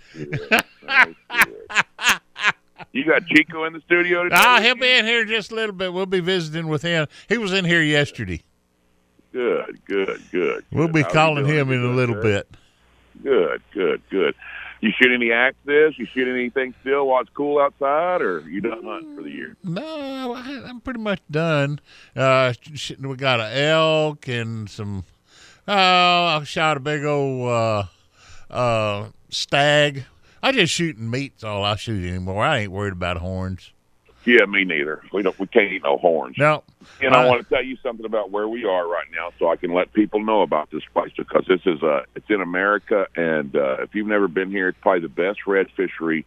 You 2.92 3.04
got 3.04 3.26
Chico 3.26 3.64
in 3.64 3.72
the 3.72 3.80
studio 3.80 4.24
today? 4.24 4.36
Ah, 4.38 4.60
he'll 4.60 4.74
be 4.74 4.90
in 4.90 5.06
here 5.06 5.24
just 5.24 5.52
a 5.52 5.54
little 5.54 5.74
bit. 5.74 5.92
We'll 5.92 6.06
be 6.06 6.20
visiting 6.20 6.66
with 6.68 6.82
him. 6.82 7.06
He 7.28 7.38
was 7.38 7.52
in 7.52 7.64
here 7.64 7.82
yesterday. 7.82 8.42
Good, 9.32 9.80
good, 9.86 10.20
good. 10.32 10.64
We'll 10.72 10.88
be 10.88 11.02
How 11.02 11.10
calling 11.10 11.46
him 11.46 11.70
in 11.70 11.84
a 11.84 11.90
little 11.92 12.16
good? 12.16 12.22
bit. 12.22 12.56
Good, 13.22 13.62
good, 13.72 14.02
good. 14.10 14.34
You 14.80 14.90
shoot 14.98 15.12
any 15.14 15.30
axes? 15.30 15.98
You 15.98 16.06
shoot 16.06 16.26
anything 16.26 16.74
still 16.80 17.06
while 17.06 17.20
it's 17.20 17.30
cool 17.34 17.60
outside, 17.60 18.22
or 18.22 18.40
you 18.48 18.60
done 18.62 18.82
hunting 18.82 19.14
for 19.14 19.22
the 19.22 19.30
year? 19.30 19.56
No, 19.62 20.32
I- 20.34 20.62
I'm 20.66 20.80
pretty 20.80 21.00
much 21.00 21.20
done. 21.30 21.80
Uh, 22.16 22.54
we 22.98 23.16
got 23.16 23.40
an 23.40 23.52
elk 23.52 24.26
and 24.28 24.70
some. 24.70 25.04
Oh, 25.68 25.74
I 25.74 26.42
shot 26.44 26.78
a 26.78 26.80
big 26.80 27.04
old 27.04 27.48
uh, 27.48 27.82
uh, 28.50 29.08
stag. 29.28 30.04
I 30.42 30.52
just 30.52 30.72
shooting 30.72 31.10
meat's 31.10 31.44
all 31.44 31.62
I 31.62 31.76
shoot 31.76 32.02
anymore. 32.08 32.42
I 32.42 32.60
ain't 32.60 32.72
worried 32.72 32.94
about 32.94 33.18
horns. 33.18 33.72
Yeah, 34.26 34.44
me 34.44 34.64
neither. 34.64 35.02
We 35.12 35.22
don't. 35.22 35.38
We 35.38 35.46
can't 35.46 35.72
eat 35.72 35.82
no 35.82 35.96
horns. 35.96 36.36
No. 36.38 36.62
And 37.00 37.14
I 37.14 37.24
Uh, 37.24 37.28
want 37.28 37.42
to 37.48 37.54
tell 37.54 37.64
you 37.64 37.76
something 37.82 38.04
about 38.04 38.30
where 38.30 38.46
we 38.48 38.64
are 38.64 38.86
right 38.86 39.06
now, 39.12 39.30
so 39.38 39.48
I 39.50 39.56
can 39.56 39.72
let 39.72 39.92
people 39.94 40.22
know 40.22 40.42
about 40.42 40.70
this 40.70 40.82
place 40.92 41.12
because 41.16 41.44
this 41.48 41.60
is 41.64 41.82
uh 41.82 42.02
it's 42.14 42.28
in 42.28 42.40
America, 42.42 43.06
and 43.16 43.54
uh, 43.56 43.78
if 43.82 43.94
you've 43.94 44.06
never 44.06 44.28
been 44.28 44.50
here, 44.50 44.68
it's 44.68 44.78
probably 44.82 45.00
the 45.00 45.08
best 45.08 45.46
red 45.46 45.70
fishery 45.74 46.26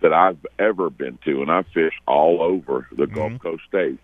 that 0.00 0.12
I've 0.12 0.44
ever 0.58 0.90
been 0.90 1.16
to, 1.24 1.42
and 1.42 1.50
I've 1.50 1.68
fished 1.68 2.00
all 2.08 2.42
over 2.42 2.88
the 2.90 3.06
Gulf 3.06 3.38
Coast 3.38 3.62
states. 3.68 4.02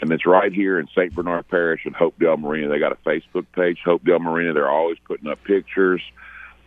And 0.00 0.10
it's 0.10 0.26
right 0.26 0.52
here 0.52 0.80
in 0.80 0.88
St. 0.88 1.14
Bernard 1.14 1.46
Parish 1.46 1.86
in 1.86 1.92
Hopedale 1.92 2.36
Marina. 2.40 2.68
They 2.68 2.80
got 2.80 2.90
a 2.90 2.96
Facebook 3.08 3.46
page, 3.54 3.78
Hopedale 3.86 4.20
Marina. 4.20 4.52
They're 4.52 4.68
always 4.68 4.98
putting 5.04 5.28
up 5.30 5.44
pictures. 5.44 6.02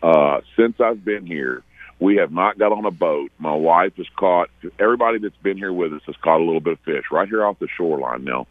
Uh, 0.01 0.39
since 0.55 0.79
I've 0.79 1.03
been 1.03 1.25
here, 1.25 1.63
we 1.99 2.17
have 2.17 2.31
not 2.31 2.57
got 2.57 2.71
on 2.71 2.85
a 2.85 2.91
boat. 2.91 3.31
My 3.37 3.53
wife 3.53 3.95
has 3.97 4.07
caught, 4.15 4.49
everybody 4.79 5.17
that's 5.19 5.37
been 5.37 5.57
here 5.57 5.71
with 5.73 5.93
us 5.93 6.01
has 6.05 6.15
caught 6.17 6.41
a 6.41 6.43
little 6.43 6.59
bit 6.59 6.73
of 6.73 6.79
fish 6.79 7.05
right 7.11 7.27
here 7.27 7.45
off 7.45 7.59
the 7.59 7.67
shoreline 7.77 8.23
now. 8.23 8.47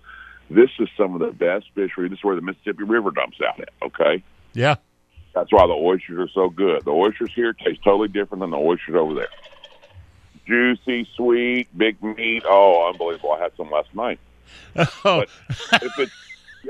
This 0.51 0.71
is 0.79 0.89
some 0.97 1.15
of 1.15 1.21
the 1.21 1.33
best 1.33 1.67
fishery. 1.75 2.09
This 2.09 2.19
is 2.19 2.25
where 2.25 2.37
the 2.37 2.43
Mississippi 2.43 2.85
River 2.85 3.11
dumps 3.11 3.39
out 3.47 3.61
at, 3.61 3.71
okay? 3.83 4.23
Yeah. 4.53 4.77
That's 5.35 5.51
why 5.53 5.67
the 5.67 5.73
oysters 5.73 6.19
are 6.19 6.33
so 6.33 6.49
good. 6.49 6.85
The 6.85 6.91
oysters 6.91 7.33
here 7.35 7.53
taste 7.53 7.83
totally 7.83 8.09
different 8.09 8.41
than 8.41 8.51
the 8.51 8.57
oysters 8.57 8.95
over 8.95 9.15
there. 9.15 9.29
Juicy, 10.47 11.09
sweet, 11.17 11.69
big 11.77 12.03
meat. 12.03 12.45
Oh, 12.47 12.89
unbelievable. 12.89 13.33
I 13.33 13.41
had 13.41 13.53
some 13.57 13.71
last 13.71 13.95
night. 13.95 14.19
Oh, 15.05 15.25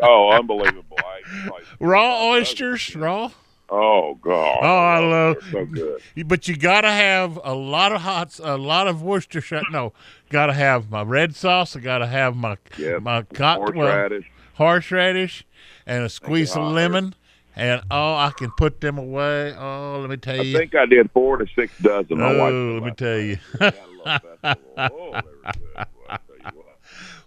oh, 0.03 0.33
unbelievable. 0.33 0.99
I, 0.99 1.61
raw 1.79 2.29
oysters, 2.31 2.95
raw. 2.97 3.31
Oh, 3.69 4.15
God. 4.15 4.59
Oh, 4.63 4.67
I 4.67 4.99
love. 4.99 5.37
So 5.51 5.65
good. 5.65 6.01
But 6.27 6.49
you 6.49 6.57
got 6.57 6.83
to 6.83 6.91
have 6.91 7.39
a 7.43 7.55
lot 7.55 7.93
of 7.93 8.03
hot, 8.03 8.39
a 8.43 8.57
lot 8.57 8.87
of 8.87 9.03
Worcestershire. 9.03 9.63
No, 9.71 9.93
got 10.31 10.47
to 10.47 10.53
have 10.53 10.91
my 10.91 11.03
red 11.03 11.35
sauce. 11.35 11.77
I 11.77 11.81
got 11.81 11.99
to 11.99 12.07
have 12.07 12.37
my 12.37 12.57
my 13.01 13.23
cotton 13.23 13.77
well, 13.77 13.87
Horseradish. 13.87 14.31
horseradish, 14.55 15.47
and 15.87 16.05
a 16.05 16.09
squeeze 16.09 16.51
of 16.51 16.63
hot, 16.63 16.73
lemon. 16.73 17.15
And 17.57 17.83
oh, 17.91 18.15
I 18.15 18.33
can 18.37 18.51
put 18.51 18.81
them 18.81 18.99
away. 18.99 19.55
Oh, 19.57 19.99
let 20.01 20.11
me 20.11 20.17
tell 20.17 20.45
you. 20.45 20.57
I 20.57 20.59
think 20.59 20.75
I 20.75 20.87
did 20.87 21.09
four 21.13 21.37
to 21.37 21.47
six 21.55 21.73
dozen. 21.79 22.21
Oh, 22.21 22.81
let 22.81 22.83
me 22.83 22.91
oh, 22.91 22.95
tell 22.95 23.21
you. 23.21 23.39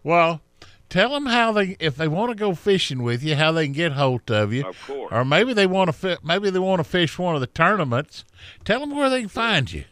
well, 0.03 0.41
tell 0.89 1.09
them 1.09 1.25
how 1.25 1.51
they, 1.51 1.75
if 1.79 1.95
they 1.95 2.07
want 2.07 2.29
to 2.29 2.35
go 2.35 2.53
fishing 2.53 3.03
with 3.03 3.23
you, 3.23 3.35
how 3.35 3.51
they 3.51 3.65
can 3.65 3.73
get 3.73 3.91
hold 3.93 4.29
of 4.31 4.53
you. 4.53 4.65
Of 4.65 4.81
course. 4.85 5.11
Or 5.11 5.25
maybe 5.25 5.53
they 5.53 5.67
want 5.67 5.89
to, 5.89 5.93
fi- 5.93 6.17
maybe 6.23 6.49
they 6.49 6.59
want 6.59 6.79
to 6.79 6.83
fish 6.83 7.17
one 7.17 7.35
of 7.35 7.41
the 7.41 7.47
tournaments. 7.47 8.25
Tell 8.65 8.79
them 8.79 8.95
where 8.95 9.09
they 9.09 9.21
can 9.21 9.29
find 9.29 9.71
you. 9.71 9.85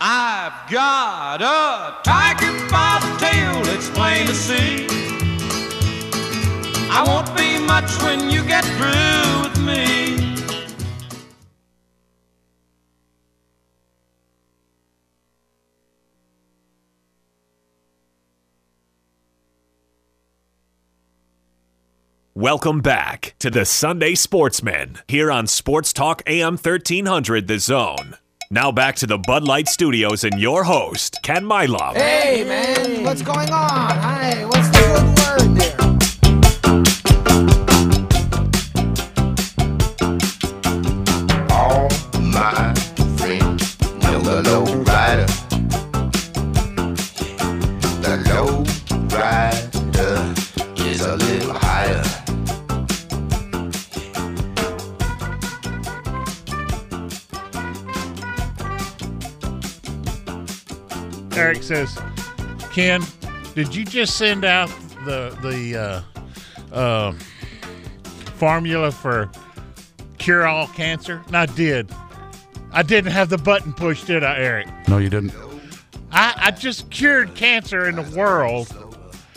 I've 0.00 0.70
got 0.70 1.42
a 1.42 1.96
tiger 2.04 2.52
by 2.70 3.00
the 3.02 3.12
tail, 3.18 3.74
it's 3.74 3.90
plain 3.90 4.26
to 4.28 4.34
see. 4.34 4.86
I 6.88 7.02
won't 7.04 7.36
be 7.36 7.58
much 7.58 7.90
when 8.04 8.30
you 8.30 8.44
get 8.44 8.64
through 8.76 9.42
with 9.42 9.58
me. 9.66 10.19
Welcome 22.40 22.80
back 22.80 23.34
to 23.40 23.50
the 23.50 23.66
Sunday 23.66 24.14
Sportsman 24.14 25.00
here 25.06 25.30
on 25.30 25.46
Sports 25.46 25.92
Talk 25.92 26.22
AM 26.26 26.54
1300 26.54 27.46
The 27.46 27.58
Zone. 27.58 28.16
Now 28.50 28.72
back 28.72 28.96
to 28.96 29.06
the 29.06 29.18
Bud 29.18 29.44
Light 29.44 29.68
Studios 29.68 30.24
and 30.24 30.40
your 30.40 30.64
host, 30.64 31.18
Ken 31.22 31.44
Milam. 31.44 31.96
Hey, 31.96 32.44
man, 32.44 33.04
what's 33.04 33.20
going 33.20 33.50
on? 33.50 33.90
Hey, 33.98 34.46
what's 34.46 34.70
the 34.70 34.78
good 34.78 35.18
word 35.18 35.29
says, 61.70 61.96
Ken, 62.72 63.00
did 63.54 63.72
you 63.76 63.84
just 63.84 64.16
send 64.16 64.44
out 64.44 64.68
the 65.04 65.38
the 65.40 66.04
uh, 66.74 66.74
uh, 66.74 67.12
formula 68.34 68.90
for 68.90 69.30
cure 70.18 70.48
all 70.48 70.66
cancer? 70.66 71.22
And 71.28 71.36
I 71.36 71.46
did. 71.46 71.88
I 72.72 72.82
didn't 72.82 73.12
have 73.12 73.28
the 73.28 73.38
button 73.38 73.72
pushed, 73.72 74.08
did 74.08 74.24
I, 74.24 74.38
Eric? 74.38 74.66
No, 74.88 74.98
you 74.98 75.08
didn't. 75.08 75.32
I, 76.10 76.34
I 76.36 76.50
just 76.50 76.90
cured 76.90 77.36
cancer 77.36 77.88
in 77.88 77.94
the 77.94 78.16
world, 78.18 78.74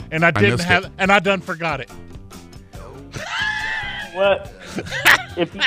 and 0.09 0.25
I 0.25 0.31
didn't 0.31 0.53
missed 0.53 0.63
have, 0.63 0.85
it. 0.85 0.91
and 0.97 1.11
I 1.11 1.19
done 1.19 1.39
forgot 1.39 1.81
it. 1.81 1.91
What? 4.13 4.51
if 5.37 5.53
you, 5.53 5.61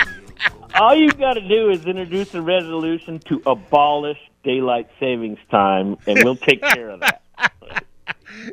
all 0.74 0.96
you 0.96 1.12
got 1.12 1.34
to 1.34 1.46
do 1.46 1.70
is 1.70 1.86
introduce 1.86 2.34
a 2.34 2.42
resolution 2.42 3.20
to 3.20 3.40
abolish 3.46 4.18
daylight 4.46 4.88
savings 5.00 5.38
time, 5.50 5.96
and 6.06 6.22
we'll 6.24 6.36
take 6.36 6.62
care 6.74 6.90
of 6.90 7.00
that. 7.00 7.22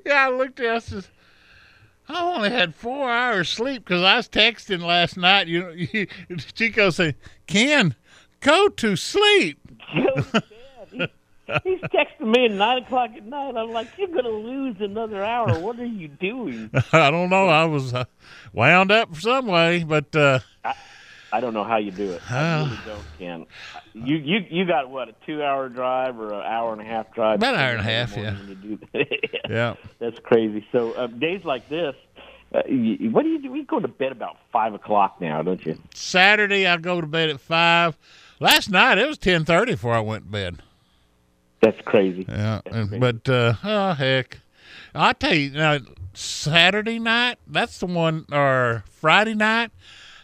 Yeah, 0.05 0.27
I 0.27 0.29
looked 0.29 0.59
at 0.59 0.91
it. 0.91 1.09
I 2.09 2.15
I 2.15 2.35
only 2.35 2.49
had 2.49 2.75
four 2.75 3.09
hours 3.09 3.47
sleep 3.47 3.85
because 3.85 4.01
I 4.03 4.17
was 4.17 4.27
texting 4.27 4.81
last 4.81 5.15
night. 5.15 5.47
You 5.47 5.59
know, 5.61 5.69
you, 5.71 6.07
Chico 6.53 6.89
said, 6.89 7.15
"Ken, 7.47 7.95
go 8.41 8.67
to 8.69 8.95
sleep." 8.95 9.59
He's 11.63 11.81
texting 11.81 12.31
me 12.31 12.45
at 12.45 12.51
nine 12.51 12.83
o'clock 12.83 13.11
at 13.15 13.25
night. 13.25 13.55
I'm 13.55 13.71
like, 13.71 13.87
"You're 13.97 14.07
gonna 14.07 14.29
lose 14.29 14.77
another 14.79 15.23
hour. 15.23 15.59
What 15.59 15.79
are 15.79 15.85
you 15.85 16.07
doing?" 16.07 16.71
I 16.91 17.11
don't 17.11 17.29
know. 17.29 17.47
I 17.47 17.65
was 17.65 17.93
uh, 17.93 18.05
wound 18.53 18.91
up 18.91 19.15
some 19.15 19.47
way, 19.47 19.83
but 19.83 20.15
uh, 20.15 20.39
I 21.31 21.39
don't 21.39 21.53
know 21.53 21.63
how 21.63 21.77
you 21.77 21.91
do 21.91 22.11
it. 22.11 22.31
I 22.31 22.63
really 22.63 22.79
don't, 22.85 23.05
Ken. 23.19 23.45
You 23.93 24.15
you 24.17 24.45
you 24.49 24.65
got 24.65 24.89
what 24.89 25.09
a 25.09 25.15
two 25.25 25.43
hour 25.43 25.69
drive 25.69 26.19
or 26.19 26.33
an 26.33 26.45
hour 26.45 26.73
and 26.73 26.81
a 26.81 26.85
half 26.85 27.13
drive? 27.13 27.35
About 27.35 27.53
an 27.53 27.59
hour 27.59 27.71
and 27.71 27.79
a 27.79 27.83
half, 27.83 28.17
yeah. 28.17 28.35
that. 28.93 29.19
yeah. 29.49 29.75
That's 29.99 30.17
crazy. 30.19 30.65
So 30.71 30.93
uh, 30.93 31.07
days 31.07 31.45
like 31.45 31.69
this, 31.69 31.95
uh, 32.55 32.61
you, 32.67 33.11
what 33.11 33.21
do 33.21 33.29
you 33.29 33.39
do? 33.39 33.51
We 33.51 33.63
go 33.63 33.79
to 33.79 33.87
bed 33.87 34.11
about 34.11 34.37
five 34.51 34.73
o'clock 34.73 35.21
now, 35.21 35.43
don't 35.43 35.63
you? 35.63 35.77
Saturday 35.93 36.65
I 36.65 36.77
go 36.77 37.01
to 37.01 37.07
bed 37.07 37.29
at 37.29 37.39
five. 37.39 37.95
Last 38.39 38.71
night 38.71 38.97
it 38.97 39.07
was 39.07 39.19
ten 39.19 39.45
thirty 39.45 39.73
before 39.73 39.93
I 39.93 39.99
went 39.99 40.25
to 40.25 40.31
bed. 40.31 40.57
That's 41.61 41.79
crazy. 41.85 42.25
Yeah, 42.27 42.61
and, 42.65 42.99
but 42.99 43.29
uh, 43.29 43.53
oh 43.63 43.93
heck, 43.93 44.39
I 44.95 45.13
tell 45.13 45.35
you 45.35 45.51
now, 45.51 45.77
Saturday 46.13 46.97
night 46.97 47.37
that's 47.45 47.79
the 47.79 47.85
one, 47.85 48.25
or 48.31 48.83
Friday 48.89 49.35
night. 49.35 49.71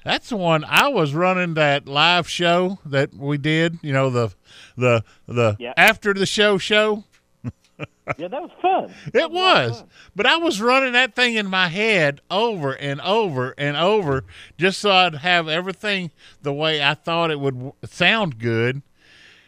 That's 0.03 0.29
the 0.29 0.37
one 0.37 0.63
I 0.63 0.87
was 0.87 1.13
running 1.13 1.55
that 1.55 1.87
live 1.87 2.29
show 2.29 2.79
that 2.85 3.13
we 3.13 3.37
did. 3.37 3.79
You 3.81 3.93
know 3.93 4.09
the 4.09 4.33
the 4.77 5.03
the 5.27 5.73
after 5.77 6.13
the 6.13 6.25
show 6.25 6.57
show. 6.57 7.03
yeah, 8.17 8.27
that 8.27 8.41
was 8.41 8.51
fun. 8.61 8.93
It 9.13 9.31
was, 9.31 9.83
but 10.15 10.25
I 10.25 10.37
was 10.37 10.61
running 10.61 10.93
that 10.93 11.15
thing 11.15 11.35
in 11.35 11.47
my 11.47 11.67
head 11.67 12.21
over 12.29 12.73
and 12.73 12.99
over 13.01 13.53
and 13.57 13.77
over 13.77 14.25
just 14.57 14.79
so 14.79 14.91
I'd 14.91 15.15
have 15.15 15.47
everything 15.47 16.11
the 16.41 16.53
way 16.53 16.83
I 16.83 16.93
thought 16.93 17.31
it 17.31 17.39
would 17.39 17.73
sound 17.85 18.39
good. 18.39 18.81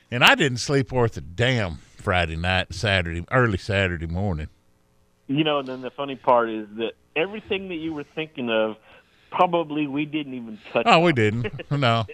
And 0.10 0.24
I 0.24 0.36
didn't 0.36 0.58
sleep 0.58 0.92
worth 0.92 1.16
a 1.16 1.22
damn 1.22 1.80
Friday 1.96 2.36
night, 2.36 2.74
Saturday, 2.74 3.24
early 3.32 3.58
Saturday 3.58 4.08
morning. 4.08 4.50
You 5.28 5.46
know, 5.46 5.60
and 5.60 5.68
then 5.68 5.82
the 5.82 5.92
funny 5.92 6.18
part 6.18 6.50
is 6.50 6.68
that 6.76 6.92
everything 7.16 7.70
that 7.70 7.76
you 7.76 7.94
were 7.94 8.04
thinking 8.16 8.50
of, 8.50 8.76
probably 9.32 9.88
we 9.88 10.06
didn't 10.06 10.34
even 10.34 10.60
touch. 10.72 10.84
Oh, 10.86 11.00
we 11.00 11.14
didn't. 11.14 11.48
No, 11.72 12.06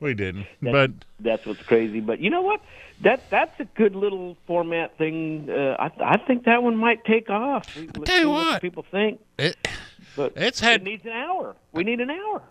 we 0.00 0.14
didn't. 0.14 0.46
That- 0.62 0.72
But 0.72 0.90
that's 1.20 1.46
what's 1.46 1.62
crazy. 1.62 2.00
But 2.00 2.18
you 2.20 2.30
know 2.30 2.42
what? 2.42 2.60
That 3.02 3.28
that's 3.30 3.58
a 3.60 3.64
good 3.64 3.94
little 3.94 4.36
format 4.46 4.96
thing. 4.98 5.48
Uh, 5.50 5.76
I 5.78 5.90
I 6.02 6.16
think 6.18 6.44
that 6.44 6.62
one 6.62 6.76
might 6.76 7.04
take 7.04 7.28
off. 7.30 7.74
We, 7.76 7.82
let's 7.96 8.10
tell 8.10 8.16
you 8.18 8.22
see 8.22 8.26
what. 8.26 8.62
people 8.62 8.84
think. 8.90 9.20
It, 9.38 9.56
but 10.16 10.32
it's 10.34 10.60
had 10.60 10.80
it 10.80 10.84
needs 10.84 11.04
an 11.04 11.12
hour. 11.12 11.54
We 11.72 11.84
need 11.84 12.00
an 12.00 12.10
hour. 12.10 12.42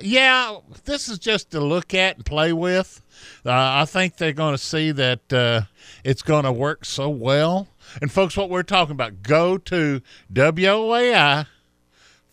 yeah, 0.00 0.56
this 0.84 1.08
is 1.08 1.18
just 1.18 1.50
to 1.52 1.60
look 1.60 1.94
at 1.94 2.16
and 2.16 2.26
play 2.26 2.52
with. 2.52 3.00
Uh, 3.46 3.50
I 3.52 3.84
think 3.84 4.16
they're 4.16 4.32
going 4.32 4.54
to 4.54 4.58
see 4.62 4.90
that 4.92 5.32
uh, 5.32 5.62
it's 6.04 6.22
going 6.22 6.44
to 6.44 6.52
work 6.52 6.84
so 6.84 7.08
well. 7.08 7.68
And 8.02 8.10
folks, 8.10 8.36
what 8.36 8.50
we're 8.50 8.62
talking 8.64 8.92
about, 8.92 9.22
go 9.22 9.56
to 9.58 10.00
WOAI 10.32 11.46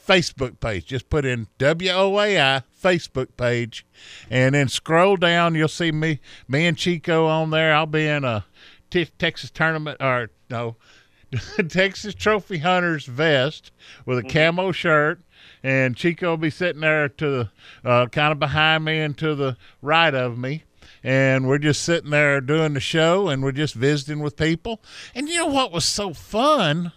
Facebook 0.08 0.60
page. 0.60 0.86
Just 0.86 1.10
put 1.10 1.26
in 1.26 1.48
WOAI 1.60 2.64
Facebook 2.82 3.28
page, 3.38 3.86
and 4.30 4.56
then 4.56 4.70
scroll 4.70 5.18
down. 5.18 5.56
You'll 5.56 5.68
see 5.68 5.92
me, 5.92 6.20
me 6.48 6.66
and 6.66 6.78
Chico 6.78 7.26
on 7.26 7.50
there. 7.50 7.76
I'll 7.76 7.86
be 7.86 8.08
in 8.08 8.24
a 8.24 8.46
t- 8.90 9.10
Texas 9.20 9.52
tournament, 9.52 9.98
or 10.00 10.30
no, 10.50 10.78
Texas 11.70 12.14
Trophy 12.14 12.60
Hunters 12.60 13.06
vest 13.06 13.72
with 14.06 14.18
a 14.18 14.24
camo 14.24 14.72
shirt, 14.72 15.20
and 15.62 15.96
Chico 15.96 16.32
will 16.32 16.38
be 16.38 16.50
sitting 16.50 16.82
there 16.82 17.10
to 17.10 17.30
the 17.30 17.50
uh, 17.84 18.08
kind 18.08 18.32
of 18.32 18.40
behind 18.40 18.86
me 18.86 19.00
and 19.00 19.18
to 19.18 19.36
the 19.36 19.58
right 19.82 20.14
of 20.14 20.38
me. 20.38 20.64
And 21.04 21.48
we're 21.48 21.60
just 21.60 21.84
sitting 21.84 22.10
there 22.10 22.42
doing 22.42 22.74
the 22.74 22.80
show, 22.80 23.28
and 23.28 23.44
we're 23.44 23.52
just 23.52 23.76
visiting 23.76 24.20
with 24.20 24.36
people. 24.36 24.82
And 25.14 25.30
you 25.30 25.36
know 25.36 25.46
what 25.48 25.72
was 25.72 25.86
so 25.86 26.14
fun 26.14 26.92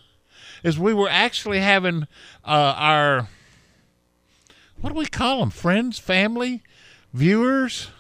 is 0.63 0.79
we 0.79 0.95
were 0.95 1.09
actually 1.09 1.61
having 1.61 2.05
uh, 2.45 2.75
our 2.77 3.29
what 4.81 4.93
do 4.93 4.99
we 4.99 5.07
call 5.07 5.41
them? 5.41 5.51
Friends, 5.51 5.99
family, 5.99 6.63
viewers. 7.13 7.91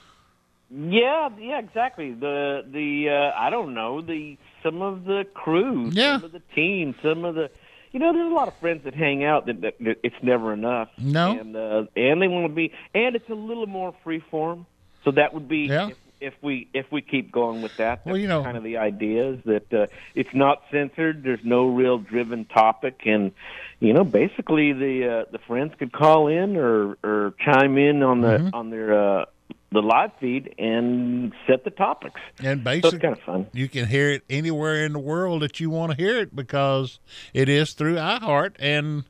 Yeah, 0.71 1.29
yeah, 1.39 1.59
exactly. 1.59 2.13
The 2.13 2.65
the 2.71 3.09
uh, 3.11 3.39
I 3.39 3.51
don't 3.51 3.75
know 3.75 4.01
the 4.01 4.39
some 4.63 4.83
of 4.83 5.05
the 5.05 5.27
crew, 5.35 5.91
Yeah. 5.93 6.17
some 6.17 6.25
of 6.25 6.33
the 6.33 6.43
team, 6.55 6.95
some 7.03 7.25
of 7.25 7.35
the 7.35 7.51
you 7.93 7.99
know, 7.99 8.13
there's 8.13 8.31
a 8.31 8.35
lot 8.35 8.47
of 8.47 8.55
friends 8.59 8.85
that 8.85 8.95
hang 8.95 9.25
out 9.25 9.47
that, 9.47 9.63
that, 9.63 9.75
that 9.81 9.97
it's 10.05 10.15
never 10.23 10.53
enough. 10.53 10.89
No. 10.97 11.33
and 11.39 11.57
uh, 11.57 11.85
and 11.97 12.23
they 12.23 12.29
want 12.29 12.47
to 12.47 12.55
be, 12.55 12.73
and 12.95 13.17
it's 13.17 13.29
a 13.29 13.35
little 13.35 13.67
more 13.67 13.93
free 14.05 14.23
form. 14.31 14.65
So 15.05 15.11
that 15.13 15.35
would 15.35 15.49
be 15.49 15.67
Yeah. 15.67 15.89
if, 15.89 15.97
if 16.21 16.35
we 16.43 16.69
if 16.75 16.87
we 16.93 17.03
keep 17.03 17.33
going 17.33 17.63
with 17.63 17.77
that. 17.79 18.05
Well, 18.05 18.15
that's 18.15 18.23
you 18.23 18.29
know- 18.29 18.43
kind 18.43 18.57
of 18.57 18.63
the 18.65 18.77
idea 18.79 19.31
is 19.31 19.39
that 19.45 19.73
uh, 19.73 19.87
it's 20.15 20.35
not 20.35 20.63
censored. 20.71 21.23
There's 21.23 21.45
no 21.45 21.67
real 21.69 21.99
driven 21.99 22.45
topic, 22.45 23.01
and 23.07 23.33
you 23.81 23.93
know, 23.93 24.05
basically 24.05 24.73
the 24.73 25.25
uh, 25.27 25.31
the 25.33 25.39
friends 25.39 25.73
could 25.79 25.93
call 25.93 26.29
in 26.29 26.57
or 26.57 26.97
or 27.03 27.35
chime 27.45 27.79
in 27.79 28.03
on 28.03 28.21
the 28.21 28.29
Mm-hmm. 28.31 28.55
on 28.55 28.71
their 28.71 29.21
uh, 29.21 29.25
the 29.73 29.81
live 29.83 30.11
feed 30.21 30.55
and 30.59 31.33
set 31.47 31.63
the 31.65 31.71
topics. 31.71 32.21
And 32.43 32.61
So 32.61 32.65
basically, 32.65 32.99
kind 32.99 33.17
of 33.17 33.21
fun. 33.23 33.47
you 33.53 33.69
can 33.69 33.87
hear 33.87 34.11
it 34.11 34.23
anywhere 34.29 34.85
in 34.85 34.93
the 34.93 34.99
world 34.99 35.43
that 35.43 35.61
you 35.61 35.71
want 35.71 35.93
to 35.93 35.97
hear 35.97 36.19
it 36.19 36.35
because 36.35 36.99
it 37.35 37.49
is 37.49 37.73
through 37.75 37.95
iHeart 37.95 38.55
and 38.59 39.05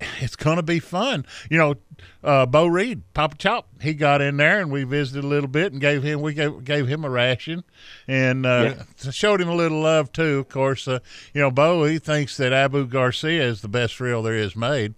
it's 0.20 0.36
going 0.36 0.56
to 0.56 0.62
be 0.62 0.78
fun. 0.78 1.26
You 1.50 1.58
know, 1.58 1.74
uh, 2.22 2.46
Bo 2.46 2.66
Reed, 2.66 3.02
Papa 3.14 3.36
Chop, 3.36 3.68
he 3.80 3.94
got 3.94 4.20
in 4.20 4.36
there 4.36 4.60
and 4.60 4.70
we 4.70 4.84
visited 4.84 5.24
a 5.24 5.26
little 5.26 5.48
bit 5.48 5.72
and 5.72 5.80
gave 5.80 6.02
him 6.02 6.20
we 6.20 6.34
gave, 6.34 6.64
gave 6.64 6.88
him 6.88 7.04
a 7.04 7.10
ration 7.10 7.64
and 8.08 8.46
uh, 8.46 8.74
showed 9.10 9.40
him 9.40 9.48
a 9.48 9.54
little 9.54 9.80
love 9.80 10.12
too. 10.12 10.38
Of 10.38 10.48
course, 10.48 10.88
uh, 10.88 11.00
you 11.34 11.40
know, 11.40 11.50
Bo 11.50 11.84
he 11.84 11.98
thinks 11.98 12.36
that 12.38 12.52
Abu 12.52 12.86
Garcia 12.86 13.42
is 13.42 13.60
the 13.60 13.68
best 13.68 14.00
reel 14.00 14.22
there 14.22 14.34
is 14.34 14.56
made. 14.56 14.94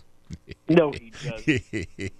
No, 0.66 0.92
he 0.92 1.12
doesn't. 1.22 2.12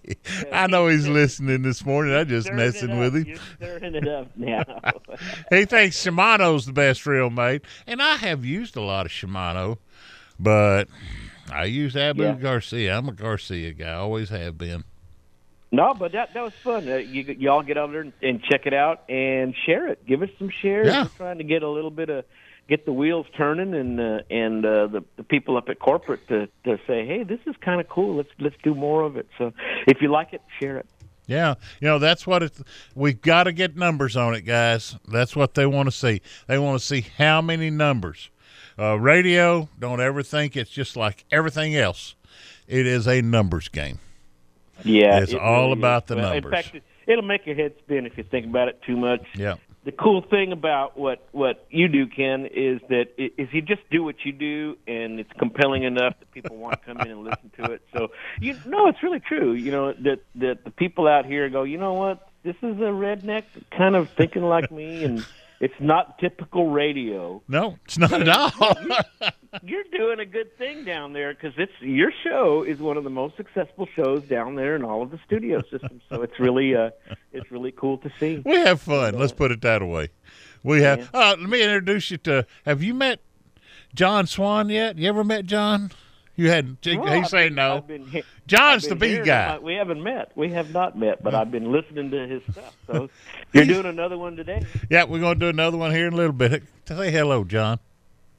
I 0.53 0.67
know 0.67 0.89
he's 0.89 1.09
listening 1.09 1.63
this 1.63 1.85
morning. 1.87 2.15
I'm 2.15 2.29
just 2.29 2.53
messing 2.53 2.99
with 2.99 3.17
him. 3.17 3.25
You're 3.25 3.37
stirring 3.57 3.95
it 3.95 4.07
up 4.07 4.37
now. 4.37 4.65
he 5.51 5.65
thinks 5.65 6.05
Shimano's 6.05 6.67
the 6.67 6.75
best 6.75 7.07
reel 7.07 7.31
made, 7.31 7.63
and 7.87 8.03
I 8.03 8.17
have 8.17 8.45
used 8.45 8.77
a 8.77 8.83
lot 8.83 9.07
of 9.07 9.13
Shimano, 9.13 9.79
but 10.39 10.89
I 11.53 11.65
use 11.65 11.95
Abu 11.97 12.23
Yeah. 12.23 12.35
Garcia. 12.35 12.97
I'm 12.97 13.09
a 13.09 13.13
Garcia 13.13 13.73
guy, 13.73 13.93
always 13.93 14.31
have 14.31 14.59
been. 14.59 14.85
No, 15.71 15.95
but 15.95 16.13
that 16.13 16.35
that 16.35 16.43
was 16.43 16.53
fun. 16.63 16.87
Uh, 16.89 16.97
you 16.97 17.23
y'all 17.39 17.63
get 17.63 17.79
over 17.79 17.93
there 17.93 18.03
and, 18.03 18.13
and 18.23 18.43
check 18.43 18.67
it 18.67 18.75
out 18.75 19.03
and 19.09 19.55
share 19.65 19.89
it. 19.89 20.05
Give 20.07 20.23
us 20.23 20.29
some 20.39 20.51
shares. 20.61 20.87
Yeah. 20.89 21.05
We're 21.05 21.09
trying 21.17 21.39
to 21.39 21.45
get 21.45 21.63
a 21.63 21.69
little 21.69 21.91
bit 21.91 22.11
of 22.11 22.27
get 22.69 22.85
the 22.85 22.93
wheels 22.93 23.27
turning 23.37 23.75
and 23.75 23.99
uh, 23.99 24.19
and 24.31 24.65
uh, 24.67 24.87
the 24.89 25.05
the 25.17 25.23
people 25.23 25.57
up 25.57 25.71
at 25.71 25.79
corporate 25.79 26.29
to 26.29 26.47
to 26.65 26.79
say, 26.87 27.07
hey, 27.07 27.23
this 27.25 27.41
is 27.47 27.55
kind 27.63 27.81
of 27.81 27.89
cool. 27.89 28.17
Let's 28.17 28.29
let's 28.39 28.57
do 28.63 28.75
more 28.75 29.03
of 29.03 29.17
it. 29.17 29.27
So 29.39 29.55
if 29.87 30.03
you 30.03 30.11
like 30.11 30.35
it, 30.35 30.43
share 30.61 30.77
it. 30.77 30.87
Yeah, 31.27 31.55
you 31.81 31.89
know 31.89 31.99
that's 31.99 32.27
what 32.27 32.43
it's. 32.43 32.61
We've 32.95 33.19
got 33.19 33.45
to 33.45 33.53
get 33.53 33.75
numbers 33.77 34.17
on 34.17 34.35
it, 34.35 34.43
guys. 34.43 34.97
That's 35.09 35.35
what 35.35 35.55
they 35.55 35.65
want 35.65 35.87
to 35.87 35.93
see. 35.93 36.21
They 36.49 36.59
want 36.59 36.79
to 36.81 36.85
see 36.85 37.07
how 37.17 37.41
many 37.41 37.71
numbers. 37.71 38.29
Uh, 38.79 38.99
radio, 38.99 39.69
don't 39.79 40.01
ever 40.01 40.23
think 40.23 40.57
it's 40.57 40.71
just 40.71 40.97
like 40.97 41.25
everything 41.31 41.75
else. 41.77 42.15
It 42.67 42.87
is 42.87 43.07
a 43.07 43.21
numbers 43.23 43.69
game. 43.69 43.99
Yeah, 44.85 45.21
it's 45.21 45.33
it 45.33 45.39
all 45.41 45.69
really 45.69 45.81
about 45.81 46.05
is. 46.05 46.09
the 46.09 46.17
Well, 46.17 46.33
numbers. 46.35 46.45
In 46.45 46.63
fact, 46.63 46.75
it, 46.77 46.83
it'll 47.07 47.25
make 47.25 47.47
your 47.47 47.55
head 47.57 47.75
spin 47.79 48.07
if 48.07 48.17
you 48.17 48.25
think 48.25 48.47
about 48.47 48.69
it 48.69 48.81
too 48.87 48.97
much. 48.97 49.25
yeah. 49.37 49.57
the 49.85 49.93
cool 49.93 50.23
thing 50.23 50.53
about 50.53 50.97
what 50.99 51.27
what 51.33 51.67
you 51.71 51.89
do, 51.89 52.07
Ken, 52.07 52.47
is 52.47 52.81
that 52.89 53.09
if 53.19 53.53
you 53.53 53.61
just 53.63 53.83
do 53.91 54.03
what 54.03 54.17
you 54.25 54.33
do 54.33 54.77
and 54.87 55.21
it's 55.21 55.33
compelling 55.39 55.83
enough 55.83 56.15
that 56.21 56.31
people 56.33 56.57
want 56.57 56.81
to 56.81 56.87
come 56.87 57.01
in 57.01 57.11
and 57.11 57.25
listen 57.25 57.51
to 57.59 57.73
it. 57.73 57.83
So 57.93 58.11
you 58.41 58.55
know, 58.67 58.87
it's 58.89 59.03
really 59.03 59.21
true. 59.21 59.53
You 59.53 59.71
know 59.71 59.93
that 59.93 60.21
that 60.37 60.65
the 60.65 60.71
people 60.71 61.07
out 61.07 61.27
here 61.27 61.49
go, 61.51 61.65
you 61.65 61.79
know 61.79 61.95
what, 61.95 62.29
this 62.43 62.57
is 62.63 62.79
a 62.79 62.93
redneck 62.93 63.45
kind 63.77 63.95
of 63.97 64.09
thinking 64.11 64.43
like 64.43 64.71
me, 64.73 65.05
and 65.05 65.27
it's 65.63 65.81
not 65.81 66.19
typical 66.19 66.71
radio. 66.71 67.41
No, 67.47 67.79
it's 67.85 67.97
not 67.97 68.13
at 68.13 68.29
all. 68.29 68.75
You're 69.63 69.85
doing 69.97 70.19
a 70.19 70.27
good 70.27 70.59
thing 70.59 70.85
down 70.85 71.13
there 71.13 71.33
because 71.33 71.53
it's 71.57 71.73
your 71.81 72.11
show 72.25 72.65
is 72.65 72.81
one 72.81 72.97
of 72.97 73.05
the 73.05 73.11
most 73.11 73.37
successful 73.37 73.87
shows 73.95 74.25
down 74.25 74.57
there 74.57 74.75
in 74.75 74.83
all 74.83 75.03
of 75.03 75.13
the 75.13 75.21
studio 75.25 75.63
systems. 75.71 76.03
So 76.09 76.23
it's 76.23 76.41
really 76.41 76.75
uh, 76.75 76.91
it's 77.33 77.49
really 77.53 77.71
cool 77.71 77.99
to 77.99 78.11
see. 78.19 78.43
we 78.45 78.57
have 78.57 78.81
fun. 78.83 79.17
Let's 79.17 79.33
put 79.33 79.53
it 79.53 79.61
that 79.61 79.87
way. 79.87 80.09
We 80.65 80.83
have. 80.83 81.09
Uh, 81.15 81.37
let 81.39 81.49
me 81.49 81.63
introduce 81.63 82.11
you 82.11 82.17
to. 82.19 82.45
Have 82.67 82.83
you 82.83 82.93
met 82.93 83.21
John 83.95 84.27
Swan 84.27 84.69
yet? 84.69 84.99
You 84.99 85.09
ever 85.09 85.23
met 85.23 85.47
John? 85.47 85.93
You 86.35 86.49
hadn't. 86.49 86.79
He 86.83 86.97
Well, 86.97 87.09
I've 87.13 87.29
saying 87.29 87.49
been- 87.51 87.55
no. 87.57 87.81
Been 87.83 88.07
he- 88.07 88.23
John's 88.47 88.85
I've 88.85 88.91
the 88.91 88.97
been 88.97 89.21
B 89.21 89.27
guy. 89.27 89.45
about- 89.45 89.63
We 89.63 89.75
haven't 89.75 90.03
met. 90.03 90.33
We 90.35 90.51
have 90.53 90.73
not 90.73 90.99
met, 90.99 91.23
but 91.23 91.35
I've 91.35 91.51
been 91.51 91.71
listening 91.71 92.11
to 92.11 92.27
his 92.27 92.43
stuff. 92.51 92.75
So 92.87 93.11
you're 93.53 93.67
doing 93.67 93.85
another 93.87 94.17
one 94.17 94.35
today. 94.37 94.63
Yeah, 94.91 95.05
we're 95.05 95.21
going 95.21 95.39
to 95.39 95.41
do 95.47 95.49
another 95.49 95.77
one 95.77 95.91
here 95.91 96.07
in 96.07 96.15
a 96.15 96.17
little 96.17 96.33
bit. 96.33 96.63
Say 96.87 97.11
hello, 97.11 97.45
John. 97.45 97.79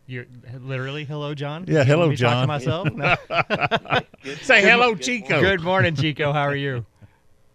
You're 0.07 0.25
literally 0.59 1.05
hello, 1.05 1.33
John. 1.33 1.65
Yeah, 1.67 1.79
You 1.79 1.85
hello, 1.85 2.13
John. 2.13 2.47
me 2.49 2.59
to 2.59 2.65
talk 2.65 2.83
to 2.87 2.91
myself. 2.91 2.93
No. 2.93 3.15
Say 4.41 4.61
Good- 4.61 4.69
hello, 4.69 4.95
Chico. 4.95 5.39
Good 5.39 5.61
morning, 5.61 5.95
Chico. 5.95 6.33
How 6.33 6.41
are 6.41 6.55
you? 6.55 6.85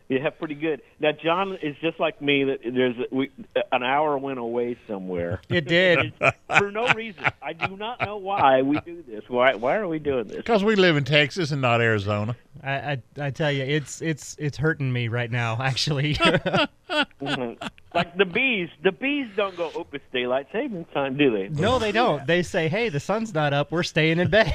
Yeah, 0.09 0.31
pretty 0.31 0.55
good. 0.55 0.81
Now 1.01 1.13
John 1.13 1.59
is 1.63 1.77
just 1.83 2.01
like 2.01 2.23
me. 2.23 2.45
That 2.45 2.61
there's 2.65 2.97
we, 3.11 3.31
an 3.71 3.83
hour 3.83 4.17
went 4.17 4.39
away 4.39 4.77
somewhere. 4.89 5.41
It 5.51 5.67
did. 5.67 6.15
for 6.57 6.71
no 6.71 6.89
reason. 6.95 7.25
I 7.43 7.53
do 7.53 7.77
not 7.77 8.01
know 8.01 8.17
why 8.17 8.63
we 8.63 8.81
do 8.81 9.03
this. 9.07 9.25
Why 9.29 9.55
why 9.55 9.77
are 9.77 9.87
we 9.87 9.99
doing 9.99 10.29
this? 10.29 10.39
Because 10.39 10.65
we 10.65 10.77
live 10.77 10.97
in 10.97 11.05
Texas 11.05 11.51
and 11.51 11.61
not 11.61 11.81
Arizona. 11.83 12.37
I, 12.65 12.73
I 12.73 13.03
I 13.21 13.31
tell 13.31 13.53
you, 13.53 13.63
it's 13.65 14.01
it's 14.01 14.35
it's 14.39 14.57
hurting 14.57 14.91
me 14.93 15.09
right 15.09 15.31
now. 15.31 15.59
Actually, 15.61 16.15
Mhm. 17.21 17.71
Like 17.95 18.17
the 18.17 18.25
bees, 18.25 18.69
the 18.83 18.93
bees 18.93 19.29
don't 19.37 19.57
go, 19.57 19.71
"Oh, 19.75 19.87
it's 19.93 20.05
daylight 20.13 20.47
savings 20.53 20.87
time," 20.95 21.17
do 21.17 21.31
they? 21.31 21.49
no, 21.49 21.79
they 21.79 21.93
don't. 21.93 22.27
They 22.27 22.43
say, 22.43 22.69
"Hey, 22.69 22.89
the 22.89 23.01
sun's 23.01 23.35
not 23.35 23.53
up. 23.53 23.71
We're 23.73 23.83
staying 23.83 24.19
in 24.21 24.29
bed." 24.31 24.53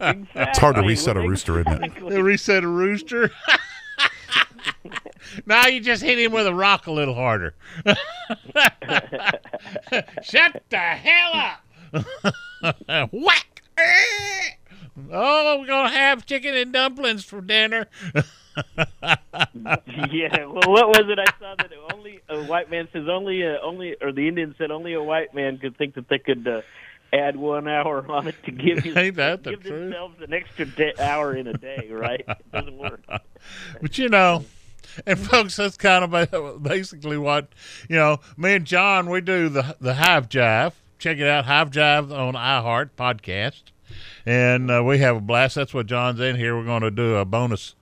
It's 0.00 0.58
hard 0.58 0.76
to 0.76 0.82
reset 0.82 1.16
a 1.16 1.20
rooster, 1.20 1.60
isn't 1.60 1.84
it? 1.84 2.08
They 2.10 2.20
reset 2.20 2.64
a 2.64 2.68
rooster. 2.68 3.30
Now 5.46 5.66
you 5.66 5.80
just 5.80 6.02
hit 6.02 6.18
him 6.18 6.32
with 6.32 6.46
a 6.46 6.54
rock 6.54 6.86
a 6.86 6.92
little 6.92 7.14
harder. 7.14 7.54
Shut 10.22 10.62
the 10.70 10.78
hell 10.78 11.32
up! 11.34 11.62
Whack! 13.12 13.62
Oh, 15.12 15.58
we're 15.60 15.66
gonna 15.66 15.90
have 15.90 16.24
chicken 16.26 16.54
and 16.56 16.72
dumplings 16.72 17.24
for 17.24 17.40
dinner. 17.40 17.86
yeah. 20.10 20.46
Well, 20.46 20.70
what 20.70 20.88
was 20.88 21.04
it 21.08 21.18
I 21.18 21.26
saw 21.38 21.54
that 21.56 21.70
only 21.92 22.20
a 22.28 22.44
white 22.44 22.70
man 22.70 22.88
says 22.92 23.06
only 23.08 23.42
a, 23.42 23.60
only 23.60 23.96
or 24.00 24.12
the 24.12 24.26
Indian 24.28 24.54
said 24.56 24.70
only 24.70 24.94
a 24.94 25.02
white 25.02 25.34
man 25.34 25.58
could 25.58 25.76
think 25.76 25.94
that 25.96 26.08
they 26.08 26.18
could 26.18 26.48
uh, 26.48 26.62
add 27.12 27.36
one 27.36 27.68
hour 27.68 28.10
on 28.10 28.26
it 28.28 28.36
to 28.44 28.50
give 28.50 28.86
you 28.86 28.96
Ain't 28.96 29.16
that 29.16 29.44
the 29.44 29.50
give 29.50 29.62
truth? 29.62 29.90
themselves 29.90 30.20
an 30.22 30.32
extra 30.32 30.64
day, 30.64 30.94
hour 30.98 31.36
in 31.36 31.46
a 31.46 31.52
day, 31.54 31.88
right? 31.90 32.24
It 32.26 32.52
doesn't 32.52 32.78
work. 32.78 33.02
But 33.80 33.98
you 33.98 34.08
know, 34.08 34.44
and 35.06 35.18
folks, 35.18 35.56
that's 35.56 35.76
kind 35.76 36.04
of 36.14 36.62
basically 36.62 37.18
what 37.18 37.48
you 37.88 37.96
know. 37.96 38.20
Me 38.36 38.54
and 38.54 38.64
John, 38.64 39.10
we 39.10 39.20
do 39.20 39.48
the 39.48 39.76
the 39.80 39.94
Hive 39.94 40.28
Jive. 40.28 40.72
Check 40.98 41.18
it 41.18 41.26
out, 41.28 41.44
Hive 41.44 41.70
Jive 41.70 42.10
on 42.16 42.34
iHeart 42.34 42.90
podcast, 42.96 43.62
and 44.24 44.70
uh, 44.70 44.82
we 44.84 44.98
have 44.98 45.16
a 45.16 45.20
blast. 45.20 45.54
That's 45.56 45.74
what 45.74 45.86
John's 45.86 46.20
in 46.20 46.36
here. 46.36 46.56
We're 46.56 46.64
going 46.64 46.82
to 46.82 46.90
do 46.90 47.16
a 47.16 47.24
bonus. 47.24 47.74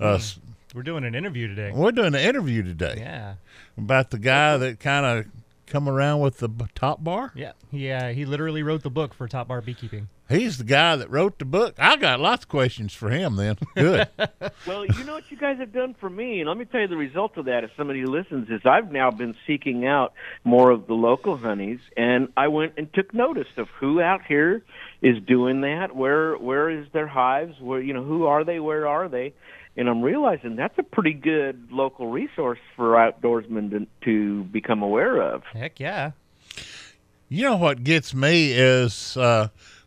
Uh, 0.00 0.14
s- 0.14 0.38
We're 0.74 0.82
doing 0.84 1.04
an 1.04 1.14
interview 1.14 1.48
today. 1.48 1.72
We're 1.74 1.90
doing 1.92 2.14
an 2.14 2.20
interview 2.20 2.62
today. 2.62 2.94
Yeah. 2.98 3.34
about 3.76 4.10
the 4.10 4.18
guy 4.18 4.56
that 4.56 4.78
kind 4.80 5.04
of 5.04 5.26
come 5.66 5.88
around 5.88 6.20
with 6.20 6.38
the 6.38 6.48
top 6.74 7.02
bar. 7.02 7.32
Yeah, 7.34 7.52
he 7.70 7.90
uh, 7.90 8.12
he 8.12 8.24
literally 8.24 8.62
wrote 8.62 8.82
the 8.82 8.90
book 8.90 9.14
for 9.14 9.26
Top 9.28 9.48
Bar 9.48 9.60
Beekeeping. 9.62 10.08
He's 10.30 10.58
the 10.58 10.64
guy 10.64 10.94
that 10.94 11.10
wrote 11.10 11.40
the 11.40 11.44
book. 11.44 11.74
I 11.76 11.96
got 11.96 12.20
lots 12.20 12.44
of 12.44 12.48
questions 12.48 12.94
for 12.94 13.10
him. 13.10 13.36
Then 13.36 13.58
good. 13.74 14.08
Well, 14.66 14.84
you 14.84 15.04
know 15.04 15.14
what 15.14 15.30
you 15.30 15.36
guys 15.36 15.58
have 15.58 15.72
done 15.72 15.94
for 15.98 16.10
me, 16.10 16.40
and 16.40 16.48
let 16.48 16.56
me 16.56 16.66
tell 16.66 16.80
you 16.80 16.86
the 16.86 16.96
result 16.96 17.36
of 17.38 17.46
that. 17.46 17.64
If 17.64 17.70
somebody 17.76 18.04
listens, 18.04 18.50
is 18.50 18.60
I've 18.64 18.92
now 18.92 19.10
been 19.10 19.34
seeking 19.46 19.86
out 19.86 20.12
more 20.44 20.70
of 20.70 20.86
the 20.86 20.92
local 20.92 21.36
honeys, 21.36 21.80
and 21.96 22.28
I 22.36 22.48
went 22.48 22.74
and 22.76 22.92
took 22.92 23.14
notice 23.14 23.48
of 23.56 23.68
who 23.80 24.00
out 24.00 24.20
here 24.26 24.62
is 25.02 25.16
doing 25.26 25.62
that. 25.62 25.96
Where 25.96 26.36
where 26.36 26.68
is 26.68 26.86
their 26.92 27.06
hives? 27.06 27.58
Where 27.58 27.80
you 27.80 27.94
know 27.94 28.04
who 28.04 28.26
are 28.26 28.44
they? 28.44 28.60
Where 28.60 28.86
are 28.86 29.08
they? 29.08 29.32
And 29.76 29.88
I'm 29.88 30.02
realizing 30.02 30.56
that's 30.56 30.78
a 30.78 30.82
pretty 30.82 31.14
good 31.14 31.68
local 31.70 32.08
resource 32.08 32.58
for 32.76 32.94
outdoorsmen 32.94 33.70
to, 33.70 33.86
to 34.04 34.44
become 34.44 34.82
aware 34.82 35.20
of. 35.22 35.42
Heck 35.52 35.80
yeah. 35.80 36.12
You 37.28 37.44
know 37.44 37.56
what 37.56 37.84
gets 37.84 38.12
me 38.12 38.52
is 38.52 39.16
uh, 39.16 39.48
as 39.54 39.79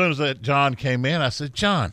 soon 0.00 0.12
as 0.12 0.16
that 0.16 0.40
John 0.40 0.76
came 0.76 1.04
in, 1.04 1.20
I 1.20 1.28
said, 1.28 1.52
John, 1.52 1.92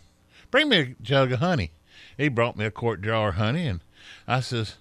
bring 0.50 0.70
me 0.70 0.78
a 0.80 0.96
jug 1.02 1.34
of 1.34 1.40
honey. 1.40 1.72
He 2.18 2.30
brought 2.30 2.56
me 2.56 2.64
a 2.64 2.72
quart 2.72 3.02
jar 3.02 3.30
of 3.30 3.36
honey, 3.36 3.68
and 3.68 3.82
I 4.26 4.40
says, 4.40 4.76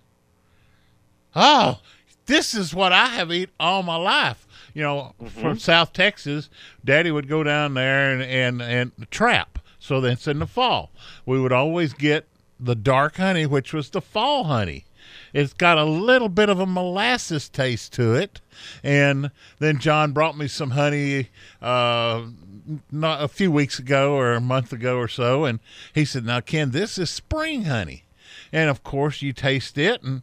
Oh, 1.34 1.80
this 2.26 2.54
is 2.54 2.72
what 2.72 2.92
I 2.92 3.06
have 3.06 3.32
eaten 3.32 3.52
all 3.58 3.82
my 3.82 3.96
life. 3.96 4.46
You 4.74 4.84
know, 4.84 5.14
from 5.40 5.58
South 5.58 5.92
Texas, 5.92 6.48
Daddy 6.84 7.10
would 7.10 7.28
go 7.28 7.42
down 7.42 7.74
there 7.74 8.12
and, 8.12 8.22
and, 8.22 8.62
and 8.62 9.10
trap. 9.10 9.58
So 9.80 10.00
that's 10.00 10.28
in 10.28 10.38
the 10.38 10.46
fall. 10.46 10.92
We 11.24 11.40
would 11.40 11.52
always 11.52 11.94
get 11.94 12.28
the 12.60 12.76
dark 12.76 13.16
honey, 13.16 13.44
which 13.44 13.72
was 13.72 13.90
the 13.90 14.00
fall 14.00 14.44
honey. 14.44 14.84
It's 15.32 15.52
got 15.52 15.78
a 15.78 15.84
little 15.84 16.28
bit 16.28 16.48
of 16.48 16.60
a 16.60 16.66
molasses 16.66 17.48
taste 17.48 17.92
to 17.94 18.14
it. 18.14 18.40
And 18.84 19.32
then 19.58 19.78
John 19.78 20.12
brought 20.12 20.38
me 20.38 20.46
some 20.46 20.70
honey 20.70 21.30
uh, 21.60 22.22
not 22.90 23.22
a 23.22 23.28
few 23.28 23.50
weeks 23.50 23.78
ago 23.78 24.14
or 24.14 24.32
a 24.32 24.40
month 24.40 24.72
ago 24.72 24.96
or 24.98 25.08
so. 25.08 25.44
And 25.44 25.60
he 25.94 26.04
said, 26.04 26.24
Now, 26.24 26.40
Ken, 26.40 26.70
this 26.70 26.98
is 26.98 27.10
spring 27.10 27.64
honey. 27.64 28.04
And 28.52 28.70
of 28.70 28.82
course, 28.82 29.22
you 29.22 29.32
taste 29.32 29.78
it 29.78 30.02
and 30.02 30.22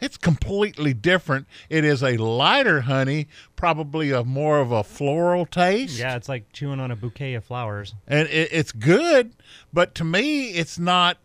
it's 0.00 0.16
completely 0.16 0.92
different. 0.92 1.46
It 1.70 1.84
is 1.84 2.02
a 2.02 2.16
lighter 2.16 2.82
honey, 2.82 3.28
probably 3.56 4.10
a 4.10 4.24
more 4.24 4.60
of 4.60 4.70
a 4.70 4.84
floral 4.84 5.46
taste. 5.46 5.98
Yeah, 5.98 6.16
it's 6.16 6.28
like 6.28 6.52
chewing 6.52 6.80
on 6.80 6.90
a 6.90 6.96
bouquet 6.96 7.34
of 7.34 7.44
flowers. 7.44 7.94
And 8.06 8.28
it, 8.28 8.48
it's 8.52 8.72
good, 8.72 9.32
but 9.72 9.94
to 9.96 10.04
me, 10.04 10.48
it's 10.50 10.78
not 10.78 11.18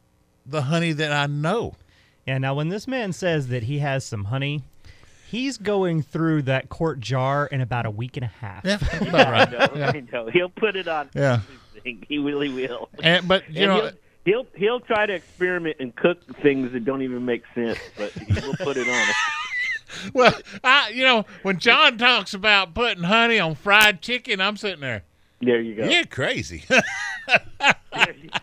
the 0.46 0.64
honey 0.64 0.94
that 0.94 1.12
I 1.12 1.28
know. 1.28 1.76
Yeah, 2.26 2.38
now 2.38 2.54
when 2.54 2.70
this 2.70 2.88
man 2.88 3.12
says 3.12 3.48
that 3.48 3.64
he 3.64 3.80
has 3.80 4.06
some 4.06 4.26
honey, 4.26 4.64
he's 5.30 5.58
going 5.58 6.02
through 6.02 6.44
that 6.44 6.70
quart 6.70 7.00
jar 7.00 7.46
in 7.48 7.62
about 7.62 7.86
a 7.86 7.92
week 7.92 8.18
and 8.18 8.24
a 8.26 8.28
half. 8.28 8.66
Yeah, 8.66 8.78
that's 8.78 9.02
about 9.08 9.32
right. 9.32 9.48
I 9.48 9.76
know, 9.78 9.84
I 9.86 10.04
know. 10.12 10.30
He'll 10.32 10.50
put 10.50 10.76
it 10.76 10.88
on. 10.88 11.10
Yeah. 11.14 11.42
everything. 11.70 12.06
He 12.08 12.18
really 12.18 12.50
will. 12.50 12.90
And, 13.04 13.28
but 13.28 13.50
you 13.50 13.64
And 13.64 13.72
know, 13.72 13.82
he'll, 14.26 14.44
he'll 14.44 14.48
he'll 14.56 14.80
try 14.82 15.06
to 15.06 15.14
experiment 15.14 15.78
and 15.80 15.96
cook 15.96 16.20
things 16.42 16.72
that 16.74 16.84
don't 16.86 17.02
even 17.04 17.26
make 17.26 17.44
sense, 17.56 17.80
but 17.98 18.12
he 18.12 18.34
will 18.46 18.56
put 18.56 18.78
it 18.78 18.88
on. 18.88 19.08
well, 20.14 20.34
I 20.64 20.90
you 20.90 21.04
know 21.04 21.26
when 21.44 21.60
John 21.60 21.98
talks 21.98 22.34
about 22.34 22.74
putting 22.74 23.04
honey 23.04 23.40
on 23.40 23.56
fried 23.56 24.02
chicken, 24.02 24.42
I'm 24.42 24.58
sitting 24.58 24.82
there. 24.82 25.04
There 25.42 25.62
you 25.62 25.76
go. 25.76 25.86
You're 25.88 26.06
crazy. 26.06 26.64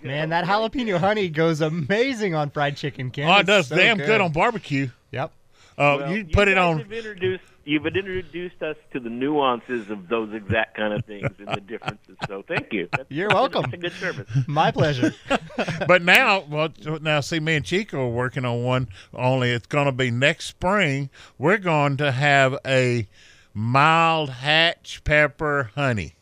Man, 0.02 0.30
that 0.30 0.44
jalapeno 0.44 0.98
honey 0.98 1.28
goes 1.28 1.60
amazing 1.60 2.34
on 2.34 2.50
fried 2.50 2.76
chicken, 2.76 3.10
Ken. 3.10 3.28
Oh, 3.28 3.36
it 3.36 3.40
It's 3.40 3.46
does 3.46 3.66
so 3.68 3.76
damn 3.76 3.98
good. 3.98 4.20
on 4.20 4.32
barbecue. 4.32 4.88
Yep. 5.10 5.32
Uh, 5.78 5.98
Well, 6.00 6.12
you 6.16 6.24
put 6.24 6.48
it 6.48 6.54
guys 6.54 6.64
on. 6.64 6.78
Have 6.78 6.92
introduced, 6.92 7.44
you've 7.64 7.86
introduced 7.86 8.62
us 8.62 8.76
to 8.92 9.00
the 9.00 9.10
nuances 9.10 9.90
of 9.90 10.08
those 10.08 10.32
exact 10.32 10.76
kind 10.76 10.94
of 10.94 11.04
things 11.04 11.28
and 11.38 11.48
the 11.48 11.60
differences. 11.60 12.16
So 12.28 12.42
thank 12.48 12.72
you. 12.72 12.88
That's, 12.92 13.10
You're 13.10 13.28
welcome. 13.28 13.62
That's 13.62 13.74
a 13.74 13.76
good 13.76 13.92
service. 13.92 14.28
My 14.46 14.70
pleasure. 14.70 15.14
but 15.86 16.02
now, 16.02 16.40
well, 16.48 16.68
now 17.02 17.20
see, 17.20 17.40
me 17.40 17.56
and 17.56 17.64
Chico 17.64 18.06
are 18.06 18.08
working 18.10 18.44
on 18.44 18.62
one. 18.62 18.88
Only 19.12 19.50
it's 19.50 19.66
going 19.66 19.86
to 19.86 19.92
be 19.92 20.10
next 20.10 20.46
spring. 20.46 21.10
We're 21.38 21.58
going 21.58 21.98
to 21.98 22.10
have 22.12 22.56
a 22.66 23.06
mild 23.52 24.30
hatch 24.30 25.02
pepper 25.04 25.70
honey. 25.74 26.14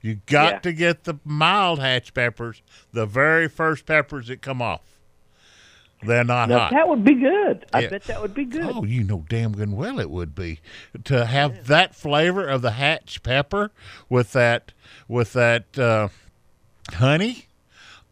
You 0.00 0.16
got 0.26 0.52
Yeah. 0.54 0.58
to 0.60 0.72
get 0.72 1.04
the 1.04 1.18
mild 1.24 1.78
hatch 1.78 2.12
peppers, 2.14 2.62
the 2.92 3.06
very 3.06 3.48
first 3.48 3.86
peppers 3.86 4.28
that 4.28 4.42
come 4.42 4.60
off. 4.60 4.80
They're 6.04 6.24
not 6.24 6.48
Now, 6.48 6.58
hot. 6.60 6.70
that 6.72 6.88
would 6.88 7.04
be 7.04 7.14
good. 7.14 7.66
I 7.72 7.80
Yeah. 7.80 7.88
bet 7.90 8.04
that 8.04 8.20
would 8.22 8.34
be 8.34 8.44
good. 8.44 8.64
Oh, 8.64 8.84
you 8.84 9.04
know 9.04 9.24
damn 9.28 9.52
good 9.52 9.72
well 9.72 10.00
it 10.00 10.10
would 10.10 10.34
be 10.34 10.60
to 11.04 11.26
have 11.26 11.66
that 11.68 11.94
flavor 11.94 12.46
of 12.46 12.62
the 12.62 12.72
hatch 12.72 13.22
pepper 13.22 13.70
with 14.08 14.32
that 14.32 14.72
with 15.08 15.32
that 15.34 15.78
uh, 15.78 16.08
honey. 16.94 17.46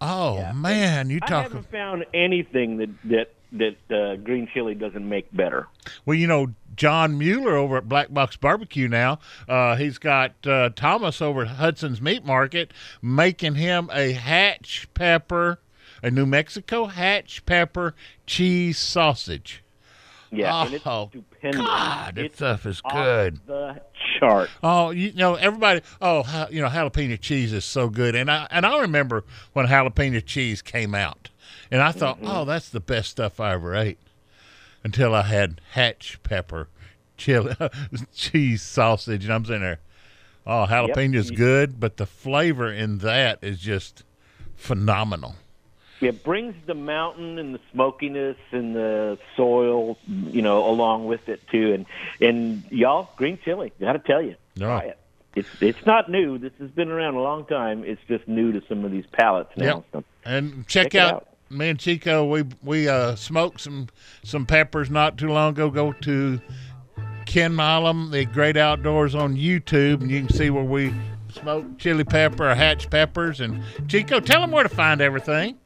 Oh 0.01 0.53
man, 0.55 1.11
you 1.11 1.21
talk. 1.21 1.31
I 1.33 1.43
haven't 1.43 1.71
found 1.71 2.07
anything 2.15 2.79
that 2.79 2.89
that 3.05 3.35
that 3.53 3.95
uh, 3.95 4.17
green 4.17 4.49
chili 4.55 4.75
doesn't 4.75 5.07
make 5.07 5.27
better. 5.37 5.67
Well, 6.07 6.15
you 6.17 6.27
know 6.27 6.55
John 6.77 7.19
Mueller 7.19 7.57
over 7.57 7.77
at 7.79 7.89
Black 7.89 8.09
Box 8.15 8.37
Barbecue 8.37 8.89
now. 8.89 9.19
Uh, 9.49 9.77
he's 9.77 9.99
got 9.99 10.47
uh, 10.47 10.71
Thomas 10.75 11.21
over 11.21 11.43
at 11.43 11.49
Hudson's 11.49 12.01
Meat 12.01 12.25
Market 12.25 12.73
making 13.03 13.57
him 13.57 13.91
a 13.93 14.13
hatch 14.13 14.89
pepper, 14.95 15.59
a 16.03 16.11
New 16.11 16.27
Mexico 16.27 16.87
hatch 16.87 17.45
pepper 17.47 17.95
cheese 18.27 18.79
sausage. 18.79 19.63
Yeah, 20.33 20.65
and 20.65 20.75
it's 20.75 20.87
Oh, 20.87 21.09
stupendous. 21.11 21.61
God, 21.61 22.15
that 22.15 22.25
It's 22.25 22.37
stuff 22.37 22.65
is 22.65 22.81
good. 22.81 23.41
The 23.47 23.81
chart. 24.21 24.49
Oh, 24.63 24.91
you 24.91 25.13
know, 25.15 25.35
everybody. 25.35 25.81
Oh, 26.01 26.47
you 26.53 26.61
know, 26.63 26.69
jalapeno 26.69 27.21
cheese 27.21 27.53
is 27.53 27.65
so 27.65 27.89
good, 27.89 28.15
and 28.15 28.31
I 28.31 28.47
and 28.51 28.65
I 28.65 28.79
remember 28.81 29.25
when 29.55 29.67
jalapeno 29.67 30.25
cheese 30.25 30.63
came 30.63 30.95
out, 30.95 31.31
and 31.71 31.83
I 31.83 31.91
thought, 31.91 32.19
mm-hmm. 32.19 32.29
oh, 32.31 32.45
that's 32.45 32.69
the 32.69 32.79
best 32.79 33.11
stuff 33.11 33.41
I 33.41 33.55
ever 33.55 33.75
ate, 33.75 33.99
until 34.85 35.17
I 35.17 35.23
had 35.23 35.61
hatch 35.73 36.21
pepper, 36.23 36.69
chili, 37.17 37.57
cheese 38.15 38.63
sausage, 38.63 39.25
and 39.25 39.35
I'm 39.35 39.45
sitting 39.45 39.63
there. 39.63 39.81
Oh, 40.47 40.65
jalapeno's 40.71 41.31
You- 41.33 41.37
good, 41.37 41.81
but 41.81 41.97
the 41.97 42.07
flavor 42.07 42.73
in 42.73 42.99
that 42.99 43.41
is 43.43 43.59
just 43.59 44.05
phenomenal. 44.55 45.35
It 46.01 46.25
brings 46.25 46.55
the 46.67 46.75
mountain 46.75 47.39
and 47.39 47.55
the 47.55 47.61
smokiness 47.73 48.37
and 48.53 48.75
the 48.75 49.19
soil, 49.37 49.99
you 50.09 50.41
know, 50.43 50.67
along 50.69 51.07
with 51.07 51.29
it 51.29 51.47
too. 51.49 51.73
And 51.75 51.87
and 52.21 52.63
y'all, 52.71 53.11
green 53.17 53.39
chili, 53.45 53.73
got 53.81 53.93
to 53.93 53.99
tell 53.99 54.23
you, 54.23 54.37
No. 54.57 54.67
try 54.67 54.81
it. 54.87 54.99
It's 55.37 55.49
it's 55.61 55.87
not 55.87 56.11
new. 56.11 56.39
This 56.39 56.53
has 56.59 56.71
been 56.71 56.91
around 56.91 57.15
a 57.15 57.21
long 57.21 57.45
time. 57.47 57.85
It's 57.85 58.01
just 58.09 58.27
new 58.27 58.51
to 58.53 58.63
some 58.69 58.85
of 58.85 58.91
these 58.91 59.07
palates 59.13 59.51
now. 59.57 59.85
Yep. 59.95 60.05
And 60.25 60.67
check, 60.67 60.91
Check 60.93 60.95
out, 60.97 61.15
out. 61.15 61.29
me 61.51 61.69
and 61.69 61.79
Chico. 61.79 62.25
We 62.25 62.45
we 62.65 62.89
uh, 62.89 63.15
smoked 63.15 63.61
some 63.61 63.87
some 64.25 64.45
peppers 64.47 64.91
not 64.91 65.19
too 65.19 65.29
long 65.29 65.53
ago. 65.53 65.71
Go 65.71 65.93
to 65.93 66.41
Ken 67.27 67.55
Milam, 67.55 68.11
the 68.11 68.25
Great 68.25 68.57
Outdoors 68.57 69.15
on 69.15 69.37
YouTube, 69.37 70.01
and 70.01 70.11
you 70.11 70.21
can 70.27 70.31
see 70.35 70.51
where 70.51 70.65
we 70.65 70.93
smoke 71.33 71.79
chili 71.79 72.03
pepper 72.03 72.51
or 72.51 72.55
hatch 72.57 72.91
peppers. 72.91 73.41
And 73.41 73.63
Chico, 73.87 74.19
tell 74.19 74.41
them 74.41 74.51
where 74.51 74.65
to 74.65 74.69
find 74.69 75.01
everything. 75.01 75.57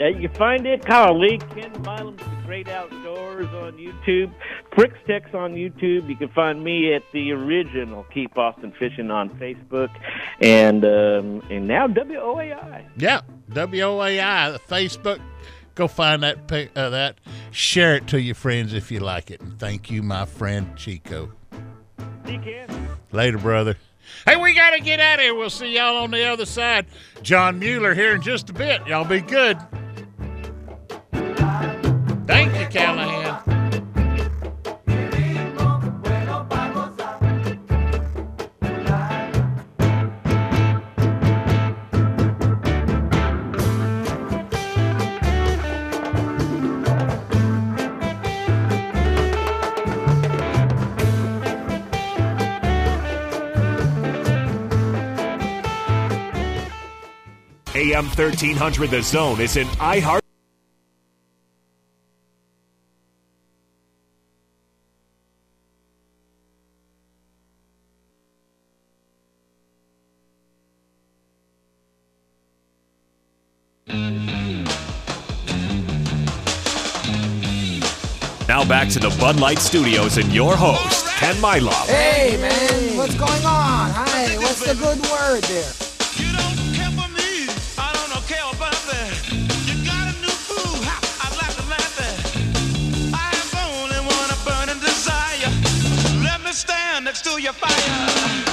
Uh, 0.00 0.06
you 0.06 0.28
can 0.28 0.36
find 0.36 0.66
it, 0.66 0.84
Kyle 0.84 1.18
Lee, 1.18 1.38
Ken 1.38 1.70
Milam's 1.82 2.18
The 2.18 2.46
Great 2.46 2.68
Outdoors 2.68 3.46
on 3.46 3.74
YouTube, 3.74 4.32
Fricks 4.72 4.96
Tech's 5.06 5.34
on 5.34 5.54
YouTube. 5.54 6.08
You 6.08 6.16
can 6.16 6.28
find 6.30 6.64
me 6.64 6.94
at 6.94 7.02
the 7.12 7.32
original 7.32 8.04
Keep 8.12 8.36
Austin 8.36 8.72
Fishing 8.78 9.10
on 9.10 9.30
Facebook, 9.38 9.90
and 10.40 10.84
um, 10.84 11.46
and 11.50 11.68
now 11.68 11.86
WOAI. 11.86 12.84
Yeah, 12.96 13.20
WOAI, 13.50 14.52
the 14.52 14.58
Facebook. 14.58 15.20
Go 15.74 15.88
find 15.88 16.22
that 16.22 16.38
uh, 16.76 16.90
that. 16.90 17.18
Share 17.50 17.96
it 17.96 18.06
to 18.08 18.20
your 18.20 18.34
friends 18.34 18.72
if 18.74 18.90
you 18.90 19.00
like 19.00 19.30
it. 19.30 19.40
And 19.40 19.58
thank 19.58 19.90
you, 19.90 20.02
my 20.02 20.24
friend 20.24 20.76
Chico. 20.76 21.32
See 22.26 22.34
you, 22.34 22.40
Ken. 22.40 22.88
Later, 23.12 23.38
brother. 23.38 23.76
Hey, 24.26 24.36
we 24.36 24.54
got 24.54 24.70
to 24.70 24.80
get 24.80 25.00
out 25.00 25.18
of 25.18 25.24
here. 25.24 25.34
We'll 25.34 25.50
see 25.50 25.74
y'all 25.74 25.96
on 25.96 26.10
the 26.10 26.24
other 26.24 26.46
side. 26.46 26.86
John 27.22 27.58
Mueller 27.58 27.94
here 27.94 28.14
in 28.14 28.22
just 28.22 28.50
a 28.50 28.52
bit. 28.52 28.86
Y'all 28.86 29.04
be 29.04 29.20
good. 29.20 29.58
Thank 32.26 32.58
you, 32.58 32.66
Callahan. 32.66 33.53
AM 57.76 58.04
1300 58.06 58.88
The 58.88 59.02
Zone 59.02 59.40
is 59.40 59.56
an 59.56 59.66
iHeart. 59.66 60.20
Now 78.46 78.64
back 78.64 78.88
to 78.90 79.00
the 79.00 79.14
Bud 79.18 79.40
Light 79.40 79.58
Studios 79.58 80.16
and 80.16 80.32
your 80.32 80.56
host, 80.56 81.08
Ken 81.16 81.34
Milam. 81.40 81.72
Hey, 81.88 82.36
man, 82.40 82.96
what's 82.96 83.16
going 83.16 83.44
on? 83.44 83.90
Hi, 83.90 84.36
what's 84.36 84.64
the 84.64 84.74
good 84.76 85.00
word 85.10 85.42
there? 85.42 85.83
Stand 97.34 97.42
next 97.42 97.42
to 97.42 97.42
your 97.42 97.52
fire. 97.52 98.44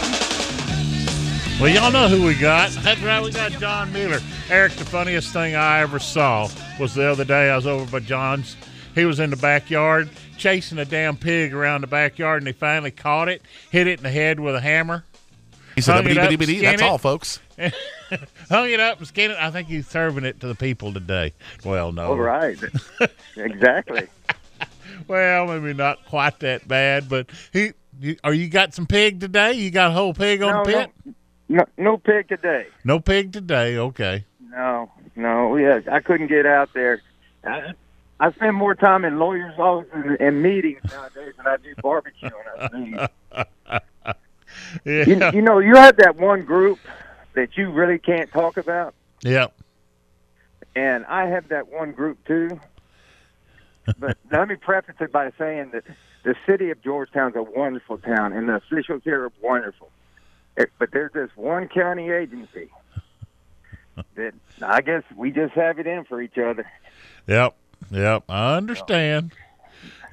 Well, 1.61 1.69
y'all 1.69 1.91
know 1.91 2.07
who 2.07 2.25
we 2.25 2.33
got. 2.35 2.71
That's 2.71 3.01
right, 3.01 3.21
we 3.21 3.31
got 3.31 3.51
John 3.53 3.93
Mueller. 3.93 4.19
Eric, 4.49 4.73
the 4.73 4.85
funniest 4.85 5.31
thing 5.31 5.55
I 5.55 5.81
ever 5.81 5.99
saw 5.99 6.49
was 6.79 6.95
the 6.95 7.05
other 7.05 7.23
day 7.23 7.49
I 7.51 7.55
was 7.55 7.67
over 7.67 7.89
by 7.91 7.99
John's. 7.99 8.55
He 8.95 9.05
was 9.05 9.19
in 9.19 9.29
the 9.29 9.37
backyard 9.37 10.09
chasing 10.37 10.79
a 10.79 10.85
damn 10.85 11.17
pig 11.17 11.53
around 11.53 11.81
the 11.81 11.87
backyard, 11.87 12.41
and 12.41 12.47
he 12.47 12.53
finally 12.53 12.91
caught 12.91 13.29
it, 13.29 13.43
hit 13.69 13.85
it 13.87 13.99
in 13.99 14.03
the 14.03 14.09
head 14.09 14.39
with 14.39 14.55
a 14.55 14.59
hammer. 14.59 15.05
He 15.75 15.81
said, 15.81 16.03
hung 16.03 16.09
it 16.11 16.17
up, 16.17 16.29
"Bibbidi, 16.29 16.37
bibbidi, 16.37 16.61
that's 16.61 16.81
it, 16.81 16.85
all, 16.85 16.97
folks." 16.97 17.39
hung 18.49 18.69
it 18.69 18.79
up 18.79 18.97
and 18.97 19.07
skinned 19.07 19.33
it. 19.33 19.39
I 19.39 19.51
think 19.51 19.67
he's 19.69 19.87
serving 19.87 20.25
it 20.25 20.39
to 20.41 20.47
the 20.47 20.55
people 20.55 20.91
today. 20.93 21.33
Well, 21.63 21.91
no. 21.91 22.07
All 22.07 22.17
right. 22.17 22.57
exactly. 23.37 24.07
Well, 25.07 25.47
maybe 25.47 25.73
not 25.73 26.05
quite 26.05 26.39
that 26.39 26.67
bad, 26.67 27.07
but 27.07 27.29
he. 27.53 27.71
You, 28.01 28.15
are 28.23 28.33
you 28.33 28.49
got 28.49 28.73
some 28.73 28.87
pig 28.87 29.19
today? 29.19 29.53
You 29.53 29.69
got 29.69 29.91
a 29.91 29.93
whole 29.93 30.15
pig 30.15 30.41
on 30.41 30.51
No, 30.51 30.65
the 30.65 30.71
pit? 30.71 31.15
No, 31.47 31.63
no 31.77 31.97
pig 31.97 32.27
today. 32.27 32.65
No 32.83 32.99
pig 32.99 33.31
today. 33.31 33.77
Okay. 33.77 34.25
No, 34.49 34.91
no, 35.15 35.55
yeah, 35.55 35.81
I 35.91 35.99
couldn't 35.99 36.25
get 36.25 36.47
out 36.47 36.71
there. 36.73 36.99
I, 37.43 37.73
I 38.19 38.31
spend 38.31 38.55
more 38.55 38.73
time 38.73 39.05
in 39.05 39.19
lawyers' 39.19 39.53
offices 39.59 39.93
and, 39.93 40.19
and 40.19 40.41
meetings 40.41 40.81
nowadays 40.89 41.33
than 41.37 41.45
I 41.45 41.57
do 41.57 41.75
barbecuing. 41.75 42.31
I 42.59 42.67
think. 42.67 43.83
Yeah. 44.83 45.05
you, 45.05 45.31
you 45.37 45.41
know, 45.41 45.59
you 45.59 45.75
have 45.75 45.95
that 45.97 46.17
one 46.17 46.41
group 46.41 46.77
that 47.35 47.55
you 47.55 47.71
really 47.71 47.97
can't 47.97 48.29
talk 48.31 48.57
about, 48.57 48.93
Yeah. 49.23 49.47
and 50.75 51.05
I 51.05 51.27
have 51.27 51.47
that 51.49 51.69
one 51.69 51.93
group 51.93 52.17
too. 52.27 52.59
But 53.97 54.17
let 54.31 54.49
me 54.49 54.55
preface 54.55 54.95
it 54.99 55.11
by 55.13 55.31
saying 55.37 55.71
that 55.71 55.85
the 56.23 56.35
city 56.45 56.69
of 56.69 56.81
Georgetown 56.81 57.31
is 57.31 57.35
a 57.35 57.43
wonderful 57.43 57.97
town, 57.97 58.33
and 58.33 58.49
the 58.49 58.55
officials 58.55 59.01
here 59.03 59.23
are 59.25 59.31
wonderful. 59.41 59.89
Eh, 60.57 60.65
But 60.79 60.91
there's 60.91 61.13
this 61.13 61.29
one 61.35 61.67
county 61.67 62.09
agency 62.11 62.69
that 64.15 64.33
I 64.61 64.81
guess 64.81 65.03
we 65.15 65.31
just 65.31 65.53
have 65.53 65.79
it 65.79 65.87
in 65.87 66.03
for 66.05 66.21
each 66.21 66.37
other. 66.37 66.65
Yep. 67.27 67.55
Yep. 67.91 68.23
I 68.29 68.55
understand. 68.57 69.31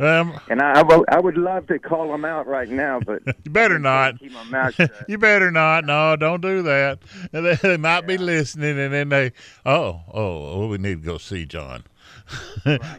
Um, 0.00 0.38
And 0.48 0.62
I, 0.62 0.80
I, 1.08 1.18
would 1.18 1.36
love 1.36 1.66
to 1.66 1.78
call 1.80 2.12
them 2.12 2.24
out 2.24 2.46
right 2.46 2.68
now, 2.68 3.00
but 3.04 3.20
you 3.44 3.50
better 3.50 3.78
not. 3.80 4.18
keep 4.20 4.30
my 4.32 4.44
mouth 4.44 4.74
shut. 4.74 4.92
you 5.08 5.18
better 5.18 5.50
not. 5.50 5.84
No, 5.84 6.14
don't 6.16 6.40
do 6.40 6.62
that. 6.62 7.00
And 7.32 7.44
They, 7.44 7.54
they 7.56 7.76
might 7.76 8.06
be 8.06 8.16
listening, 8.16 8.78
and 8.78 8.92
then 8.94 9.08
they, 9.08 9.32
oh, 9.66 10.02
oh, 10.14 10.62
oh, 10.62 10.66
we 10.68 10.78
need 10.78 11.02
to 11.02 11.06
go 11.06 11.18
see 11.18 11.44
John. 11.44 11.82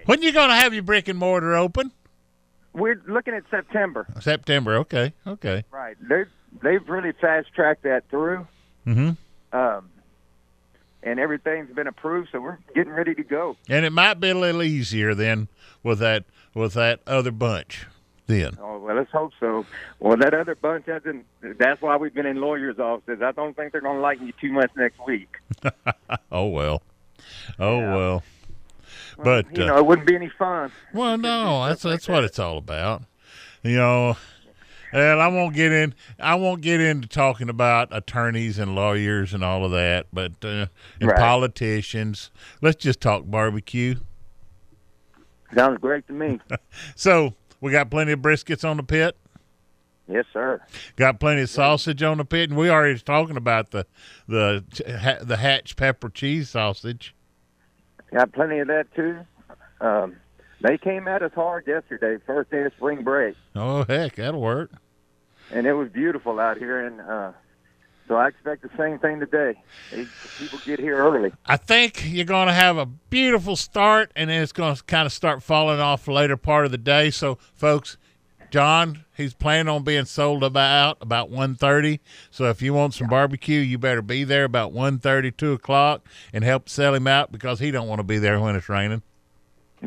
when 0.06 0.22
you 0.22 0.32
going 0.34 0.50
to 0.50 0.56
have 0.56 0.74
your 0.74 0.84
brick 0.84 1.08
and 1.08 1.18
mortar 1.18 1.56
open? 1.56 1.92
We're 2.74 3.02
looking 3.08 3.34
at 3.34 3.44
September. 3.50 4.06
September. 4.22 4.76
Okay. 4.78 5.14
Okay. 5.26 5.64
Right. 5.72 5.98
They 6.08 6.26
they've 6.62 6.88
really 6.88 7.12
fast 7.14 7.48
tracked 7.56 7.84
that 7.84 8.10
through, 8.10 8.48
Mm-hmm. 8.88 9.58
um, 9.58 9.90
and 11.04 11.20
everything's 11.20 11.74
been 11.74 11.88
approved, 11.88 12.30
so 12.32 12.40
we're 12.42 12.58
getting 12.76 12.92
ready 12.94 13.14
to 13.16 13.24
go. 13.24 13.56
And 13.70 13.86
it 13.86 13.92
might 13.92 14.16
be 14.20 14.30
a 14.30 14.36
little 14.36 14.64
easier 14.64 15.14
then 15.16 15.48
with 15.84 16.00
that 16.00 16.26
with 16.54 16.74
that 16.74 17.00
other 17.08 17.32
bunch. 17.32 17.86
Then. 18.28 18.58
Oh 18.62 18.78
well, 18.78 18.96
let's 18.96 19.12
hope 19.12 19.32
so. 19.40 19.66
Well, 20.00 20.16
that 20.18 20.36
other 20.36 20.54
bunch 20.54 20.86
hasn't. 20.86 21.26
That's 21.42 21.82
why 21.82 21.98
we've 21.98 22.14
been 22.14 22.28
in 22.28 22.40
lawyers' 22.40 22.78
offices. 22.78 23.24
I 23.24 23.32
don't 23.32 23.56
think 23.56 23.72
they're 23.72 23.82
going 23.82 23.96
to 23.96 24.02
like 24.02 24.22
you 24.22 24.34
too 24.40 24.52
much 24.52 24.70
next 24.76 25.00
week. 25.08 25.30
oh 26.32 26.46
well. 26.46 26.84
Oh 27.58 27.80
well. 27.80 28.24
But 29.24 29.56
You 29.56 29.64
uh, 29.64 29.68
know, 29.68 29.78
it 29.78 29.86
wouldn't 29.86 30.08
be 30.08 30.16
any 30.16 30.30
fun. 30.30 30.72
Well, 30.94 31.18
no, 31.18 31.66
that's 31.68 31.84
that's 31.84 32.08
what 32.08 32.24
it's 32.24 32.40
all 32.40 32.58
about. 32.58 33.04
You 33.64 33.76
know, 33.76 34.18
and 34.94 35.20
I 35.20 35.28
won't 35.28 35.54
get 35.54 35.72
in. 35.72 35.94
I 36.20 36.36
won't 36.36 36.62
get 36.62 36.80
into 36.80 37.08
talking 37.08 37.50
about 37.50 37.90
attorneys 37.92 38.58
and 38.58 38.76
lawyers 38.76 39.34
and 39.34 39.44
all 39.44 39.66
of 39.66 39.72
that, 39.72 40.08
but 40.14 40.34
uh, 40.44 40.68
and 41.02 41.10
Right. 41.10 41.20
politicians. 41.20 42.32
Let's 42.62 42.78
just 42.78 43.02
talk 43.02 43.24
barbecue. 43.26 43.96
Sounds 45.56 45.80
great 45.80 46.06
to 46.08 46.14
me. 46.14 46.40
So 46.96 47.34
we 47.62 47.72
got 47.72 47.90
plenty 47.90 48.12
of 48.12 48.20
briskets 48.20 48.68
on 48.68 48.78
the 48.78 48.84
pit. 48.84 49.18
yes, 50.08 50.26
sir. 50.32 50.62
Got 50.96 51.20
plenty 51.20 51.42
of 51.42 51.50
sausage 51.50 52.02
on 52.04 52.18
the 52.18 52.26
pit, 52.26 52.50
and 52.50 52.58
we 52.58 52.70
already 52.70 52.94
was 52.94 53.04
talking 53.04 53.36
about 53.38 53.72
the 53.72 53.86
the 54.28 54.64
the 55.22 55.38
hatch 55.38 55.76
pepper 55.76 56.10
cheese 56.10 56.50
sausage. 56.50 57.14
Got 58.14 58.32
plenty 58.34 58.60
of 58.60 58.68
that 58.68 58.88
too. 58.96 59.20
Um, 59.82 60.16
they 60.62 60.78
came 60.78 61.08
at 61.08 61.22
us 61.22 61.32
hard 61.34 61.66
yesterday, 61.68 62.18
first 62.26 62.50
day 62.52 62.64
of 62.64 62.74
spring 62.74 63.04
break, 63.04 63.36
Oh 63.56 63.84
heck, 63.84 64.16
that'll 64.16 64.42
work. 64.42 64.72
and 65.52 65.66
it 65.66 65.74
was 65.74 65.90
beautiful 65.90 66.40
out 66.40 66.58
here. 66.58 66.86
And 66.86 67.00
uh, 67.02 67.32
so 68.08 68.16
I 68.16 68.28
expect 68.28 68.64
the 68.64 68.70
same 68.78 69.00
thing 69.00 69.20
today. 69.20 69.62
People 70.38 70.60
get 70.66 70.80
here 70.80 70.98
early. 70.98 71.32
I 71.46 71.56
think 71.58 72.04
you're 72.12 72.26
going 72.26 72.48
to 72.48 72.54
have 72.54 72.78
a 72.78 72.86
beautiful 72.86 73.56
start, 73.56 74.12
and 74.16 74.30
then 74.30 74.42
it's 74.42 74.52
going 74.52 74.76
to 74.76 74.84
kind 74.84 75.06
of 75.06 75.14
start 75.14 75.44
falling 75.44 75.80
off 75.80 76.08
later 76.08 76.36
part 76.36 76.66
of 76.66 76.72
the 76.72 76.78
day. 76.78 77.12
So, 77.12 77.36
folks, 77.54 77.98
John, 78.52 79.06
he's 79.16 79.34
planning 79.34 79.70
on 79.70 79.84
being 79.84 80.06
sold 80.06 80.44
about 80.44 80.98
about 81.02 81.32
1.30. 81.32 82.00
So 82.32 82.46
if 82.46 82.62
you 82.62 82.74
want 82.74 82.94
some 82.94 83.08
barbecue, 83.08 83.60
you 83.60 83.78
better 83.78 84.02
be 84.02 84.24
there 84.24 84.44
about 84.44 84.74
1.30, 84.74 85.36
2 85.36 85.54
o'clock, 85.54 86.06
and 86.34 86.44
help 86.44 86.70
sell 86.70 86.94
him 86.94 87.08
out 87.08 87.32
because 87.32 87.60
he 87.60 87.72
don't 87.72 87.88
want 87.88 88.00
to 88.00 88.04
be 88.04 88.18
there 88.18 88.40
when 88.40 88.56
it's 88.56 88.70
raining. 88.70 89.04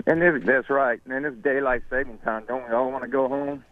And 0.06 0.22
this, 0.22 0.42
that's 0.44 0.70
right. 0.70 1.00
And 1.06 1.26
it's 1.26 1.36
daylight 1.42 1.82
saving 1.90 2.18
time. 2.18 2.44
Don't 2.46 2.66
we 2.68 2.74
all 2.74 2.90
want 2.90 3.04
to 3.04 3.10
go 3.10 3.28
home? 3.28 3.64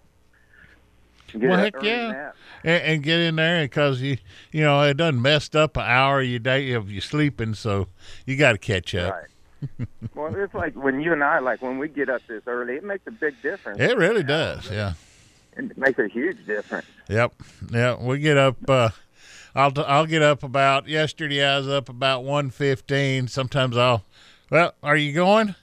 Get 1.32 1.48
well, 1.48 1.58
heck 1.58 1.82
yeah, 1.82 2.32
and, 2.64 2.82
and 2.82 3.02
get 3.04 3.20
in 3.20 3.36
there 3.36 3.64
because 3.64 4.00
you 4.00 4.16
you 4.50 4.62
know 4.62 4.82
it 4.82 4.96
doesn't 4.96 5.22
messed 5.22 5.54
up 5.54 5.76
an 5.76 5.84
hour 5.84 6.22
of 6.22 6.26
your 6.26 6.40
day 6.40 6.72
of 6.72 6.90
you 6.90 7.00
sleeping, 7.00 7.54
so 7.54 7.86
you 8.26 8.36
got 8.36 8.52
to 8.52 8.58
catch 8.58 8.96
up. 8.96 9.14
Well, 10.14 10.34
it's 10.34 10.54
like 10.54 10.74
when 10.74 11.00
you 11.00 11.12
and 11.12 11.22
I, 11.22 11.38
like 11.38 11.62
when 11.62 11.78
we 11.78 11.88
get 11.88 12.08
up 12.08 12.22
this 12.26 12.42
early, 12.46 12.74
it 12.74 12.84
makes 12.84 13.06
a 13.06 13.10
big 13.10 13.40
difference. 13.42 13.78
It 13.80 13.96
really 13.96 14.22
does, 14.22 14.70
yeah. 14.70 14.94
It 15.56 15.76
makes 15.78 15.98
a 15.98 16.08
huge 16.08 16.44
difference. 16.46 16.86
Yep. 17.08 17.34
Yeah, 17.70 17.96
we 17.96 18.18
get 18.18 18.36
up. 18.36 18.56
Uh, 18.68 18.90
I'll 19.54 19.72
I'll 19.86 20.06
get 20.06 20.22
up 20.22 20.42
about 20.42 20.88
yesterday. 20.88 21.44
I 21.44 21.58
was 21.58 21.68
up 21.68 21.88
about 21.88 22.24
one 22.24 22.50
fifteen. 22.50 23.28
Sometimes 23.28 23.76
I'll. 23.76 24.04
Well, 24.50 24.74
are 24.82 24.96
you 24.96 25.12
going? 25.12 25.54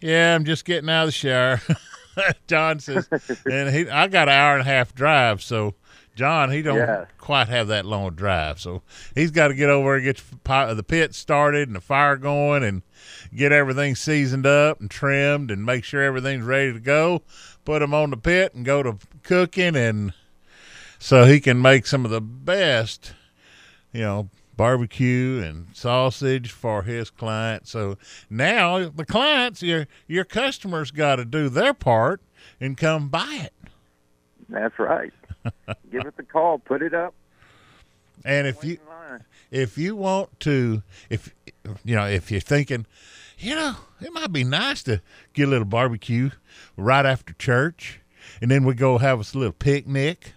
Yeah, 0.00 0.34
I'm 0.34 0.44
just 0.44 0.64
getting 0.64 0.90
out 0.90 1.02
of 1.04 1.08
the 1.08 1.12
shower. 1.12 1.60
John 2.46 2.78
says, 2.80 3.08
and 3.50 3.74
he 3.74 3.88
I 3.88 4.08
got 4.08 4.28
an 4.28 4.34
hour 4.34 4.52
and 4.52 4.60
a 4.62 4.70
half 4.70 4.94
drive, 4.94 5.42
so 5.42 5.74
John 6.14 6.50
he 6.50 6.62
don't 6.62 6.76
Yeah. 6.76 7.06
quite 7.18 7.48
have 7.48 7.68
that 7.68 7.84
long 7.84 8.14
drive, 8.14 8.60
so 8.60 8.82
he's 9.14 9.30
got 9.30 9.48
to 9.48 9.54
get 9.54 9.70
over 9.70 9.96
and 9.96 10.04
get 10.04 10.22
the 10.44 10.84
pit 10.86 11.14
started 11.14 11.68
and 11.68 11.76
the 11.76 11.80
fire 11.80 12.16
going 12.16 12.62
and 12.62 12.82
get 13.34 13.52
everything 13.52 13.94
seasoned 13.94 14.46
up 14.46 14.80
and 14.80 14.90
trimmed 14.90 15.50
and 15.50 15.64
make 15.64 15.84
sure 15.84 16.02
everything's 16.02 16.44
ready 16.44 16.72
to 16.72 16.80
go. 16.80 17.22
Put 17.64 17.80
them 17.80 17.94
on 17.94 18.10
the 18.10 18.16
pit 18.16 18.54
and 18.54 18.64
go 18.64 18.82
to 18.82 18.98
cooking 19.22 19.76
and 19.76 20.12
so 20.98 21.24
he 21.24 21.40
can 21.40 21.60
make 21.60 21.86
some 21.86 22.04
of 22.04 22.10
the 22.10 22.20
best, 22.20 23.12
you 23.92 24.00
know, 24.00 24.30
barbecue 24.56 25.42
and 25.44 25.66
sausage 25.74 26.50
for 26.50 26.82
his 26.82 27.10
clients. 27.10 27.70
So 27.70 27.98
now 28.30 28.88
the 28.88 29.04
clients, 29.04 29.62
your 29.62 29.86
your 30.06 30.24
customers, 30.24 30.90
got 30.90 31.16
to 31.16 31.24
do 31.24 31.48
their 31.48 31.74
part 31.74 32.20
and 32.60 32.76
come 32.76 33.08
buy 33.08 33.40
it. 33.44 33.52
That's 34.48 34.78
right. 34.78 35.12
Give 35.90 36.06
us 36.06 36.14
a 36.18 36.22
call. 36.22 36.58
Put 36.58 36.82
it 36.82 36.94
up. 36.94 37.14
And 38.24 38.46
if 38.46 38.64
you 38.64 38.78
if 39.50 39.76
you 39.76 39.96
want 39.96 40.40
to, 40.40 40.82
if 41.10 41.34
you 41.84 41.94
know, 41.94 42.06
if 42.06 42.30
you're 42.30 42.40
thinking, 42.40 42.86
you 43.44 43.54
know, 43.54 43.76
it 44.00 44.12
might 44.12 44.32
be 44.32 44.42
nice 44.42 44.82
to 44.84 45.02
get 45.34 45.48
a 45.48 45.50
little 45.50 45.66
barbecue 45.66 46.30
right 46.76 47.04
after 47.04 47.34
church, 47.34 48.00
and 48.40 48.50
then 48.50 48.64
we 48.64 48.74
go 48.74 48.98
have 48.98 49.20
us 49.20 49.34
a 49.34 49.38
little 49.38 49.52
picnic. 49.52 50.32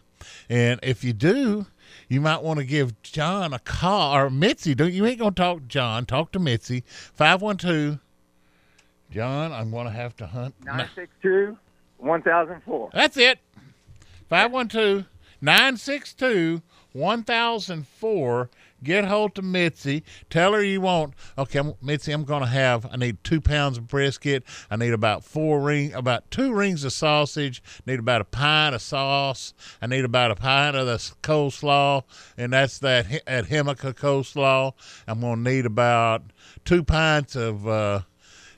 And 0.49 0.79
if 0.83 1.03
you 1.03 1.13
do, 1.13 1.67
you 2.09 2.19
might 2.19 2.43
want 2.43 2.59
to 2.59 2.65
give 2.65 3.01
John 3.01 3.53
a 3.53 3.59
call 3.59 4.13
or 4.13 4.29
Mitzi. 4.29 4.75
Don't 4.75 4.91
you 4.91 5.05
ain't 5.05 5.19
gonna 5.19 5.31
talk 5.31 5.59
to 5.59 5.65
John? 5.65 6.05
Talk 6.05 6.33
to 6.33 6.39
Mitzi. 6.39 6.83
Five 6.87 7.41
one 7.41 7.55
two. 7.55 7.99
John, 9.09 9.53
I'm 9.53 9.71
gonna 9.71 9.91
have 9.91 10.15
to 10.17 10.27
hunt. 10.27 10.55
Nine 10.65 10.89
six 10.93 11.11
two 11.21 11.57
one 11.97 12.21
thousand 12.21 12.61
four. 12.63 12.89
That's 12.93 13.15
it. 13.15 13.39
512 14.29 15.05
962 15.41 16.61
1004. 16.93 18.49
Get 18.83 19.05
hold 19.05 19.33
to 19.35 19.41
Mitzi. 19.41 20.03
Tell 20.29 20.53
her 20.53 20.63
you 20.63 20.81
want. 20.81 21.15
Okay, 21.37 21.61
Mitzi, 21.81 22.11
I'm 22.11 22.25
going 22.25 22.43
to 22.43 22.47
have, 22.47 22.85
I 22.91 22.95
need 22.95 23.23
two 23.23 23.41
pounds 23.41 23.77
of 23.77 23.87
brisket. 23.87 24.43
I 24.69 24.75
need 24.75 24.93
about 24.93 25.23
four 25.23 25.59
ring, 25.61 25.93
about 25.93 26.29
two 26.29 26.53
rings 26.53 26.83
of 26.83 26.93
sausage. 26.93 27.63
Need 27.87 27.99
about 27.99 28.21
a 28.21 28.25
pint 28.25 28.75
of 28.75 28.81
sauce. 28.81 29.53
I 29.81 29.87
need 29.87 30.05
about 30.05 30.29
a 30.29 30.35
pint 30.35 30.75
of 30.75 30.85
the 30.85 30.97
coleslaw, 31.23 32.03
and 32.37 32.53
that's 32.53 32.77
that, 32.79 33.07
that 33.25 33.45
Himika 33.45 33.93
coleslaw. 33.93 34.73
I'm 35.07 35.21
going 35.21 35.43
to 35.43 35.49
need 35.49 35.65
about 35.65 36.23
two 36.63 36.83
pints 36.83 37.35
of, 37.35 37.67
uh, 37.67 38.01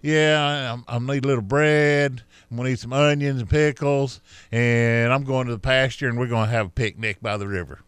yeah, 0.02 0.74
I'm, 0.74 0.84
I'm 0.88 1.06
need 1.06 1.24
a 1.24 1.28
little 1.28 1.44
bread. 1.44 2.24
I'm 2.50 2.58
gonna 2.58 2.70
need 2.70 2.80
some 2.80 2.94
onions 2.94 3.42
and 3.42 3.50
pickles, 3.50 4.22
and 4.52 5.14
I'm 5.14 5.24
going 5.24 5.46
to 5.48 5.54
the 5.54 5.60
pasture, 5.60 6.10
and 6.10 6.18
we're 6.18 6.28
gonna 6.28 6.50
have 6.50 6.68
a 6.68 6.72
picnic 6.72 7.22
by 7.22 7.38
the 7.38 7.48
river 7.48 7.82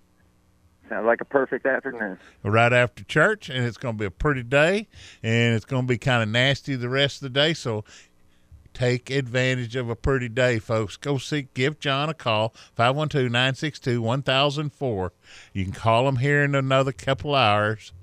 Sounds 0.91 1.05
like 1.05 1.21
a 1.21 1.25
perfect 1.25 1.65
afternoon. 1.65 2.17
right 2.43 2.73
after 2.73 3.05
church, 3.05 3.47
and 3.47 3.65
it's 3.65 3.77
gonna 3.77 3.97
be 3.97 4.03
a 4.03 4.11
pretty 4.11 4.43
day, 4.43 4.89
and 5.23 5.55
it's 5.55 5.63
gonna 5.63 5.87
be 5.87 5.97
kind 5.97 6.21
of 6.21 6.27
nasty 6.27 6.75
the 6.75 6.89
rest 6.89 7.19
of 7.19 7.21
the 7.21 7.29
day. 7.29 7.53
So 7.53 7.85
take 8.73 9.09
advantage 9.09 9.77
of 9.77 9.89
a 9.89 9.95
pretty 9.95 10.27
day, 10.27 10.59
folks. 10.59 10.97
Go 10.97 11.17
see, 11.17 11.47
give 11.53 11.79
John 11.79 12.09
a 12.09 12.13
call 12.13 12.53
512-962-1004. 12.77 15.11
You 15.53 15.63
can 15.63 15.71
call 15.71 16.09
him 16.09 16.17
here 16.17 16.43
in 16.43 16.55
another 16.55 16.91
couple 16.91 17.35
hours. 17.35 17.93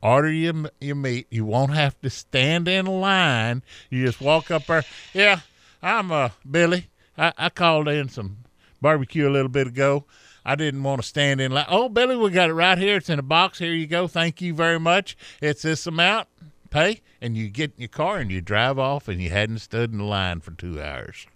Order 0.00 0.30
your 0.30 0.70
your 0.80 0.94
meat. 0.94 1.26
You 1.28 1.44
won't 1.44 1.74
have 1.74 2.00
to 2.02 2.10
stand 2.10 2.68
in 2.68 2.86
line. 2.86 3.64
You 3.90 4.06
just 4.06 4.20
walk 4.20 4.48
up 4.52 4.66
there. 4.66 4.84
Yeah, 5.12 5.40
I'm 5.82 6.12
uh 6.12 6.28
Billy. 6.48 6.86
I, 7.18 7.32
I 7.36 7.48
called 7.48 7.88
in 7.88 8.08
some 8.08 8.36
barbecue 8.80 9.28
a 9.28 9.32
little 9.32 9.48
bit 9.48 9.66
ago. 9.66 10.04
I 10.44 10.56
didn't 10.56 10.82
want 10.82 11.00
to 11.00 11.06
stand 11.06 11.40
in 11.40 11.52
line. 11.52 11.66
Oh, 11.68 11.88
Billy, 11.88 12.16
we 12.16 12.30
got 12.30 12.50
it 12.50 12.54
right 12.54 12.78
here. 12.78 12.96
It's 12.96 13.08
in 13.08 13.18
a 13.18 13.22
box. 13.22 13.58
Here 13.58 13.72
you 13.72 13.86
go. 13.86 14.08
Thank 14.08 14.40
you 14.40 14.54
very 14.54 14.80
much. 14.80 15.16
It's 15.40 15.62
this 15.62 15.86
amount. 15.86 16.28
Pay, 16.70 17.02
and 17.20 17.36
you 17.36 17.48
get 17.48 17.72
in 17.76 17.82
your 17.82 17.88
car 17.88 18.16
and 18.16 18.30
you 18.30 18.40
drive 18.40 18.78
off, 18.78 19.06
and 19.06 19.20
you 19.20 19.28
hadn't 19.28 19.58
stood 19.58 19.92
in 19.92 19.98
the 19.98 20.04
line 20.04 20.40
for 20.40 20.52
two 20.52 20.80
hours. 20.80 21.26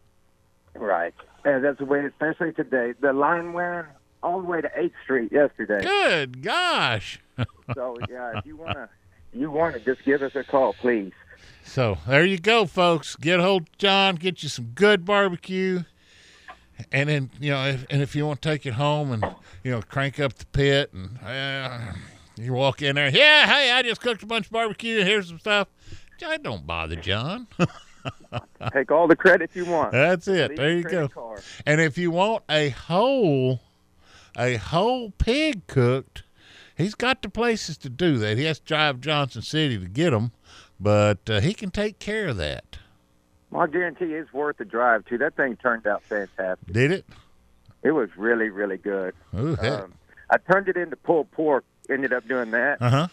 Right. 0.75 1.15
And 1.45 1.63
that's 1.63 1.79
the 1.79 1.85
way, 1.85 2.05
especially 2.07 2.53
today. 2.53 2.95
The 3.01 3.13
line 3.13 3.53
went 3.53 3.87
all 4.23 4.41
the 4.41 4.47
way 4.47 4.61
to 4.61 4.69
8th 4.69 4.93
Street 5.05 5.33
yesterday. 5.33 5.83
Good 5.83 6.43
gosh. 6.43 7.21
So, 7.75 7.97
yeah, 8.09 8.39
if 8.39 8.47
you 8.47 8.57
want 8.57 8.75
to, 8.75 8.89
you 9.33 9.51
want 9.51 9.75
to, 9.75 9.81
just 9.81 10.05
give 10.05 10.23
us 10.23 10.37
a 10.37 10.45
call, 10.45 10.73
please. 10.75 11.13
So 11.65 11.99
there 12.07 12.25
you 12.25 12.39
go, 12.39 12.65
folks. 12.65 13.17
Get 13.17 13.41
hold 13.41 13.63
of 13.63 13.77
John, 13.77 14.15
get 14.15 14.43
you 14.45 14.49
some 14.49 14.67
good 14.67 15.05
barbecue, 15.05 15.83
and 16.93 17.09
then 17.09 17.31
you 17.41 17.51
know, 17.51 17.67
if, 17.67 17.87
and 17.91 18.03
if 18.03 18.15
you 18.17 18.27
want 18.27 18.43
to 18.43 18.49
take 18.49 18.67
it 18.67 18.75
home 18.75 19.13
and 19.13 19.25
you 19.65 19.71
know, 19.71 19.83
crank 19.83 20.21
up 20.21 20.35
the 20.35 20.47
pit, 20.47 20.93
and 20.93 21.19
uh, 21.25 21.79
you 22.37 22.53
walk 22.53 22.83
in 22.83 22.97
there, 22.97 23.09
yeah, 23.09 23.47
hey, 23.47 23.73
I 23.73 23.83
just 23.83 24.01
cooked 24.01 24.23
a 24.23 24.27
bunch 24.27 24.47
of 24.47 24.53
barbecue. 24.53 25.03
Here's 25.05 25.29
some 25.29 25.39
stuff. 25.39 25.69
I 26.25 26.39
don't 26.39 26.67
bother 26.67 26.97
John. 26.97 27.47
Take 28.73 28.91
all 28.91 29.07
the 29.09 29.17
credit 29.17 29.51
you 29.55 29.65
want. 29.65 29.93
That's 29.93 30.29
it. 30.29 30.51
Leave 30.51 30.57
There 30.59 30.73
you 30.79 30.83
go. 30.83 31.09
card. 31.09 31.43
And 31.65 31.81
if 31.81 31.99
you 31.99 32.11
want 32.11 32.45
a 32.49 32.71
whole, 32.71 33.61
a 34.37 34.57
whole 34.57 35.11
pig 35.19 35.67
cooked, 35.67 36.23
he's 36.77 36.95
got 36.95 37.23
the 37.23 37.29
places 37.29 37.77
to 37.79 37.89
do 37.89 38.19
that. 38.19 38.39
He 38.39 38.45
has 38.45 38.59
to 38.61 38.65
drive 38.65 39.01
Johnson 39.01 39.43
City 39.43 39.79
to 39.79 39.87
get 39.87 40.11
them, 40.11 40.33
but 40.81 41.29
uh, 41.29 41.41
he 41.41 41.53
can 41.55 41.71
take 41.71 41.99
care 41.99 42.29
of 42.29 42.37
that. 42.39 42.79
Well, 43.57 43.65
I 43.65 43.69
guarantee 43.69 44.13
it's 44.13 44.33
worth 44.35 44.59
the 44.59 44.65
drive 44.67 45.07
too. 45.07 45.17
That 45.19 45.35
thing 45.35 45.57
turned 45.57 45.87
out 45.87 46.03
fantastic. 46.03 46.71
Did 46.71 46.93
it? 46.93 47.07
It 47.83 47.93
was 47.93 48.11
really, 48.17 48.51
really 48.51 48.77
good. 48.77 49.15
Ooh. 49.35 49.57
Um, 49.61 49.95
I 50.31 50.37
turned 50.37 50.69
it 50.69 50.77
into 50.77 50.97
pulled 50.97 51.31
pork. 51.31 51.65
Ended 51.89 52.13
up 52.13 52.27
doing 52.29 52.51
that, 52.51 52.83
Uh 52.83 52.91
huh. 52.91 53.09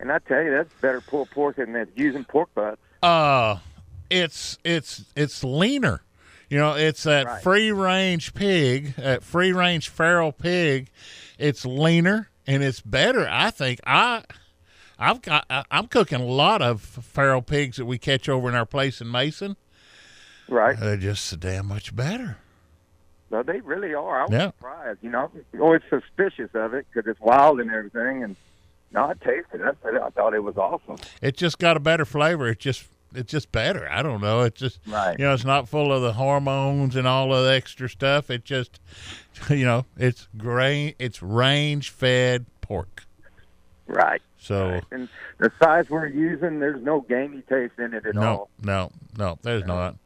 and 0.00 0.10
I 0.12 0.20
tell 0.20 0.40
you, 0.42 0.52
that's 0.52 0.72
better 0.80 1.00
pulled 1.00 1.30
pork 1.30 1.56
than 1.56 1.72
that 1.72 1.88
using 1.96 2.24
pork 2.24 2.48
butts. 2.54 2.80
Uh, 3.02 3.58
it's 4.08 4.56
it's 4.64 5.04
it's 5.16 5.42
leaner. 5.44 6.00
You 6.48 6.56
know, 6.58 6.74
it's 6.76 7.02
that 7.02 7.26
Right. 7.26 7.42
free 7.42 7.72
range 7.72 8.32
pig, 8.34 8.94
that 8.96 9.22
free 9.22 9.52
range 9.52 9.88
feral 9.90 10.32
pig. 10.32 10.88
It's 11.38 11.66
leaner 11.66 12.30
and 12.46 12.62
it's 12.62 12.80
better. 12.80 13.28
I 13.30 13.50
think 13.50 13.80
I. 13.84 14.22
I've 14.98 15.22
got. 15.22 15.46
I'm 15.70 15.86
cooking 15.86 16.20
a 16.20 16.24
lot 16.24 16.60
of 16.62 16.80
feral 16.80 17.42
pigs 17.42 17.76
that 17.76 17.84
we 17.86 17.98
catch 17.98 18.28
over 18.28 18.48
in 18.48 18.54
our 18.54 18.66
place 18.66 19.00
in 19.00 19.10
Mason. 19.10 19.56
Right. 20.48 20.78
They're 20.78 20.96
just 20.96 21.24
so 21.26 21.36
damn 21.36 21.66
much 21.66 21.94
better. 21.94 22.38
No, 23.30 23.42
they 23.42 23.60
really 23.60 23.92
are. 23.94 24.20
I 24.20 24.22
was 24.24 24.32
Yeah. 24.32 24.46
surprised. 24.46 24.98
You 25.02 25.10
know, 25.10 25.30
oh, 25.54 25.60
always 25.60 25.82
suspicious 25.90 26.50
of 26.54 26.72
it 26.74 26.86
because 26.92 27.08
it's 27.10 27.20
wild 27.20 27.60
and 27.60 27.70
everything. 27.70 28.24
And 28.24 28.36
no, 28.90 29.04
I 29.04 29.12
tasted 29.14 29.60
it. 29.60 29.76
I, 29.84 30.08
thought 30.10 30.32
it 30.34 30.42
was 30.42 30.56
awesome. 30.56 30.96
It 31.20 31.36
just 31.36 31.58
got 31.58 31.76
a 31.76 31.80
better 31.80 32.04
flavor. 32.06 32.48
It's 32.48 32.62
just 32.64 32.84
it's 33.14 33.30
just 33.30 33.52
better. 33.52 33.88
I 33.90 34.02
don't 34.02 34.20
know. 34.22 34.42
It's 34.42 34.58
just 34.58 34.80
Right. 34.86 35.18
you 35.18 35.24
know, 35.26 35.32
it's 35.34 35.44
not 35.44 35.68
full 35.68 35.92
of 35.92 36.00
the 36.02 36.14
hormones 36.14 36.96
and 36.96 37.06
all 37.06 37.32
of 37.34 37.44
the 37.44 37.52
extra 37.52 37.88
stuff. 37.88 38.30
It 38.30 38.44
just 38.44 38.80
you 39.50 39.64
know, 39.66 39.84
it's 39.98 40.26
grain 40.38 40.94
it's 40.98 41.22
range 41.22 41.90
fed 41.90 42.46
pork. 42.62 43.04
Right. 43.86 44.22
So 44.38 44.80
And 44.90 45.08
the 45.38 45.50
size 45.60 45.90
we're 45.90 46.06
using, 46.06 46.60
there's 46.60 46.82
no 46.82 47.00
gamey 47.02 47.42
taste 47.48 47.74
in 47.78 47.92
it 47.92 48.06
at 48.06 48.14
no, 48.14 48.22
all. 48.22 48.50
no, 48.62 48.90
no, 49.16 49.38
there's 49.42 49.64
not. 49.64 49.96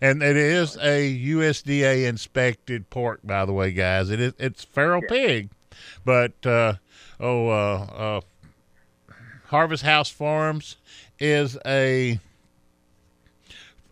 And 0.00 0.22
it 0.22 0.36
is 0.36 0.76
a 0.76 1.18
USDA 1.26 2.06
inspected 2.06 2.90
pork, 2.90 3.20
by 3.24 3.44
the 3.44 3.52
way, 3.52 3.72
guys. 3.72 4.10
It 4.10 4.20
is 4.20 4.32
it's 4.38 4.64
feral 4.64 5.02
pig, 5.02 5.50
but 6.04 6.46
uh, 6.46 6.74
oh, 7.20 7.48
uh, 7.48 7.86
uh, 7.96 8.20
Harvest 9.46 9.82
House 9.82 10.10
Farms 10.10 10.76
is 11.18 11.58
a 11.66 12.18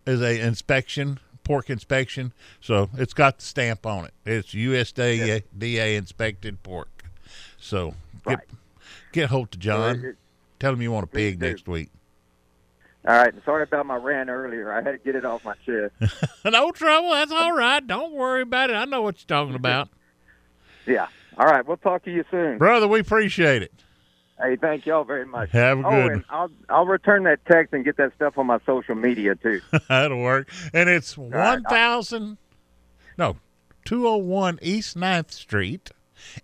is 0.05 0.21
a 0.21 0.39
inspection 0.39 1.19
pork 1.43 1.69
inspection, 1.69 2.33
so 2.59 2.89
it's 2.97 3.13
got 3.13 3.37
the 3.39 3.45
stamp 3.45 3.85
on 3.85 4.05
it. 4.05 4.13
It's 4.25 4.53
USDA 4.53 5.43
DA 5.57 5.95
inspected 5.95 6.61
pork. 6.61 7.05
So 7.57 7.93
get 8.27 8.39
get 9.17 9.29
hold 9.29 9.51
to 9.51 9.57
John. 9.57 10.15
Tell 10.59 10.73
him 10.73 10.81
you 10.81 10.91
want 10.91 11.03
a 11.03 11.07
pig 11.07 11.41
next 11.41 11.67
week. 11.67 11.89
All 13.07 13.15
right. 13.15 13.33
Sorry 13.45 13.63
about 13.63 13.85
my 13.85 13.95
rant 13.95 14.29
earlier. 14.29 14.71
I 14.71 14.81
had 14.81 14.91
to 14.91 14.97
get 14.97 15.15
it 15.15 15.25
off 15.25 15.43
my 15.43 15.55
chest. 15.65 15.93
no 16.45 16.71
trouble. 16.71 17.11
That's 17.11 17.31
all 17.31 17.53
right. 17.53 17.85
Don't 17.85 18.13
worry 18.13 18.41
about 18.41 18.69
it. 18.69 18.73
I 18.73 18.85
know 18.85 19.01
what 19.01 19.19
you're 19.19 19.27
talking 19.27 19.55
about. 19.55 19.89
yeah. 20.85 21.07
All 21.37 21.45
right. 21.45 21.65
We'll 21.65 21.77
talk 21.77 22.03
to 22.03 22.11
you 22.11 22.25
soon. 22.29 22.57
Brother, 22.57 22.87
we 22.87 22.99
appreciate 22.99 23.63
it. 23.63 23.71
Hey, 24.39 24.55
thank 24.55 24.85
y'all 24.85 25.03
very 25.03 25.25
much. 25.25 25.49
Have 25.49 25.79
a 25.79 25.87
oh, 25.87 25.89
good 25.89 26.11
and 26.11 26.23
I'll 26.29 26.51
I'll 26.69 26.85
return 26.85 27.23
that 27.23 27.43
text 27.45 27.73
and 27.73 27.83
get 27.83 27.97
that 27.97 28.13
stuff 28.13 28.37
on 28.37 28.45
my 28.45 28.59
social 28.67 28.93
media 28.93 29.33
too. 29.33 29.61
That'll 29.89 30.19
work. 30.19 30.47
And 30.73 30.89
it's 30.89 31.17
right. 31.17 31.59
1000, 31.63 32.37
no, 33.17 33.37
201 33.85 34.59
East 34.61 34.95
9th 34.95 35.31
Street 35.31 35.89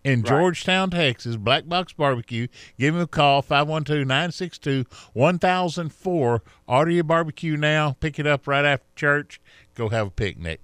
in 0.04 0.24
Georgetown, 0.24 0.90
Texas. 0.90 1.36
Black 1.36 1.68
Box 1.68 1.94
Barbecue. 1.94 2.48
Give 2.80 2.96
me 2.96 3.02
a 3.02 3.08
call, 3.08 3.42
512 3.42 4.08
962 4.08 4.86
1004. 5.14 6.44
Order 6.68 6.92
your 6.92 7.04
barbecue 7.04 7.58
now. 7.58 7.96
Pick 8.00 8.20
it 8.20 8.28
up 8.28 8.48
right 8.48 8.66
after 8.66 8.86
church. 8.96 9.42
Go 9.76 9.90
have 9.90 10.08
a 10.08 10.12
picnic. 10.12 10.62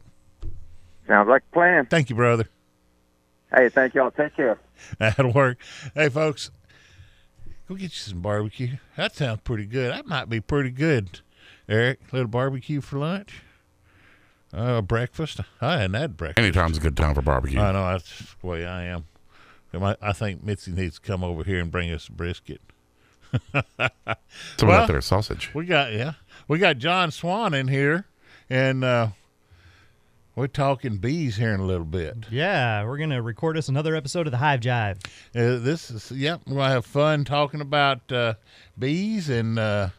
Sounds 1.07 1.27
like 1.27 1.43
a 1.51 1.53
plan. 1.53 1.87
Thank 1.87 2.09
you, 2.09 2.15
brother. 2.15 2.47
Hey, 3.55 3.69
thank 3.69 3.95
y'all. 3.95 4.11
Take 4.11 4.35
care. 4.35 4.59
That'll 4.99 5.31
work. 5.31 5.57
Hey, 5.95 6.09
folks, 6.09 6.51
go 7.67 7.75
get 7.75 7.83
you 7.83 7.89
some 7.89 8.21
barbecue. 8.21 8.77
That 8.95 9.15
sounds 9.15 9.41
pretty 9.43 9.65
good. 9.65 9.91
That 9.91 10.05
might 10.05 10.29
be 10.29 10.39
pretty 10.39 10.71
good. 10.71 11.21
Eric, 11.67 11.99
little 12.11 12.27
barbecue 12.27 12.81
for 12.81 12.99
lunch. 12.99 13.41
Uh, 14.53 14.81
breakfast. 14.81 15.41
I 15.61 15.77
hadn't 15.77 15.93
had 15.93 16.17
breakfast. 16.17 16.39
Anytime's 16.39 16.77
a 16.77 16.81
good 16.81 16.97
time 16.97 17.13
for 17.13 17.21
barbecue. 17.21 17.59
I 17.59 17.71
know 17.71 17.85
that's 17.85 18.35
the 18.41 18.47
way 18.47 18.65
I 18.65 18.85
am. 18.85 19.05
I 19.73 19.95
I 20.01 20.13
think 20.13 20.43
Mitzi 20.43 20.71
needs 20.71 20.95
to 20.95 21.01
come 21.01 21.23
over 21.23 21.43
here 21.43 21.59
and 21.59 21.71
bring 21.71 21.91
us 21.91 22.07
a 22.07 22.11
brisket. 22.11 22.61
Some 23.31 23.39
of 23.53 23.77
that 23.77 24.87
there 24.87 25.01
sausage. 25.01 25.51
We 25.53 25.65
got 25.65 25.93
yeah, 25.93 26.13
we 26.47 26.57
got 26.57 26.79
John 26.79 27.11
Swan 27.11 27.53
in 27.53 27.67
here, 27.67 28.07
and 28.49 28.83
uh, 28.83 29.09
we're 30.35 30.47
talking 30.47 30.97
bees 30.97 31.35
here 31.35 31.53
in 31.53 31.59
a 31.59 31.65
little 31.65 31.85
bit. 31.85 32.17
Yeah, 32.31 32.83
we're 32.85 32.97
gonna 32.97 33.21
record 33.21 33.55
us 33.55 33.69
another 33.69 33.95
episode 33.95 34.25
of 34.25 34.31
the 34.31 34.37
Hive 34.37 34.61
Jive. 34.61 35.05
Uh, 35.35 35.59
this 35.63 35.91
is 35.91 36.11
yep. 36.11 36.41
We're 36.47 36.55
gonna 36.55 36.69
have 36.73 36.85
fun 36.87 37.23
talking 37.23 37.61
about 37.61 38.11
uh, 38.11 38.33
bees, 38.79 39.29
and 39.29 39.59
uh, 39.59 39.89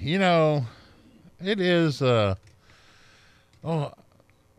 you 0.00 0.18
know, 0.18 0.64
it 1.38 1.60
is. 1.60 2.00
Oh, 3.64 3.92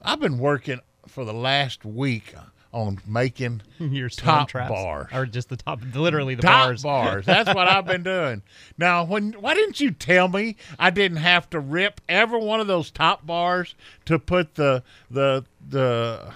I've 0.02 0.19
been 0.19 0.38
working 0.38 0.80
for 1.07 1.24
the 1.26 1.34
last 1.34 1.86
week 1.86 2.34
on 2.74 2.99
making 3.07 3.61
Your 3.80 4.10
top 4.10 4.49
traps. 4.49 4.69
bars. 4.69 5.07
or 5.14 5.26
just 5.26 5.49
the 5.49 5.56
top, 5.57 5.80
literally 5.95 6.36
the 6.36 6.41
top 6.41 6.65
bars. 6.68 6.84
bars. 6.84 7.26
That's 7.26 7.53
what 7.56 7.68
I've 7.68 7.86
been 7.86 8.03
doing. 8.15 8.41
Now, 8.78 9.06
when 9.06 9.34
why 9.34 9.53
didn't 9.53 9.80
you 9.80 9.91
tell 9.91 10.28
me 10.28 10.57
I 10.78 10.90
didn't 10.90 11.18
have 11.18 11.49
to 11.52 11.60
rip 11.60 12.02
every 12.10 12.40
one 12.40 12.60
of 12.60 12.68
those 12.68 12.91
top 12.91 13.26
bars 13.26 13.74
to 14.06 14.19
put 14.19 14.56
the 14.56 14.84
the 15.10 15.45
the 15.69 16.34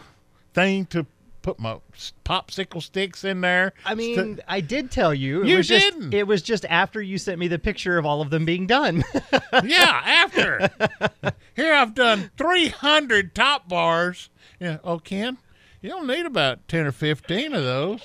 thing 0.54 0.86
to 0.88 1.06
put 1.42 1.60
my 1.60 1.78
popsicle 2.26 2.82
sticks 2.82 3.24
in 3.24 3.42
there? 3.42 3.74
I 3.86 3.96
mean, 3.96 4.40
I 4.48 4.62
did 4.62 4.92
tell 4.92 5.14
you. 5.14 5.42
It 5.42 5.48
You 5.48 5.58
was 5.58 5.68
just, 5.68 5.86
didn't. 5.86 6.14
It 6.14 6.28
was 6.28 6.42
just 6.42 6.66
after 6.66 7.02
you 7.02 7.18
sent 7.18 7.40
me 7.40 7.48
the 7.48 7.60
picture 7.60 7.98
of 7.98 8.06
all 8.06 8.22
of 8.22 8.30
them 8.30 8.46
being 8.46 8.68
done. 8.68 9.04
yeah, 9.64 10.02
after. 10.06 10.70
Here 11.56 11.74
I've 11.74 11.94
done 11.94 12.32
300 12.38 13.34
top 13.36 13.68
bars. 13.68 14.30
Yeah, 14.60 14.78
oh, 14.84 15.00
Ken, 15.00 15.38
you 15.82 15.90
don't 15.90 16.08
need 16.08 16.26
about 16.26 16.68
10 16.68 16.86
or 16.86 16.92
15 16.92 17.54
of 17.54 17.64
those. 17.64 18.02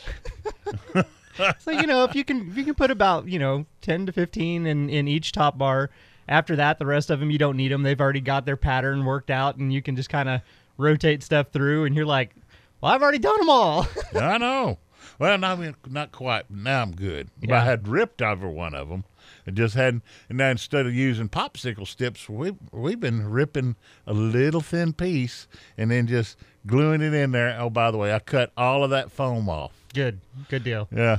so 1.58 1.70
you 1.70 1.86
know, 1.86 2.04
if 2.04 2.14
you 2.14 2.24
can, 2.24 2.48
if 2.50 2.56
you 2.56 2.64
can 2.64 2.74
put 2.74 2.90
about 2.90 3.28
you 3.28 3.38
know 3.38 3.66
ten 3.80 4.06
to 4.06 4.12
fifteen 4.12 4.66
in 4.66 4.88
in 4.88 5.08
each 5.08 5.32
top 5.32 5.58
bar. 5.58 5.90
After 6.28 6.56
that, 6.56 6.80
the 6.80 6.86
rest 6.86 7.10
of 7.10 7.20
them 7.20 7.30
you 7.30 7.38
don't 7.38 7.56
need 7.56 7.70
them. 7.70 7.84
They've 7.84 8.00
already 8.00 8.20
got 8.20 8.46
their 8.46 8.56
pattern 8.56 9.04
worked 9.04 9.30
out, 9.30 9.56
and 9.56 9.72
you 9.72 9.80
can 9.80 9.94
just 9.94 10.08
kind 10.08 10.28
of 10.28 10.40
rotate 10.76 11.22
stuff 11.22 11.48
through. 11.52 11.84
And 11.84 11.94
you're 11.94 12.04
like, 12.06 12.34
well, 12.80 12.92
I've 12.92 13.02
already 13.02 13.18
done 13.18 13.38
them 13.38 13.50
all. 13.50 13.86
I 14.14 14.38
know. 14.38 14.78
Well, 15.18 15.38
not 15.38 15.58
not 15.90 16.12
quite. 16.12 16.50
Now 16.50 16.82
I'm 16.82 16.94
good. 16.94 17.30
But 17.40 17.52
I 17.52 17.64
had 17.64 17.88
ripped 17.88 18.20
over 18.20 18.48
one 18.48 18.74
of 18.74 18.88
them. 18.88 19.04
and 19.46 19.56
just 19.56 19.74
hadn't. 19.74 20.02
And 20.28 20.36
now 20.38 20.50
instead 20.50 20.84
of 20.86 20.94
using 20.94 21.28
popsicle 21.28 21.86
sticks, 21.86 22.28
we 22.28 22.54
we've 22.72 23.00
been 23.00 23.28
ripping 23.30 23.76
a 24.06 24.12
little 24.12 24.60
thin 24.60 24.92
piece 24.92 25.48
and 25.78 25.90
then 25.90 26.06
just 26.06 26.36
gluing 26.66 27.00
it 27.00 27.14
in 27.14 27.32
there. 27.32 27.56
Oh, 27.58 27.70
by 27.70 27.90
the 27.90 27.96
way, 27.96 28.12
I 28.12 28.18
cut 28.18 28.52
all 28.56 28.84
of 28.84 28.90
that 28.90 29.10
foam 29.10 29.48
off. 29.48 29.72
Good, 29.94 30.20
good 30.48 30.64
deal. 30.64 30.88
Yeah. 30.94 31.18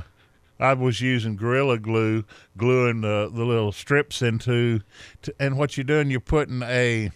I 0.60 0.74
was 0.74 1.00
using 1.00 1.36
Gorilla 1.36 1.78
Glue, 1.78 2.24
gluing 2.56 3.00
the, 3.02 3.30
the 3.32 3.44
little 3.44 3.70
strips 3.70 4.22
into, 4.22 4.80
to, 5.22 5.32
and 5.38 5.56
what 5.56 5.76
you're 5.76 5.84
doing, 5.84 6.10
you're 6.10 6.18
putting 6.18 6.62
a, 6.62 7.12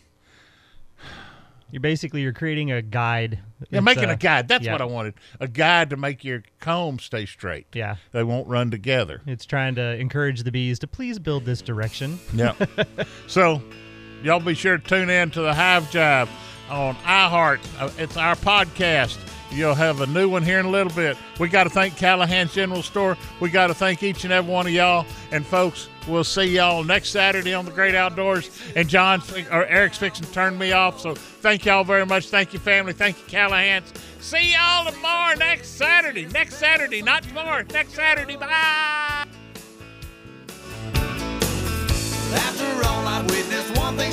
You're 1.72 1.80
basically 1.80 2.20
you're 2.20 2.34
creating 2.34 2.70
a 2.70 2.82
guide. 2.82 3.40
yeah, 3.70 3.78
It's, 3.78 3.84
making 3.84 4.10
uh, 4.10 4.12
a 4.12 4.16
guide. 4.16 4.46
That's 4.46 4.64
yeah. 4.64 4.72
what 4.72 4.82
I 4.82 4.84
wanted. 4.84 5.14
A 5.40 5.48
guide 5.48 5.90
to 5.90 5.96
make 5.96 6.22
your 6.22 6.44
comb 6.60 6.98
stay 6.98 7.24
straight. 7.26 7.66
Yeah. 7.72 7.96
They 8.12 8.22
won't 8.22 8.46
run 8.46 8.70
together. 8.70 9.22
It's 9.26 9.46
trying 9.46 9.74
to 9.76 9.96
encourage 9.96 10.42
the 10.42 10.52
bees 10.52 10.78
to 10.80 10.86
please 10.86 11.18
build 11.18 11.46
this 11.46 11.62
direction. 11.62 12.20
Yeah. 12.34 12.54
so, 13.26 13.62
y'all 14.22 14.38
be 14.38 14.54
sure 14.54 14.76
to 14.76 14.84
tune 14.86 15.08
in 15.08 15.30
to 15.30 15.40
the 15.40 15.54
Hive 15.54 15.84
Jive 15.84 16.28
on 16.70 16.94
iHeart. 16.96 17.60
Uh, 17.80 17.90
It's 17.96 18.18
our 18.18 18.36
podcast. 18.36 19.18
You'll 19.52 19.74
have 19.74 20.00
a 20.00 20.06
new 20.06 20.28
one 20.28 20.42
here 20.42 20.58
in 20.58 20.66
a 20.66 20.70
little 20.70 20.92
bit. 20.92 21.16
We 21.38 21.48
got 21.48 21.64
to 21.64 21.70
thank 21.70 21.96
Callahan's 21.96 22.54
General 22.54 22.82
Store. 22.82 23.18
We 23.40 23.50
got 23.50 23.66
to 23.66 23.74
thank 23.74 24.02
each 24.02 24.24
and 24.24 24.32
every 24.32 24.50
one 24.50 24.66
of 24.66 24.72
y'all. 24.72 25.04
And 25.30 25.46
folks, 25.46 25.88
we'll 26.08 26.24
see 26.24 26.44
y'all 26.44 26.82
next 26.84 27.10
Saturday 27.10 27.52
on 27.52 27.64
the 27.66 27.70
Great 27.70 27.94
Outdoors. 27.94 28.50
And 28.74 28.88
John 28.88 29.22
or 29.50 29.66
Eric's 29.66 29.98
fixing 29.98 30.24
to 30.24 30.32
turn 30.32 30.56
me 30.56 30.72
off. 30.72 31.00
So 31.00 31.14
thank 31.14 31.66
y'all 31.66 31.84
very 31.84 32.06
much. 32.06 32.28
Thank 32.28 32.52
you, 32.54 32.58
family. 32.58 32.94
Thank 32.94 33.18
you, 33.18 33.24
Callahan's. 33.26 33.92
See 34.20 34.54
y'all 34.54 34.90
tomorrow, 34.90 35.36
next 35.36 35.70
Saturday. 35.70 36.26
Next 36.26 36.56
Saturday, 36.56 37.02
not 37.02 37.22
tomorrow. 37.22 37.64
Next 37.72 37.94
Saturday. 37.94 38.36
Bye. 38.36 39.26
After 42.34 42.88
all, 42.88 43.06
I've 43.06 43.28
witnessed 43.30 43.76
one 43.76 43.96
thing 43.98 44.12